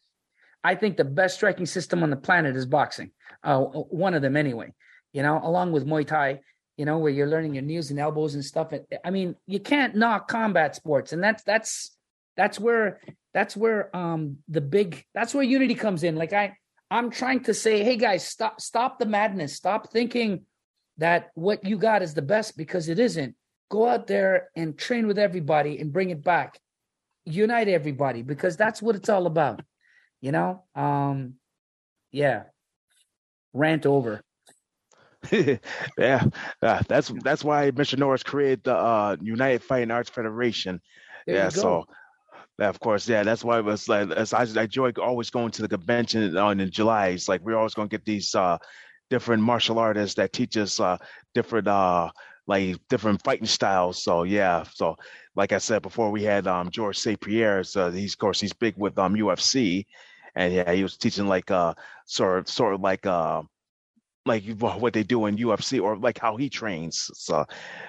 I 0.63 0.75
think 0.75 0.97
the 0.97 1.05
best 1.05 1.35
striking 1.35 1.65
system 1.65 2.03
on 2.03 2.09
the 2.09 2.17
planet 2.17 2.55
is 2.55 2.65
boxing. 2.65 3.11
Uh, 3.43 3.59
one 3.59 4.13
of 4.13 4.21
them 4.21 4.37
anyway. 4.37 4.73
You 5.13 5.23
know, 5.23 5.39
along 5.43 5.71
with 5.71 5.85
Muay 5.85 6.05
Thai. 6.05 6.39
You 6.77 6.85
know, 6.85 6.97
where 6.97 7.11
you're 7.11 7.27
learning 7.27 7.53
your 7.53 7.63
knees 7.63 7.91
and 7.91 7.99
elbows 7.99 8.33
and 8.33 8.43
stuff. 8.43 8.73
I 9.05 9.11
mean, 9.11 9.35
you 9.45 9.59
can't 9.59 9.95
knock 9.95 10.27
combat 10.27 10.75
sports, 10.75 11.13
and 11.13 11.23
that's 11.23 11.43
that's 11.43 11.95
that's 12.37 12.59
where 12.59 13.01
that's 13.33 13.55
where 13.55 13.95
um 13.95 14.37
the 14.47 14.61
big 14.61 15.05
that's 15.13 15.33
where 15.33 15.43
unity 15.43 15.75
comes 15.75 16.03
in. 16.03 16.15
Like 16.15 16.33
I 16.33 16.55
I'm 16.89 17.11
trying 17.11 17.43
to 17.43 17.53
say, 17.53 17.83
hey 17.83 17.97
guys, 17.97 18.25
stop 18.25 18.61
stop 18.61 18.99
the 18.99 19.05
madness. 19.05 19.55
Stop 19.55 19.91
thinking 19.91 20.45
that 20.97 21.29
what 21.35 21.65
you 21.65 21.77
got 21.77 22.01
is 22.01 22.13
the 22.13 22.21
best 22.21 22.57
because 22.57 22.89
it 22.89 22.99
isn't 22.99 23.35
go 23.71 23.87
out 23.87 24.05
there 24.05 24.49
and 24.55 24.77
train 24.77 25.07
with 25.07 25.17
everybody 25.17 25.79
and 25.79 25.93
bring 25.93 26.09
it 26.09 26.23
back 26.23 26.59
unite 27.25 27.69
everybody 27.69 28.21
because 28.21 28.57
that's 28.57 28.81
what 28.81 28.95
it's 28.95 29.09
all 29.09 29.25
about 29.25 29.61
you 30.19 30.31
know 30.31 30.63
um 30.75 31.35
yeah 32.11 32.43
rant 33.53 33.85
over 33.85 34.21
yeah 35.31 36.23
uh, 36.63 36.81
that's 36.87 37.11
that's 37.23 37.43
why 37.43 37.69
mr 37.71 37.97
norris 37.97 38.23
created 38.23 38.63
the 38.63 38.75
uh 38.75 39.15
united 39.21 39.61
fighting 39.61 39.91
arts 39.91 40.09
federation 40.09 40.81
there 41.27 41.35
yeah 41.35 41.49
so 41.49 41.85
yeah, 42.59 42.69
of 42.69 42.79
course, 42.79 43.09
yeah. 43.09 43.23
That's 43.23 43.43
why 43.43 43.57
it 43.57 43.65
was 43.65 43.89
like 43.89 44.11
I 44.33 44.43
enjoy 44.43 44.91
always 45.01 45.31
going 45.31 45.49
to 45.51 45.63
the 45.63 45.67
convention 45.67 46.37
on 46.37 46.59
in 46.59 46.69
July. 46.69 47.07
It's 47.07 47.27
like 47.27 47.41
we're 47.41 47.57
always 47.57 47.73
going 47.73 47.89
to 47.89 47.97
get 47.97 48.05
these 48.05 48.35
uh, 48.35 48.59
different 49.09 49.41
martial 49.41 49.79
artists 49.79 50.15
that 50.15 50.31
teach 50.31 50.55
us 50.57 50.79
uh, 50.79 50.97
different 51.33 51.67
uh, 51.67 52.11
like 52.45 52.77
different 52.87 53.23
fighting 53.23 53.47
styles. 53.47 54.03
So 54.03 54.23
yeah, 54.23 54.63
so 54.75 54.95
like 55.35 55.53
I 55.53 55.57
said 55.57 55.81
before, 55.81 56.11
we 56.11 56.23
had 56.23 56.45
um 56.45 56.69
George 56.69 56.99
St. 56.99 57.19
Pierre. 57.19 57.63
So 57.63 57.89
he's 57.89 58.13
of 58.13 58.19
course 58.19 58.39
he's 58.39 58.53
big 58.53 58.75
with 58.77 58.97
um 58.99 59.15
UFC, 59.15 59.85
and 60.35 60.53
yeah, 60.53 60.71
he 60.71 60.83
was 60.83 60.97
teaching 60.97 61.27
like 61.27 61.49
uh 61.49 61.73
sort 62.05 62.39
of 62.39 62.47
sort 62.47 62.75
of 62.75 62.81
like 62.81 63.07
uh 63.07 63.41
like 64.25 64.43
what 64.59 64.93
they 64.93 65.03
do 65.03 65.25
in 65.25 65.37
UFC 65.37 65.81
or 65.81 65.97
like 65.97 66.19
how 66.19 66.37
he 66.37 66.49
trains. 66.49 67.09
So 67.13 67.45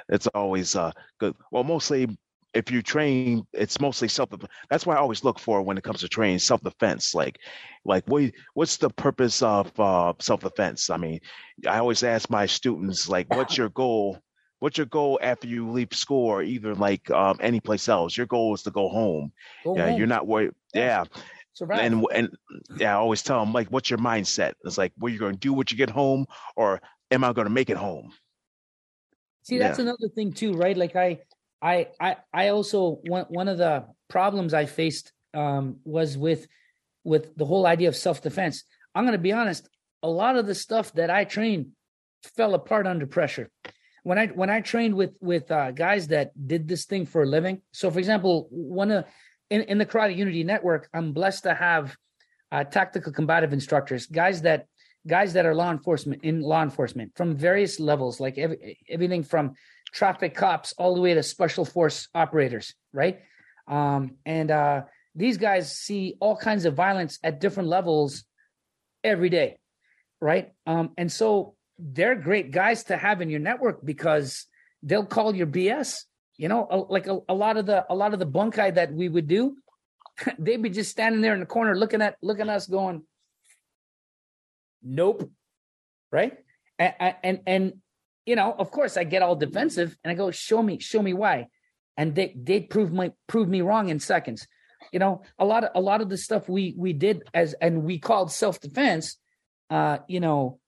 it's 0.09 0.27
always 0.29 0.77
uh 0.77 0.93
good. 1.19 1.35
Well, 1.51 1.65
mostly 1.65 2.09
if 2.55 2.71
you 2.71 2.83
train, 2.83 3.47
it's 3.53 3.81
mostly 3.81 4.09
self. 4.09 4.31
That's 4.69 4.85
why 4.85 4.95
I 4.95 4.99
always 4.99 5.25
look 5.25 5.39
for 5.39 5.63
when 5.63 5.79
it 5.79 5.85
comes 5.85 6.01
to 6.01 6.09
training 6.09 6.39
self 6.39 6.61
defense. 6.63 7.15
Like, 7.15 7.39
like 7.85 8.05
what 8.07 8.31
what's 8.55 8.77
the 8.77 8.91
purpose 8.91 9.43
of 9.43 9.79
uh, 9.81 10.13
self 10.21 10.41
defense? 10.41 10.91
I 10.91 10.97
mean, 10.97 11.21
I 11.67 11.79
always 11.79 12.03
ask 12.03 12.29
my 12.31 12.47
students 12.47 13.09
like, 13.09 13.35
what's 13.35 13.57
your 13.57 13.71
goal 13.71 14.19
what's 14.63 14.79
your 14.79 14.87
goal 14.87 15.19
after 15.21 15.49
you 15.49 15.69
leave 15.69 15.89
school 15.93 16.25
or 16.25 16.41
either 16.41 16.73
like 16.77 17.11
um, 17.11 17.37
any 17.41 17.59
place 17.59 17.89
else? 17.89 18.17
Your 18.17 18.27
goal 18.27 18.55
is 18.55 18.63
to 18.63 18.71
go 18.71 18.89
home. 18.89 19.33
Go 19.65 19.77
yeah, 19.77 19.89
home. 19.89 19.99
you're 19.99 20.07
not 20.07 20.29
worried. 20.29 20.53
Yeah. 20.73 21.05
Survive. 21.55 21.81
And 21.81 22.07
and 22.15 22.31
yeah, 22.77 22.93
I 22.93 22.99
always 22.99 23.23
tell 23.23 23.41
them 23.41 23.53
like, 23.53 23.69
what's 23.69 23.91
your 23.91 23.99
mindset? 23.99 24.55
It's 24.65 24.79
like, 24.79 24.93
what 24.97 25.09
are 25.11 25.13
you 25.13 25.19
going 25.19 25.35
to 25.35 25.39
do 25.39 25.53
when 25.53 25.67
you 25.69 25.77
get 25.77 25.91
home, 25.91 26.27
or 26.57 26.81
am 27.11 27.25
I 27.25 27.33
going 27.33 27.47
to 27.47 27.53
make 27.53 27.71
it 27.71 27.77
home? 27.77 28.13
See, 29.43 29.59
that's 29.59 29.79
yeah. 29.79 29.85
another 29.85 30.09
thing 30.15 30.33
too, 30.33 30.53
right? 30.55 30.77
Like 30.77 30.97
I, 30.97 31.19
I, 31.61 31.89
I, 32.01 32.17
I 32.33 32.49
also 32.49 33.01
one 33.07 33.27
one 33.29 33.49
of 33.49 33.59
the 33.59 33.87
problems 34.09 34.55
I 34.55 34.67
faced 34.67 35.13
um, 35.35 35.77
was 35.85 36.17
with 36.17 36.47
with 37.05 37.37
the 37.37 37.45
whole 37.45 37.67
idea 37.67 37.89
of 37.89 37.97
self 37.97 38.23
defense. 38.23 38.65
I'm 38.95 39.05
going 39.05 39.13
to 39.13 39.19
be 39.19 39.33
honest. 39.33 39.69
A 40.05 40.09
lot 40.09 40.37
of 40.37 40.47
the 40.47 40.55
stuff 40.55 40.93
that 40.95 41.11
I 41.11 41.25
trained 41.25 41.69
fell 42.37 42.55
apart 42.55 42.87
under 42.87 43.07
pressure 43.07 43.51
when 44.03 44.19
I 44.19 44.27
when 44.29 44.51
I 44.51 44.61
trained 44.61 44.95
with 44.95 45.13
with 45.21 45.51
uh, 45.51 45.71
guys 45.73 46.09
that 46.09 46.33
did 46.47 46.69
this 46.69 46.85
thing 46.87 47.07
for 47.07 47.23
a 47.23 47.27
living. 47.27 47.63
So, 47.73 47.91
for 47.91 47.99
example, 47.99 48.49
one 48.51 48.91
of 48.91 49.05
in, 49.53 49.61
in 49.63 49.77
the 49.77 49.85
Karate 49.85 50.17
Unity 50.17 50.45
Network, 50.45 50.89
I'm 50.95 51.13
blessed 51.13 51.43
to 51.43 51.55
have 51.55 51.95
uh, 52.51 52.65
tactical 52.65 53.13
combative 53.13 53.53
instructors, 53.53 54.07
guys 54.07 54.43
that 54.43 54.67
guys 55.07 55.35
that 55.35 55.45
are 55.45 55.55
law 55.55 55.71
enforcement 55.71 56.25
in 56.25 56.41
law 56.41 56.63
enforcement 56.63 57.13
from 57.17 57.37
various 57.37 57.79
levels, 57.79 58.19
like 58.19 58.39
every, 58.39 58.79
everything 58.89 59.23
from 59.23 59.53
traffic 59.93 60.35
cops 60.35 60.73
all 60.79 60.95
the 60.95 61.03
way 61.03 61.13
to 61.13 61.23
special 61.23 61.67
force 61.67 62.09
operators, 62.15 62.75
right? 62.95 63.21
Um, 63.69 64.17
and 64.25 64.51
uh, 64.51 64.83
these 65.15 65.37
guys 65.37 65.77
see 65.77 66.17
all 66.19 66.37
kinds 66.37 66.65
of 66.65 66.75
violence 66.75 67.19
at 67.23 67.41
different 67.41 67.69
levels 67.69 68.25
every 69.05 69.29
day, 69.29 69.59
right? 70.21 70.53
Um, 70.67 70.93
and 70.97 71.13
so 71.13 71.57
they're 71.79 72.15
great 72.15 72.53
guys 72.53 72.85
to 72.85 72.97
have 72.97 73.21
in 73.21 73.29
your 73.29 73.41
network 73.41 73.85
because 73.85 74.47
they'll 74.83 75.05
call 75.05 75.35
your 75.35 75.47
BS. 75.47 76.05
You 76.43 76.49
know, 76.49 76.89
like 76.91 77.07
a, 77.07 77.21
a 77.29 77.35
lot 77.35 77.57
of 77.57 77.67
the 77.67 77.87
a 77.89 77.95
lot 77.95 78.15
of 78.15 78.19
the 78.19 78.27
bunkai 78.27 78.75
that 78.75 78.93
we 78.93 79.09
would 79.09 79.29
do, 79.29 79.59
they'd 80.41 80.61
be 80.61 80.71
just 80.71 80.91
standing 80.91 81.21
there 81.21 81.35
in 81.35 81.39
the 81.39 81.47
corner 81.47 81.79
looking 81.79 82.03
at 82.03 82.17
looking 82.21 82.49
at 82.49 82.57
us 82.57 82.67
going, 82.67 83.05
"Nope," 84.83 85.31
right? 86.11 86.37
And 86.81 87.15
and 87.23 87.41
and 87.47 87.73
you 88.27 88.35
know, 88.35 88.53
of 88.59 88.73
course, 88.73 88.97
I 88.97 89.05
get 89.05 89.23
all 89.23 89.37
defensive 89.37 89.97
and 90.03 90.11
I 90.11 90.17
go, 90.17 90.33
"Show 90.33 90.61
me, 90.61 90.81
show 90.81 91.01
me 91.01 91.13
why," 91.13 91.47
and 91.97 92.13
they 92.13 92.35
they 92.37 92.59
prove 92.59 92.93
my 92.93 93.13
prove 93.29 93.49
me 93.49 93.61
wrong 93.61 93.89
in 93.89 94.01
seconds. 94.01 94.49
You 94.93 94.99
know, 94.99 95.23
a 95.39 95.45
lot 95.45 95.63
of 95.63 95.71
a 95.77 95.81
lot 95.81 96.01
of 96.01 96.09
the 96.09 96.19
stuff 96.19 96.49
we 96.49 96.75
we 96.77 96.93
did 96.93 97.23
as 97.33 97.55
and 97.61 97.85
we 97.85 98.01
called 98.01 98.33
self 98.33 98.59
defense, 98.59 99.17
uh, 99.71 99.99
you 100.09 100.19
know, 100.19 100.59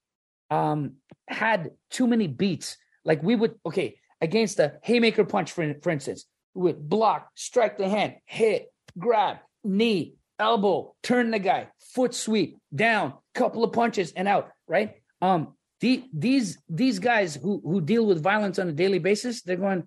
um, 0.51 0.99
had 1.27 1.73
too 1.91 2.07
many 2.07 2.29
beats. 2.29 2.77
Like 3.05 3.25
we 3.25 3.35
would 3.35 3.57
okay 3.67 3.97
against 4.25 4.59
a 4.59 4.79
haymaker 4.83 5.25
punch, 5.25 5.53
for 5.53 5.75
for 5.83 5.91
instance, 5.91 6.25
would 6.55 6.89
block, 6.89 7.29
strike 7.35 7.77
the 7.77 7.89
hand, 7.89 8.15
hit, 8.25 8.73
grab, 8.99 9.37
knee, 9.63 10.15
elbow, 10.39 10.95
turn 11.03 11.31
the 11.31 11.39
guy, 11.39 11.69
foot 11.93 12.15
sweep, 12.15 12.57
down, 12.75 13.13
couple 13.35 13.63
of 13.63 13.73
punches 13.73 14.13
and 14.13 14.27
out, 14.27 14.51
right? 14.67 14.95
Um, 15.21 15.55
the, 15.81 16.05
these 16.13 16.59
these 16.69 16.99
guys 16.99 17.35
who 17.35 17.61
who 17.63 17.81
deal 17.83 18.07
with 18.07 18.23
violence 18.23 18.59
on 18.59 18.69
a 18.69 18.73
daily 18.73 18.99
basis, 18.99 19.43
they're 19.43 19.57
going, 19.57 19.87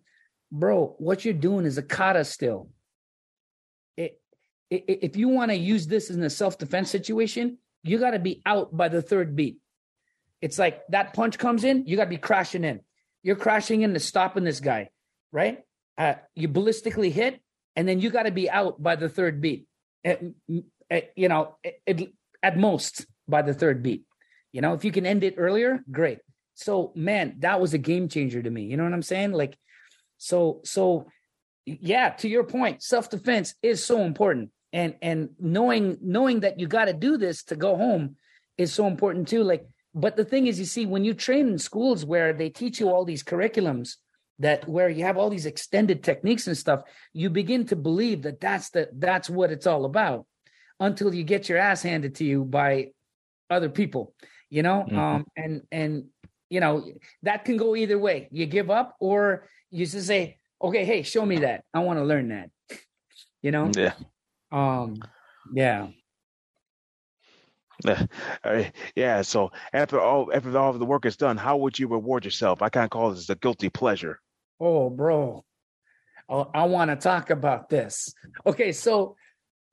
bro, 0.52 0.96
what 1.00 1.26
you're 1.26 1.34
doing 1.34 1.66
is 1.66 1.80
a 1.80 1.84
kata 1.84 2.24
still. 2.24 2.70
It, 3.98 4.22
it, 4.70 5.00
if 5.02 5.16
you 5.16 5.30
want 5.30 5.50
to 5.50 5.58
use 5.58 5.88
this 5.88 6.12
in 6.12 6.22
a 6.22 6.30
self 6.30 6.60
defense 6.60 6.92
situation, 6.92 7.58
you 7.84 7.98
got 7.98 8.12
to 8.12 8.20
be 8.20 8.44
out 8.46 8.76
by 8.76 8.90
the 8.90 9.02
third 9.02 9.36
beat. 9.36 9.58
It's 10.42 10.60
like 10.60 10.86
that 10.90 11.14
punch 11.14 11.40
comes 11.40 11.64
in, 11.64 11.88
you 11.88 11.98
got 11.98 12.04
to 12.04 12.10
be 12.12 12.18
crashing 12.18 12.64
in. 12.64 12.82
You're 13.28 13.36
crashing 13.36 13.82
into 13.82 14.00
stopping 14.00 14.46
this 14.46 14.62
guy, 14.62 14.88
right? 15.34 15.60
Uh, 15.98 16.14
you 16.34 16.48
ballistically 16.48 17.12
hit, 17.12 17.42
and 17.76 17.86
then 17.86 18.00
you 18.00 18.10
got 18.10 18.24
to 18.24 18.32
be 18.32 18.50
out 18.50 18.82
by 18.82 18.96
the 18.96 19.10
third 19.10 19.42
beat. 19.42 19.68
Eh, 20.06 20.12
at, 20.12 20.22
at, 20.22 20.64
eh, 20.90 21.02
you 21.18 21.28
know, 21.28 21.58
eh, 21.62 21.72
at, 21.86 22.02
at 22.42 22.58
most 22.58 23.06
by 23.28 23.42
the 23.42 23.54
third 23.54 23.84
beat. 23.84 24.04
You 24.54 24.62
know, 24.62 24.76
if 24.76 24.86
you 24.86 24.94
can 24.94 25.06
end 25.06 25.26
it 25.26 25.36
earlier, 25.38 25.84
great. 25.92 26.20
So, 26.54 26.94
man, 26.96 27.36
that 27.40 27.60
was 27.60 27.74
a 27.74 27.78
game 27.78 28.08
changer 28.08 28.42
to 28.42 28.50
me. 28.50 28.64
You 28.64 28.78
know 28.78 28.86
what 28.86 28.94
I'm 28.94 29.02
saying? 29.02 29.34
Like, 29.34 29.58
so, 30.18 30.62
so, 30.64 31.08
yeah. 31.66 32.12
To 32.12 32.30
your 32.30 32.46
point, 32.46 32.82
self 32.82 33.10
defense 33.10 33.56
is 33.62 33.84
so 33.84 34.04
important, 34.04 34.52
and 34.72 34.96
and 35.02 35.32
knowing 35.38 35.98
knowing 36.02 36.40
that 36.40 36.62
you 36.62 36.68
got 36.68 36.86
to 36.86 36.94
do 36.94 37.18
this 37.18 37.44
to 37.50 37.58
go 37.58 37.76
home 37.76 38.16
is 38.58 38.72
so 38.72 38.88
important 38.88 39.28
too. 39.28 39.44
Like, 39.44 39.68
but 39.94 40.16
the 40.16 40.26
thing 40.26 40.48
is, 40.48 40.60
you 40.60 40.66
see, 40.66 40.86
when 40.86 41.04
you 41.04 41.14
train 41.14 41.48
in 41.48 41.58
schools 41.58 42.06
where 42.06 42.34
they 42.34 42.50
teach 42.50 42.80
you 42.80 42.90
all 42.90 43.06
these 43.06 43.24
curriculums 43.24 43.96
that 44.40 44.68
where 44.68 44.90
you 44.90 45.04
have 45.04 45.18
all 45.18 45.30
these 45.30 45.48
extended 45.48 46.04
techniques 46.04 46.46
and 46.46 46.56
stuff 46.56 46.84
you 47.12 47.28
begin 47.28 47.66
to 47.66 47.76
believe 47.76 48.22
that 48.22 48.40
that's 48.40 48.70
the 48.70 48.88
that's 48.94 49.30
what 49.32 49.52
it's 49.52 49.66
all 49.66 49.84
about 49.86 50.28
until 50.80 51.12
you 51.12 51.24
get 51.24 51.50
your 51.50 51.58
ass 51.58 51.82
handed 51.82 52.14
to 52.14 52.24
you 52.24 52.46
by 52.46 52.88
other 53.50 53.68
people 53.70 54.14
you 54.50 54.64
know? 54.64 54.86
Mm-hmm. 54.88 54.98
um 54.98 55.26
and 55.36 55.62
and 55.72 56.06
you 56.50 56.60
know 56.60 56.86
that 57.24 57.44
can 57.46 57.58
go 57.58 57.76
either 57.76 58.00
way. 58.00 58.30
You 58.32 58.46
give 58.46 58.70
up 58.70 58.96
or 59.00 59.50
you 59.70 59.86
just 59.86 60.08
say 60.08 60.38
okay 60.62 60.86
hey 60.86 61.04
show 61.04 61.26
me 61.26 61.40
that. 61.40 61.64
I 61.74 61.80
want 61.80 62.00
to 62.00 62.06
learn 62.06 62.30
that. 62.30 62.50
You 63.44 63.52
know? 63.52 63.72
Yeah. 63.76 63.94
Um 64.52 64.98
yeah 65.54 65.88
yeah 68.96 69.22
so 69.22 69.52
after 69.74 70.00
all 70.00 70.32
after 70.34 70.58
all 70.58 70.72
of 70.72 70.80
the 70.80 70.86
work 70.86 71.06
is 71.06 71.16
done 71.16 71.38
how 71.38 71.58
would 71.58 71.78
you 71.78 71.88
reward 71.88 72.26
yourself 72.26 72.62
i 72.62 72.70
kind 72.70 72.86
of 72.86 72.90
call 72.90 73.12
this 73.12 73.30
a 73.30 73.36
guilty 73.36 73.70
pleasure 73.70 74.20
Oh, 74.60 74.90
bro. 74.90 75.44
Oh, 76.30 76.50
I 76.54 76.66
want 76.66 76.92
to 76.92 76.96
talk 76.96 77.30
about 77.30 77.70
this. 77.70 78.14
Okay, 78.46 78.72
so 78.72 79.16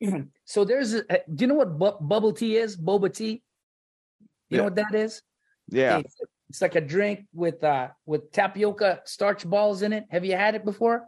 so 0.44 0.64
there's 0.64 0.94
a, 0.94 1.20
do 1.32 1.43
you 1.43 1.47
know 1.47 1.55
what 1.55 1.78
bu- 1.78 2.06
bubble 2.06 2.32
tea 2.32 2.56
is? 2.56 2.76
Boba 2.76 3.12
tea. 3.12 3.43
You 4.20 4.28
yeah. 4.51 4.59
know 4.59 4.64
what 4.64 4.76
that 4.76 4.94
is? 4.94 5.22
Yeah. 5.68 5.98
It's, 5.98 6.16
it's 6.51 6.62
like 6.62 6.74
a 6.74 6.81
drink 6.81 7.26
with 7.32 7.64
uh 7.64 7.89
with 8.05 8.31
tapioca 8.31 9.01
starch 9.06 9.48
balls 9.48 9.82
in 9.82 9.93
it. 9.93 10.05
Have 10.10 10.24
you 10.24 10.36
had 10.36 10.55
it 10.55 10.64
before? 10.64 11.06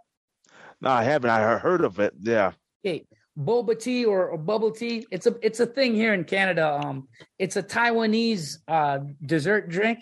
No, 0.81 0.91
I 0.91 1.05
haven't. 1.05 1.31
I 1.31 1.59
heard 1.59 1.83
of 1.83 2.01
it. 2.01 2.15
Yeah. 2.21 2.53
Okay. 2.85 3.05
Boba 3.39 3.79
tea 3.79 4.05
or, 4.05 4.29
or 4.31 4.39
bubble 4.39 4.71
tea. 4.71 5.07
It's 5.11 5.27
a 5.27 5.37
it's 5.43 5.61
a 5.61 5.67
thing 5.67 5.95
here 5.95 6.15
in 6.15 6.25
Canada. 6.25 6.81
Um, 6.83 7.09
it's 7.39 7.57
a 7.57 7.63
Taiwanese 7.63 8.59
uh 8.67 9.01
dessert 9.25 9.69
drink, 9.69 10.01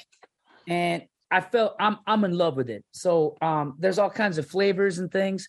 and 0.68 1.02
I 1.30 1.40
felt 1.40 1.74
I'm 1.80 1.98
I'm 2.06 2.24
in 2.24 2.38
love 2.38 2.56
with 2.56 2.70
it. 2.70 2.84
So 2.92 3.36
um, 3.42 3.74
there's 3.78 3.98
all 3.98 4.10
kinds 4.10 4.38
of 4.38 4.46
flavors 4.46 4.98
and 4.98 5.10
things. 5.10 5.48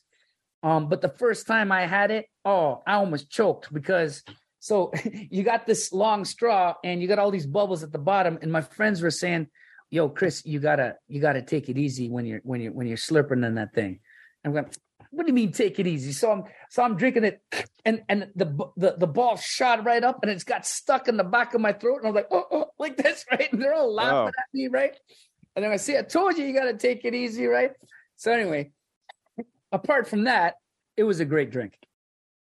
Um, 0.64 0.90
but 0.90 1.02
the 1.02 1.10
first 1.10 1.45
time 1.45 1.72
I 1.72 1.86
had 1.86 2.10
it, 2.10 2.26
oh, 2.44 2.82
I 2.88 2.94
almost 2.95 3.30
choked 3.30 3.72
because 3.72 4.24
so 4.60 4.91
you 5.30 5.44
got 5.44 5.68
this 5.68 5.94
long 5.94 6.26
straw 6.26 6.74
and 6.84 7.03
you 7.03 7.07
got 7.07 7.20
all 7.20 7.30
these 7.30 7.45
bubbles 7.45 7.84
at 7.84 7.91
the 7.91 7.99
bottom, 7.99 8.40
and 8.41 8.52
my 8.52 8.62
friends 8.62 8.99
were 9.02 9.12
saying, 9.12 9.48
"Yo, 9.91 10.10
Chris, 10.10 10.44
you 10.44 10.60
gotta 10.60 10.95
you 11.07 11.22
gotta 11.22 11.44
take 11.44 11.70
it 11.70 11.78
easy 11.78 12.10
when 12.10 12.26
you're 12.26 12.41
when 12.44 12.62
you're 12.62 12.74
when 12.74 12.88
you're 12.88 12.98
slurping 12.98 13.45
in 13.45 13.56
that 13.56 13.74
thing." 13.76 13.99
I'm 14.44 14.53
going, 14.53 14.66
"What 15.16 15.26
do 15.26 15.30
you 15.30 15.34
mean 15.34 15.52
take 15.52 15.80
it 15.80 15.88
easy?" 15.88 16.12
So 16.12 16.32
I'm 16.32 16.44
so 16.70 16.84
I'm 16.84 16.98
drinking 16.98 17.24
it, 17.24 17.42
and 17.86 18.04
and 18.10 18.28
the 18.36 18.46
the 18.78 18.96
the 18.98 19.08
ball 19.08 19.38
shot 19.38 19.86
right 19.86 20.04
up, 20.04 20.20
and 20.22 20.32
it's 20.32 20.44
got 20.44 20.66
stuck 20.66 21.08
in 21.08 21.18
the 21.18 21.24
back 21.24 21.54
of 21.54 21.62
my 21.62 21.74
throat, 21.74 22.00
and 22.00 22.08
I'm 22.08 22.14
like, 22.14 22.28
"Oh, 22.32 22.46
oh 22.52 22.66
like 22.80 22.98
this, 22.98 23.26
right?" 23.32 23.52
And 23.52 23.62
they're 23.62 23.74
all 23.74 23.94
laughing 23.94 24.34
at 24.38 24.54
me, 24.54 24.68
right? 24.68 24.96
And 25.56 25.64
then 25.64 25.72
I 25.72 25.78
see, 25.78 25.98
I 25.98 26.02
told 26.02 26.38
you, 26.38 26.46
you 26.46 26.54
got 26.54 26.66
to 26.66 26.78
take 26.78 27.06
it 27.06 27.16
easy, 27.16 27.46
right? 27.46 27.72
So 28.18 28.32
anyway, 28.32 28.72
apart 29.72 30.08
from 30.08 30.26
that, 30.26 30.56
it 30.98 31.04
was 31.04 31.20
a 31.22 31.26
great 31.26 31.50
drink. 31.50 31.78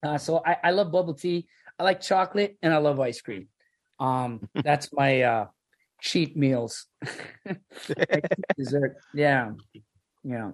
Uh, 0.05 0.19
so 0.19 0.41
I, 0.45 0.57
I 0.65 0.71
love 0.71 0.93
bubble 0.93 1.15
tea. 1.15 1.47
I 1.79 1.85
like 1.85 2.01
chocolate 2.01 2.57
and 2.63 2.73
I 2.73 2.79
love 2.79 3.01
ice 3.01 3.21
cream. 3.21 3.49
Um, 3.99 4.49
that's 4.55 4.93
my 4.93 5.23
uh, 5.23 5.47
cheat 6.01 6.37
meals. 6.37 6.87
dessert. 8.57 8.97
Yeah. 9.15 9.53
Yeah. 10.23 10.53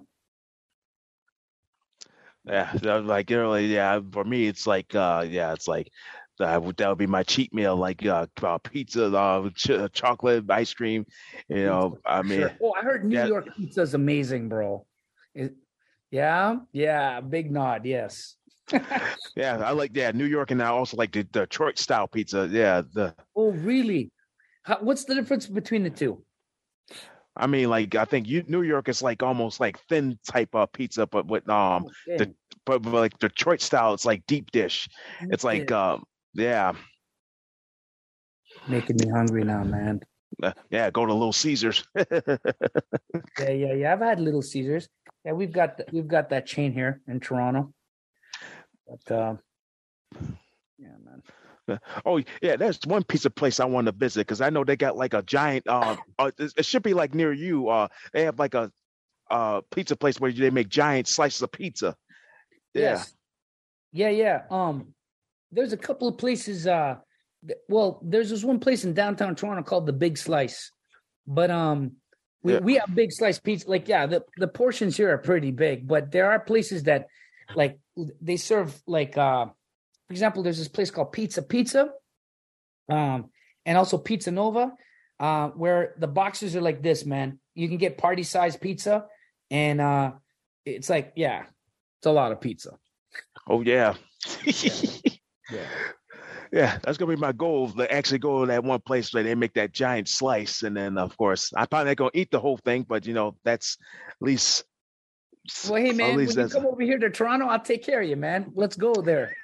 Yeah, 2.49 3.01
like 3.03 3.29
really, 3.29 3.67
yeah. 3.67 3.99
For 4.11 4.23
me, 4.23 4.47
it's 4.47 4.65
like, 4.65 4.95
uh, 4.95 5.25
yeah, 5.29 5.53
it's 5.53 5.67
like 5.67 5.91
that 6.39 6.63
would 6.63 6.77
that 6.77 6.89
would 6.89 6.97
be 6.97 7.07
my 7.07 7.23
cheat 7.23 7.53
meal, 7.53 7.75
like 7.75 8.05
uh, 8.05 8.25
uh 8.41 8.57
pizza, 8.57 9.05
uh, 9.05 9.49
ch- 9.55 9.91
chocolate, 9.93 10.49
ice 10.49 10.73
cream. 10.73 11.05
You 11.47 11.65
know, 11.65 11.97
I 12.05 12.21
mean, 12.21 12.39
sure. 12.39 12.51
oh, 12.63 12.73
I 12.79 12.81
heard 12.81 13.05
New 13.05 13.15
yeah. 13.15 13.27
York 13.27 13.55
pizza 13.55 13.81
is 13.81 13.93
amazing, 13.93 14.49
bro. 14.49 14.85
It, 15.35 15.53
yeah, 16.11 16.57
yeah, 16.71 17.21
big 17.21 17.51
nod, 17.51 17.85
yes. 17.85 18.35
yeah, 19.35 19.57
I 19.63 19.71
like 19.71 19.93
that 19.93 20.15
New 20.15 20.25
York, 20.25 20.51
and 20.51 20.61
I 20.61 20.67
also 20.67 20.97
like 20.97 21.11
the 21.11 21.23
Detroit 21.23 21.77
style 21.77 22.07
pizza. 22.07 22.47
Yeah, 22.51 22.81
the 22.93 23.13
oh, 23.35 23.51
really? 23.51 24.11
How, 24.63 24.79
what's 24.81 25.05
the 25.05 25.15
difference 25.15 25.45
between 25.45 25.83
the 25.83 25.89
two? 25.89 26.23
I 27.35 27.47
mean, 27.47 27.69
like 27.69 27.95
I 27.95 28.05
think 28.05 28.27
you, 28.27 28.43
New 28.47 28.63
York 28.63 28.89
is 28.89 29.01
like 29.01 29.23
almost 29.23 29.59
like 29.59 29.79
thin 29.87 30.19
type 30.27 30.53
of 30.53 30.71
pizza, 30.71 31.05
but 31.05 31.27
with 31.27 31.47
um 31.49 31.85
okay. 32.07 32.25
the 32.25 32.33
but, 32.65 32.81
but, 32.81 32.93
like 32.93 33.17
Detroit 33.19 33.61
style, 33.61 33.93
it's 33.93 34.05
like 34.05 34.25
deep 34.27 34.51
dish. 34.51 34.89
It's 35.21 35.43
like 35.43 35.71
um 35.71 36.03
yeah. 36.33 36.73
Making 38.67 38.97
me 38.97 39.09
hungry 39.09 39.43
now, 39.43 39.63
man. 39.63 40.01
Uh, 40.41 40.53
yeah, 40.69 40.89
go 40.91 41.05
to 41.05 41.13
Little 41.13 41.33
Caesars. 41.33 41.83
yeah, 41.95 42.37
yeah, 43.37 43.73
yeah. 43.73 43.93
I've 43.93 43.99
had 43.99 44.19
Little 44.19 44.41
Caesars. 44.41 44.87
Yeah, 45.25 45.33
we've 45.33 45.51
got 45.51 45.77
the, 45.77 45.85
we've 45.91 46.07
got 46.07 46.29
that 46.29 46.45
chain 46.45 46.71
here 46.71 47.01
in 47.07 47.19
Toronto. 47.19 47.73
But 48.87 49.15
uh, 49.15 49.35
yeah, 50.77 50.95
man. 51.03 51.23
Oh 52.05 52.21
yeah, 52.41 52.55
there's 52.55 52.79
one 52.85 53.03
pizza 53.03 53.29
place 53.29 53.59
I 53.59 53.65
want 53.65 53.87
to 53.87 53.91
visit 53.91 54.21
because 54.21 54.41
I 54.41 54.49
know 54.49 54.63
they 54.63 54.75
got 54.75 54.97
like 54.97 55.13
a 55.13 55.21
giant. 55.21 55.67
Uh, 55.67 55.97
uh, 56.17 56.31
it 56.39 56.65
should 56.65 56.83
be 56.83 56.93
like 56.93 57.13
near 57.13 57.33
you. 57.33 57.69
Uh, 57.69 57.87
they 58.13 58.23
have 58.23 58.39
like 58.39 58.53
a 58.53 58.71
uh 59.29 59.61
pizza 59.71 59.95
place 59.95 60.19
where 60.19 60.31
they 60.31 60.49
make 60.49 60.69
giant 60.69 61.07
slices 61.07 61.41
of 61.41 61.51
pizza. 61.51 61.95
Yeah. 62.73 62.81
Yes. 62.81 63.13
Yeah, 63.91 64.09
yeah. 64.09 64.41
Um, 64.49 64.93
there's 65.51 65.73
a 65.73 65.77
couple 65.77 66.07
of 66.07 66.17
places. 66.17 66.67
Uh, 66.67 66.97
well, 67.67 67.99
there's 68.03 68.29
this 68.29 68.43
one 68.43 68.59
place 68.59 68.83
in 68.83 68.93
downtown 68.93 69.35
Toronto 69.35 69.63
called 69.63 69.85
the 69.85 69.93
Big 69.93 70.17
Slice, 70.17 70.71
but 71.25 71.49
um, 71.49 71.93
we, 72.43 72.53
yeah. 72.53 72.59
we 72.59 72.75
have 72.75 72.93
big 72.93 73.11
slice 73.11 73.39
pizza. 73.39 73.69
Like, 73.69 73.87
yeah, 73.87 74.05
the 74.05 74.23
the 74.37 74.47
portions 74.47 74.95
here 74.95 75.11
are 75.13 75.17
pretty 75.17 75.51
big, 75.51 75.87
but 75.87 76.11
there 76.11 76.31
are 76.31 76.39
places 76.39 76.83
that, 76.83 77.07
like, 77.55 77.79
they 78.21 78.37
serve 78.37 78.79
like, 78.87 79.17
uh, 79.17 79.47
for 80.09 80.13
example, 80.13 80.41
there's 80.43 80.57
this 80.57 80.67
place 80.67 80.89
called 80.89 81.11
Pizza 81.13 81.43
Pizza, 81.43 81.91
um, 82.89 83.29
and 83.65 83.77
also 83.77 83.97
Pizza 83.99 84.31
Nova. 84.31 84.73
uh, 85.19 85.49
where 85.49 85.93
the 85.99 86.07
boxes 86.07 86.55
are 86.55 86.61
like 86.61 86.81
this, 86.81 87.05
man. 87.05 87.39
You 87.53 87.67
can 87.67 87.77
get 87.77 87.97
party 87.97 88.23
size 88.23 88.55
pizza, 88.57 89.05
and 89.51 89.79
uh, 89.81 90.13
it's 90.65 90.89
like, 90.89 91.13
yeah, 91.15 91.43
it's 91.99 92.07
a 92.07 92.11
lot 92.11 92.31
of 92.31 92.41
pizza. 92.41 92.71
Oh 93.47 93.61
yeah. 93.61 93.95
Yeah. 94.45 94.71
Yeah. 95.51 95.65
Yeah, 96.51 96.77
that's 96.83 96.97
gonna 96.99 97.15
be 97.15 97.19
my 97.19 97.31
goal 97.31 97.71
to 97.71 97.91
actually 97.91 98.19
go 98.19 98.41
to 98.41 98.47
that 98.47 98.63
one 98.63 98.81
place 98.81 99.11
where 99.13 99.23
they 99.23 99.33
make 99.33 99.53
that 99.55 99.71
giant 99.71 100.07
slice, 100.07 100.61
and 100.63 100.77
then 100.77 100.97
of 100.99 101.17
course 101.17 101.51
I'm 101.55 101.67
probably 101.67 101.89
not 101.91 101.97
gonna 101.97 102.11
eat 102.13 102.29
the 102.31 102.39
whole 102.39 102.57
thing, 102.57 102.85
but 102.87 103.07
you 103.07 103.13
know 103.15 103.35
that's 103.43 103.77
at 104.09 104.15
least. 104.21 104.63
Well, 105.67 105.81
hey 105.81 105.91
man, 105.91 106.15
when 106.15 106.29
you 106.29 106.47
come 106.49 106.67
over 106.67 106.81
here 106.83 106.99
to 106.99 107.09
Toronto, 107.09 107.47
I'll 107.47 107.59
take 107.59 107.83
care 107.83 108.01
of 108.01 108.07
you, 108.07 108.15
man. 108.15 108.51
Let's 108.53 108.75
go 108.75 108.93
there. 108.93 109.35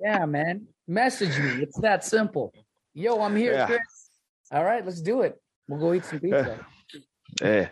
Yeah, 0.00 0.26
man. 0.26 0.66
Message 0.86 1.36
me. 1.38 1.62
It's 1.62 1.78
that 1.80 2.04
simple. 2.04 2.52
Yo, 2.94 3.20
I'm 3.20 3.34
here, 3.36 3.52
Yeah. 3.52 3.66
Chris. 3.66 3.80
All 4.52 4.64
right, 4.64 4.84
let's 4.84 5.00
do 5.02 5.22
it. 5.22 5.40
We'll 5.68 5.80
go 5.80 5.92
eat 5.92 6.04
some 6.04 6.20
pizza. 6.20 6.64
Yeah. 7.42 7.68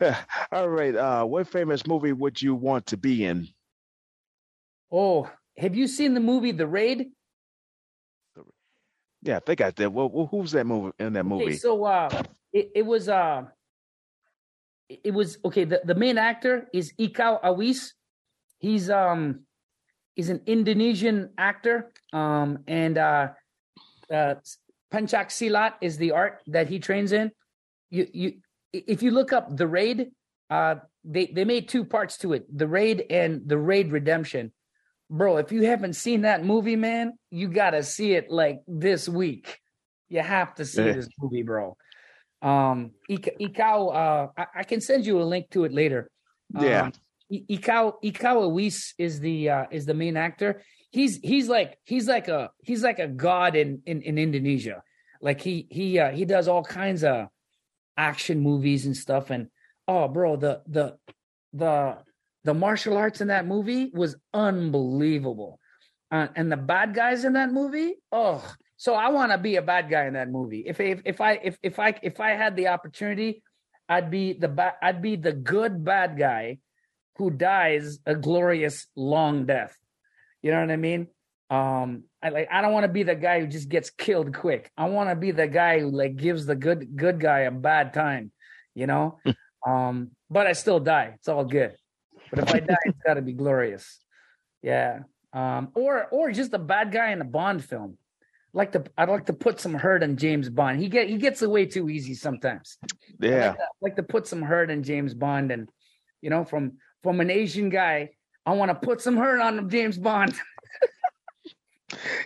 All 0.52 0.68
right. 0.68 0.94
Uh, 0.94 1.24
what 1.24 1.48
famous 1.48 1.86
movie 1.86 2.12
would 2.12 2.40
you 2.40 2.54
want 2.54 2.86
to 2.86 2.96
be 2.96 3.24
in? 3.24 3.48
Oh, 4.90 5.30
have 5.56 5.74
you 5.74 5.86
seen 5.86 6.14
the 6.14 6.20
movie 6.20 6.52
The 6.52 6.66
Raid? 6.66 7.10
Yeah, 9.22 9.36
I 9.36 9.40
think 9.40 9.60
I 9.60 9.70
did. 9.70 9.88
Well, 9.88 10.28
who's 10.30 10.52
that 10.52 10.66
movie 10.66 10.92
in 10.98 11.12
that 11.14 11.24
movie? 11.24 11.44
Okay, 11.44 11.56
so 11.56 11.84
uh 11.84 12.22
it, 12.52 12.70
it 12.74 12.82
was 12.86 13.08
uh 13.08 13.44
it 14.88 15.12
was 15.14 15.38
okay, 15.44 15.64
the, 15.64 15.80
the 15.84 15.94
main 15.94 16.18
actor 16.18 16.68
is 16.72 16.92
Iko 16.98 17.40
Uwais. 17.42 17.92
He's 18.58 18.90
um 18.90 19.46
he's 20.14 20.30
an 20.30 20.40
Indonesian 20.46 21.30
actor. 21.38 21.92
Um 22.12 22.60
and 22.66 22.98
uh 22.98 23.28
uh 24.12 24.34
Pencak 24.92 25.28
Silat 25.30 25.74
is 25.80 25.96
the 25.96 26.12
art 26.12 26.42
that 26.48 26.68
he 26.68 26.78
trains 26.78 27.12
in. 27.12 27.30
You 27.90 28.06
you 28.12 28.32
if 28.72 29.02
you 29.02 29.10
look 29.10 29.32
up 29.32 29.56
the 29.56 29.66
raid, 29.66 30.10
uh 30.50 30.76
they 31.04 31.26
they 31.26 31.44
made 31.44 31.68
two 31.68 31.84
parts 31.84 32.18
to 32.18 32.32
it, 32.34 32.46
the 32.56 32.66
raid 32.68 33.04
and 33.10 33.42
the 33.48 33.58
raid 33.58 33.90
redemption. 33.92 34.52
Bro, 35.10 35.38
if 35.38 35.52
you 35.52 35.62
haven't 35.66 35.94
seen 35.94 36.22
that 36.22 36.44
movie, 36.44 36.76
man, 36.76 37.12
you 37.30 37.48
gotta 37.48 37.82
see 37.82 38.14
it 38.14 38.30
like 38.30 38.60
this 38.66 39.08
week. 39.08 39.58
You 40.08 40.20
have 40.20 40.54
to 40.56 40.64
see 40.64 40.84
Yeah. 40.86 40.92
this 40.92 41.08
movie, 41.20 41.42
bro. 41.42 41.76
Um, 42.40 42.92
Ik- 43.08 43.36
Iko, 43.38 43.94
uh, 43.94 44.28
I-, 44.36 44.60
I 44.60 44.62
can 44.64 44.80
send 44.80 45.04
you 45.06 45.20
a 45.20 45.24
link 45.24 45.50
to 45.50 45.64
it 45.64 45.72
later. 45.72 46.10
Yeah. 46.58 46.82
Um, 46.82 46.88
I- 46.88 46.92
Iko 47.32 47.94
Iko 48.04 48.50
Uwais 48.50 48.92
is 48.98 49.20
the 49.20 49.50
uh, 49.50 49.64
is 49.70 49.86
the 49.86 49.94
main 49.94 50.16
actor. 50.16 50.62
He's 50.90 51.16
he's 51.22 51.48
like 51.48 51.78
he's 51.84 52.06
like 52.06 52.28
a 52.28 52.50
he's 52.62 52.82
like 52.82 52.98
a 52.98 53.08
god 53.08 53.56
in 53.56 53.80
in, 53.86 54.02
in 54.02 54.18
Indonesia. 54.18 54.82
Like 55.20 55.40
he 55.40 55.66
he 55.70 55.98
uh, 55.98 56.10
he 56.10 56.24
does 56.24 56.48
all 56.48 56.62
kinds 56.62 57.04
of 57.04 57.28
action 57.96 58.40
movies 58.40 58.86
and 58.86 58.96
stuff. 58.96 59.30
And 59.30 59.48
oh, 59.88 60.08
bro, 60.08 60.36
the 60.36 60.62
the 60.66 60.96
the 61.52 61.98
the 62.44 62.54
martial 62.54 62.96
arts 62.96 63.20
in 63.20 63.28
that 63.28 63.46
movie 63.46 63.90
was 63.94 64.16
unbelievable. 64.34 65.58
Uh, 66.10 66.28
and 66.36 66.52
the 66.52 66.56
bad 66.58 66.92
guys 66.94 67.24
in 67.24 67.32
that 67.32 67.50
movie, 67.50 67.94
oh, 68.10 68.44
so 68.76 68.94
I 68.94 69.08
want 69.08 69.32
to 69.32 69.38
be 69.38 69.56
a 69.56 69.62
bad 69.62 69.88
guy 69.88 70.04
in 70.04 70.12
that 70.14 70.28
movie. 70.28 70.64
If 70.66 70.78
if 70.80 71.00
if 71.06 71.20
I 71.22 71.40
if 71.42 71.56
if 71.62 71.78
I 71.78 71.94
if 72.02 72.20
I 72.20 72.30
had 72.32 72.54
the 72.56 72.68
opportunity, 72.68 73.42
I'd 73.88 74.10
be 74.10 74.34
the 74.34 74.48
ba- 74.48 74.76
I'd 74.82 75.00
be 75.00 75.16
the 75.16 75.32
good 75.32 75.82
bad 75.82 76.18
guy 76.18 76.58
who 77.22 77.30
dies 77.30 78.00
a 78.04 78.16
glorious 78.16 78.88
long 78.96 79.46
death. 79.46 79.76
You 80.42 80.50
know 80.50 80.60
what 80.60 80.72
I 80.72 80.76
mean? 80.76 81.06
Um, 81.50 82.04
I 82.20 82.30
like 82.30 82.48
I 82.50 82.60
don't 82.62 82.72
want 82.72 82.82
to 82.84 82.88
be 82.92 83.04
the 83.04 83.14
guy 83.14 83.40
who 83.40 83.46
just 83.46 83.68
gets 83.68 83.90
killed 83.90 84.34
quick. 84.34 84.70
I 84.76 84.88
want 84.88 85.08
to 85.10 85.14
be 85.14 85.30
the 85.30 85.46
guy 85.46 85.78
who 85.80 85.90
like 85.90 86.16
gives 86.16 86.46
the 86.46 86.56
good 86.56 86.96
good 86.96 87.20
guy 87.20 87.40
a 87.40 87.52
bad 87.52 87.94
time. 87.94 88.32
You 88.74 88.86
know, 88.88 89.18
um, 89.66 90.10
but 90.28 90.46
I 90.48 90.52
still 90.54 90.80
die. 90.80 91.12
It's 91.14 91.28
all 91.28 91.44
good. 91.44 91.76
But 92.30 92.40
if 92.40 92.54
I 92.54 92.60
die, 92.60 92.76
it's 92.86 92.98
got 93.06 93.14
to 93.14 93.22
be 93.22 93.34
glorious. 93.34 94.00
Yeah. 94.62 95.00
Um, 95.32 95.68
or 95.76 96.06
or 96.10 96.32
just 96.32 96.54
a 96.54 96.58
bad 96.58 96.90
guy 96.90 97.12
in 97.12 97.20
a 97.20 97.24
Bond 97.24 97.64
film. 97.64 97.98
Like 98.52 98.72
to 98.72 98.82
I'd 98.98 99.08
like 99.08 99.26
to 99.26 99.32
put 99.32 99.60
some 99.60 99.74
hurt 99.74 100.02
on 100.02 100.16
James 100.16 100.48
Bond. 100.50 100.80
He 100.80 100.88
get 100.88 101.08
he 101.08 101.18
gets 101.18 101.40
away 101.42 101.66
too 101.66 101.88
easy 101.88 102.14
sometimes. 102.14 102.78
I 102.82 103.26
Yeah. 103.26 103.46
like, 103.48 103.56
to, 103.56 103.62
I 103.62 103.66
like 103.82 103.96
to 103.96 104.02
put 104.02 104.26
some 104.26 104.42
hurt 104.42 104.70
in 104.70 104.82
James 104.82 105.14
Bond, 105.14 105.52
and 105.52 105.68
you 106.20 106.30
know, 106.30 106.44
from 106.44 106.78
from 107.02 107.20
an 107.20 107.30
Asian 107.30 107.68
guy, 107.68 108.10
I 108.44 108.52
want 108.52 108.70
to 108.70 108.74
put 108.74 109.00
some 109.00 109.16
hurt 109.16 109.40
on 109.40 109.58
him, 109.58 109.68
James 109.68 109.98
Bond. 109.98 110.34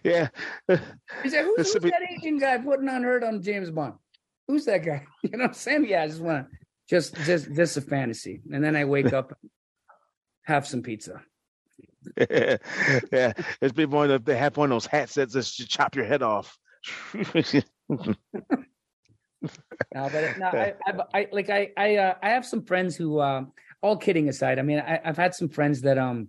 Yeah. 0.05 0.29
He 0.69 1.29
said, 1.29 1.45
"Who's, 1.45 1.73
who's 1.73 1.83
be- 1.83 1.91
that 1.91 2.03
Asian 2.09 2.39
guy 2.39 2.59
putting 2.59 2.89
on 2.89 3.03
hurt 3.03 3.25
on 3.25 3.43
James 3.43 3.71
Bond? 3.71 3.95
Who's 4.47 4.65
that 4.67 4.85
guy? 4.85 5.05
You 5.23 5.31
know 5.31 5.39
what 5.39 5.49
I'm 5.49 5.55
saying? 5.55 5.87
Yeah, 5.89 6.05
I 6.05 6.09
just 6.09 6.21
want 6.21 6.47
to 6.47 6.57
just 6.89 7.17
just 7.25 7.53
just 7.53 7.77
a 7.77 7.81
fantasy, 7.81 8.41
and 8.53 8.63
then 8.63 8.77
I 8.77 8.85
wake 8.85 9.13
up, 9.13 9.37
have 10.45 10.67
some 10.67 10.83
pizza. 10.83 11.21
yeah. 12.31 13.33
There's 13.61 13.73
people 13.73 13.99
on 13.99 14.09
the, 14.09 14.19
they 14.21 14.37
have 14.37 14.57
one 14.57 14.71
of 14.71 14.77
those 14.77 14.87
hats 14.87 15.15
that 15.15 15.31
just 15.31 15.69
chop 15.69 15.97
your 15.97 16.05
head 16.05 16.23
off. 16.23 16.57
No, 19.95 20.09
but 20.11 20.39
no, 20.39 20.47
I, 20.47 20.75
I, 20.87 20.93
I 21.15 21.29
like 21.31 21.51
I 21.51 21.71
I 21.77 21.97
uh, 21.97 22.15
I 22.23 22.31
have 22.31 22.47
some 22.47 22.65
friends 22.65 22.97
who, 22.97 23.19
uh, 23.19 23.45
all 23.87 23.97
kidding 23.97 24.29
aside, 24.29 24.59
I 24.59 24.63
mean, 24.63 24.81
I, 24.81 25.01
I've 25.05 25.17
had 25.17 25.35
some 25.35 25.49
friends 25.49 25.83
that 25.83 25.99
um 25.99 26.29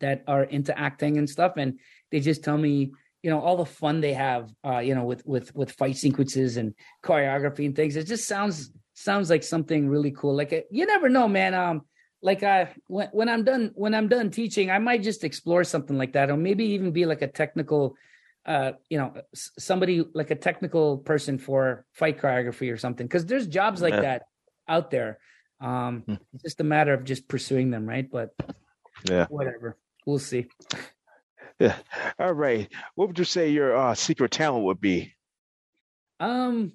that 0.00 0.22
are 0.26 0.44
into 0.44 0.78
acting 0.78 1.16
and 1.18 1.28
stuff, 1.28 1.54
and 1.56 1.80
they 2.10 2.20
just 2.20 2.44
tell 2.44 2.58
me, 2.58 2.92
you 3.22 3.30
know, 3.30 3.40
all 3.40 3.56
the 3.56 3.64
fun 3.64 4.00
they 4.00 4.12
have, 4.12 4.50
uh, 4.64 4.78
you 4.78 4.94
know, 4.94 5.04
with 5.04 5.26
with 5.26 5.54
with 5.54 5.72
fight 5.72 5.96
sequences 5.96 6.56
and 6.56 6.74
choreography 7.02 7.66
and 7.66 7.74
things. 7.74 7.96
It 7.96 8.06
just 8.06 8.28
sounds 8.28 8.70
sounds 8.94 9.30
like 9.30 9.42
something 9.42 9.88
really 9.88 10.12
cool. 10.12 10.34
Like 10.36 10.52
uh, 10.52 10.60
you 10.70 10.86
never 10.86 11.08
know, 11.08 11.28
man. 11.28 11.54
Um, 11.54 11.82
like 12.22 12.42
I 12.42 12.68
when 12.88 13.08
when 13.12 13.28
I'm 13.28 13.44
done 13.44 13.72
when 13.74 13.94
I'm 13.94 14.08
done 14.08 14.30
teaching, 14.30 14.70
I 14.70 14.78
might 14.78 15.02
just 15.02 15.24
explore 15.24 15.64
something 15.64 15.96
like 15.96 16.12
that, 16.12 16.30
or 16.30 16.36
maybe 16.36 16.64
even 16.76 16.92
be 16.92 17.06
like 17.06 17.22
a 17.22 17.28
technical 17.28 17.96
uh, 18.46 18.72
you 18.88 18.96
know, 18.96 19.12
somebody 19.34 20.04
like 20.14 20.30
a 20.30 20.36
technical 20.36 20.98
person 20.98 21.36
for 21.36 21.84
fight 21.92 22.20
choreography 22.20 22.72
or 22.72 22.76
something. 22.76 23.06
Because 23.06 23.26
there's 23.26 23.46
jobs 23.48 23.82
like 23.82 23.94
Yeah. 23.94 24.00
that 24.02 24.22
out 24.68 24.90
there. 24.90 25.18
Um, 25.60 26.02
Hmm. 26.06 26.14
it's 26.34 26.42
just 26.42 26.60
a 26.60 26.64
matter 26.64 26.92
of 26.92 27.04
just 27.04 27.28
pursuing 27.28 27.70
them, 27.70 27.86
right? 27.86 28.08
But 28.10 28.34
yeah. 29.08 29.26
whatever, 29.28 29.76
we'll 30.04 30.18
see. 30.18 30.46
Yeah. 31.58 31.76
All 32.18 32.32
right. 32.34 32.70
What 32.94 33.08
would 33.08 33.18
you 33.18 33.24
say 33.24 33.48
your 33.48 33.74
uh, 33.74 33.94
secret 33.94 34.30
talent 34.30 34.64
would 34.64 34.80
be? 34.80 35.14
Um, 36.20 36.72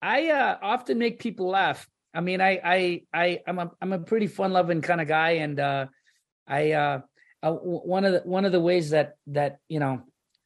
I 0.00 0.30
uh, 0.30 0.58
often 0.62 0.98
make 0.98 1.18
people 1.18 1.48
laugh. 1.48 1.86
I 2.14 2.20
mean, 2.20 2.40
I 2.40 2.60
I 2.64 3.02
I 3.12 3.40
I'm 3.46 3.58
a 3.58 3.70
I'm 3.82 3.92
a 3.92 3.98
pretty 3.98 4.26
fun 4.28 4.52
loving 4.52 4.80
kind 4.82 5.00
of 5.00 5.08
guy, 5.08 5.30
and 5.42 5.58
uh, 5.58 5.86
I 6.46 6.72
uh, 6.72 7.00
uh, 7.42 7.52
one 7.52 8.04
of 8.04 8.12
the 8.12 8.20
one 8.20 8.44
of 8.44 8.52
the 8.52 8.60
ways 8.60 8.90
that 8.90 9.16
that 9.28 9.58
you 9.68 9.80
know 9.80 10.02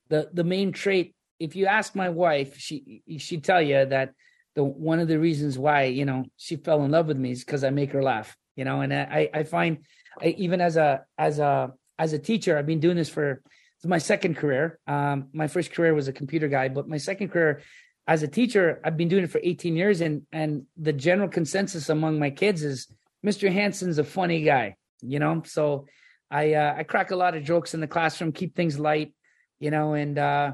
the 0.09 0.31
the 0.33 0.45
main 0.45 0.73
trait. 0.73 1.15
If 1.39 1.55
you 1.55 1.67
ask 1.67 1.95
my 1.95 2.09
wife, 2.09 2.59
she 2.59 3.03
she'd 3.19 3.45
tell 3.45 3.63
you 3.63 3.85
that 3.87 4.15
the 4.55 4.65
one 4.65 5.01
of 5.01 5.09
the 5.09 5.19
reasons 5.19 5.59
why 5.59 5.85
you 5.85 6.05
know 6.05 6.25
she 6.37 6.57
fell 6.57 6.85
in 6.85 6.91
love 6.91 7.07
with 7.07 7.19
me 7.19 7.33
is 7.33 7.45
because 7.45 7.65
I 7.65 7.71
make 7.71 7.93
her 7.93 8.03
laugh. 8.03 8.37
You 8.57 8.65
know, 8.65 8.81
and 8.81 8.93
I 8.93 9.31
I 9.33 9.43
find 9.45 9.79
I, 10.21 10.29
even 10.39 10.61
as 10.61 10.77
a 10.77 11.05
as 11.17 11.39
a 11.39 11.73
as 11.99 12.13
a 12.13 12.19
teacher, 12.19 12.59
I've 12.59 12.67
been 12.67 12.81
doing 12.81 12.97
this 12.97 13.09
for 13.09 13.43
my 13.85 13.99
second 13.99 14.37
career. 14.37 14.79
Um, 14.87 15.29
my 15.33 15.47
first 15.47 15.73
career 15.73 15.95
was 15.95 16.09
a 16.09 16.13
computer 16.13 16.49
guy, 16.49 16.69
but 16.69 16.89
my 16.89 16.99
second 16.99 17.29
career 17.29 17.63
as 18.09 18.23
a 18.23 18.29
teacher, 18.29 18.81
I've 18.83 18.97
been 18.97 19.09
doing 19.09 19.25
it 19.25 19.31
for 19.31 19.41
18 19.45 19.77
years, 19.77 20.01
and 20.01 20.23
and 20.33 20.65
the 20.77 20.93
general 20.93 21.29
consensus 21.29 21.89
among 21.91 22.19
my 22.19 22.31
kids 22.31 22.65
is 22.65 22.89
Mr. 23.25 23.53
Hanson's 23.53 23.99
a 23.99 24.05
funny 24.05 24.43
guy, 24.43 24.77
you 25.03 25.19
know. 25.19 25.43
So 25.45 25.87
I 26.31 26.55
uh, 26.55 26.75
I 26.79 26.83
crack 26.85 27.11
a 27.11 27.17
lot 27.17 27.37
of 27.37 27.45
jokes 27.45 27.75
in 27.75 27.81
the 27.81 27.87
classroom, 27.87 28.33
keep 28.33 28.57
things 28.57 28.79
light, 28.79 29.15
you 29.61 29.71
know, 29.71 29.93
and 29.93 30.19
uh, 30.19 30.53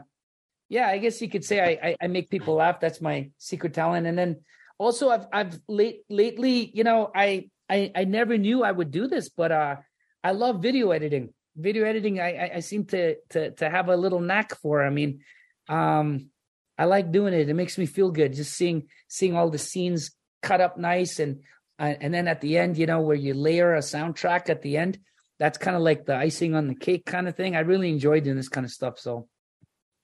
yeah, 0.69 0.89
I 0.89 0.99
guess 0.99 1.20
you 1.20 1.28
could 1.28 1.45
say 1.45 1.61
I, 1.61 1.89
I 1.89 1.97
I 2.03 2.07
make 2.09 2.31
people 2.31 2.55
laugh. 2.55 2.81
That's 2.81 3.01
my 3.01 3.31
secret 3.39 3.74
talent, 3.74 4.07
and 4.07 4.16
then 4.16 4.41
also 4.78 5.11
I've 5.11 5.27
I've 5.32 5.59
late 5.69 6.03
lately, 6.09 6.70
you 6.74 6.85
know, 6.85 7.11
I 7.15 7.51
I 7.69 7.93
I 7.95 8.05
never 8.05 8.39
knew 8.39 8.65
I 8.65 8.73
would 8.73 8.91
do 8.91 9.07
this, 9.07 9.28
but 9.28 9.53
uh, 9.53 9.77
I 10.23 10.32
love 10.32 10.62
video 10.62 10.91
editing. 10.91 11.32
Video 11.57 11.85
editing, 11.85 12.20
I 12.20 12.35
I, 12.35 12.51
I 12.57 12.61
seem 12.61 12.86
to 12.86 13.16
to 13.31 13.51
to 13.53 13.70
have 13.70 13.89
a 13.89 13.97
little 13.97 14.20
knack 14.20 14.57
for. 14.61 14.82
I 14.82 14.91
mean, 14.91 15.20
um 15.69 16.31
I 16.77 16.86
like 16.86 17.12
doing 17.12 17.35
it. 17.35 17.49
It 17.49 17.55
makes 17.55 17.78
me 17.78 17.86
feel 17.86 18.11
good 18.11 18.35
just 18.35 18.55
seeing 18.55 18.89
seeing 19.09 19.36
all 19.36 19.51
the 19.51 19.59
scenes 19.59 20.11
cut 20.43 20.61
up 20.61 20.77
nice 20.77 21.20
and 21.20 21.41
uh, 21.78 21.95
and 22.01 22.15
then 22.15 22.28
at 22.28 22.41
the 22.41 22.59
end, 22.59 22.78
you 22.78 22.86
know, 22.86 23.01
where 23.01 23.16
you 23.16 23.35
layer 23.35 23.74
a 23.74 23.81
soundtrack 23.81 24.49
at 24.49 24.62
the 24.62 24.77
end. 24.77 24.99
That's 25.39 25.59
kind 25.59 25.77
of 25.77 25.82
like 25.82 26.07
the 26.07 26.15
icing 26.16 26.55
on 26.55 26.69
the 26.69 26.74
cake 26.74 27.05
kind 27.05 27.27
of 27.27 27.36
thing. 27.36 27.57
I 27.57 27.61
really 27.61 27.91
enjoy 27.91 28.20
doing 28.20 28.36
this 28.36 28.49
kind 28.49 28.65
of 28.65 28.70
stuff. 28.70 28.99
So, 29.01 29.28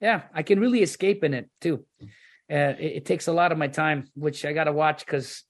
yeah, 0.01 0.23
I 0.33 0.43
can 0.43 0.59
really 0.59 0.81
escape 0.81 1.23
in 1.23 1.33
it 1.33 1.49
too. 1.61 1.85
Uh, 2.51 2.75
it, 2.79 2.93
it 2.97 3.05
takes 3.05 3.27
a 3.27 3.31
lot 3.31 3.51
of 3.51 3.57
my 3.57 3.67
time, 3.67 4.05
which 4.15 4.43
I 4.43 4.51
got 4.51 4.65
to 4.65 4.71
watch 4.71 5.05
because 5.05 5.43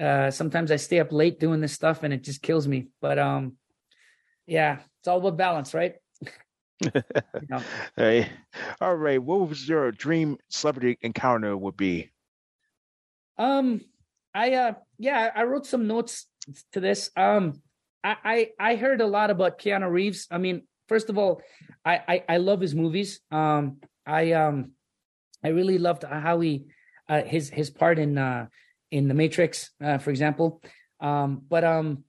uh, 0.00 0.30
sometimes 0.30 0.72
I 0.72 0.76
stay 0.76 0.98
up 0.98 1.12
late 1.12 1.38
doing 1.38 1.60
this 1.60 1.72
stuff 1.72 2.02
and 2.02 2.12
it 2.12 2.24
just 2.24 2.42
kills 2.42 2.66
me. 2.66 2.88
But 3.00 3.18
um, 3.18 3.56
yeah, 4.46 4.78
it's 4.98 5.08
all 5.08 5.18
about 5.18 5.36
balance, 5.36 5.74
right? 5.74 5.94
You 6.94 7.46
know. 7.48 7.62
Hey. 7.96 8.28
All 8.80 8.96
right. 8.96 9.22
What 9.22 9.48
was 9.48 9.66
your 9.66 9.92
dream 9.92 10.38
celebrity 10.48 10.98
encounter 11.02 11.56
would 11.56 11.76
be? 11.76 12.10
Um, 13.38 13.80
I 14.34 14.52
uh, 14.54 14.72
yeah, 14.98 15.30
I 15.34 15.44
wrote 15.44 15.66
some 15.66 15.86
notes 15.86 16.26
to 16.72 16.80
this. 16.80 17.10
Um, 17.16 17.62
I 18.02 18.16
I, 18.24 18.72
I 18.72 18.76
heard 18.76 19.00
a 19.00 19.06
lot 19.06 19.30
about 19.30 19.58
Keanu 19.58 19.90
Reeves. 19.90 20.26
I 20.30 20.38
mean, 20.38 20.66
first 20.88 21.10
of 21.10 21.18
all, 21.18 21.42
I 21.84 22.00
I, 22.08 22.24
I 22.28 22.36
love 22.38 22.60
his 22.60 22.74
movies. 22.74 23.20
Um, 23.30 23.78
I 24.06 24.32
um, 24.32 24.72
I 25.42 25.48
really 25.48 25.78
loved 25.78 26.04
how 26.04 26.40
he 26.40 26.66
uh, 27.08 27.22
his 27.22 27.50
his 27.50 27.70
part 27.70 27.98
in 27.98 28.18
uh 28.18 28.46
in 28.90 29.08
the 29.08 29.14
Matrix, 29.14 29.70
uh, 29.82 29.98
for 29.98 30.10
example. 30.10 30.62
Um, 31.00 31.42
but 31.48 31.64
um, 31.64 32.04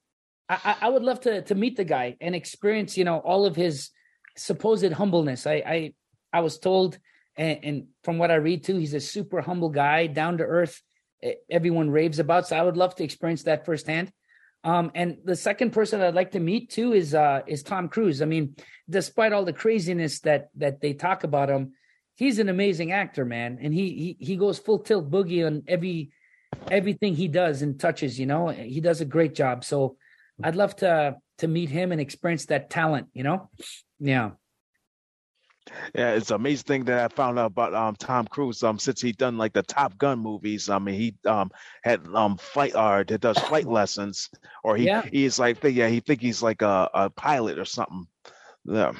I, 0.47 0.75
I 0.81 0.89
would 0.89 1.03
love 1.03 1.21
to 1.21 1.41
to 1.43 1.55
meet 1.55 1.75
the 1.77 1.83
guy 1.83 2.17
and 2.21 2.35
experience, 2.35 2.97
you 2.97 3.03
know, 3.03 3.17
all 3.19 3.45
of 3.45 3.55
his 3.55 3.89
supposed 4.37 4.91
humbleness. 4.91 5.47
I 5.47 5.63
I 5.65 5.93
I 6.31 6.41
was 6.41 6.59
told, 6.59 6.97
and, 7.35 7.59
and 7.63 7.87
from 8.03 8.17
what 8.17 8.31
I 8.31 8.35
read 8.35 8.63
too, 8.63 8.77
he's 8.77 8.93
a 8.93 8.99
super 8.99 9.41
humble 9.41 9.69
guy, 9.69 10.07
down 10.07 10.37
to 10.37 10.43
earth. 10.43 10.81
Everyone 11.49 11.89
raves 11.89 12.19
about. 12.19 12.47
So 12.47 12.55
I 12.55 12.61
would 12.61 12.77
love 12.77 12.93
to 12.95 13.03
experience 13.03 13.43
that 13.43 13.65
firsthand. 13.65 14.11
Um, 14.65 14.91
and 14.95 15.19
the 15.23 15.35
second 15.35 15.71
person 15.71 16.01
I'd 16.01 16.15
like 16.15 16.31
to 16.31 16.39
meet 16.39 16.71
too 16.71 16.93
is 16.93 17.13
uh, 17.13 17.41
is 17.45 17.61
Tom 17.61 17.87
Cruise. 17.87 18.23
I 18.23 18.25
mean, 18.25 18.55
despite 18.89 19.31
all 19.31 19.45
the 19.45 19.53
craziness 19.53 20.21
that 20.21 20.49
that 20.55 20.81
they 20.81 20.93
talk 20.93 21.23
about 21.23 21.49
him, 21.49 21.73
he's 22.15 22.39
an 22.39 22.49
amazing 22.49 22.91
actor, 22.91 23.25
man, 23.25 23.59
and 23.61 23.71
he 23.71 24.17
he 24.19 24.25
he 24.25 24.35
goes 24.35 24.57
full 24.57 24.79
tilt 24.79 25.09
boogie 25.11 25.45
on 25.45 25.63
every 25.67 26.09
everything 26.71 27.15
he 27.15 27.27
does 27.27 27.61
and 27.61 27.79
touches. 27.79 28.19
You 28.19 28.25
know, 28.25 28.47
he 28.47 28.81
does 28.81 29.01
a 29.01 29.05
great 29.05 29.35
job. 29.35 29.63
So 29.63 29.97
I'd 30.43 30.55
love 30.55 30.75
to 30.77 31.17
to 31.37 31.47
meet 31.47 31.69
him 31.69 31.91
and 31.91 32.01
experience 32.01 32.47
that 32.47 32.71
talent. 32.71 33.09
You 33.13 33.21
know, 33.21 33.51
yeah. 33.99 34.31
Yeah, 35.95 36.11
it's 36.11 36.29
an 36.29 36.35
amazing 36.35 36.65
thing 36.65 36.83
that 36.85 37.03
I 37.03 37.13
found 37.13 37.39
out 37.39 37.47
about 37.47 37.73
um 37.73 37.95
Tom 37.95 38.27
Cruise. 38.27 38.63
Um, 38.63 38.77
since 38.77 39.01
he 39.01 39.11
done 39.11 39.37
like 39.37 39.53
the 39.53 39.63
Top 39.63 39.97
Gun 39.97 40.19
movies, 40.19 40.69
I 40.69 40.79
mean 40.79 40.95
he 40.95 41.15
um 41.25 41.51
had 41.83 42.05
um 42.13 42.37
flight 42.37 42.75
or 42.75 42.99
uh, 42.99 43.03
does 43.03 43.37
flight 43.37 43.65
lessons, 43.65 44.29
or 44.63 44.77
he 44.77 44.85
yeah. 44.85 45.01
he's 45.01 45.39
like 45.39 45.63
yeah 45.63 45.87
he 45.87 45.99
think 45.99 46.21
he's 46.21 46.43
like 46.43 46.61
a, 46.61 46.89
a 46.93 47.09
pilot 47.09 47.57
or 47.57 47.65
something. 47.65 48.07
Yeah. 48.65 48.93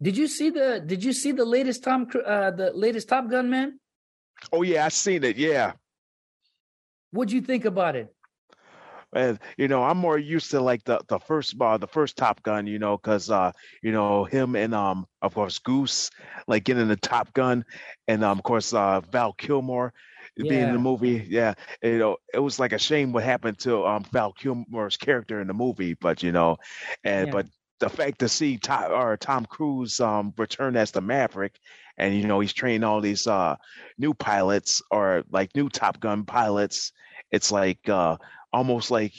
Did 0.00 0.16
you 0.16 0.28
see 0.28 0.50
the 0.50 0.82
Did 0.84 1.02
you 1.02 1.12
see 1.12 1.32
the 1.32 1.44
latest 1.44 1.84
Tom 1.84 2.08
uh 2.24 2.50
the 2.50 2.72
latest 2.74 3.08
Top 3.08 3.28
Gun 3.30 3.48
man? 3.48 3.80
Oh 4.52 4.62
yeah, 4.62 4.84
I 4.84 4.88
seen 4.88 5.24
it. 5.24 5.36
Yeah. 5.36 5.72
What'd 7.10 7.32
you 7.32 7.40
think 7.40 7.64
about 7.64 7.96
it? 7.96 8.14
And 9.14 9.38
you 9.56 9.68
know 9.68 9.82
i'm 9.82 9.96
more 9.96 10.18
used 10.18 10.50
to 10.50 10.60
like 10.60 10.84
the 10.84 11.00
the 11.08 11.18
first 11.18 11.54
uh, 11.60 11.78
the 11.78 11.86
first 11.86 12.16
top 12.16 12.42
gun 12.42 12.66
you 12.66 12.78
know 12.78 12.96
because 12.96 13.30
uh 13.30 13.50
you 13.82 13.92
know 13.92 14.24
him 14.24 14.54
and 14.54 14.74
um 14.74 15.06
of 15.22 15.34
course 15.34 15.58
goose 15.58 16.10
like 16.46 16.64
getting 16.64 16.88
the 16.88 16.96
top 16.96 17.32
gun 17.32 17.64
and 18.06 18.22
um 18.22 18.38
of 18.38 18.44
course 18.44 18.74
uh 18.74 19.00
val 19.10 19.32
kilmer 19.32 19.92
yeah. 20.36 20.48
being 20.48 20.68
in 20.68 20.72
the 20.72 20.78
movie 20.78 21.26
yeah 21.28 21.54
you 21.82 21.98
know 21.98 22.16
it 22.34 22.38
was 22.38 22.58
like 22.58 22.72
a 22.72 22.78
shame 22.78 23.12
what 23.12 23.24
happened 23.24 23.58
to 23.58 23.84
um 23.86 24.04
val 24.12 24.32
kilmer's 24.32 24.96
character 24.96 25.40
in 25.40 25.46
the 25.46 25.54
movie 25.54 25.94
but 25.94 26.22
you 26.22 26.32
know 26.32 26.56
and 27.04 27.28
yeah. 27.28 27.32
but 27.32 27.46
the 27.80 27.88
fact 27.88 28.18
to 28.20 28.28
see 28.28 28.58
Tom, 28.58 28.90
or 28.92 29.16
Tom 29.16 29.46
Cruise 29.46 30.00
um, 30.00 30.32
return 30.36 30.76
as 30.76 30.90
the 30.90 31.00
Maverick, 31.00 31.58
and 31.96 32.14
you 32.14 32.26
know 32.26 32.40
he's 32.40 32.52
training 32.52 32.84
all 32.84 33.00
these 33.00 33.26
uh, 33.26 33.56
new 33.98 34.14
pilots 34.14 34.82
or 34.90 35.24
like 35.30 35.54
new 35.54 35.68
Top 35.68 36.00
Gun 36.00 36.24
pilots. 36.24 36.92
It's 37.30 37.52
like 37.52 37.88
uh, 37.88 38.16
almost 38.52 38.90
like 38.90 39.14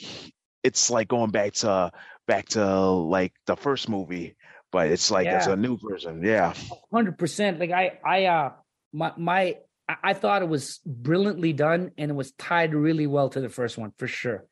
it's 0.62 0.90
like 0.90 1.08
going 1.08 1.30
back 1.30 1.54
to 1.54 1.92
back 2.26 2.48
to 2.50 2.64
like 2.90 3.32
the 3.46 3.56
first 3.56 3.88
movie, 3.88 4.36
but 4.72 4.88
it's 4.88 5.10
like 5.10 5.26
yeah. 5.26 5.38
it's 5.38 5.46
a 5.46 5.56
new 5.56 5.78
version. 5.78 6.22
Yeah, 6.22 6.54
hundred 6.92 7.18
percent. 7.18 7.58
Like 7.58 7.70
I, 7.70 7.98
I, 8.04 8.24
uh, 8.26 8.52
my, 8.92 9.12
my, 9.16 9.56
I 9.88 10.14
thought 10.14 10.42
it 10.42 10.48
was 10.48 10.80
brilliantly 10.86 11.52
done, 11.52 11.92
and 11.98 12.10
it 12.10 12.14
was 12.14 12.32
tied 12.32 12.74
really 12.74 13.06
well 13.06 13.28
to 13.30 13.40
the 13.40 13.48
first 13.48 13.78
one 13.78 13.92
for 13.98 14.06
sure. 14.06 14.44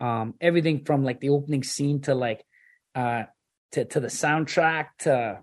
Um, 0.00 0.34
everything 0.40 0.84
from 0.84 1.04
like 1.04 1.20
the 1.20 1.30
opening 1.30 1.62
scene 1.62 2.00
to 2.02 2.14
like, 2.14 2.44
uh, 2.94 3.24
to 3.72 3.84
to 3.84 4.00
the 4.00 4.08
soundtrack 4.08 4.86
to 5.00 5.40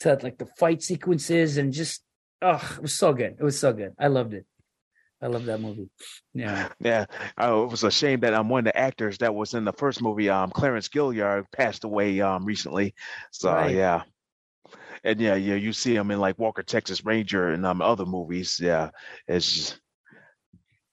to 0.00 0.18
like 0.22 0.38
the 0.38 0.46
fight 0.58 0.82
sequences 0.82 1.56
and 1.56 1.72
just 1.72 2.02
oh, 2.42 2.74
it 2.76 2.82
was 2.82 2.96
so 2.96 3.12
good. 3.12 3.36
It 3.38 3.42
was 3.42 3.58
so 3.58 3.72
good. 3.72 3.92
I 3.98 4.08
loved 4.08 4.34
it. 4.34 4.46
I 5.22 5.26
love 5.26 5.44
that 5.46 5.60
movie. 5.60 5.90
Yeah. 6.32 6.68
Yeah. 6.80 7.06
Oh, 7.36 7.64
it 7.64 7.70
was 7.70 7.84
a 7.84 7.90
shame 7.90 8.20
that 8.20 8.34
um 8.34 8.48
one 8.48 8.60
of 8.60 8.64
the 8.72 8.76
actors 8.76 9.18
that 9.18 9.34
was 9.34 9.54
in 9.54 9.64
the 9.64 9.72
first 9.72 10.02
movie, 10.02 10.30
um 10.30 10.50
Clarence 10.50 10.88
Gilyard, 10.88 11.44
passed 11.52 11.84
away 11.84 12.20
um 12.20 12.44
recently. 12.44 12.94
So 13.30 13.52
right. 13.52 13.74
yeah. 13.74 14.02
And 15.04 15.20
yeah, 15.20 15.34
yeah, 15.34 15.54
you 15.54 15.72
see 15.72 15.94
him 15.94 16.10
in 16.10 16.20
like 16.20 16.38
Walker 16.38 16.62
Texas 16.62 17.04
Ranger 17.04 17.50
and 17.50 17.66
um 17.66 17.82
other 17.82 18.06
movies. 18.06 18.58
Yeah. 18.60 18.90
It's 19.28 19.52
just 19.52 19.80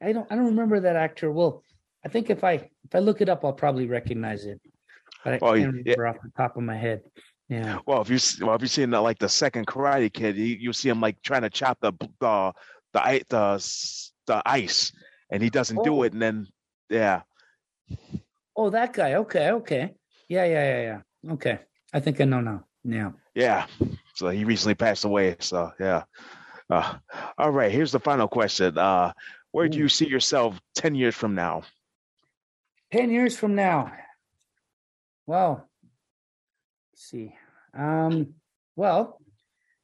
I 0.01 0.11
don't 0.11 0.27
I 0.31 0.35
don't 0.35 0.45
remember 0.45 0.79
that 0.81 0.95
actor. 0.95 1.31
Well, 1.31 1.63
I 2.05 2.09
think 2.09 2.29
if 2.29 2.43
I 2.43 2.53
if 2.53 2.93
I 2.93 2.99
look 2.99 3.21
it 3.21 3.29
up, 3.29 3.45
I'll 3.45 3.53
probably 3.53 3.87
recognize 3.87 4.45
it. 4.45 4.59
But 5.23 5.33
I 5.33 5.39
well, 5.41 5.53
can't 5.53 5.67
remember 5.67 6.03
yeah. 6.03 6.09
off 6.09 6.17
the 6.21 6.31
top 6.35 6.57
of 6.57 6.63
my 6.63 6.77
head. 6.77 7.01
Yeah. 7.49 7.79
Well, 7.85 8.01
if 8.01 8.09
you 8.09 8.45
well, 8.45 8.55
if 8.55 8.61
you 8.61 8.67
seen 8.67 8.89
the, 8.89 8.99
like 8.99 9.19
the 9.19 9.29
second 9.29 9.67
Karate 9.67 10.11
Kid, 10.11 10.35
you, 10.35 10.43
you 10.43 10.73
see 10.73 10.89
him 10.89 10.99
like 10.99 11.21
trying 11.21 11.43
to 11.43 11.49
chop 11.49 11.79
the 11.79 11.93
the 12.19 12.53
the 12.93 13.23
the 13.29 13.59
the 14.27 14.41
ice, 14.45 14.91
and 15.31 15.41
he 15.41 15.49
doesn't 15.49 15.79
oh. 15.79 15.83
do 15.83 16.03
it, 16.03 16.13
and 16.13 16.21
then 16.21 16.47
yeah. 16.89 17.21
Oh, 18.55 18.69
that 18.69 18.93
guy. 18.93 19.15
Okay, 19.15 19.51
okay. 19.51 19.95
Yeah, 20.29 20.45
yeah, 20.45 20.65
yeah, 20.69 20.81
yeah. 20.81 21.33
Okay, 21.33 21.59
I 21.93 21.99
think 21.99 22.21
I 22.21 22.25
know 22.25 22.41
now. 22.41 22.63
Yeah. 22.83 23.11
Yeah. 23.35 23.67
So 24.15 24.29
he 24.29 24.45
recently 24.45 24.75
passed 24.75 25.05
away. 25.05 25.35
So 25.39 25.71
yeah. 25.79 26.03
Uh, 26.69 26.95
all 27.37 27.51
right. 27.51 27.71
Here's 27.71 27.91
the 27.91 27.99
final 27.99 28.27
question. 28.27 28.77
Uh, 28.77 29.13
where 29.51 29.67
do 29.67 29.77
you 29.77 29.89
see 29.89 30.07
yourself 30.07 30.59
ten 30.75 30.95
years 30.95 31.15
from 31.15 31.35
now? 31.35 31.63
Ten 32.91 33.09
years 33.09 33.37
from 33.37 33.55
now. 33.55 33.91
Well, 35.25 35.67
see. 36.95 37.35
Um, 37.77 38.35
well, 38.75 39.19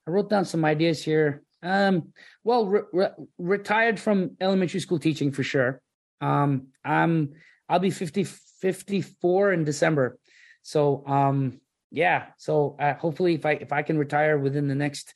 I 0.07 0.11
wrote 0.11 0.29
down 0.29 0.45
some 0.45 0.63
ideas 0.65 1.03
here. 1.03 1.43
Um, 1.63 2.13
well, 2.43 2.65
re- 2.67 2.81
re- 2.91 3.25
retired 3.37 3.99
from 3.99 4.37
elementary 4.41 4.79
school 4.79 4.99
teaching 4.99 5.31
for 5.31 5.43
sure. 5.43 5.81
Um, 6.21 6.67
I'm 6.83 7.33
I'll 7.69 7.79
be 7.79 7.89
50, 7.89 8.25
54 8.25 9.53
in 9.53 9.63
December. 9.63 10.17
So 10.61 11.03
um, 11.07 11.61
yeah. 11.91 12.27
So 12.37 12.75
uh, 12.79 12.95
hopefully, 12.95 13.35
if 13.35 13.45
I 13.45 13.51
if 13.53 13.71
I 13.71 13.81
can 13.81 13.97
retire 13.97 14.37
within 14.37 14.67
the 14.67 14.75
next 14.75 15.13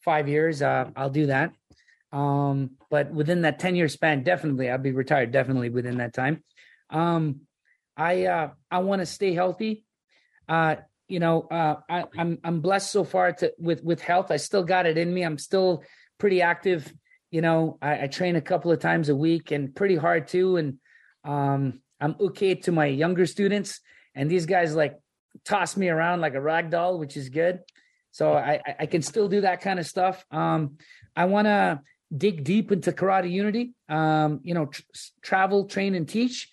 five 0.00 0.28
years, 0.28 0.62
uh, 0.62 0.90
I'll 0.96 1.10
do 1.10 1.26
that. 1.26 1.52
Um, 2.12 2.72
but 2.90 3.12
within 3.12 3.42
that 3.42 3.58
ten 3.58 3.74
year 3.76 3.88
span, 3.88 4.22
definitely 4.22 4.70
I'll 4.70 4.78
be 4.78 4.92
retired. 4.92 5.32
Definitely 5.32 5.70
within 5.70 5.98
that 5.98 6.14
time. 6.14 6.42
Um, 6.88 7.40
I 7.96 8.26
uh, 8.26 8.50
I 8.70 8.78
want 8.78 9.00
to 9.00 9.06
stay 9.06 9.34
healthy. 9.34 9.84
Uh, 10.48 10.76
you 11.10 11.18
know, 11.18 11.42
uh, 11.50 11.76
I, 11.88 12.04
I'm 12.16 12.38
I'm 12.44 12.60
blessed 12.60 12.92
so 12.92 13.02
far 13.02 13.32
to 13.32 13.52
with 13.58 13.82
with 13.82 14.00
health. 14.00 14.30
I 14.30 14.36
still 14.36 14.62
got 14.62 14.86
it 14.86 14.96
in 14.96 15.12
me. 15.12 15.22
I'm 15.22 15.38
still 15.38 15.82
pretty 16.18 16.40
active. 16.40 16.92
You 17.30 17.40
know, 17.40 17.78
I, 17.82 18.04
I 18.04 18.06
train 18.06 18.36
a 18.36 18.40
couple 18.40 18.70
of 18.70 18.78
times 18.78 19.08
a 19.08 19.16
week 19.16 19.50
and 19.50 19.74
pretty 19.74 19.96
hard 19.96 20.28
too. 20.28 20.56
And 20.56 20.78
um, 21.24 21.80
I'm 22.00 22.14
okay 22.20 22.54
to 22.54 22.72
my 22.72 22.86
younger 22.86 23.26
students, 23.26 23.80
and 24.14 24.30
these 24.30 24.46
guys 24.46 24.74
like 24.74 24.96
toss 25.44 25.76
me 25.76 25.88
around 25.88 26.20
like 26.20 26.34
a 26.34 26.40
rag 26.40 26.70
doll, 26.70 26.98
which 26.98 27.16
is 27.16 27.28
good. 27.28 27.60
So 28.12 28.32
I 28.32 28.60
I 28.78 28.86
can 28.86 29.02
still 29.02 29.28
do 29.28 29.40
that 29.40 29.60
kind 29.60 29.80
of 29.80 29.86
stuff. 29.86 30.24
Um, 30.30 30.76
I 31.16 31.24
want 31.24 31.46
to 31.46 31.80
dig 32.16 32.44
deep 32.44 32.70
into 32.70 32.92
karate 32.92 33.30
unity. 33.30 33.74
Um, 33.88 34.40
you 34.44 34.54
know, 34.54 34.66
tr- 34.66 34.82
travel, 35.22 35.64
train, 35.64 35.96
and 35.96 36.08
teach, 36.08 36.48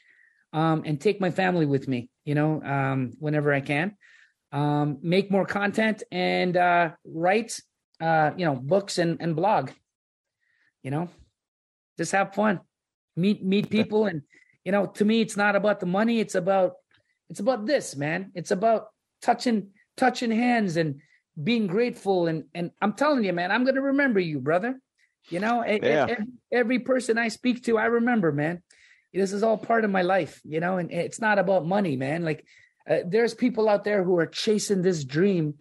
um, 0.52 0.82
and 0.84 1.00
take 1.00 1.22
my 1.22 1.30
family 1.30 1.68
with 1.68 1.88
me. 1.88 2.10
You 2.26 2.34
know, 2.34 2.62
um, 2.64 3.14
whenever 3.20 3.54
I 3.54 3.62
can 3.62 3.96
um, 4.52 5.00
make 5.02 5.32
more 5.32 5.46
content 5.46 6.04
and 6.12 6.56
uh, 6.56 6.92
write, 7.06 7.60
uh, 8.02 8.32
you 8.38 8.46
know, 8.46 8.56
books 8.56 8.98
and, 8.98 9.18
and 9.20 9.36
blog. 9.36 9.72
You 10.84 10.92
know, 10.92 11.10
just 11.98 12.14
have 12.14 12.34
fun, 12.34 12.62
meet 13.16 13.44
meet 13.44 13.70
people, 13.70 14.06
and 14.06 14.22
you 14.64 14.72
know, 14.72 14.86
to 14.86 15.06
me, 15.06 15.22
it's 15.22 15.36
not 15.36 15.56
about 15.56 15.80
the 15.80 15.86
money. 15.86 16.20
It's 16.20 16.36
about 16.36 16.74
it's 17.30 17.40
about 17.40 17.66
this, 17.66 17.96
man. 17.96 18.32
It's 18.36 18.52
about 18.52 18.88
touching 19.22 19.72
touching 19.98 20.32
hands 20.32 20.78
and 20.78 21.02
being 21.42 21.68
grateful. 21.68 22.28
And 22.28 22.46
and 22.54 22.72
I'm 22.82 22.94
telling 22.94 23.24
you, 23.24 23.34
man, 23.34 23.52
I'm 23.52 23.66
gonna 23.66 23.82
remember 23.82 24.20
you, 24.20 24.40
brother. 24.40 24.80
You 25.30 25.40
know, 25.40 25.66
yeah. 25.66 26.08
every, 26.10 26.26
every 26.54 26.80
person 26.80 27.18
I 27.18 27.28
speak 27.28 27.66
to, 27.66 27.78
I 27.78 27.86
remember, 27.86 28.32
man. 28.32 28.64
This 29.14 29.34
is 29.34 29.44
all 29.44 29.58
part 29.58 29.84
of 29.84 29.90
my 29.90 30.04
life, 30.04 30.40
you 30.46 30.60
know, 30.60 30.78
and 30.78 30.92
it's 30.92 31.20
not 31.20 31.40
about 31.40 31.66
money, 31.66 31.98
man. 31.98 32.24
Like 32.24 32.46
uh, 32.90 33.00
there's 33.06 33.34
people 33.34 33.68
out 33.70 33.84
there 33.84 34.04
who 34.04 34.18
are 34.18 34.26
chasing 34.26 34.82
this 34.82 35.04
dream 35.04 35.56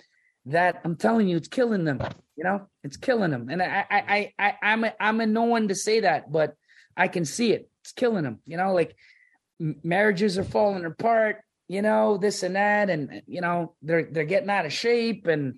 that 0.47 0.81
I'm 0.85 0.97
telling 0.97 1.29
you, 1.29 1.37
it's 1.37 1.49
killing 1.49 1.85
them. 1.85 2.01
You 2.37 2.45
know, 2.45 2.69
it's 2.85 2.97
killing 2.97 3.31
them. 3.31 3.49
And 3.49 3.63
I, 3.63 3.85
I, 3.91 4.33
I, 4.39 4.55
I 4.63 4.73
am 4.73 4.85
a, 4.85 4.93
I'm 5.01 5.21
a 5.21 5.27
no 5.27 5.45
one 5.45 5.69
to 5.69 5.75
say 5.75 6.01
that, 6.01 6.31
but 6.31 6.55
I 6.97 7.09
can 7.09 7.25
see 7.25 7.53
it. 7.53 7.69
It's 7.83 7.93
killing 7.93 8.25
them. 8.25 8.41
You 8.45 8.57
know, 8.57 8.73
like 8.73 8.95
marriages 9.59 10.39
are 10.39 10.45
falling 10.45 10.85
apart. 10.85 11.43
You 11.69 11.83
know, 11.83 12.17
this 12.17 12.45
and 12.45 12.55
that, 12.55 12.91
and 12.91 13.23
you 13.27 13.41
know 13.41 13.75
they're 13.83 14.05
they're 14.05 14.25
getting 14.25 14.51
out 14.51 14.67
of 14.67 14.73
shape, 14.73 15.27
and 15.27 15.57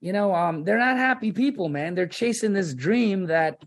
you 0.00 0.12
know, 0.12 0.32
um, 0.32 0.62
they're 0.62 0.78
not 0.78 0.96
happy 0.96 1.32
people, 1.32 1.68
man. 1.68 1.96
They're 1.96 2.06
chasing 2.06 2.52
this 2.52 2.72
dream 2.72 3.26
that, 3.26 3.60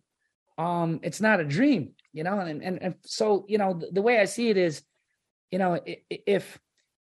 um, 0.58 1.02
it's 1.04 1.20
not 1.20 1.42
a 1.42 1.44
dream. 1.44 1.92
you 2.14 2.24
know, 2.24 2.40
and 2.40 2.64
and, 2.64 2.82
and 2.82 2.96
so 3.04 3.46
you 3.50 3.58
know 3.58 3.74
the, 3.74 3.90
the 3.92 4.02
way 4.02 4.20
I 4.20 4.26
see 4.26 4.50
it 4.50 4.56
is, 4.58 4.82
you 5.52 5.60
know, 5.60 5.82
if 6.10 6.58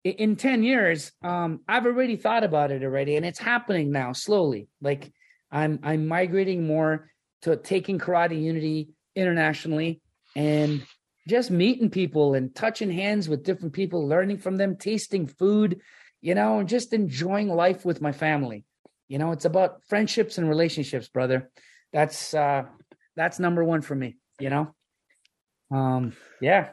in 0.04 0.36
10 0.36 0.62
years 0.62 1.12
um 1.22 1.60
i've 1.68 1.86
already 1.86 2.16
thought 2.16 2.44
about 2.44 2.70
it 2.70 2.82
already 2.82 3.16
and 3.16 3.26
it's 3.26 3.38
happening 3.38 3.90
now 3.92 4.12
slowly. 4.12 4.68
Like 4.80 5.12
i'm 5.50 5.80
i'm 5.82 6.06
migrating 6.06 6.66
more 6.66 7.10
to 7.42 7.56
taking 7.56 7.98
karate 7.98 8.40
unity 8.40 8.90
internationally 9.16 10.00
and 10.36 10.84
just 11.28 11.50
meeting 11.50 11.90
people 11.90 12.34
and 12.34 12.54
touching 12.54 12.90
hands 12.90 13.28
with 13.28 13.44
different 13.44 13.72
people 13.74 14.08
learning 14.08 14.38
from 14.38 14.56
them 14.56 14.76
tasting 14.76 15.26
food 15.26 15.80
you 16.20 16.34
know 16.34 16.58
and 16.58 16.68
just 16.68 16.92
enjoying 16.92 17.48
life 17.48 17.84
with 17.84 18.00
my 18.00 18.12
family. 18.12 18.64
You 19.08 19.18
know 19.18 19.32
it's 19.32 19.44
about 19.44 19.82
friendships 19.88 20.38
and 20.38 20.48
relationships 20.48 21.08
brother. 21.08 21.50
That's 21.92 22.32
uh 22.32 22.64
that's 23.16 23.38
number 23.38 23.64
one 23.64 23.82
for 23.82 23.94
me 23.94 24.16
you 24.38 24.50
know? 24.50 24.74
Um 25.70 26.14
yeah 26.40 26.70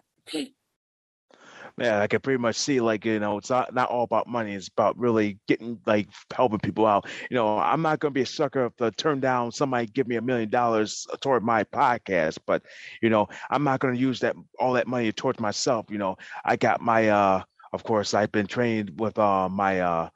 yeah, 1.78 2.02
I 2.02 2.08
can 2.08 2.20
pretty 2.22 2.40
much 2.40 2.56
see 2.56 2.80
like 2.80 3.06
you 3.06 3.20
know 3.20 3.38
it's 3.38 3.49
not 3.49 3.74
not 3.74 3.90
all 3.90 4.04
about 4.04 4.28
money. 4.28 4.54
It's 4.54 4.68
about 4.68 4.98
really 4.98 5.40
getting 5.48 5.80
like 5.86 6.08
helping 6.34 6.60
people 6.60 6.86
out. 6.86 7.08
You 7.30 7.36
know, 7.36 7.58
I'm 7.58 7.82
not 7.82 7.99
gonna 7.99 8.12
be 8.12 8.22
a 8.22 8.26
sucker 8.26 8.72
to 8.78 8.91
turn 8.91 9.20
down 9.20 9.52
somebody 9.52 9.88
give 9.88 10.08
me 10.08 10.16
a 10.16 10.22
million 10.22 10.49
dollars 10.49 11.06
toward 11.22 11.44
my 11.44 11.64
podcast, 11.64 12.40
but 12.45 12.64
you 13.02 13.10
know 13.10 13.28
I'm 13.49 13.64
not 13.64 13.80
gonna 13.80 13.98
use 13.98 14.20
that 14.22 14.36
all 14.60 14.74
that 14.74 14.88
money 14.88 15.12
towards 15.12 15.40
myself. 15.40 15.88
You 15.90 15.98
know, 15.98 16.18
I 16.44 16.56
got 16.56 16.82
my 16.82 17.10
uh, 17.10 17.44
of 17.74 17.84
course 17.84 18.14
I've 18.14 18.32
been 18.32 18.48
trained 18.48 18.99
with 18.99 19.18
uh 19.20 19.49
my 19.49 19.80
uh 19.82 20.10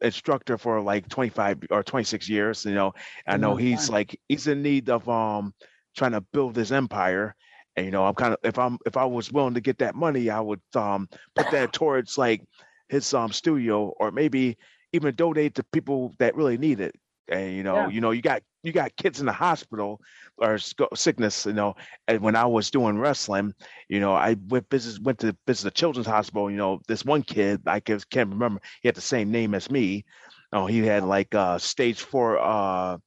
instructor 0.00 0.56
for 0.58 0.80
like 0.80 1.08
25 1.08 1.58
or 1.70 1.82
26 1.82 2.28
years. 2.28 2.64
You 2.64 2.74
know, 2.74 2.92
I 3.26 3.36
know 3.36 3.56
he's 3.56 3.88
like 3.88 4.18
he's 4.28 4.46
in 4.46 4.62
need 4.62 4.88
of 4.88 5.08
um 5.08 5.54
trying 5.96 6.12
to 6.12 6.20
build 6.20 6.56
his 6.56 6.72
empire 6.72 7.34
and 7.76 7.86
you 7.86 7.92
know, 7.92 8.04
I'm 8.04 8.14
kind 8.14 8.34
of 8.34 8.38
if 8.42 8.58
I'm 8.58 8.78
if 8.86 8.96
I 8.96 9.04
was 9.04 9.32
willing 9.32 9.54
to 9.54 9.60
get 9.60 9.78
that 9.78 9.94
money, 9.94 10.30
I 10.30 10.40
would 10.40 10.60
um 10.74 11.08
put 11.34 11.50
that 11.50 11.72
towards 11.72 12.18
like 12.18 12.42
his 12.88 13.12
um 13.14 13.32
studio 13.32 13.92
or 13.98 14.10
maybe 14.10 14.58
even 14.92 15.14
donate 15.14 15.54
to 15.54 15.64
people 15.64 16.14
that 16.18 16.36
really 16.36 16.58
need 16.58 16.80
it. 16.80 16.94
And 17.28 17.54
you 17.54 17.62
know, 17.62 17.76
yeah. 17.76 17.88
you 17.88 18.00
know, 18.00 18.10
you 18.10 18.20
got 18.20 18.42
you 18.62 18.72
got 18.72 18.96
kids 18.96 19.20
in 19.20 19.26
the 19.26 19.32
hospital 19.32 20.00
or 20.36 20.58
sickness. 20.58 21.46
You 21.46 21.54
know, 21.54 21.76
and 22.08 22.20
when 22.20 22.36
I 22.36 22.44
was 22.44 22.70
doing 22.70 22.98
wrestling, 22.98 23.54
you 23.88 24.00
know, 24.00 24.12
I 24.12 24.36
went 24.48 24.68
visit 24.70 25.02
went 25.02 25.20
to 25.20 25.36
visit 25.46 25.64
the 25.64 25.70
children's 25.70 26.06
hospital. 26.06 26.50
You 26.50 26.58
know, 26.58 26.80
this 26.88 27.04
one 27.04 27.22
kid 27.22 27.62
I 27.66 27.80
can't 27.80 28.04
remember. 28.14 28.60
He 28.82 28.88
had 28.88 28.96
the 28.96 29.00
same 29.00 29.30
name 29.30 29.54
as 29.54 29.70
me. 29.70 30.04
Oh, 30.52 30.66
he 30.66 30.80
had 30.80 31.04
like 31.04 31.34
uh 31.34 31.58
stage 31.58 32.02
four 32.02 32.38
uh 32.38 32.98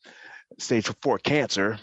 stage 0.58 0.90
four 1.02 1.20
cancer 1.20 1.78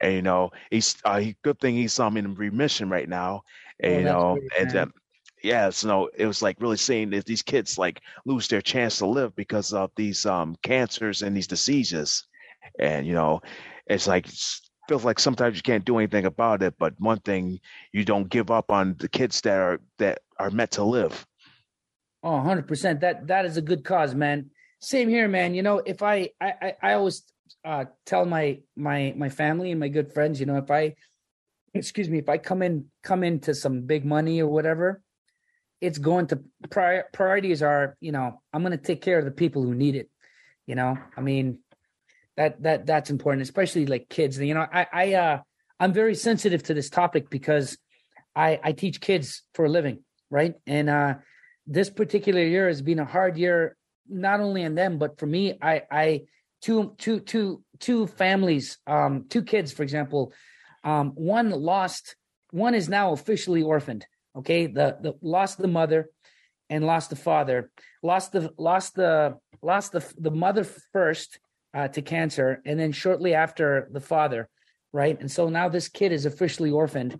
and 0.00 0.14
you 0.14 0.22
know, 0.22 0.50
he's 0.70 0.96
uh, 1.04 1.18
he, 1.18 1.36
good 1.42 1.58
thing 1.60 1.74
he's 1.74 1.98
um 1.98 2.16
in 2.16 2.34
remission 2.34 2.88
right 2.88 3.08
now. 3.08 3.42
And 3.80 3.94
oh, 3.94 3.98
you 3.98 4.04
know, 4.04 4.38
and 4.58 4.76
um, 4.76 4.94
yeah, 5.42 5.70
so 5.70 6.10
it 6.16 6.26
was 6.26 6.42
like 6.42 6.60
really 6.60 6.76
seeing 6.76 7.10
that 7.10 7.26
these 7.26 7.42
kids 7.42 7.78
like 7.78 8.00
lose 8.24 8.48
their 8.48 8.60
chance 8.60 8.98
to 8.98 9.06
live 9.06 9.34
because 9.36 9.72
of 9.72 9.90
these 9.96 10.26
um 10.26 10.56
cancers 10.62 11.22
and 11.22 11.36
these 11.36 11.46
diseases. 11.46 12.24
And 12.78 13.06
you 13.06 13.14
know, 13.14 13.40
it's 13.86 14.06
like 14.06 14.26
feels 14.88 15.04
like 15.04 15.18
sometimes 15.18 15.56
you 15.56 15.62
can't 15.62 15.84
do 15.84 15.98
anything 15.98 16.24
about 16.24 16.62
it, 16.62 16.74
but 16.78 16.94
one 16.98 17.20
thing 17.20 17.60
you 17.92 18.04
don't 18.04 18.28
give 18.28 18.50
up 18.50 18.70
on 18.70 18.96
the 18.98 19.08
kids 19.08 19.40
that 19.42 19.58
are 19.58 19.80
that 19.98 20.20
are 20.38 20.50
meant 20.50 20.72
to 20.72 20.84
live. 20.84 21.26
Oh, 22.22 22.30
100%. 22.30 23.00
That 23.00 23.26
that 23.28 23.44
is 23.44 23.56
a 23.56 23.62
good 23.62 23.84
cause, 23.84 24.14
man. 24.14 24.50
Same 24.80 25.08
here, 25.08 25.28
man. 25.28 25.54
You 25.54 25.62
know, 25.62 25.78
if 25.78 26.02
I 26.02 26.30
I 26.40 26.74
I 26.82 26.92
always 26.94 27.22
uh, 27.64 27.86
tell 28.06 28.24
my 28.24 28.60
my 28.76 29.14
my 29.16 29.28
family 29.28 29.70
and 29.70 29.80
my 29.80 29.88
good 29.88 30.12
friends, 30.12 30.40
you 30.40 30.46
know, 30.46 30.56
if 30.56 30.70
I 30.70 30.94
excuse 31.74 32.08
me, 32.08 32.18
if 32.18 32.28
I 32.28 32.38
come 32.38 32.62
in 32.62 32.86
come 33.02 33.22
into 33.22 33.54
some 33.54 33.82
big 33.82 34.04
money 34.04 34.40
or 34.40 34.48
whatever, 34.48 35.02
it's 35.80 35.98
going 35.98 36.26
to 36.28 36.40
prior, 36.70 37.04
priorities 37.12 37.62
are, 37.62 37.96
you 38.00 38.12
know, 38.12 38.40
I'm 38.52 38.62
going 38.62 38.76
to 38.76 38.78
take 38.78 39.02
care 39.02 39.18
of 39.18 39.24
the 39.24 39.30
people 39.30 39.62
who 39.62 39.74
need 39.74 39.94
it. 39.94 40.10
You 40.66 40.74
know, 40.74 40.98
I 41.16 41.20
mean, 41.20 41.60
that 42.36 42.62
that 42.62 42.86
that's 42.86 43.10
important, 43.10 43.42
especially 43.42 43.86
like 43.86 44.08
kids. 44.08 44.38
You 44.38 44.54
know, 44.54 44.66
I 44.72 44.86
I 44.92 45.14
uh 45.14 45.38
I'm 45.80 45.92
very 45.92 46.14
sensitive 46.14 46.62
to 46.64 46.74
this 46.74 46.90
topic 46.90 47.30
because 47.30 47.78
I 48.34 48.60
I 48.62 48.72
teach 48.72 49.00
kids 49.00 49.42
for 49.54 49.64
a 49.64 49.68
living, 49.68 50.04
right? 50.30 50.54
And 50.66 50.88
uh 50.90 51.14
this 51.66 51.90
particular 51.90 52.42
year 52.42 52.68
has 52.68 52.80
been 52.80 52.98
a 52.98 53.04
hard 53.04 53.36
year, 53.36 53.76
not 54.08 54.40
only 54.40 54.64
on 54.64 54.74
them 54.74 54.98
but 54.98 55.18
for 55.18 55.26
me. 55.26 55.58
I 55.60 55.82
I 55.90 56.22
two 56.62 56.94
two 56.98 57.20
two 57.20 57.62
two 57.78 58.06
families 58.06 58.78
um 58.86 59.26
two 59.28 59.42
kids 59.42 59.72
for 59.72 59.82
example. 59.82 60.32
Um 60.84 61.12
one 61.14 61.50
lost 61.50 62.16
one 62.50 62.74
is 62.74 62.88
now 62.88 63.12
officially 63.12 63.62
orphaned 63.62 64.06
okay? 64.36 64.66
The 64.66 64.96
the 65.00 65.14
lost 65.20 65.58
the 65.58 65.68
mother 65.68 66.08
and 66.70 66.84
lost 66.84 67.10
the 67.10 67.16
father. 67.16 67.70
Lost 68.02 68.32
the 68.32 68.50
lost 68.58 68.94
the 68.94 69.36
lost 69.62 69.92
the 69.92 70.04
the 70.18 70.30
mother 70.30 70.64
first 70.92 71.38
uh, 71.74 71.88
to 71.88 72.02
cancer 72.02 72.62
and 72.64 72.78
then 72.78 72.92
shortly 72.92 73.34
after 73.34 73.88
the 73.92 74.00
father 74.00 74.48
right? 74.90 75.20
And 75.20 75.30
so 75.30 75.50
now 75.50 75.68
this 75.68 75.88
kid 75.88 76.12
is 76.12 76.24
officially 76.24 76.70
orphaned. 76.70 77.16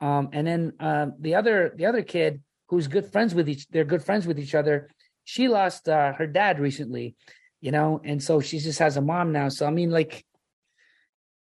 Um 0.00 0.30
and 0.32 0.46
then 0.46 0.72
uh, 0.80 1.06
the 1.20 1.34
other 1.36 1.72
the 1.76 1.86
other 1.86 2.02
kid 2.02 2.42
who's 2.68 2.88
good 2.88 3.06
friends 3.12 3.34
with 3.34 3.48
each 3.48 3.68
they're 3.68 3.84
good 3.84 4.04
friends 4.04 4.26
with 4.26 4.38
each 4.38 4.54
other. 4.54 4.88
She 5.24 5.46
lost 5.48 5.88
uh, 5.88 6.12
her 6.14 6.26
dad 6.26 6.58
recently 6.58 7.14
you 7.62 7.70
know, 7.70 8.00
and 8.04 8.22
so 8.22 8.40
she 8.40 8.58
just 8.58 8.80
has 8.80 8.96
a 8.98 9.00
mom 9.00 9.32
now. 9.32 9.48
So 9.48 9.66
I 9.66 9.70
mean, 9.70 9.90
like, 9.90 10.26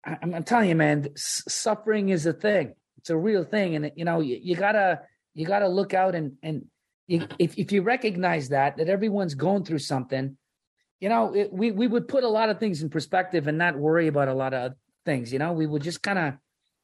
I'm, 0.05 0.35
I'm 0.35 0.43
telling 0.43 0.69
you, 0.69 0.75
man, 0.75 1.09
suffering 1.17 2.09
is 2.11 2.27
a 2.27 2.33
thing. 2.33 2.75
It's 2.99 3.11
a 3.11 3.17
real 3.17 3.45
thing, 3.45 3.77
and 3.77 3.93
you 3.95 4.05
know, 4.05 4.21
you, 4.21 4.39
you 4.43 4.57
gotta 4.57 5.03
you 5.35 5.47
gotta 5.47 5.69
look 5.69 5.95
out 5.95 6.15
and 6.17 6.33
and 6.43 6.67
you, 7.07 7.27
if 7.39 7.57
if 7.57 7.73
you 7.73 7.83
recognize 7.83 8.49
that 8.49 8.77
that 8.77 8.89
everyone's 8.89 9.35
going 9.35 9.65
through 9.65 9.79
something, 9.79 10.37
you 10.99 11.09
know, 11.09 11.33
it, 11.33 11.53
we 11.53 11.71
we 11.71 11.87
would 11.87 12.09
put 12.09 12.25
a 12.25 12.29
lot 12.29 12.51
of 12.51 12.59
things 12.59 12.83
in 12.83 12.91
perspective 12.91 13.47
and 13.47 13.57
not 13.57 13.79
worry 13.79 14.09
about 14.09 14.29
a 14.29 14.35
lot 14.35 14.53
of 14.53 14.73
things. 15.07 15.33
You 15.33 15.39
know, 15.39 15.53
we 15.53 15.67
would 15.67 15.83
just 15.83 16.03
kind 16.03 16.19
of 16.19 16.35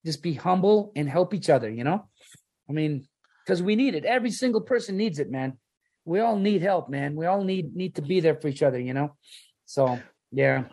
just 0.05 0.23
be 0.23 0.35
humble 0.35 0.93
and 0.95 1.09
help 1.11 1.35
each 1.35 1.51
other. 1.51 1.69
You 1.69 1.83
know, 1.83 2.09
I 2.71 2.73
mean, 2.73 3.09
because 3.45 3.61
we 3.61 3.75
need 3.75 3.97
it. 3.97 4.05
Every 4.05 4.31
single 4.31 4.61
person 4.61 4.97
needs 4.97 5.19
it, 5.19 5.33
man 5.33 5.59
we 6.07 6.21
all 6.21 6.39
need 6.39 6.63
help, 6.63 6.89
man. 6.89 7.17
We 7.17 7.27
all 7.27 7.43
need 7.45 7.77
need 7.77 7.97
to 7.97 8.03
be 8.03 8.21
there 8.21 8.37
for 8.37 8.49
each 8.49 8.63
other, 8.63 8.79
you 8.79 8.95
know. 8.95 9.17
So 9.67 9.99
yeah. 10.33 10.65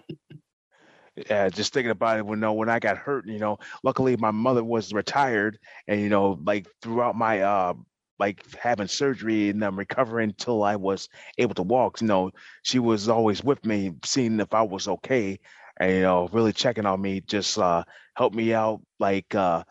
Yeah, 1.29 1.49
just 1.49 1.73
thinking 1.73 1.91
about 1.91 2.19
it 2.19 2.25
when 2.25 2.37
you 2.39 2.41
know, 2.41 2.53
when 2.53 2.69
I 2.69 2.79
got 2.79 2.97
hurt, 2.97 3.27
you 3.27 3.39
know, 3.39 3.57
luckily 3.83 4.15
my 4.15 4.31
mother 4.31 4.63
was 4.63 4.93
retired 4.93 5.59
and 5.87 5.99
you 5.99 6.09
know, 6.09 6.39
like 6.43 6.67
throughout 6.81 7.15
my 7.15 7.41
uh 7.41 7.73
like 8.19 8.43
having 8.55 8.87
surgery 8.87 9.49
and 9.49 9.63
um, 9.63 9.77
recovering 9.77 10.29
until 10.29 10.63
I 10.63 10.75
was 10.75 11.09
able 11.37 11.55
to 11.55 11.63
walk, 11.63 11.99
you 11.99 12.07
know, 12.07 12.31
she 12.61 12.79
was 12.79 13.09
always 13.09 13.43
with 13.43 13.65
me, 13.65 13.91
seeing 14.05 14.39
if 14.39 14.53
I 14.53 14.61
was 14.61 14.87
okay 14.87 15.39
and 15.79 15.91
you 15.91 16.01
know, 16.01 16.29
really 16.31 16.53
checking 16.53 16.85
on 16.85 17.01
me, 17.01 17.21
just 17.21 17.57
uh 17.57 17.83
help 18.15 18.33
me 18.33 18.53
out 18.53 18.81
like 18.99 19.33
uh 19.33 19.63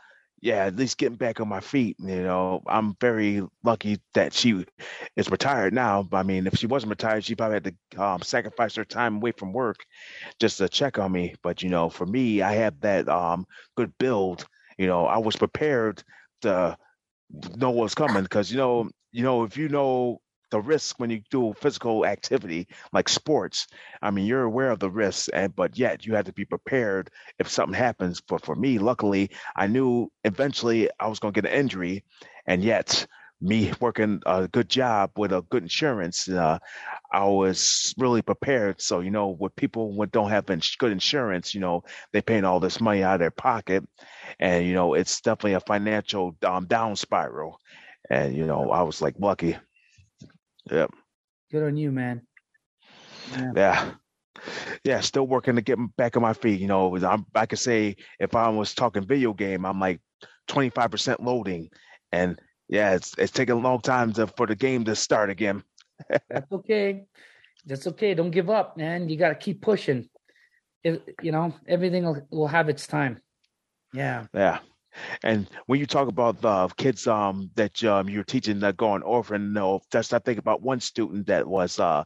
yeah, 0.42 0.66
at 0.66 0.76
least 0.76 0.98
getting 0.98 1.16
back 1.16 1.40
on 1.40 1.48
my 1.48 1.60
feet. 1.60 1.96
You 2.00 2.22
know, 2.24 2.62
I'm 2.66 2.96
very 3.00 3.42
lucky 3.64 4.00
that 4.14 4.34
she 4.34 4.66
is 5.16 5.30
retired 5.30 5.72
now. 5.72 6.08
I 6.12 6.24
mean, 6.24 6.46
if 6.48 6.58
she 6.58 6.66
wasn't 6.66 6.90
retired, 6.90 7.24
she 7.24 7.36
probably 7.36 7.56
had 7.56 7.76
to 7.94 8.02
um, 8.04 8.22
sacrifice 8.22 8.74
her 8.76 8.84
time 8.84 9.16
away 9.16 9.32
from 9.32 9.52
work 9.54 9.78
just 10.40 10.58
to 10.58 10.68
check 10.68 10.98
on 10.98 11.12
me. 11.12 11.34
But 11.42 11.62
you 11.62 11.70
know, 11.70 11.90
for 11.90 12.06
me, 12.06 12.42
I 12.42 12.54
have 12.54 12.80
that 12.82 13.08
um, 13.08 13.46
good 13.76 13.92
build. 13.98 14.46
You 14.78 14.86
know, 14.88 15.06
I 15.06 15.18
was 15.18 15.36
prepared 15.36 16.02
to 16.42 16.76
know 17.56 17.70
what's 17.70 17.94
coming 17.94 18.22
because 18.22 18.50
you 18.50 18.58
know, 18.58 18.90
you 19.12 19.22
know, 19.22 19.44
if 19.44 19.56
you 19.56 19.68
know 19.68 20.20
the 20.52 20.60
risk 20.60 21.00
when 21.00 21.10
you 21.10 21.22
do 21.32 21.54
physical 21.60 22.06
activity 22.06 22.68
like 22.92 23.08
sports. 23.08 23.66
I 24.00 24.12
mean, 24.12 24.26
you're 24.26 24.44
aware 24.44 24.70
of 24.70 24.78
the 24.78 24.90
risks, 24.90 25.28
and 25.28 25.54
but 25.56 25.76
yet 25.78 26.06
you 26.06 26.14
have 26.14 26.26
to 26.26 26.32
be 26.32 26.44
prepared 26.44 27.10
if 27.40 27.48
something 27.48 27.74
happens. 27.78 28.20
But 28.20 28.44
for 28.44 28.54
me, 28.54 28.78
luckily, 28.78 29.32
I 29.56 29.66
knew 29.66 30.12
eventually 30.24 30.90
I 31.00 31.08
was 31.08 31.18
going 31.18 31.34
to 31.34 31.42
get 31.42 31.50
an 31.52 31.58
injury, 31.58 32.04
and 32.46 32.62
yet 32.62 33.06
me 33.40 33.72
working 33.80 34.22
a 34.26 34.46
good 34.48 34.70
job 34.70 35.10
with 35.16 35.32
a 35.32 35.42
good 35.50 35.64
insurance, 35.64 36.28
uh, 36.28 36.58
I 37.12 37.24
was 37.26 37.94
really 37.98 38.22
prepared. 38.22 38.80
So 38.80 39.00
you 39.00 39.10
know, 39.10 39.30
with 39.30 39.56
people 39.56 39.94
who 39.94 40.06
don't 40.06 40.30
have 40.30 40.46
good 40.46 40.92
insurance, 40.92 41.54
you 41.54 41.60
know, 41.60 41.84
they 42.12 42.22
paying 42.22 42.44
all 42.44 42.60
this 42.60 42.80
money 42.80 43.02
out 43.02 43.14
of 43.14 43.20
their 43.20 43.30
pocket, 43.30 43.84
and 44.40 44.66
you 44.66 44.74
know, 44.74 44.94
it's 44.94 45.20
definitely 45.20 45.54
a 45.54 45.60
financial 45.60 46.36
um, 46.44 46.66
down 46.66 46.96
spiral. 46.96 47.58
And 48.10 48.36
you 48.36 48.46
know, 48.46 48.70
I 48.70 48.82
was 48.82 49.02
like 49.02 49.14
lucky. 49.18 49.56
Yep. 50.70 50.90
Good 51.50 51.64
on 51.64 51.76
you, 51.76 51.90
man. 51.90 52.22
Yeah. 53.32 53.52
yeah. 53.56 53.90
yeah. 54.84 55.00
still 55.00 55.26
working 55.26 55.56
to 55.56 55.62
get 55.62 55.78
back 55.96 56.16
on 56.16 56.22
my 56.22 56.32
feet. 56.32 56.60
You 56.60 56.68
know, 56.68 56.96
I'm, 56.96 57.26
I 57.34 57.46
could 57.46 57.58
say 57.58 57.96
if 58.20 58.34
I 58.34 58.48
was 58.48 58.74
talking 58.74 59.06
video 59.06 59.32
game, 59.32 59.66
I'm 59.66 59.80
like 59.80 60.00
25% 60.48 61.20
loading, 61.20 61.68
and 62.10 62.38
yeah, 62.68 62.94
it's 62.94 63.14
it's 63.18 63.32
taking 63.32 63.56
a 63.56 63.58
long 63.58 63.80
time 63.80 64.12
to, 64.14 64.26
for 64.26 64.46
the 64.46 64.56
game 64.56 64.84
to 64.84 64.96
start 64.96 65.30
again. 65.30 65.62
That's 66.30 66.50
okay. 66.52 67.04
That's 67.66 67.86
okay. 67.86 68.14
Don't 68.14 68.30
give 68.30 68.50
up, 68.50 68.76
man. 68.76 69.08
You 69.08 69.16
got 69.16 69.28
to 69.28 69.34
keep 69.34 69.60
pushing. 69.60 70.08
If, 70.82 71.00
you 71.22 71.30
know, 71.30 71.54
everything 71.68 72.04
will, 72.04 72.26
will 72.30 72.48
have 72.48 72.68
its 72.68 72.86
time. 72.86 73.20
Yeah. 73.92 74.26
Yeah. 74.34 74.58
And 75.22 75.48
when 75.66 75.80
you 75.80 75.86
talk 75.86 76.08
about 76.08 76.40
the 76.40 76.68
kids 76.76 77.06
um, 77.06 77.50
that 77.54 77.82
um, 77.84 78.08
you're 78.08 78.24
teaching 78.24 78.60
that 78.60 78.76
go 78.76 78.88
on 78.90 79.02
orphan, 79.02 79.52
no, 79.52 79.80
just 79.90 80.14
I 80.14 80.18
think 80.18 80.38
about 80.38 80.62
one 80.62 80.80
student 80.80 81.26
that 81.26 81.46
was 81.46 81.80
uh, 81.80 82.04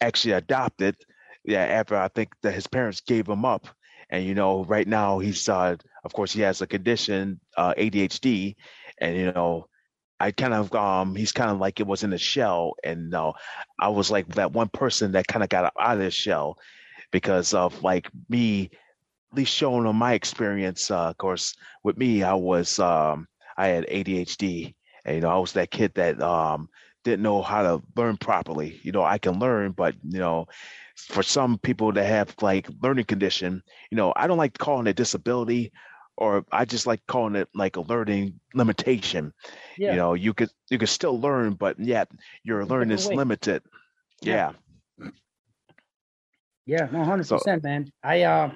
actually 0.00 0.32
adopted. 0.32 0.96
Yeah, 1.44 1.64
after 1.64 1.96
I 1.96 2.08
think 2.08 2.30
that 2.42 2.54
his 2.54 2.66
parents 2.66 3.00
gave 3.00 3.28
him 3.28 3.44
up, 3.44 3.68
and 4.10 4.24
you 4.24 4.34
know, 4.34 4.64
right 4.64 4.86
now 4.86 5.18
he's 5.20 5.48
uh, 5.48 5.76
of 6.04 6.12
course 6.12 6.32
he 6.32 6.40
has 6.42 6.60
a 6.60 6.66
condition, 6.66 7.40
uh, 7.56 7.74
ADHD, 7.74 8.56
and 8.98 9.16
you 9.16 9.32
know, 9.32 9.68
I 10.18 10.32
kind 10.32 10.54
of 10.54 10.74
um 10.74 11.14
he's 11.14 11.32
kind 11.32 11.50
of 11.50 11.58
like 11.58 11.78
it 11.80 11.86
was 11.86 12.02
in 12.02 12.12
a 12.12 12.18
shell, 12.18 12.74
and 12.82 13.14
uh, 13.14 13.32
I 13.78 13.88
was 13.88 14.10
like 14.10 14.28
that 14.34 14.52
one 14.52 14.68
person 14.68 15.12
that 15.12 15.28
kind 15.28 15.42
of 15.42 15.48
got 15.48 15.72
out 15.78 15.96
of 15.96 16.02
the 16.02 16.10
shell 16.10 16.58
because 17.12 17.54
of 17.54 17.82
like 17.82 18.08
me 18.28 18.70
least 19.36 19.52
showing 19.54 19.86
on 19.86 19.96
my 19.96 20.14
experience. 20.14 20.90
Uh, 20.90 21.10
of 21.10 21.18
course, 21.18 21.54
with 21.84 21.96
me, 21.96 22.22
I 22.22 22.34
was 22.34 22.78
um, 22.78 23.26
I 23.56 23.68
had 23.68 23.86
ADHD, 23.86 24.74
and 25.04 25.16
you 25.16 25.20
know 25.22 25.28
I 25.30 25.38
was 25.38 25.52
that 25.52 25.70
kid 25.70 25.92
that 25.94 26.20
um, 26.20 26.68
didn't 27.04 27.22
know 27.22 27.42
how 27.42 27.62
to 27.62 27.82
learn 27.96 28.16
properly. 28.16 28.80
You 28.82 28.92
know, 28.92 29.04
I 29.04 29.18
can 29.18 29.38
learn, 29.38 29.72
but 29.72 29.94
you 30.02 30.18
know, 30.18 30.46
for 30.96 31.22
some 31.22 31.58
people 31.58 31.92
that 31.92 32.04
have 32.06 32.34
like 32.42 32.68
learning 32.82 33.04
condition, 33.04 33.62
you 33.90 33.96
know, 33.96 34.12
I 34.16 34.26
don't 34.26 34.38
like 34.38 34.58
calling 34.58 34.86
it 34.86 34.96
disability, 34.96 35.72
or 36.16 36.44
I 36.50 36.64
just 36.64 36.86
like 36.86 37.00
calling 37.06 37.36
it 37.36 37.48
like 37.54 37.76
a 37.76 37.82
learning 37.82 38.40
limitation. 38.54 39.32
Yeah. 39.78 39.92
You 39.92 39.96
know, 39.96 40.14
you 40.14 40.34
could 40.34 40.50
you 40.70 40.78
could 40.78 40.88
still 40.88 41.20
learn, 41.20 41.54
but 41.54 41.78
yet 41.78 42.08
your 42.42 42.64
learning 42.64 42.90
is 42.92 43.06
limited. 43.06 43.62
Yeah. 44.20 44.52
Yeah, 46.66 46.88
no, 46.90 47.04
hundred 47.04 47.28
percent, 47.28 47.62
man. 47.62 47.92
I 48.02 48.22
uh 48.22 48.50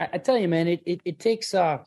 I, 0.00 0.08
I 0.14 0.18
tell 0.18 0.38
you, 0.38 0.48
man, 0.48 0.66
it, 0.66 0.82
it 0.86 1.00
it 1.04 1.18
takes 1.20 1.54
uh 1.54 1.78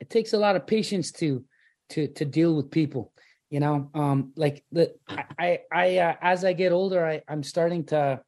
it 0.00 0.10
takes 0.10 0.32
a 0.32 0.38
lot 0.38 0.56
of 0.56 0.66
patience 0.66 1.12
to 1.12 1.44
to 1.90 2.08
to 2.08 2.24
deal 2.24 2.54
with 2.56 2.70
people. 2.70 3.12
You 3.50 3.60
know, 3.60 3.90
um, 3.94 4.32
like 4.36 4.64
the 4.72 4.94
I 5.38 5.60
I 5.72 5.98
uh, 5.98 6.14
as 6.20 6.44
I 6.44 6.52
get 6.52 6.72
older, 6.72 7.06
I 7.06 7.22
I'm 7.28 7.42
starting 7.42 7.84
to, 7.86 8.20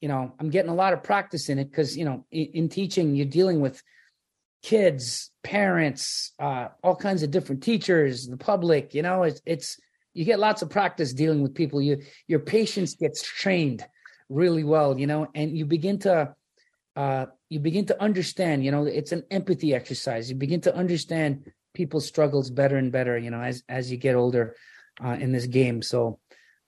you 0.00 0.08
know, 0.08 0.34
I'm 0.38 0.50
getting 0.50 0.70
a 0.70 0.74
lot 0.74 0.92
of 0.92 1.02
practice 1.02 1.48
in 1.48 1.58
it 1.58 1.70
because 1.70 1.96
you 1.96 2.04
know, 2.04 2.24
in, 2.30 2.46
in 2.54 2.68
teaching, 2.68 3.14
you're 3.14 3.26
dealing 3.26 3.60
with 3.60 3.82
kids, 4.62 5.30
parents, 5.44 6.32
uh, 6.38 6.68
all 6.82 6.96
kinds 6.96 7.22
of 7.22 7.30
different 7.30 7.62
teachers, 7.62 8.26
the 8.26 8.36
public. 8.36 8.94
You 8.94 9.02
know, 9.02 9.24
it's 9.24 9.40
it's 9.44 9.78
you 10.14 10.24
get 10.24 10.38
lots 10.38 10.62
of 10.62 10.70
practice 10.70 11.12
dealing 11.12 11.42
with 11.42 11.54
people. 11.54 11.82
You 11.82 12.00
your 12.26 12.40
patience 12.40 12.94
gets 12.94 13.22
trained 13.22 13.84
really 14.30 14.64
well. 14.64 14.98
You 14.98 15.06
know, 15.06 15.28
and 15.34 15.56
you 15.56 15.66
begin 15.66 15.98
to 16.00 16.34
uh, 16.96 17.26
you 17.50 17.60
begin 17.60 17.84
to 17.86 18.02
understand 18.02 18.64
you 18.64 18.70
know 18.70 18.84
it's 18.86 19.12
an 19.12 19.24
empathy 19.30 19.74
exercise. 19.74 20.30
You 20.30 20.36
begin 20.36 20.62
to 20.62 20.74
understand 20.74 21.52
people's 21.74 22.06
struggles 22.06 22.50
better 22.50 22.76
and 22.76 22.90
better 22.90 23.18
you 23.18 23.30
know 23.30 23.40
as 23.40 23.62
as 23.68 23.90
you 23.90 23.98
get 23.98 24.16
older 24.16 24.56
uh, 25.04 25.16
in 25.20 25.30
this 25.30 25.46
game. 25.46 25.82
So 25.82 26.18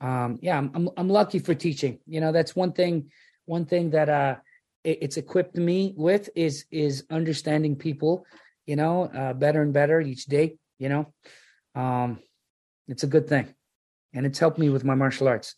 um, 0.00 0.38
yeah 0.42 0.58
I'm, 0.58 0.70
I'm, 0.74 0.90
I'm 0.96 1.08
lucky 1.08 1.38
for 1.38 1.54
teaching. 1.54 1.98
You 2.06 2.20
know 2.20 2.30
that's 2.30 2.54
one 2.54 2.72
thing 2.72 3.10
one 3.46 3.64
thing 3.64 3.90
that 3.90 4.08
uh 4.08 4.36
it, 4.84 4.98
it's 5.00 5.16
equipped 5.16 5.56
me 5.56 5.94
with 5.96 6.28
is 6.36 6.66
is 6.70 7.04
understanding 7.10 7.74
people 7.76 8.26
you 8.66 8.76
know 8.76 9.04
uh, 9.04 9.32
better 9.32 9.62
and 9.62 9.72
better 9.72 10.00
each 10.00 10.26
day 10.26 10.56
you 10.78 10.90
know. 10.90 11.12
Um 11.74 12.20
it's 12.86 13.02
a 13.02 13.08
good 13.08 13.28
thing 13.28 13.54
and 14.12 14.26
it's 14.26 14.38
helped 14.38 14.58
me 14.58 14.68
with 14.68 14.84
my 14.84 14.94
martial 14.94 15.28
arts. 15.28 15.54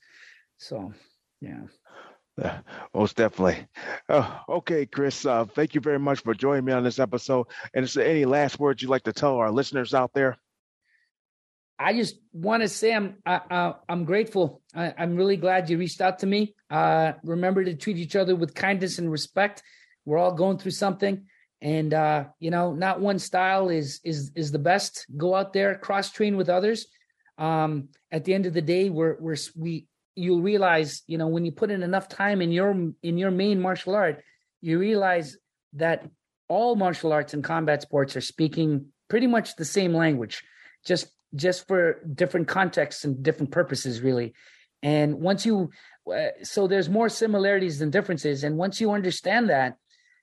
So 0.59 0.93
yeah 1.41 1.63
most 2.95 3.17
definitely. 3.17 3.67
Oh, 4.09 4.41
okay, 4.49 4.87
Chris. 4.87 5.27
Uh, 5.27 5.45
thank 5.45 5.75
you 5.75 5.81
very 5.81 5.99
much 5.99 6.21
for 6.21 6.35
joining 6.35 6.65
me 6.65 6.73
on 6.73 6.85
this 6.85 6.99
episode. 6.99 7.47
And 7.75 7.85
is 7.85 7.95
there 7.95 8.07
any 8.07 8.25
last 8.25 8.59
words 8.59 8.83
you'd 8.83 8.91
like 8.91 9.05
to 9.05 9.13
tell 9.13 9.37
our 9.37 9.51
listeners 9.51 9.95
out 9.95 10.13
there? 10.15 10.37
I 11.79 11.95
just 11.95 12.17
want 12.33 12.63
to 12.63 12.69
say 12.69 12.93
I'm 12.93 13.17
I, 13.25 13.73
am 13.89 14.05
grateful. 14.05 14.61
I, 14.75 14.93
am 14.99 15.17
really 15.17 15.39
glad 15.39 15.71
you 15.71 15.79
reached 15.79 16.03
out 16.03 16.19
to 16.19 16.27
me. 16.27 16.55
Uh, 16.69 17.13
remember 17.25 17.65
to 17.65 17.75
treat 17.75 17.97
each 17.97 18.17
other 18.17 18.37
with 18.37 18.55
kindness 18.55 18.99
and 18.99 19.11
respect. 19.11 19.63
We're 20.05 20.19
all 20.19 20.33
going 20.33 20.59
through 20.59 20.73
something, 20.73 21.25
and 21.63 21.95
uh, 21.95 22.25
you 22.39 22.51
know, 22.51 22.75
not 22.75 23.01
one 23.01 23.19
style 23.19 23.71
is 23.71 24.01
is 24.05 24.31
is 24.35 24.53
the 24.53 24.59
best. 24.59 25.07
Go 25.17 25.35
out 25.35 25.55
there, 25.55 25.75
cross 25.77 26.11
train 26.11 26.37
with 26.37 26.51
others. 26.51 26.87
Um, 27.39 27.89
at 28.13 28.27
the 28.27 28.35
end 28.35 28.45
of 28.45 28.53
the 28.53 28.61
day, 28.61 28.91
we're 28.91 29.17
we're 29.19 29.37
we 29.57 29.87
you'll 30.15 30.43
realize, 30.43 31.03
you 31.07 31.19
know, 31.19 31.29
when 31.29 31.45
you 31.45 31.53
put 31.53 31.71
in 31.71 31.83
enough 31.83 32.09
time 32.09 32.43
in 32.43 32.53
your 32.53 32.93
in 33.03 33.19
your 33.19 33.31
main 33.31 33.61
martial 33.61 33.95
art, 33.95 34.23
you 34.61 34.79
realize 34.79 35.37
that 35.75 36.09
all 36.49 36.75
martial 36.75 37.13
arts 37.13 37.33
and 37.33 37.45
combat 37.45 37.83
sports 37.83 38.17
are 38.17 38.21
speaking 38.21 38.87
pretty 39.09 39.27
much 39.27 39.57
the 39.57 39.65
same 39.65 39.95
language, 39.95 40.43
just 40.85 41.07
just 41.35 41.67
for 41.69 42.01
different 42.15 42.49
contexts 42.49 43.05
and 43.05 43.23
different 43.23 43.53
purposes, 43.53 44.01
really. 44.01 44.35
And 44.83 45.21
once 45.21 45.47
you, 45.47 45.71
uh, 46.13 46.29
so 46.43 46.67
there's 46.67 46.89
more 46.89 47.09
similarities 47.09 47.79
than 47.79 47.91
differences, 47.91 48.43
and 48.45 48.57
once 48.57 48.81
you 48.81 48.93
understand 48.93 49.51
that, 49.51 49.77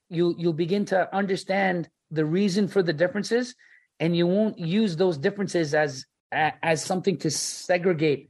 you 0.09 0.35
you'll 0.37 0.53
begin 0.53 0.85
to 0.85 1.15
understand 1.15 1.89
the 2.11 2.25
reason 2.25 2.67
for 2.67 2.83
the 2.83 2.93
differences, 2.93 3.55
and 3.99 4.15
you 4.15 4.27
won't 4.27 4.59
use 4.59 4.95
those 4.95 5.17
differences 5.17 5.73
as 5.73 6.05
as 6.31 6.83
something 6.83 7.17
to 7.17 7.31
segregate 7.31 8.29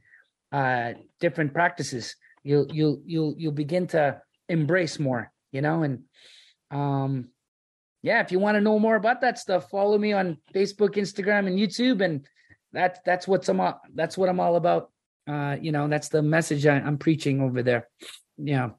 uh, 0.51 0.93
different 1.19 1.53
practices, 1.53 2.15
you'll 2.43 2.67
you'll 2.71 3.01
you'll 3.05 3.35
you'll 3.37 3.51
begin 3.51 3.87
to 3.87 4.21
embrace 4.49 4.99
more, 4.99 5.31
you 5.51 5.61
know. 5.61 5.83
And 5.83 6.03
um, 6.71 7.29
yeah, 8.01 8.21
if 8.21 8.31
you 8.31 8.39
want 8.39 8.55
to 8.55 8.61
know 8.61 8.79
more 8.79 8.95
about 8.95 9.21
that 9.21 9.37
stuff, 9.37 9.69
follow 9.69 9.97
me 9.97 10.13
on 10.13 10.37
Facebook, 10.53 10.95
Instagram, 10.95 11.47
and 11.47 11.59
YouTube, 11.59 12.01
and 12.03 12.27
that's 12.71 12.99
that's 13.05 13.27
what's 13.27 13.49
I'm 13.49 13.59
all, 13.59 13.81
that's 13.93 14.17
what 14.17 14.29
I'm 14.29 14.39
all 14.39 14.55
about. 14.55 14.91
Uh, 15.27 15.57
you 15.59 15.71
know, 15.71 15.87
that's 15.87 16.07
the 16.09 16.21
message 16.21 16.65
I, 16.65 16.75
I'm 16.75 16.97
preaching 16.97 17.41
over 17.41 17.61
there. 17.61 17.89
Yeah. 18.37 18.69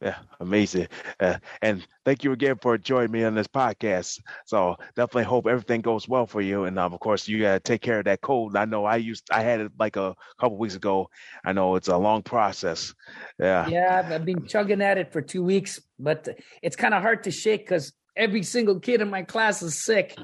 Yeah, 0.00 0.18
amazing. 0.38 0.86
Uh, 1.18 1.38
and 1.60 1.84
thank 2.04 2.22
you 2.22 2.30
again 2.30 2.56
for 2.62 2.78
joining 2.78 3.10
me 3.10 3.24
on 3.24 3.34
this 3.34 3.48
podcast. 3.48 4.20
So 4.46 4.76
definitely 4.94 5.24
hope 5.24 5.48
everything 5.48 5.80
goes 5.80 6.08
well 6.08 6.24
for 6.24 6.40
you. 6.40 6.64
And 6.64 6.78
um, 6.78 6.94
of 6.94 7.00
course, 7.00 7.26
you 7.26 7.40
gotta 7.40 7.58
take 7.58 7.82
care 7.82 7.98
of 7.98 8.04
that 8.04 8.20
cold. 8.20 8.56
I 8.56 8.64
know 8.64 8.84
I 8.84 8.96
used 8.96 9.28
I 9.32 9.42
had 9.42 9.60
it 9.60 9.72
like 9.76 9.96
a 9.96 10.14
couple 10.38 10.56
weeks 10.56 10.76
ago. 10.76 11.10
I 11.44 11.52
know 11.52 11.74
it's 11.74 11.88
a 11.88 11.96
long 11.96 12.22
process. 12.22 12.94
Yeah. 13.40 13.68
Yeah, 13.68 14.08
I've 14.08 14.24
been 14.24 14.46
chugging 14.46 14.82
at 14.82 14.98
it 14.98 15.12
for 15.12 15.20
two 15.20 15.42
weeks, 15.42 15.80
but 15.98 16.28
it's 16.62 16.76
kind 16.76 16.94
of 16.94 17.02
hard 17.02 17.24
to 17.24 17.32
shake 17.32 17.66
because 17.66 17.92
every 18.16 18.44
single 18.44 18.78
kid 18.78 19.00
in 19.00 19.10
my 19.10 19.22
class 19.22 19.62
is 19.62 19.82
sick. 19.82 20.16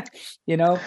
you 0.46 0.56
know. 0.56 0.80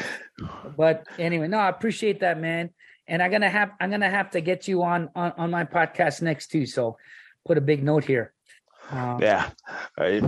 But 0.76 1.06
anyway, 1.18 1.48
no, 1.48 1.60
I 1.60 1.70
appreciate 1.70 2.20
that, 2.20 2.42
man. 2.42 2.72
And 3.08 3.24
I'm 3.24 3.32
gonna 3.32 3.50
have 3.50 3.72
I'm 3.80 3.90
gonna 3.90 4.10
have 4.10 4.32
to 4.32 4.42
get 4.42 4.68
you 4.68 4.84
on 4.84 5.10
on, 5.16 5.32
on 5.38 5.50
my 5.50 5.64
podcast 5.64 6.22
next 6.22 6.48
too. 6.48 6.66
So 6.66 6.98
put 7.46 7.58
a 7.58 7.62
big 7.62 7.84
note 7.84 8.04
here. 8.04 8.34
Um, 8.90 9.22
yeah. 9.22 9.50
Right. 9.98 10.24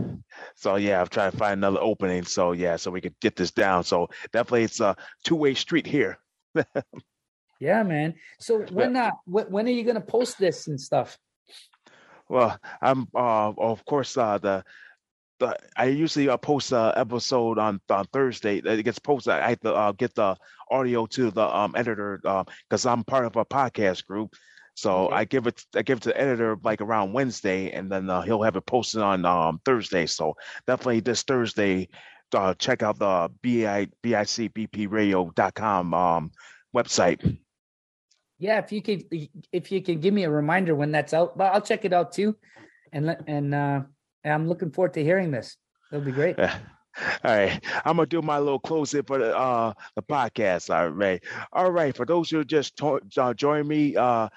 So 0.55 0.75
yeah, 0.75 1.01
I'm 1.01 1.07
trying 1.07 1.31
to 1.31 1.37
find 1.37 1.53
another 1.53 1.81
opening. 1.81 2.23
So 2.23 2.53
yeah, 2.53 2.75
so 2.77 2.91
we 2.91 3.01
could 3.01 3.19
get 3.19 3.35
this 3.35 3.51
down. 3.51 3.83
So 3.83 4.09
definitely, 4.31 4.63
it's 4.63 4.79
a 4.79 4.95
two 5.23 5.35
way 5.35 5.53
street 5.53 5.85
here. 5.85 6.17
yeah, 7.59 7.83
man. 7.83 8.15
So 8.39 8.61
when 8.71 8.95
uh, 8.95 9.11
when 9.25 9.67
are 9.67 9.71
you 9.71 9.83
gonna 9.83 10.01
post 10.01 10.39
this 10.39 10.67
and 10.67 10.79
stuff? 10.79 11.17
Well, 12.29 12.57
I'm 12.81 13.07
uh, 13.13 13.53
of 13.57 13.85
course 13.85 14.17
uh, 14.17 14.37
the 14.37 14.63
the, 15.39 15.57
I 15.75 15.85
usually 15.85 16.29
uh, 16.29 16.37
post 16.37 16.71
a 16.71 16.93
episode 16.95 17.59
on 17.59 17.81
on 17.89 18.05
Thursday. 18.13 18.57
It 18.57 18.83
gets 18.83 18.99
posted. 18.99 19.33
I 19.33 19.49
have 19.49 19.59
to 19.61 19.73
uh, 19.73 19.91
get 19.91 20.15
the 20.15 20.37
audio 20.71 21.05
to 21.07 21.29
the 21.29 21.55
um, 21.55 21.73
editor 21.75 22.19
because 22.69 22.85
uh, 22.85 22.91
I'm 22.91 23.03
part 23.03 23.25
of 23.25 23.35
a 23.35 23.45
podcast 23.45 24.05
group. 24.05 24.33
So 24.75 25.07
okay. 25.07 25.15
I 25.15 25.25
give 25.25 25.47
it 25.47 25.63
I 25.73 25.81
give 25.81 25.97
it 25.97 26.01
to 26.01 26.09
the 26.09 26.21
editor 26.21 26.57
like 26.63 26.81
around 26.81 27.13
Wednesday, 27.13 27.71
and 27.71 27.89
then 27.91 28.09
uh, 28.09 28.21
he'll 28.21 28.43
have 28.43 28.57
it 28.57 28.65
posted 28.65 29.01
on 29.01 29.25
um, 29.25 29.59
Thursday. 29.65 30.05
So 30.05 30.35
definitely 30.67 30.99
this 30.99 31.23
Thursday, 31.23 31.87
uh, 32.33 32.53
check 32.55 32.83
out 32.83 32.99
the 32.99 33.31
bi 33.41 33.87
bicbpradio.com 34.03 35.93
um, 35.93 36.31
website. 36.75 37.39
Yeah, 38.37 38.59
if 38.59 38.71
you 38.73 38.81
could 38.81 39.05
if 39.53 39.71
you 39.71 39.81
can 39.81 40.01
give 40.01 40.13
me 40.13 40.25
a 40.25 40.29
reminder 40.29 40.75
when 40.75 40.91
that's 40.91 41.13
out, 41.13 41.37
but 41.37 41.53
I'll 41.53 41.61
check 41.61 41.85
it 41.85 41.93
out 41.93 42.11
too, 42.11 42.35
and 42.91 43.15
and 43.27 43.55
uh, 43.55 43.81
I'm 44.25 44.47
looking 44.49 44.71
forward 44.71 44.93
to 44.95 45.03
hearing 45.03 45.31
this. 45.31 45.55
It'll 45.91 46.03
be 46.03 46.11
great. 46.11 46.35
Yeah. 46.37 46.57
All 47.25 47.35
right, 47.35 47.61
I'm 47.83 47.97
gonna 47.97 48.05
do 48.05 48.21
my 48.21 48.39
little 48.39 48.59
closing 48.59 49.03
for 49.03 49.17
the 49.17 49.37
uh 49.37 49.73
the 49.97 50.01
podcast. 50.01 50.73
All 50.73 50.87
right, 50.89 51.21
all 51.51 51.69
right. 51.69 51.93
For 51.93 52.05
those 52.05 52.29
who 52.29 52.45
just 52.45 52.77
to- 52.77 53.01
uh, 53.17 53.33
join 53.33 53.67
me, 53.67 53.97
uh, 53.97 54.29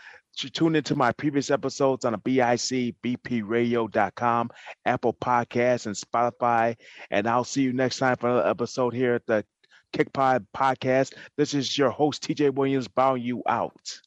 tune 0.47 0.77
into 0.77 0.94
my 0.94 1.10
previous 1.12 1.51
episodes 1.51 2.05
on 2.05 2.15
bicbpradio.com, 2.15 4.51
Apple 4.85 5.15
Podcasts, 5.15 5.86
and 5.86 5.97
Spotify. 5.97 6.77
And 7.10 7.27
I'll 7.27 7.44
see 7.44 7.62
you 7.62 7.73
next 7.73 7.98
time 7.98 8.16
for 8.16 8.28
another 8.28 8.48
episode 8.48 8.94
here 8.94 9.15
at 9.15 9.27
the 9.27 9.44
Kick 9.93 10.12
Pod 10.12 10.47
Podcast. 10.56 11.15
This 11.36 11.55
is 11.55 11.77
your 11.77 11.90
host, 11.90 12.23
TJ 12.23 12.55
Williams, 12.55 12.86
bowing 12.89 13.23
you 13.23 13.43
out. 13.48 14.01